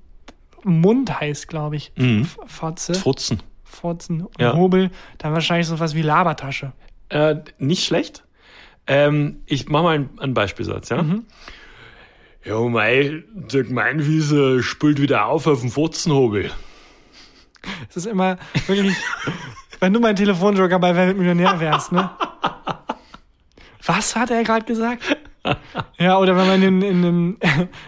Mund 0.65 1.19
heißt, 1.19 1.49
glaube 1.49 1.77
ich. 1.77 1.93
Mhm. 1.97 2.27
Fotze, 2.47 2.95
Futzen. 2.95 3.43
Fotzen, 3.65 4.23
und 4.23 4.39
Ja. 4.39 4.55
Hobel, 4.55 4.91
dann 5.17 5.33
wahrscheinlich 5.33 5.67
so 5.67 5.81
was 5.81 5.95
wie 5.95 6.03
Labertasche. 6.03 6.73
Äh, 7.09 7.37
nicht 7.59 7.85
schlecht. 7.85 8.25
Ähm, 8.87 9.41
ich 9.47 9.69
mach 9.69 9.83
mal 9.83 9.95
einen, 9.95 10.19
einen 10.19 10.35
Beispielsatz, 10.35 10.91
ja? 10.91 11.03
Ja, 12.45 12.61
mei, 12.61 13.23
der 13.35 13.63
Gemeinwieser 13.63 14.63
spült 14.63 15.01
wieder 15.01 15.27
auf 15.27 15.47
auf 15.47 15.61
dem 15.61 15.71
Fotzenhobel. 15.71 16.51
Es 17.89 17.97
ist 17.97 18.07
immer 18.07 18.37
wirklich, 18.67 18.97
wenn 19.79 19.93
du 19.93 20.01
mein 20.01 20.17
Telefonjoker 20.17 20.81
bei 20.81 20.95
Wer 20.97 21.07
wird 21.07 21.19
Millionär 21.19 21.61
wärst, 21.61 21.93
ne? 21.93 22.11
Was 23.87 24.17
hat 24.17 24.31
er 24.31 24.43
gerade 24.43 24.65
gesagt? 24.65 25.03
Ja, 25.99 26.19
oder 26.19 26.37
wenn 26.37 26.47
man 26.47 26.63
in, 26.63 26.83
in, 26.83 27.05
einem, 27.05 27.39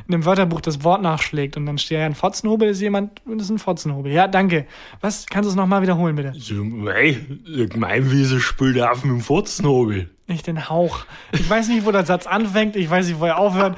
in 0.08 0.14
einem 0.14 0.24
Wörterbuch 0.24 0.60
das 0.60 0.82
Wort 0.82 1.02
nachschlägt 1.02 1.56
und 1.56 1.66
dann 1.66 1.78
steht 1.78 1.98
ja 1.98 2.06
ein 2.06 2.14
Fotzenhobel, 2.14 2.68
ist 2.68 2.80
jemand, 2.80 3.22
das 3.24 3.44
ist 3.44 3.50
ein 3.50 3.58
Fotzenhobel. 3.58 4.12
Ja, 4.12 4.26
danke. 4.26 4.66
Was, 5.00 5.26
kannst 5.26 5.46
du 5.46 5.50
es 5.50 5.56
nochmal 5.56 5.82
wiederholen, 5.82 6.16
bitte? 6.16 6.32
So, 6.36 6.64
mei, 6.64 7.18
der 7.46 7.66
Gemeinwieser 7.66 8.40
spült 8.40 8.80
auf 8.80 9.04
mit 9.04 9.12
dem 9.12 9.20
Fotzenhobel. 9.20 10.10
Nicht 10.26 10.46
den 10.46 10.68
Hauch. 10.68 11.04
Ich 11.32 11.48
weiß 11.48 11.68
nicht, 11.68 11.84
wo 11.86 11.92
der 11.92 12.06
Satz 12.06 12.26
anfängt, 12.26 12.76
ich 12.76 12.88
weiß 12.90 13.06
nicht, 13.06 13.20
wo 13.20 13.26
er 13.26 13.38
aufhört. 13.38 13.76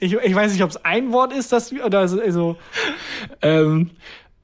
Ich, 0.00 0.14
ich 0.14 0.34
weiß 0.34 0.52
nicht, 0.52 0.62
ob 0.62 0.70
es 0.70 0.82
ein 0.84 1.12
Wort 1.12 1.32
ist, 1.32 1.52
das, 1.52 1.72
oder 1.72 2.08
so, 2.08 2.20
also, 2.20 2.56
Ähm, 3.42 3.90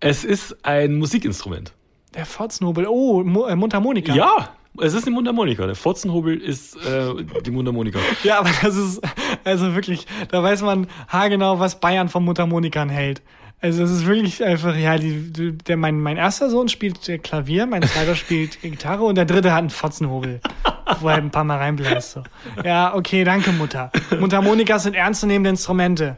es 0.00 0.24
ist 0.24 0.57
ein 0.64 0.96
Musikinstrument. 0.96 1.72
der 2.14 2.26
Fotzenhobel, 2.26 2.86
oh, 2.86 3.22
Mu- 3.24 3.46
äh, 3.46 3.57
Mundharmonika. 3.57 4.14
Ja, 4.14 4.50
es 4.80 4.92
ist 4.94 5.07
eine 5.07 5.14
Mundharmonika. 5.14 5.64
Der 5.66 5.74
Fotzenhobel 5.74 6.36
ist 6.38 6.76
äh, 6.76 7.14
die 7.44 7.50
Mundharmonika. 7.50 7.98
Ja, 8.22 8.38
aber 8.40 8.50
das 8.62 8.76
ist, 8.76 9.00
also 9.44 9.74
wirklich, 9.74 10.07
da 10.30 10.42
weiß 10.42 10.61
man 10.62 10.86
haargenau, 11.09 11.59
was 11.59 11.80
Bayern 11.80 12.09
von 12.11 12.24
Mundharmonikern 12.24 12.88
hält. 12.90 13.22
Also 13.61 13.82
es 13.82 13.90
ist 13.90 14.07
wirklich 14.07 14.44
einfach, 14.44 14.76
ja, 14.76 14.98
die, 14.98 15.32
die, 15.32 15.57
der, 15.57 15.76
mein, 15.76 16.00
mein 16.00 16.18
erster 16.18 16.50
Sohn 16.50 16.68
spielt 16.68 17.09
äh, 17.09 17.18
Klavier, 17.18 17.66
mein 17.66 17.82
zweiter 17.82 18.14
spielt 18.16 18.61
Gitarre 18.61 19.04
und 19.04 19.14
der 19.14 19.24
dritte 19.24 19.52
hat 19.52 19.61
einen 19.61 19.70
Fotzenhobel, 19.70 20.40
wo 21.00 21.09
er 21.09 21.16
ein 21.16 21.30
paar 21.30 21.44
Mal 21.44 21.57
reinbläst. 21.57 22.12
So. 22.12 22.22
Ja, 22.64 22.94
okay, 22.94 23.24
danke 23.24 23.52
Mutter. 23.52 23.90
Mundharmonika 24.18 24.78
sind 24.78 24.94
ernstzunehmende 24.94 25.50
Instrumente. 25.50 26.16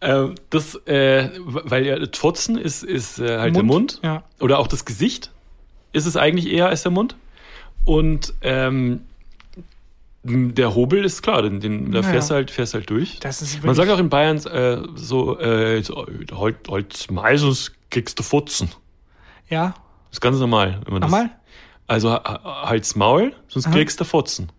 Ähm, 0.00 0.34
das, 0.50 0.74
äh, 0.86 1.30
weil 1.38 1.86
ja, 1.86 1.96
Fotzen 2.12 2.58
ist, 2.58 2.82
ist 2.82 3.18
äh, 3.18 3.38
halt 3.38 3.54
der 3.54 3.62
Mund, 3.62 3.98
Mund. 3.98 4.00
ja. 4.02 4.24
Oder 4.40 4.58
auch 4.58 4.66
das 4.66 4.84
Gesicht 4.84 5.30
ist 5.92 6.06
es 6.06 6.16
eigentlich 6.16 6.50
eher 6.50 6.68
als 6.68 6.82
der 6.82 6.90
Mund. 6.90 7.16
Und 7.84 8.34
ähm, 8.40 9.02
der 10.24 10.74
Hobel 10.74 11.04
ist 11.04 11.22
klar, 11.22 11.42
den, 11.42 11.60
den, 11.60 11.90
da 11.90 12.00
Ja, 12.00 12.02
fährst 12.08 12.30
du 12.30 12.34
ja. 12.34 12.36
halt, 12.38 12.50
fährst 12.50 12.74
halt 12.74 12.88
durch. 12.90 13.18
Das 13.20 13.42
ist 13.42 13.62
Man 13.64 13.74
sagt 13.74 13.90
auch 13.90 13.98
in 13.98 14.08
Bayern 14.08 14.36
äh, 14.38 14.78
so, 14.94 15.38
äh, 15.40 15.82
halt, 15.82 16.56
halt 16.70 17.10
meistens 17.10 17.72
kriegst 17.90 18.18
du 18.18 18.22
Fotzen. 18.22 18.70
ja, 19.48 19.74
Das 20.10 20.18
ist 20.18 20.20
ganz 20.20 20.38
normal. 20.38 20.80
Wenn 20.84 20.92
man 20.94 21.02
nochmal, 21.02 21.24
Das, 21.24 21.32
also 21.88 22.12
ha- 22.12 22.62
halt's 22.68 22.94
Maul, 22.94 23.34
sonst 23.48 23.66
Aha. 23.66 23.74
kriegst 23.74 24.00
du 24.00 24.04
Fotzen. 24.04 24.50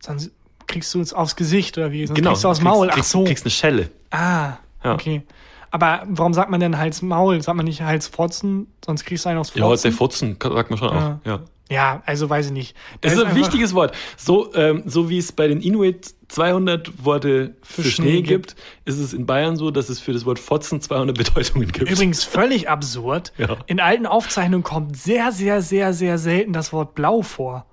sonst 0.00 0.30
kriegst 0.66 0.92
du 0.94 1.00
es 1.00 1.12
aufs 1.14 1.36
Gesicht 1.36 1.78
oder 1.78 1.92
wie? 1.92 2.06
Sonst 2.06 2.16
Genau. 2.16 2.30
kriegst 2.30 2.44
du 2.44 2.48
kriegst, 2.48 2.64
Maul. 2.64 2.88
Ach 2.90 2.94
kriegst, 2.94 3.10
so. 3.10 3.22
Kriegst 3.24 3.44
eine 3.44 3.50
Schelle. 3.52 3.90
Ah, 4.10 4.54
Ja. 4.82 4.94
okay. 4.94 5.22
Aber 5.70 6.02
warum 6.08 6.32
sagt 6.34 6.50
man 6.50 6.58
denn 6.58 6.76
Hals 6.78 7.02
Maul? 7.02 7.40
Sagt 7.42 7.56
man 7.56 7.66
nicht 7.66 7.82
Hals 7.82 8.08
Fotzen? 8.08 8.66
Sonst 8.84 9.04
kriegst 9.04 9.24
du 9.24 9.28
einen 9.28 9.38
aus 9.38 9.54
Ja, 9.54 9.64
Fotzen. 9.64 9.82
der 9.90 9.92
Fotzen, 9.92 10.36
sagt 10.42 10.70
man 10.70 10.78
schon 10.78 10.88
Ja. 10.88 10.94
auch. 10.96 11.00
Ja. 11.26 11.32
Ja, 11.32 11.40
also 11.68 12.30
weiß 12.30 12.46
ich 12.46 12.52
nicht. 12.52 12.76
Das 13.00 13.14
ist 13.14 13.22
ein 13.24 13.34
wichtiges 13.34 13.74
Wort. 13.74 13.94
So, 14.16 14.54
ähm, 14.54 14.84
so 14.86 15.08
wie 15.08 15.18
es 15.18 15.32
bei 15.32 15.48
den 15.48 15.60
Inuit 15.60 16.14
200 16.28 17.04
Worte 17.04 17.54
für, 17.62 17.82
Für 17.82 17.90
Schnee, 17.90 18.10
Schnee 18.10 18.22
gibt, 18.22 18.56
ist 18.84 18.98
es 18.98 19.12
in 19.12 19.26
Bayern 19.26 19.56
so, 19.56 19.70
dass 19.70 19.88
es 19.88 20.00
für 20.00 20.12
das 20.12 20.24
Wort 20.26 20.38
Fotzen 20.38 20.80
200 20.80 21.16
Bedeutungen 21.16 21.70
gibt. 21.70 21.90
Übrigens 21.90 22.24
völlig 22.24 22.68
absurd. 22.68 23.32
Ja. 23.38 23.56
In 23.66 23.80
alten 23.80 24.06
Aufzeichnungen 24.06 24.62
kommt 24.62 24.96
sehr, 24.96 25.32
sehr, 25.32 25.62
sehr, 25.62 25.92
sehr 25.92 26.18
selten 26.18 26.52
das 26.52 26.72
Wort 26.72 26.94
blau 26.94 27.22
vor. 27.22 27.66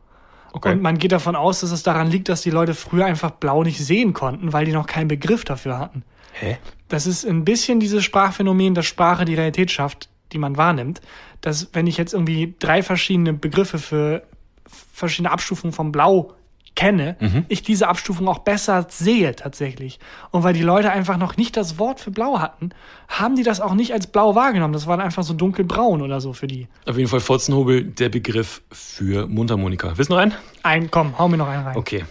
okay. 0.53 0.71
Und 0.71 0.81
man 0.81 0.97
geht 0.97 1.11
davon 1.11 1.35
aus, 1.35 1.61
dass 1.61 1.71
es 1.71 1.83
daran 1.83 2.09
liegt, 2.09 2.29
dass 2.29 2.41
die 2.41 2.51
Leute 2.51 2.73
früher 2.73 3.05
einfach 3.05 3.31
blau 3.31 3.63
nicht 3.63 3.79
sehen 3.79 4.13
konnten, 4.13 4.53
weil 4.53 4.65
die 4.65 4.71
noch 4.71 4.87
keinen 4.87 5.07
Begriff 5.07 5.45
dafür 5.45 5.77
hatten. 5.77 6.03
Hä? 6.33 6.57
Das 6.87 7.05
ist 7.05 7.25
ein 7.25 7.45
bisschen 7.45 7.79
dieses 7.79 8.03
Sprachphänomen, 8.03 8.73
dass 8.73 8.85
Sprache 8.85 9.25
die 9.25 9.35
Realität 9.35 9.71
schafft, 9.71 10.09
die 10.33 10.39
man 10.39 10.57
wahrnimmt. 10.57 11.01
Dass 11.41 11.69
wenn 11.73 11.87
ich 11.87 11.97
jetzt 11.97 12.13
irgendwie 12.13 12.55
drei 12.59 12.83
verschiedene 12.83 13.33
Begriffe 13.33 13.77
für 13.77 14.23
verschiedene 14.67 15.31
Abstufungen 15.31 15.73
von 15.73 15.91
Blau 15.91 16.33
kenne, 16.75 17.17
ich 17.49 17.61
diese 17.61 17.87
Abstufung 17.87 18.27
auch 18.27 18.39
besser 18.39 18.87
sehe 18.89 19.35
tatsächlich. 19.35 19.99
Und 20.31 20.43
weil 20.43 20.53
die 20.53 20.63
Leute 20.63 20.91
einfach 20.91 21.17
noch 21.17 21.37
nicht 21.37 21.55
das 21.55 21.77
Wort 21.77 21.99
für 21.99 22.11
Blau 22.11 22.39
hatten, 22.39 22.71
haben 23.07 23.35
die 23.35 23.43
das 23.43 23.61
auch 23.61 23.75
nicht 23.75 23.93
als 23.93 24.07
Blau 24.07 24.35
wahrgenommen. 24.35 24.73
Das 24.73 24.87
war 24.87 24.97
dann 24.97 25.05
einfach 25.05 25.23
so 25.23 25.33
dunkelbraun 25.33 26.01
oder 26.01 26.19
so 26.19 26.33
für 26.33 26.47
die. 26.47 26.67
Auf 26.87 26.97
jeden 26.97 27.09
Fall 27.09 27.19
Fotzenhobel, 27.19 27.83
der 27.83 28.09
Begriff 28.09 28.61
für 28.71 29.27
Mundharmonika. 29.27 29.97
Willst 29.97 30.09
du 30.09 30.15
noch 30.15 30.21
einen? 30.21 30.33
Ein, 30.63 30.89
komm, 30.89 31.17
hau 31.19 31.27
mir 31.27 31.37
noch 31.37 31.47
einen 31.47 31.63
rein. 31.63 31.77
Okay. 31.77 32.05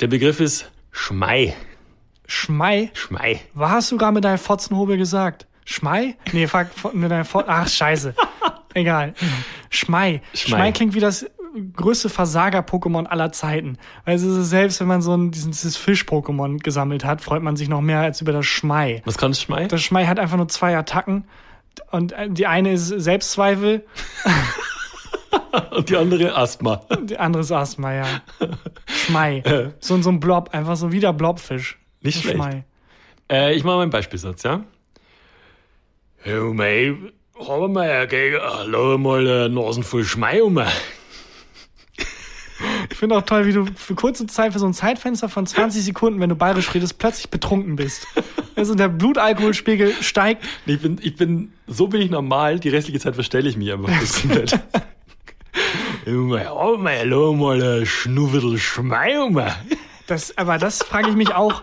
Der 0.00 0.08
Begriff 0.08 0.40
ist 0.40 0.70
Schmei. 0.90 1.54
Schmei. 2.26 2.90
Schmei. 2.94 3.40
Was 3.54 3.70
hast 3.70 3.92
du 3.92 3.98
gerade 3.98 4.12
mit 4.12 4.24
deinem 4.24 4.38
Fotzenhobel 4.38 4.96
gesagt? 4.96 5.46
Schmei? 5.70 6.16
Nee, 6.32 6.46
fuck, 6.46 6.94
mit 6.94 7.10
deinem 7.10 7.26
Fot 7.26 7.44
Ach, 7.46 7.68
scheiße. 7.68 8.14
Egal. 8.72 9.12
Schmei. 9.68 10.22
Schmei. 10.32 10.56
Schmei 10.56 10.72
klingt 10.72 10.94
wie 10.94 11.00
das 11.00 11.26
größte 11.76 12.08
Versager-Pokémon 12.08 13.04
aller 13.04 13.32
Zeiten. 13.32 13.76
Weil 14.06 14.16
es 14.16 14.22
ist 14.22 14.48
selbst, 14.48 14.80
wenn 14.80 14.86
man 14.86 15.02
so 15.02 15.14
ein, 15.14 15.30
dieses 15.30 15.76
Fisch-Pokémon 15.76 16.58
gesammelt 16.62 17.04
hat, 17.04 17.20
freut 17.20 17.42
man 17.42 17.56
sich 17.56 17.68
noch 17.68 17.82
mehr 17.82 18.00
als 18.00 18.22
über 18.22 18.32
das 18.32 18.46
Schmei. 18.46 19.02
Was 19.04 19.18
kann 19.18 19.32
das 19.32 19.42
Schmei? 19.42 19.66
Das 19.66 19.82
Schmei 19.82 20.06
hat 20.06 20.18
einfach 20.18 20.38
nur 20.38 20.48
zwei 20.48 20.74
Attacken. 20.74 21.24
Und 21.90 22.12
äh, 22.12 22.30
die 22.30 22.46
eine 22.46 22.72
ist 22.72 22.86
Selbstzweifel, 22.88 23.84
Und 25.72 25.88
die 25.90 25.96
andere 25.96 26.34
Asthma. 26.34 26.80
die 27.02 27.18
andere 27.18 27.42
ist 27.42 27.52
Asthma, 27.52 27.92
ja. 27.92 28.06
Schmei. 28.86 29.42
So, 29.80 30.00
so 30.00 30.08
ein 30.08 30.18
Blob, 30.18 30.54
einfach 30.54 30.76
so 30.76 30.92
wie 30.92 31.00
der 31.00 31.12
Blobfisch. 31.12 31.78
Nicht 32.00 32.14
So 32.16 32.20
schlecht. 32.22 32.36
Schmei. 32.36 32.64
Äh, 33.30 33.54
ich 33.54 33.64
mache 33.64 33.76
mal 33.76 33.82
einen 33.82 33.90
Beispielsatz, 33.90 34.44
ja? 34.44 34.62
Ja, 36.24 36.40
mei, 36.40 36.94
haben 37.38 37.72
wir 37.72 37.86
ja, 37.86 38.04
gell, 38.06 38.40
lass 38.66 38.98
mal 38.98 39.20
eine 39.20 39.48
Nasen 39.48 39.82
voll 39.82 40.04
Schmei 40.04 40.42
um. 40.42 40.60
Ich 42.90 42.96
finde 42.96 43.16
auch 43.16 43.22
toll, 43.22 43.46
wie 43.46 43.52
du 43.52 43.66
für 43.76 43.94
kurze 43.94 44.26
Zeit, 44.26 44.52
für 44.52 44.58
so 44.58 44.66
ein 44.66 44.74
Zeitfenster 44.74 45.28
von 45.28 45.46
20 45.46 45.84
Sekunden, 45.84 46.18
wenn 46.20 46.28
du 46.28 46.34
bayerisch 46.34 46.74
redest, 46.74 46.98
plötzlich 46.98 47.30
betrunken 47.30 47.76
bist. 47.76 48.06
Also 48.56 48.74
der 48.74 48.88
Blutalkoholspiegel 48.88 49.92
steigt. 50.00 50.44
Ich 50.66 50.80
bin, 50.80 50.98
ich 51.00 51.14
bin, 51.14 51.52
so 51.68 51.86
bin 51.86 52.00
ich 52.00 52.10
normal, 52.10 52.58
die 52.58 52.70
restliche 52.70 52.98
Zeit 52.98 53.14
verstelle 53.14 53.48
ich 53.48 53.56
mich 53.56 53.72
einfach 53.72 53.92
komplett. 54.20 54.58
Ja, 56.06 56.12
mei, 56.14 56.44
haben 56.46 56.84
wir 56.84 56.92
ja, 56.94 57.02
lass 57.02 57.36
mal 57.36 57.62
eine 57.62 57.84
Schnuffell 57.84 58.56
Schmei 58.56 59.20
um. 59.20 59.42
Das, 60.06 60.36
aber 60.38 60.56
das 60.56 60.82
frage 60.82 61.10
ich 61.10 61.16
mich 61.16 61.34
auch. 61.34 61.62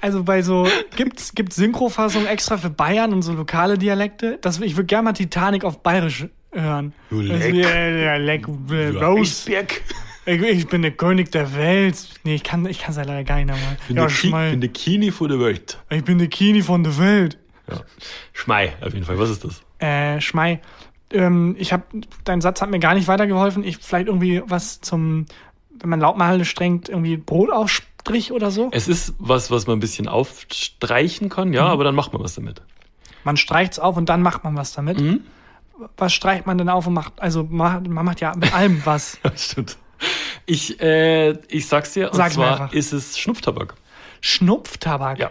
Also 0.00 0.24
bei 0.24 0.42
so, 0.42 0.66
gibt's, 0.96 1.34
gibt's 1.34 1.56
Synchrofassungen 1.56 2.26
extra 2.26 2.56
für 2.56 2.70
Bayern 2.70 3.12
und 3.12 3.22
so 3.22 3.32
lokale 3.34 3.76
Dialekte? 3.78 4.38
Das, 4.40 4.60
ich 4.60 4.76
würde 4.76 4.86
gerne 4.86 5.04
mal 5.04 5.12
Titanic 5.12 5.64
auf 5.64 5.82
Bayerisch 5.82 6.26
hören. 6.52 6.92
Du 7.10 7.20
Also, 7.20 7.32
Leck. 7.32 7.54
ja, 7.54 7.88
ja, 7.88 8.16
leck, 8.16 8.46
äh, 8.70 8.88
Rose. 8.98 9.50
Ich, 10.26 10.42
ich 10.42 10.68
bin 10.68 10.82
der 10.82 10.90
König 10.92 11.30
der 11.32 11.54
Welt. 11.56 11.96
Nee, 12.24 12.34
ich 12.34 12.42
kann, 12.44 12.64
ich 12.66 12.80
kann 12.80 12.94
ja 12.94 13.02
leider 13.02 13.24
gar 13.24 13.36
nicht 13.36 13.48
nochmal. 13.48 13.76
Bin, 13.88 13.96
Ja, 13.96 14.02
der 14.06 14.10
Ki 14.14 14.28
Schmei. 14.28 14.50
bin 14.50 14.60
der 14.60 14.70
Kini 14.70 15.10
vor 15.10 15.28
der 15.28 15.40
Welt. 15.40 15.78
Ich 15.90 16.04
bin 16.04 16.18
der 16.18 16.28
Kini 16.28 16.62
von 16.62 16.84
der 16.84 16.98
Welt. 16.98 17.38
Ja. 17.70 17.80
Schmei, 18.32 18.72
auf 18.80 18.92
jeden 18.92 19.04
Fall. 19.06 19.18
Was 19.18 19.30
ist 19.30 19.44
das? 19.44 19.62
Äh, 19.78 20.20
Schmei, 20.20 20.60
ähm, 21.12 21.56
ich 21.58 21.72
habe, 21.72 21.84
dein 22.24 22.40
Satz 22.40 22.60
hat 22.60 22.70
mir 22.70 22.78
gar 22.80 22.94
nicht 22.94 23.08
weitergeholfen. 23.08 23.64
Ich 23.64 23.78
vielleicht 23.78 24.08
irgendwie 24.08 24.42
was 24.44 24.80
zum, 24.80 25.26
wenn 25.80 25.88
man 25.90 26.00
Laubmahle 26.00 26.44
strengt, 26.44 26.88
irgendwie 26.88 27.16
Brotaufstrich 28.04 28.32
oder 28.32 28.50
so. 28.50 28.68
Es 28.72 28.88
ist 28.88 29.14
was, 29.18 29.50
was 29.50 29.66
man 29.66 29.76
ein 29.76 29.80
bisschen 29.80 30.08
aufstreichen 30.08 31.28
kann, 31.28 31.52
ja, 31.52 31.66
aber 31.66 31.84
dann 31.84 31.94
macht 31.94 32.12
man 32.12 32.22
was 32.22 32.34
damit. 32.34 32.62
Man 33.24 33.36
streicht's 33.36 33.78
auf 33.78 33.96
und 33.96 34.08
dann 34.08 34.22
macht 34.22 34.44
man 34.44 34.56
was 34.56 34.72
damit. 34.72 35.00
Mhm. 35.00 35.20
Was 35.96 36.12
streicht 36.12 36.46
man 36.46 36.58
denn 36.58 36.68
auf 36.68 36.86
und 36.86 36.94
macht? 36.94 37.20
Also 37.20 37.44
man 37.44 37.90
macht 37.90 38.20
ja 38.20 38.34
mit 38.34 38.54
allem 38.54 38.82
was. 38.84 39.18
Stimmt. 39.36 39.76
Ich, 40.46 40.80
äh, 40.80 41.32
ich 41.48 41.66
sag's 41.68 41.92
dir, 41.92 42.08
und 42.10 42.16
Sag's 42.16 42.34
zwar 42.34 42.72
ist 42.72 42.92
es 42.92 43.18
Schnupftabak. 43.18 43.74
Schnupftabak. 44.20 45.18
Ja. 45.18 45.30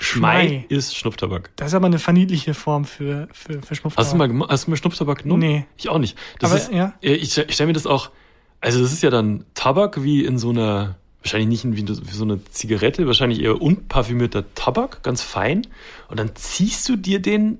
Schmei 0.00 0.46
Schmei. 0.46 0.64
ist 0.68 0.96
Schnupftabak. 0.96 1.50
Das 1.56 1.68
ist 1.68 1.74
aber 1.74 1.86
eine 1.86 1.98
verniedliche 1.98 2.54
Form 2.54 2.84
für, 2.84 3.28
für, 3.32 3.60
für 3.62 3.74
Schnupftabak. 3.74 4.04
Hast 4.06 4.12
du 4.12 4.16
mal, 4.16 4.48
hast 4.48 4.66
du 4.66 4.70
mal 4.70 4.76
Schnupftabak 4.76 5.24
genommen? 5.24 5.40
Nee. 5.40 5.66
Ich 5.76 5.88
auch 5.88 5.98
nicht. 5.98 6.16
Das 6.38 6.52
Aber, 6.52 6.60
ist, 6.60 6.72
ja. 6.72 6.92
äh, 7.02 7.14
Ich, 7.14 7.36
ich 7.36 7.52
stelle 7.54 7.66
mir 7.68 7.72
das 7.72 7.86
auch, 7.86 8.10
also 8.60 8.80
das 8.80 8.92
ist 8.92 9.02
ja 9.02 9.10
dann 9.10 9.44
Tabak 9.54 10.02
wie 10.04 10.24
in 10.24 10.38
so 10.38 10.50
einer 10.50 10.97
wahrscheinlich 11.22 11.64
nicht 11.64 11.86
wie, 11.86 12.12
so 12.12 12.24
eine 12.24 12.44
Zigarette, 12.44 13.06
wahrscheinlich 13.06 13.42
eher 13.42 13.60
unparfümierter 13.60 14.54
Tabak, 14.54 15.02
ganz 15.02 15.22
fein. 15.22 15.66
Und 16.08 16.18
dann 16.18 16.34
ziehst 16.34 16.88
du 16.88 16.96
dir 16.96 17.20
den 17.20 17.58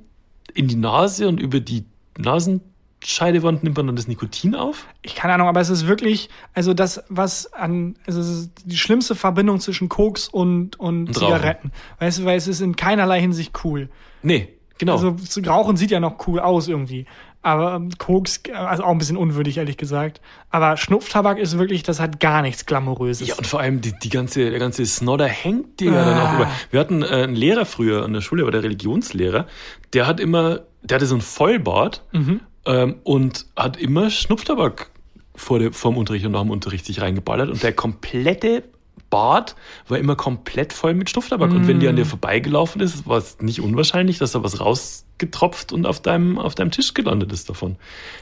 in 0.55 0.69
die 0.69 0.77
Nase 0.77 1.29
und 1.29 1.41
über 1.41 1.61
die 1.61 1.85
Nasenscheidewand 2.19 3.63
nimmt 3.63 3.77
man 3.77 3.87
dann 3.87 3.97
das 3.97 4.09
Nikotin 4.09 4.55
auf? 4.55 4.87
Ich 5.03 5.15
keine 5.15 5.35
Ahnung, 5.35 5.49
aber 5.49 5.61
es 5.61 5.71
ist 5.71 5.87
wirklich, 5.87 6.31
also 6.55 6.75
das, 6.75 7.03
was 7.09 7.53
an, 7.53 7.97
also 8.07 8.21
es 8.21 8.29
ist 8.29 8.51
die 8.65 8.77
schlimmste 8.77 9.15
Verbindung 9.15 9.61
zwischen 9.61 9.89
Koks 9.89 10.29
und, 10.29 10.79
und, 10.79 11.09
Und 11.09 11.15
Zigaretten. 11.15 11.73
Weißt 11.99 12.21
du, 12.21 12.25
weil 12.25 12.37
es 12.37 12.49
ist 12.49 12.61
in 12.61 12.77
keinerlei 12.77 13.21
Hinsicht 13.21 13.53
cool. 13.65 13.89
Nee, 14.23 14.49
genau. 14.79 14.95
Also 14.95 15.13
zu 15.13 15.41
Rauchen 15.41 15.77
sieht 15.77 15.91
ja 15.91 16.01
noch 16.01 16.27
cool 16.27 16.41
aus 16.41 16.69
irgendwie. 16.69 17.07
Aber 17.41 17.75
ähm, 17.77 17.91
Koks, 17.99 18.41
äh, 18.49 18.53
also 18.53 18.83
auch 18.85 18.91
ein 18.91 18.99
bisschen 18.99 19.17
unwürdig, 19.17 19.59
ehrlich 19.59 19.77
gesagt. 19.77 20.21
Aber 20.51 20.77
Schnupftabak 20.77 21.39
ist 21.39 21.57
wirklich, 21.59 21.83
das 21.83 22.01
hat 22.01 22.19
gar 22.21 22.43
nichts 22.43 22.67
Glamouröses. 22.67 23.29
Ja, 23.29 23.35
und 23.37 23.47
vor 23.47 23.61
allem 23.61 23.81
die, 23.81 23.93
die 24.03 24.09
ganze, 24.09 24.51
der 24.51 24.59
ganze 24.59 24.85
Snodder 24.85 25.27
hängt 25.27 25.79
dir 25.81 25.93
ja 25.93 26.05
dann 26.05 26.19
auch 26.19 26.29
Ah. 26.31 26.35
über. 26.37 26.51
Wir 26.71 26.81
hatten 26.81 27.03
äh, 27.03 27.07
einen 27.07 27.37
Lehrer 27.37 27.65
früher 27.65 28.05
an 28.05 28.13
der 28.13 28.21
Schule, 28.21 28.45
war 28.45 28.51
der 28.51 28.63
Religionslehrer, 28.65 29.47
der 29.93 30.07
hat 30.07 30.19
immer, 30.21 30.61
der 30.83 30.97
hatte 30.97 31.07
so 31.07 31.15
ein 31.15 31.21
Vollbart 31.21 32.03
Mhm. 32.13 32.41
ähm, 32.67 32.97
und 33.05 33.47
hat 33.57 33.77
immer 33.77 34.11
Schnupftabak 34.11 34.91
vor, 35.35 35.61
der, 35.61 35.73
vor 35.73 35.93
dem 35.93 35.99
Unterricht 35.99 36.27
und 36.27 36.33
nach 36.33 36.43
dem 36.43 36.51
Unterricht 36.51 36.85
sich 36.87 37.01
reingeballert 37.01 37.49
und 37.51 37.63
der 37.63 37.73
komplette 37.73 38.65
Bart 39.11 39.57
war 39.89 39.99
immer 39.99 40.17
komplett 40.17 40.73
voll 40.73 40.95
mit 40.95 41.09
Schnupftabak. 41.11 41.51
Und 41.53 41.67
wenn 41.67 41.81
die 41.81 41.89
an 41.89 41.97
dir 41.97 42.05
vorbeigelaufen 42.07 42.81
ist, 42.83 43.07
war 43.07 43.19
es 43.19 43.39
nicht 43.41 43.61
unwahrscheinlich, 43.61 44.19
dass 44.19 44.33
da 44.33 44.43
was 44.43 44.61
rausgetropft 44.61 45.73
und 45.73 45.87
auf 45.87 46.01
deinem, 46.01 46.39
auf 46.39 46.55
deinem 46.55 46.71
Tisch 46.71 46.93
gelandet 46.95 47.33
ist 47.33 47.49
davon. 47.49 47.77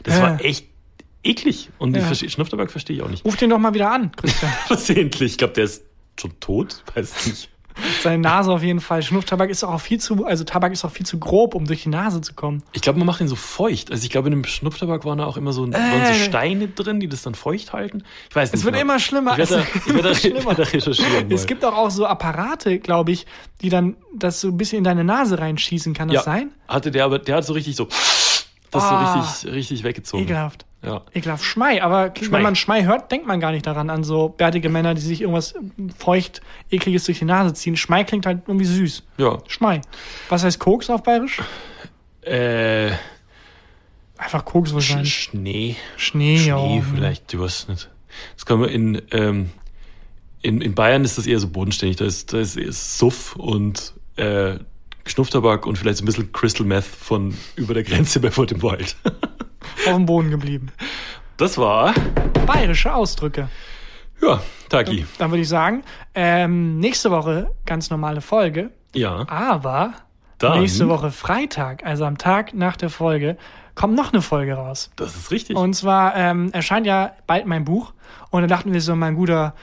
Das 0.04 0.14
Ja. 0.16 0.22
war 0.22 0.44
echt 0.44 0.66
eklig. 1.24 1.70
Und 1.78 1.96
Ja. 1.96 2.02
versteh, 2.02 2.28
Schnupftabak 2.28 2.70
verstehe 2.70 2.96
ich 2.96 3.02
auch 3.02 3.08
nicht. 3.08 3.24
Ruf 3.24 3.36
den 3.36 3.50
doch 3.50 3.58
mal 3.58 3.74
wieder 3.74 3.90
an, 3.90 4.12
Christian. 4.16 4.52
Versehentlich. 4.66 5.32
Ich 5.32 5.38
glaube, 5.38 5.54
der 5.54 5.64
ist 5.64 5.82
schon 6.20 6.38
tot. 6.40 6.84
Weiß 6.94 7.26
nicht. 7.26 7.50
Seine 8.02 8.18
Nase 8.22 8.52
auf 8.52 8.62
jeden 8.62 8.80
Fall. 8.80 9.02
Schnupftabak 9.02 9.50
ist 9.50 9.64
auch 9.64 9.80
viel 9.80 9.98
zu, 10.00 10.24
also 10.24 10.44
Tabak 10.44 10.72
ist 10.72 10.84
auch 10.84 10.90
viel 10.90 11.06
zu 11.06 11.18
grob, 11.18 11.54
um 11.54 11.66
durch 11.66 11.82
die 11.82 11.88
Nase 11.88 12.20
zu 12.20 12.34
kommen. 12.34 12.62
Ich 12.72 12.82
glaube, 12.82 12.98
man 12.98 13.06
macht 13.06 13.20
ihn 13.20 13.28
so 13.28 13.36
feucht. 13.36 13.90
Also 13.90 14.04
ich 14.04 14.10
glaube, 14.10 14.28
in 14.28 14.32
dem 14.32 14.44
Schnupftabak 14.44 15.04
waren 15.04 15.18
da 15.18 15.26
auch 15.26 15.36
immer 15.36 15.52
so, 15.52 15.70
waren 15.72 16.14
so 16.14 16.24
Steine 16.24 16.68
drin, 16.68 17.00
die 17.00 17.08
das 17.08 17.22
dann 17.22 17.34
feucht 17.34 17.72
halten. 17.72 18.02
Ich 18.30 18.36
weiß 18.36 18.52
nicht. 18.52 18.60
Es 18.60 18.64
wird 18.64 18.74
genau. 18.74 18.84
immer 18.92 18.98
schlimmer. 18.98 19.32
Ich 19.32 19.50
werde 19.50 19.66
da, 19.86 19.86
werde 19.86 19.86
da, 19.86 19.94
werde 19.94 20.08
da 20.08 20.14
schlimmer. 20.14 20.58
recherchieren. 20.58 21.30
Es 21.30 21.46
gibt 21.46 21.64
auch, 21.64 21.76
auch 21.76 21.90
so 21.90 22.06
Apparate, 22.06 22.78
glaube 22.78 23.12
ich, 23.12 23.26
die 23.60 23.68
dann 23.68 23.96
das 24.14 24.40
so 24.40 24.48
ein 24.48 24.56
bisschen 24.56 24.78
in 24.78 24.84
deine 24.84 25.04
Nase 25.04 25.38
reinschießen. 25.38 25.94
Kann 25.94 26.08
das 26.08 26.16
ja, 26.16 26.22
sein? 26.22 26.50
Hatte 26.68 26.90
der, 26.90 27.04
aber 27.04 27.18
der 27.18 27.36
hat 27.36 27.44
so 27.44 27.52
richtig 27.52 27.76
so, 27.76 27.86
das 28.70 28.84
Ah. 28.84 29.22
so 29.22 29.48
richtig, 29.48 29.54
richtig 29.54 29.84
weggezogen. 29.84 30.24
Ekelhaft. 30.24 30.65
Ja. 30.86 31.02
Ekelhaft. 31.12 31.44
Schmei, 31.44 31.82
aber 31.82 32.12
Schmei. 32.16 32.30
wenn 32.36 32.42
man 32.42 32.56
Schmei 32.56 32.84
hört, 32.84 33.10
denkt 33.10 33.26
man 33.26 33.40
gar 33.40 33.50
nicht 33.50 33.66
daran, 33.66 33.90
an 33.90 34.04
so 34.04 34.28
bärtige 34.28 34.68
Männer, 34.68 34.94
die 34.94 35.00
sich 35.00 35.20
irgendwas 35.20 35.54
feucht, 35.98 36.40
ekliges 36.70 37.04
durch 37.04 37.18
die 37.18 37.24
Nase 37.24 37.52
ziehen. 37.54 37.76
Schmei 37.76 38.04
klingt 38.04 38.24
halt 38.24 38.42
irgendwie 38.46 38.66
süß. 38.66 39.02
Ja. 39.18 39.38
Schmei. 39.48 39.80
Was 40.28 40.44
heißt 40.44 40.58
Koks 40.60 40.88
auf 40.88 41.02
Bayerisch? 41.02 41.42
Äh, 42.22 42.92
Einfach 44.18 44.44
Koks 44.44 44.70
Sch 44.70 44.74
wahrscheinlich. 44.74 45.14
Schnee. 45.14 45.76
Schnee, 45.96 46.38
Schnee 46.38 46.76
ja. 46.76 46.82
vielleicht, 46.94 47.32
du 47.32 47.40
weißt 47.40 47.68
nicht. 47.68 47.90
Das 48.34 48.46
kann 48.46 48.60
man 48.60 48.70
in, 48.70 49.02
ähm, 49.10 49.50
in, 50.40 50.60
in 50.60 50.74
Bayern 50.74 51.04
ist 51.04 51.18
das 51.18 51.26
eher 51.26 51.38
so 51.38 51.48
bodenständig. 51.48 51.96
Da 51.96 52.06
ist, 52.06 52.32
da 52.32 52.38
ist 52.38 52.56
eher 52.56 52.72
Suff 52.72 53.36
und 53.36 53.92
äh, 54.16 54.58
Schnupftabak 55.04 55.66
und 55.66 55.76
vielleicht 55.76 55.98
so 55.98 56.04
ein 56.04 56.06
bisschen 56.06 56.32
Crystal 56.32 56.66
Meth 56.66 56.84
von 56.84 57.36
über 57.56 57.74
der 57.74 57.82
Grenze 57.82 58.20
bei 58.20 58.30
Fort 58.30 58.52
im 58.52 58.62
Wald. 58.62 58.96
Auf 59.86 59.94
dem 59.94 60.06
Boden 60.06 60.30
geblieben. 60.30 60.70
Das 61.36 61.58
war, 61.58 61.92
Bayerische 62.46 62.94
Ausdrücke. 62.94 63.48
ja, 64.22 64.40
Taki. 64.68 65.06
Dann 65.18 65.30
würde 65.30 65.42
ich 65.42 65.48
sagen, 65.48 65.82
ähm, 66.14 66.78
nächste 66.78 67.10
Woche 67.10 67.50
ganz 67.66 67.90
normale 67.90 68.20
Folge, 68.20 68.70
Ja, 68.94 69.26
aber 69.28 69.92
dann, 70.38 70.60
nächste 70.60 70.88
Woche 70.88 71.10
Freitag, 71.10 71.84
also 71.84 72.04
am 72.04 72.16
Tag 72.18 72.54
nach 72.54 72.76
der 72.76 72.90
Folge, 72.90 73.36
kommt 73.74 73.94
noch 73.94 74.12
eine 74.12 74.22
Folge 74.22 74.54
raus. 74.54 74.90
das 74.96 75.14
ist 75.16 75.30
richtig. 75.30 75.56
Und 75.56 75.74
zwar 75.74 76.16
ähm, 76.16 76.50
erscheint 76.52 76.86
ja 76.86 77.12
bald 77.26 77.46
mein 77.46 77.64
Buch. 77.64 77.92
Und 78.30 78.40
da 78.42 78.46
dachten 78.46 78.72
wir 78.72 78.80
so, 78.80 78.96
mein 78.96 79.14
guter, 79.14 79.54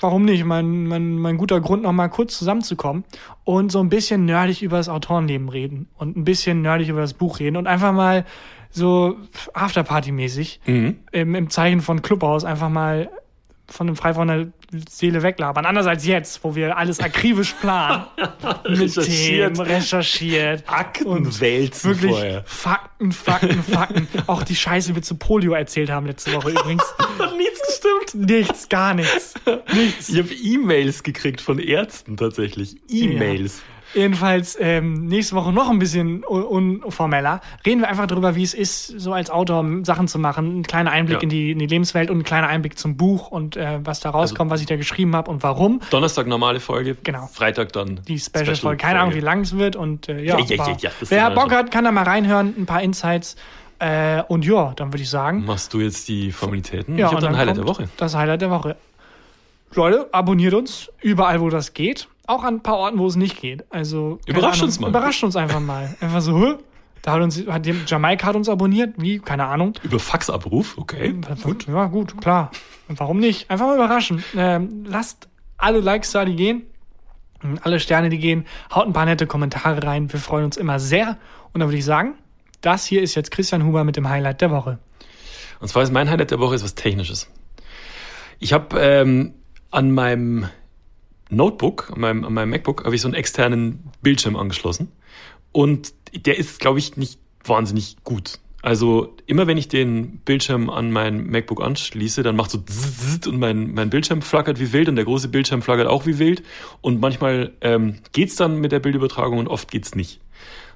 warum 0.00 0.24
nicht, 0.24 0.44
mein, 0.44 0.86
mein, 0.86 1.18
mein 1.18 1.36
guter 1.36 1.60
Grund, 1.60 1.82
noch 1.82 1.92
mal 1.92 2.08
kurz 2.08 2.38
zusammenzukommen 2.38 3.04
und 3.44 3.70
so 3.70 3.80
ein 3.80 3.88
bisschen 3.88 4.24
nerdig 4.24 4.62
über 4.62 4.78
das 4.78 4.88
Autorenleben 4.88 5.48
reden 5.48 5.88
und 5.98 6.16
ein 6.16 6.24
bisschen 6.24 6.62
nerdig 6.62 6.88
über 6.88 7.00
das 7.00 7.14
Buch 7.14 7.38
reden 7.38 7.56
und 7.56 7.66
einfach 7.66 7.92
mal 7.92 8.24
so 8.70 9.16
Afterparty-mäßig 9.52 10.60
mhm. 10.66 10.98
im, 11.12 11.34
im 11.34 11.50
Zeichen 11.50 11.80
von 11.80 12.02
Clubhaus 12.02 12.44
einfach 12.44 12.68
mal 12.68 13.10
von 13.70 13.86
dem 13.86 13.96
frei 13.96 14.14
von 14.14 14.28
der 14.28 14.48
Seele 14.88 15.22
weglabern. 15.22 15.64
Anders 15.64 15.86
als 15.86 16.06
jetzt, 16.06 16.42
wo 16.44 16.54
wir 16.54 16.76
alles 16.76 17.00
akribisch 17.00 17.54
planen. 17.60 18.04
mit 18.68 18.80
Recherchiert. 18.80 19.54
Themen, 19.54 19.68
recherchiert. 19.68 20.64
Akten 20.66 21.06
und 21.06 21.40
wälzen 21.40 21.90
Wirklich 21.90 22.12
vorher. 22.12 22.42
Fakten, 22.46 23.12
Fakten, 23.12 23.62
Fakten. 23.62 24.08
Auch 24.26 24.42
die 24.42 24.56
Scheiße, 24.56 24.90
die 24.90 24.94
wir 24.96 25.02
zu 25.02 25.16
Polio 25.16 25.52
erzählt 25.52 25.90
haben 25.90 26.06
letzte 26.06 26.32
Woche 26.32 26.50
übrigens. 26.50 26.82
Hat 27.18 27.36
nichts 27.36 27.60
gestimmt. 27.66 28.28
Nichts, 28.28 28.68
gar 28.68 28.94
nichts. 28.94 29.34
Nichts. 29.72 30.08
Ich 30.08 30.18
habe 30.18 30.32
E-Mails 30.32 31.02
gekriegt 31.02 31.40
von 31.40 31.58
Ärzten 31.58 32.16
tatsächlich. 32.16 32.76
E-Mails. 32.88 33.62
Jedenfalls 33.94 34.56
ähm, 34.60 35.06
nächste 35.06 35.34
Woche 35.34 35.52
noch 35.52 35.68
ein 35.70 35.78
bisschen 35.78 36.24
un 36.24 36.80
unformeller. 36.80 37.40
Reden 37.66 37.80
wir 37.80 37.88
einfach 37.88 38.06
darüber, 38.06 38.36
wie 38.36 38.42
es 38.42 38.54
ist, 38.54 38.86
so 38.86 39.12
als 39.12 39.30
Autor 39.30 39.64
Sachen 39.84 40.06
zu 40.08 40.18
machen. 40.18 40.60
Ein 40.60 40.62
kleiner 40.62 40.90
Einblick 40.92 41.18
Ja. 41.18 41.22
in, 41.22 41.28
die, 41.28 41.50
in 41.50 41.58
die 41.58 41.66
Lebenswelt 41.66 42.10
und 42.10 42.18
ein 42.18 42.22
kleiner 42.22 42.46
Einblick 42.48 42.78
zum 42.78 42.96
Buch 42.96 43.30
und 43.30 43.56
äh, 43.56 43.80
was 43.84 44.00
da 44.00 44.10
rauskommt, 44.10 44.50
was 44.50 44.60
ich 44.60 44.66
da 44.66 44.76
geschrieben 44.76 45.16
habe 45.16 45.30
und 45.30 45.42
warum. 45.42 45.80
Donnerstag 45.90 46.26
normale 46.26 46.60
Folge. 46.60 46.96
Genau. 47.02 47.26
Freitag 47.32 47.72
dann 47.72 48.00
Die 48.06 48.18
Special-Folge. 48.18 48.76
Keine 48.76 49.00
Ahnung, 49.00 49.14
wie 49.14 49.20
lang 49.20 49.40
es 49.40 49.56
wird. 49.56 49.74
Und 49.76 50.08
äh, 50.08 50.22
ja, 50.22 50.38
Ja, 50.38 50.68
ja, 50.78 50.90
wer 51.08 51.30
Bock 51.30 51.48
schon. 51.50 51.52
hat, 51.58 51.70
kann 51.70 51.84
da 51.84 51.90
mal 51.92 52.04
reinhören, 52.04 52.54
ein 52.56 52.66
paar 52.66 52.82
Insights. 52.82 53.36
Äh, 53.80 54.22
und 54.28 54.44
ja, 54.44 54.72
dann 54.76 54.92
würde 54.92 55.02
ich 55.02 55.10
sagen, 55.10 55.44
Machst 55.46 55.72
du 55.74 55.80
jetzt 55.80 56.06
die 56.08 56.32
Formalitäten? 56.32 56.96
Ja, 56.98 57.06
ich 57.06 57.12
habe 57.12 57.22
dann 57.22 57.36
Highlight 57.36 57.56
der 57.56 57.66
Woche. 57.66 57.88
Das 57.96 58.14
Highlight 58.14 58.42
der 58.42 58.50
Woche. 58.50 58.76
Leute, 59.74 60.08
abonniert 60.12 60.54
uns 60.54 60.90
überall, 61.00 61.40
wo 61.40 61.48
das 61.48 61.74
geht. 61.74 62.08
Auch 62.30 62.44
an 62.44 62.54
ein 62.54 62.62
paar 62.62 62.76
Orten, 62.76 62.96
wo 63.00 63.08
es 63.08 63.16
nicht 63.16 63.40
geht. 63.40 63.64
Also 63.70 64.20
Überrascht 64.24 64.60
Ahnung, 64.60 64.68
uns 64.68 64.78
mal. 64.78 64.88
Überrascht 64.90 65.24
uns 65.24 65.34
einfach 65.34 65.58
mal. 65.58 65.96
Einfach 66.00 66.20
so, 66.20 66.38
hä? 66.38 66.54
Da 67.02 67.14
hat 67.14 67.22
uns 67.22 67.44
hat 67.44 67.66
Jamaika 67.66 68.28
hat 68.28 68.36
uns 68.36 68.48
abonniert. 68.48 68.94
Wie? 68.98 69.18
Keine 69.18 69.46
Ahnung. 69.46 69.72
Über 69.82 69.98
Faxabruf, 69.98 70.78
okay. 70.78 71.12
Gut. 71.42 71.66
Ja, 71.66 71.86
gut, 71.86 72.20
klar. 72.20 72.52
Und 72.86 73.00
warum 73.00 73.18
nicht? 73.18 73.50
Einfach 73.50 73.66
mal 73.66 73.74
überraschen. 73.74 74.22
Ähm, 74.36 74.84
lasst 74.86 75.28
alle 75.58 75.80
Likes 75.80 76.12
da, 76.12 76.24
die 76.24 76.36
gehen. 76.36 76.62
Alle 77.62 77.80
Sterne, 77.80 78.10
die 78.10 78.18
gehen. 78.18 78.46
Haut 78.72 78.86
ein 78.86 78.92
paar 78.92 79.06
nette 79.06 79.26
Kommentare 79.26 79.82
rein. 79.82 80.12
Wir 80.12 80.20
freuen 80.20 80.44
uns 80.44 80.56
immer 80.56 80.78
sehr. 80.78 81.16
Und 81.52 81.58
dann 81.58 81.68
würde 81.68 81.78
ich 81.78 81.84
sagen, 81.84 82.14
das 82.60 82.84
hier 82.84 83.02
ist 83.02 83.16
jetzt 83.16 83.32
Christian 83.32 83.66
Huber 83.66 83.82
mit 83.82 83.96
dem 83.96 84.08
Highlight 84.08 84.40
der 84.40 84.52
Woche. 84.52 84.78
Und 85.58 85.66
zwar 85.66 85.82
ist 85.82 85.92
mein 85.92 86.08
Highlight 86.08 86.30
der 86.30 86.38
Woche 86.38 86.54
ist 86.54 86.62
was 86.62 86.76
Technisches. 86.76 87.28
Ich 88.38 88.52
habe 88.52 88.78
ähm, 88.78 89.34
an 89.72 89.90
meinem 89.90 90.46
Notebook, 91.30 91.90
an 91.94 92.00
meinem, 92.00 92.24
an 92.24 92.34
meinem 92.34 92.50
MacBook, 92.50 92.84
habe 92.84 92.94
ich 92.94 93.00
so 93.00 93.08
einen 93.08 93.14
externen 93.14 93.84
Bildschirm 94.02 94.36
angeschlossen. 94.36 94.92
Und 95.52 95.92
der 96.26 96.38
ist, 96.38 96.60
glaube 96.60 96.78
ich, 96.78 96.96
nicht 96.96 97.18
wahnsinnig 97.44 97.96
gut. 98.04 98.38
Also 98.62 99.16
immer 99.26 99.46
wenn 99.46 99.56
ich 99.56 99.68
den 99.68 100.18
Bildschirm 100.18 100.68
an 100.68 100.92
mein 100.92 101.26
MacBook 101.30 101.62
anschließe, 101.62 102.22
dann 102.22 102.36
macht 102.36 102.50
so 102.50 102.58
zzz 102.58 103.26
und 103.26 103.38
mein, 103.38 103.72
mein 103.72 103.88
Bildschirm 103.88 104.20
flackert 104.20 104.60
wie 104.60 104.72
wild 104.72 104.88
und 104.88 104.96
der 104.96 105.06
große 105.06 105.28
Bildschirm 105.28 105.62
flackert 105.62 105.86
auch 105.86 106.04
wie 106.04 106.18
wild. 106.18 106.42
Und 106.82 107.00
manchmal 107.00 107.52
ähm, 107.62 107.96
geht's 108.12 108.36
dann 108.36 108.60
mit 108.60 108.72
der 108.72 108.80
Bildübertragung 108.80 109.38
und 109.38 109.48
oft 109.48 109.70
geht's 109.70 109.94
nicht. 109.94 110.20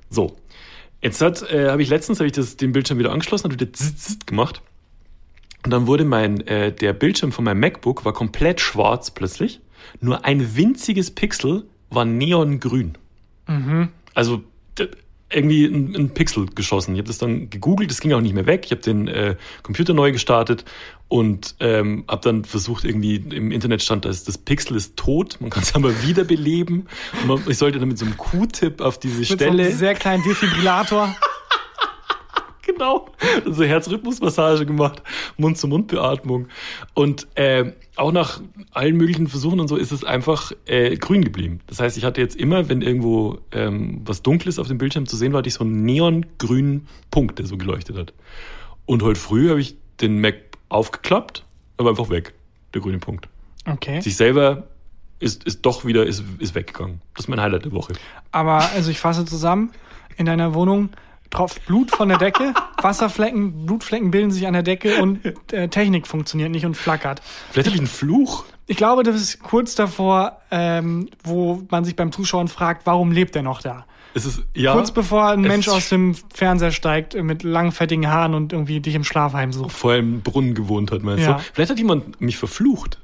So, 0.08 0.36
jetzt 1.02 1.20
hat, 1.20 1.42
äh, 1.50 1.68
habe 1.68 1.82
ich 1.82 1.90
letztens 1.90 2.20
hab 2.20 2.26
ich 2.26 2.32
das, 2.32 2.56
den 2.56 2.72
Bildschirm 2.72 2.98
wieder 2.98 3.12
angeschlossen, 3.12 3.44
hat 3.44 3.60
wieder 3.60 3.70
zzz 3.70 4.24
gemacht. 4.24 4.62
Und 5.64 5.70
dann 5.70 5.86
wurde 5.86 6.04
mein, 6.04 6.40
äh, 6.46 6.72
der 6.72 6.94
Bildschirm 6.94 7.32
von 7.32 7.44
meinem 7.44 7.60
MacBook 7.60 8.04
war 8.06 8.14
komplett 8.14 8.60
schwarz 8.60 9.10
plötzlich. 9.10 9.60
Nur 10.00 10.24
ein 10.24 10.56
winziges 10.56 11.10
Pixel 11.10 11.64
war 11.90 12.04
neongrün. 12.04 12.96
Also 14.14 14.42
d- 14.78 14.88
irgendwie 15.30 15.64
ein, 15.66 15.94
ein 15.96 16.10
Pixel 16.10 16.46
geschossen. 16.46 16.94
Ich 16.94 16.98
habe 16.98 17.08
das 17.08 17.18
dann 17.18 17.50
gegoogelt, 17.50 17.90
das 17.90 18.00
ging 18.00 18.12
auch 18.12 18.20
nicht 18.20 18.34
mehr 18.34 18.46
weg. 18.46 18.62
Ich 18.66 18.70
habe 18.70 18.80
den 18.82 19.08
äh, 19.08 19.36
Computer 19.62 19.92
neu 19.92 20.12
gestartet 20.12 20.64
und 21.08 21.56
ähm, 21.60 22.04
habe 22.08 22.22
dann 22.22 22.44
versucht, 22.44 22.84
irgendwie 22.84 23.16
im 23.16 23.50
Internet 23.50 23.82
stand, 23.82 24.04
dass 24.04 24.24
das 24.24 24.38
Pixel 24.38 24.76
ist 24.76 24.96
tot, 24.96 25.38
man 25.40 25.50
kann 25.50 25.62
es 25.64 25.74
aber 25.74 26.02
wiederbeleben. 26.06 26.86
Und 27.22 27.26
man, 27.26 27.42
ich 27.48 27.58
sollte 27.58 27.78
dann 27.80 27.88
mit 27.88 27.98
so 27.98 28.04
einem 28.06 28.16
Q-Tip 28.16 28.80
auf 28.80 28.98
diese 28.98 29.18
Mit 29.18 29.28
so 29.28 29.34
Stelle. 29.34 29.64
einem 29.66 29.76
sehr 29.76 29.94
kleinen 29.94 30.22
Defibrillator. 30.22 31.14
Genau. 32.66 33.08
So 33.44 33.64
Herzrhythmusmassage 33.64 34.66
gemacht, 34.66 35.02
Mund-zu-Mund-Beatmung. 35.36 36.48
Und 36.94 37.26
äh, 37.34 37.72
auch 37.96 38.12
nach 38.12 38.40
allen 38.72 38.96
möglichen 38.96 39.28
Versuchen 39.28 39.60
und 39.60 39.68
so 39.68 39.76
ist 39.76 39.92
es 39.92 40.04
einfach 40.04 40.52
äh, 40.66 40.96
grün 40.96 41.22
geblieben. 41.22 41.60
Das 41.66 41.80
heißt, 41.80 41.96
ich 41.96 42.04
hatte 42.04 42.20
jetzt 42.20 42.36
immer, 42.36 42.68
wenn 42.68 42.82
irgendwo 42.82 43.38
ähm, 43.52 44.00
was 44.04 44.22
Dunkles 44.22 44.58
auf 44.58 44.68
dem 44.68 44.78
Bildschirm 44.78 45.06
zu 45.06 45.16
sehen 45.16 45.32
war, 45.32 45.38
hatte 45.38 45.48
ich 45.48 45.54
so 45.54 45.64
einen 45.64 45.84
neongrünen 45.84 46.86
Punkt, 47.10 47.38
der 47.38 47.46
so 47.46 47.56
geleuchtet 47.56 47.96
hat. 47.96 48.12
Und 48.86 49.02
heute 49.02 49.20
früh 49.20 49.50
habe 49.50 49.60
ich 49.60 49.76
den 50.00 50.20
Mac 50.20 50.36
aufgeklappt, 50.68 51.44
aber 51.76 51.90
einfach 51.90 52.10
weg, 52.10 52.34
der 52.72 52.80
grüne 52.80 52.98
Punkt. 52.98 53.28
Okay. 53.66 54.00
Sich 54.00 54.16
selber 54.16 54.64
ist, 55.20 55.44
ist 55.44 55.62
doch 55.62 55.84
wieder, 55.84 56.04
ist, 56.04 56.24
ist 56.38 56.54
weggegangen. 56.54 57.00
Das 57.14 57.24
ist 57.24 57.28
mein 57.28 57.40
Highlight 57.40 57.64
der 57.64 57.72
Woche. 57.72 57.94
Aber, 58.32 58.70
also 58.72 58.90
ich 58.90 58.98
fasse 58.98 59.24
zusammen, 59.24 59.70
in 60.16 60.26
deiner 60.26 60.54
Wohnung 60.54 60.90
tropft 61.34 61.66
Blut 61.66 61.90
von 61.90 62.08
der 62.08 62.18
Decke, 62.18 62.54
Wasserflecken, 62.82 63.66
Blutflecken 63.66 64.10
bilden 64.10 64.30
sich 64.30 64.46
an 64.46 64.54
der 64.54 64.62
Decke 64.62 65.02
und 65.02 65.20
äh, 65.52 65.68
Technik 65.68 66.06
funktioniert 66.06 66.50
nicht 66.50 66.64
und 66.64 66.76
flackert. 66.76 67.20
Vielleicht 67.50 67.66
habe 67.68 67.74
ich 67.76 67.80
einen 67.80 67.88
Fluch. 67.88 68.44
Ich 68.66 68.76
glaube, 68.78 69.02
das 69.02 69.16
ist 69.20 69.42
kurz 69.42 69.74
davor, 69.74 70.38
ähm, 70.50 71.10
wo 71.22 71.62
man 71.70 71.84
sich 71.84 71.96
beim 71.96 72.12
Zuschauen 72.12 72.48
fragt, 72.48 72.86
warum 72.86 73.12
lebt 73.12 73.36
er 73.36 73.42
noch 73.42 73.60
da? 73.60 73.84
Es 74.16 74.24
ist, 74.24 74.42
ja, 74.54 74.72
Kurz 74.74 74.92
bevor 74.92 75.26
ein 75.30 75.40
Mensch 75.40 75.66
aus 75.68 75.88
dem 75.88 76.14
Fernseher 76.32 76.70
steigt, 76.70 77.14
äh, 77.16 77.22
mit 77.24 77.42
langen, 77.42 77.72
fettigen 77.72 78.08
Haaren 78.08 78.32
und 78.34 78.52
irgendwie 78.52 78.78
dich 78.80 78.94
im 78.94 79.02
Schlaf 79.02 79.32
heimsucht. 79.32 79.72
vor 79.72 79.92
einem 79.92 80.20
Brunnen 80.22 80.54
gewohnt 80.54 80.92
hat, 80.92 81.02
meinst 81.02 81.24
Ja. 81.24 81.32
du? 81.34 81.42
Vielleicht 81.52 81.72
hat 81.72 81.78
jemand 81.78 82.20
mich 82.20 82.36
verflucht. 82.36 83.00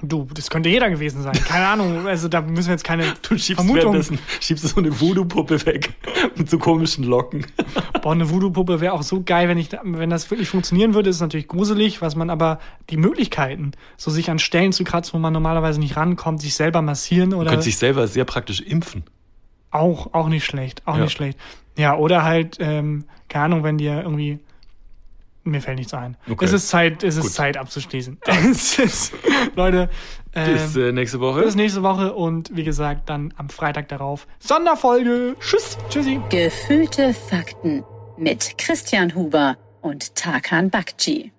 Du, 0.00 0.28
das 0.32 0.48
könnte 0.48 0.68
jeder 0.68 0.90
gewesen 0.90 1.22
sein. 1.22 1.32
Keine 1.32 1.66
Ahnung. 1.66 2.06
Also 2.06 2.28
da 2.28 2.40
müssen 2.40 2.68
wir 2.68 2.74
jetzt 2.74 2.84
keine 2.84 3.02
Du 3.28 3.36
schiebst 3.36 3.64
Vermutung. 3.64 4.00
schiebst 4.40 4.62
du 4.62 4.68
so 4.68 4.76
eine 4.76 5.00
Voodoo-Puppe 5.00 5.66
weg 5.66 5.90
mit 6.36 6.48
so 6.48 6.58
komischen 6.58 7.02
Locken. 7.04 7.44
Boah, 8.02 8.12
eine 8.12 8.30
Voodoo-Puppe 8.30 8.80
wäre 8.80 8.92
auch 8.92 9.02
so 9.02 9.22
geil, 9.24 9.48
wenn 9.48 9.58
ich, 9.58 9.70
wenn 9.82 10.08
das 10.10 10.30
wirklich 10.30 10.48
funktionieren 10.48 10.94
würde. 10.94 11.10
Ist 11.10 11.20
natürlich 11.20 11.48
gruselig, 11.48 12.00
was 12.00 12.14
man 12.14 12.30
aber 12.30 12.60
die 12.90 12.96
Möglichkeiten, 12.96 13.72
so 13.96 14.10
sich 14.12 14.30
an 14.30 14.38
Stellen 14.38 14.72
zu 14.72 14.84
kratzen, 14.84 15.14
wo 15.14 15.18
man 15.18 15.32
normalerweise 15.32 15.80
nicht 15.80 15.96
rankommt, 15.96 16.40
sich 16.40 16.54
selber 16.54 16.80
massieren 16.80 17.34
oder 17.34 17.50
Könnte 17.50 17.64
sich 17.64 17.76
selber 17.78 18.06
sehr 18.06 18.24
praktisch 18.24 18.60
impfen. 18.60 19.02
auch 19.70 20.14
auch 20.14 20.28
nicht 20.28 20.44
schlecht, 20.44 20.82
auch 20.86 20.96
Ja. 20.96 21.02
nicht 21.02 21.12
schlecht. 21.12 21.38
Ja, 21.76 21.96
oder 21.96 22.22
halt 22.24 22.56
ähm, 22.60 23.04
keine 23.28 23.46
Ahnung, 23.46 23.64
wenn 23.64 23.78
dir 23.78 24.02
irgendwie 24.02 24.38
mir 25.50 25.60
fällt 25.60 25.78
nichts 25.78 25.94
ein. 25.94 26.16
Okay. 26.30 26.44
Es 26.44 26.52
ist 26.52 26.68
Zeit, 26.68 27.02
es 27.02 27.16
ist 27.16 27.22
Gut. 27.22 27.32
Zeit 27.32 27.56
abzuschließen. 27.56 28.18
es 28.26 28.78
ist, 28.78 29.14
Leute, 29.54 29.88
ähm, 30.34 30.52
Bis 30.52 30.76
äh, 30.76 30.92
nächste 30.92 31.20
Woche. 31.20 31.42
bis 31.42 31.54
nächste 31.54 31.82
Woche 31.82 32.14
und 32.14 32.54
wie 32.54 32.64
gesagt 32.64 33.08
dann 33.08 33.32
am 33.36 33.48
Freitag 33.48 33.88
darauf 33.88 34.26
Sonderfolge. 34.38 35.36
Tschüss, 35.40 35.78
tschüssi. 35.88 36.20
Gefühlte 36.28 37.14
Fakten 37.14 37.84
mit 38.16 38.58
Christian 38.58 39.14
Huber 39.14 39.56
und 39.80 40.14
Tarkan 40.14 40.70
Bakci. 40.70 41.32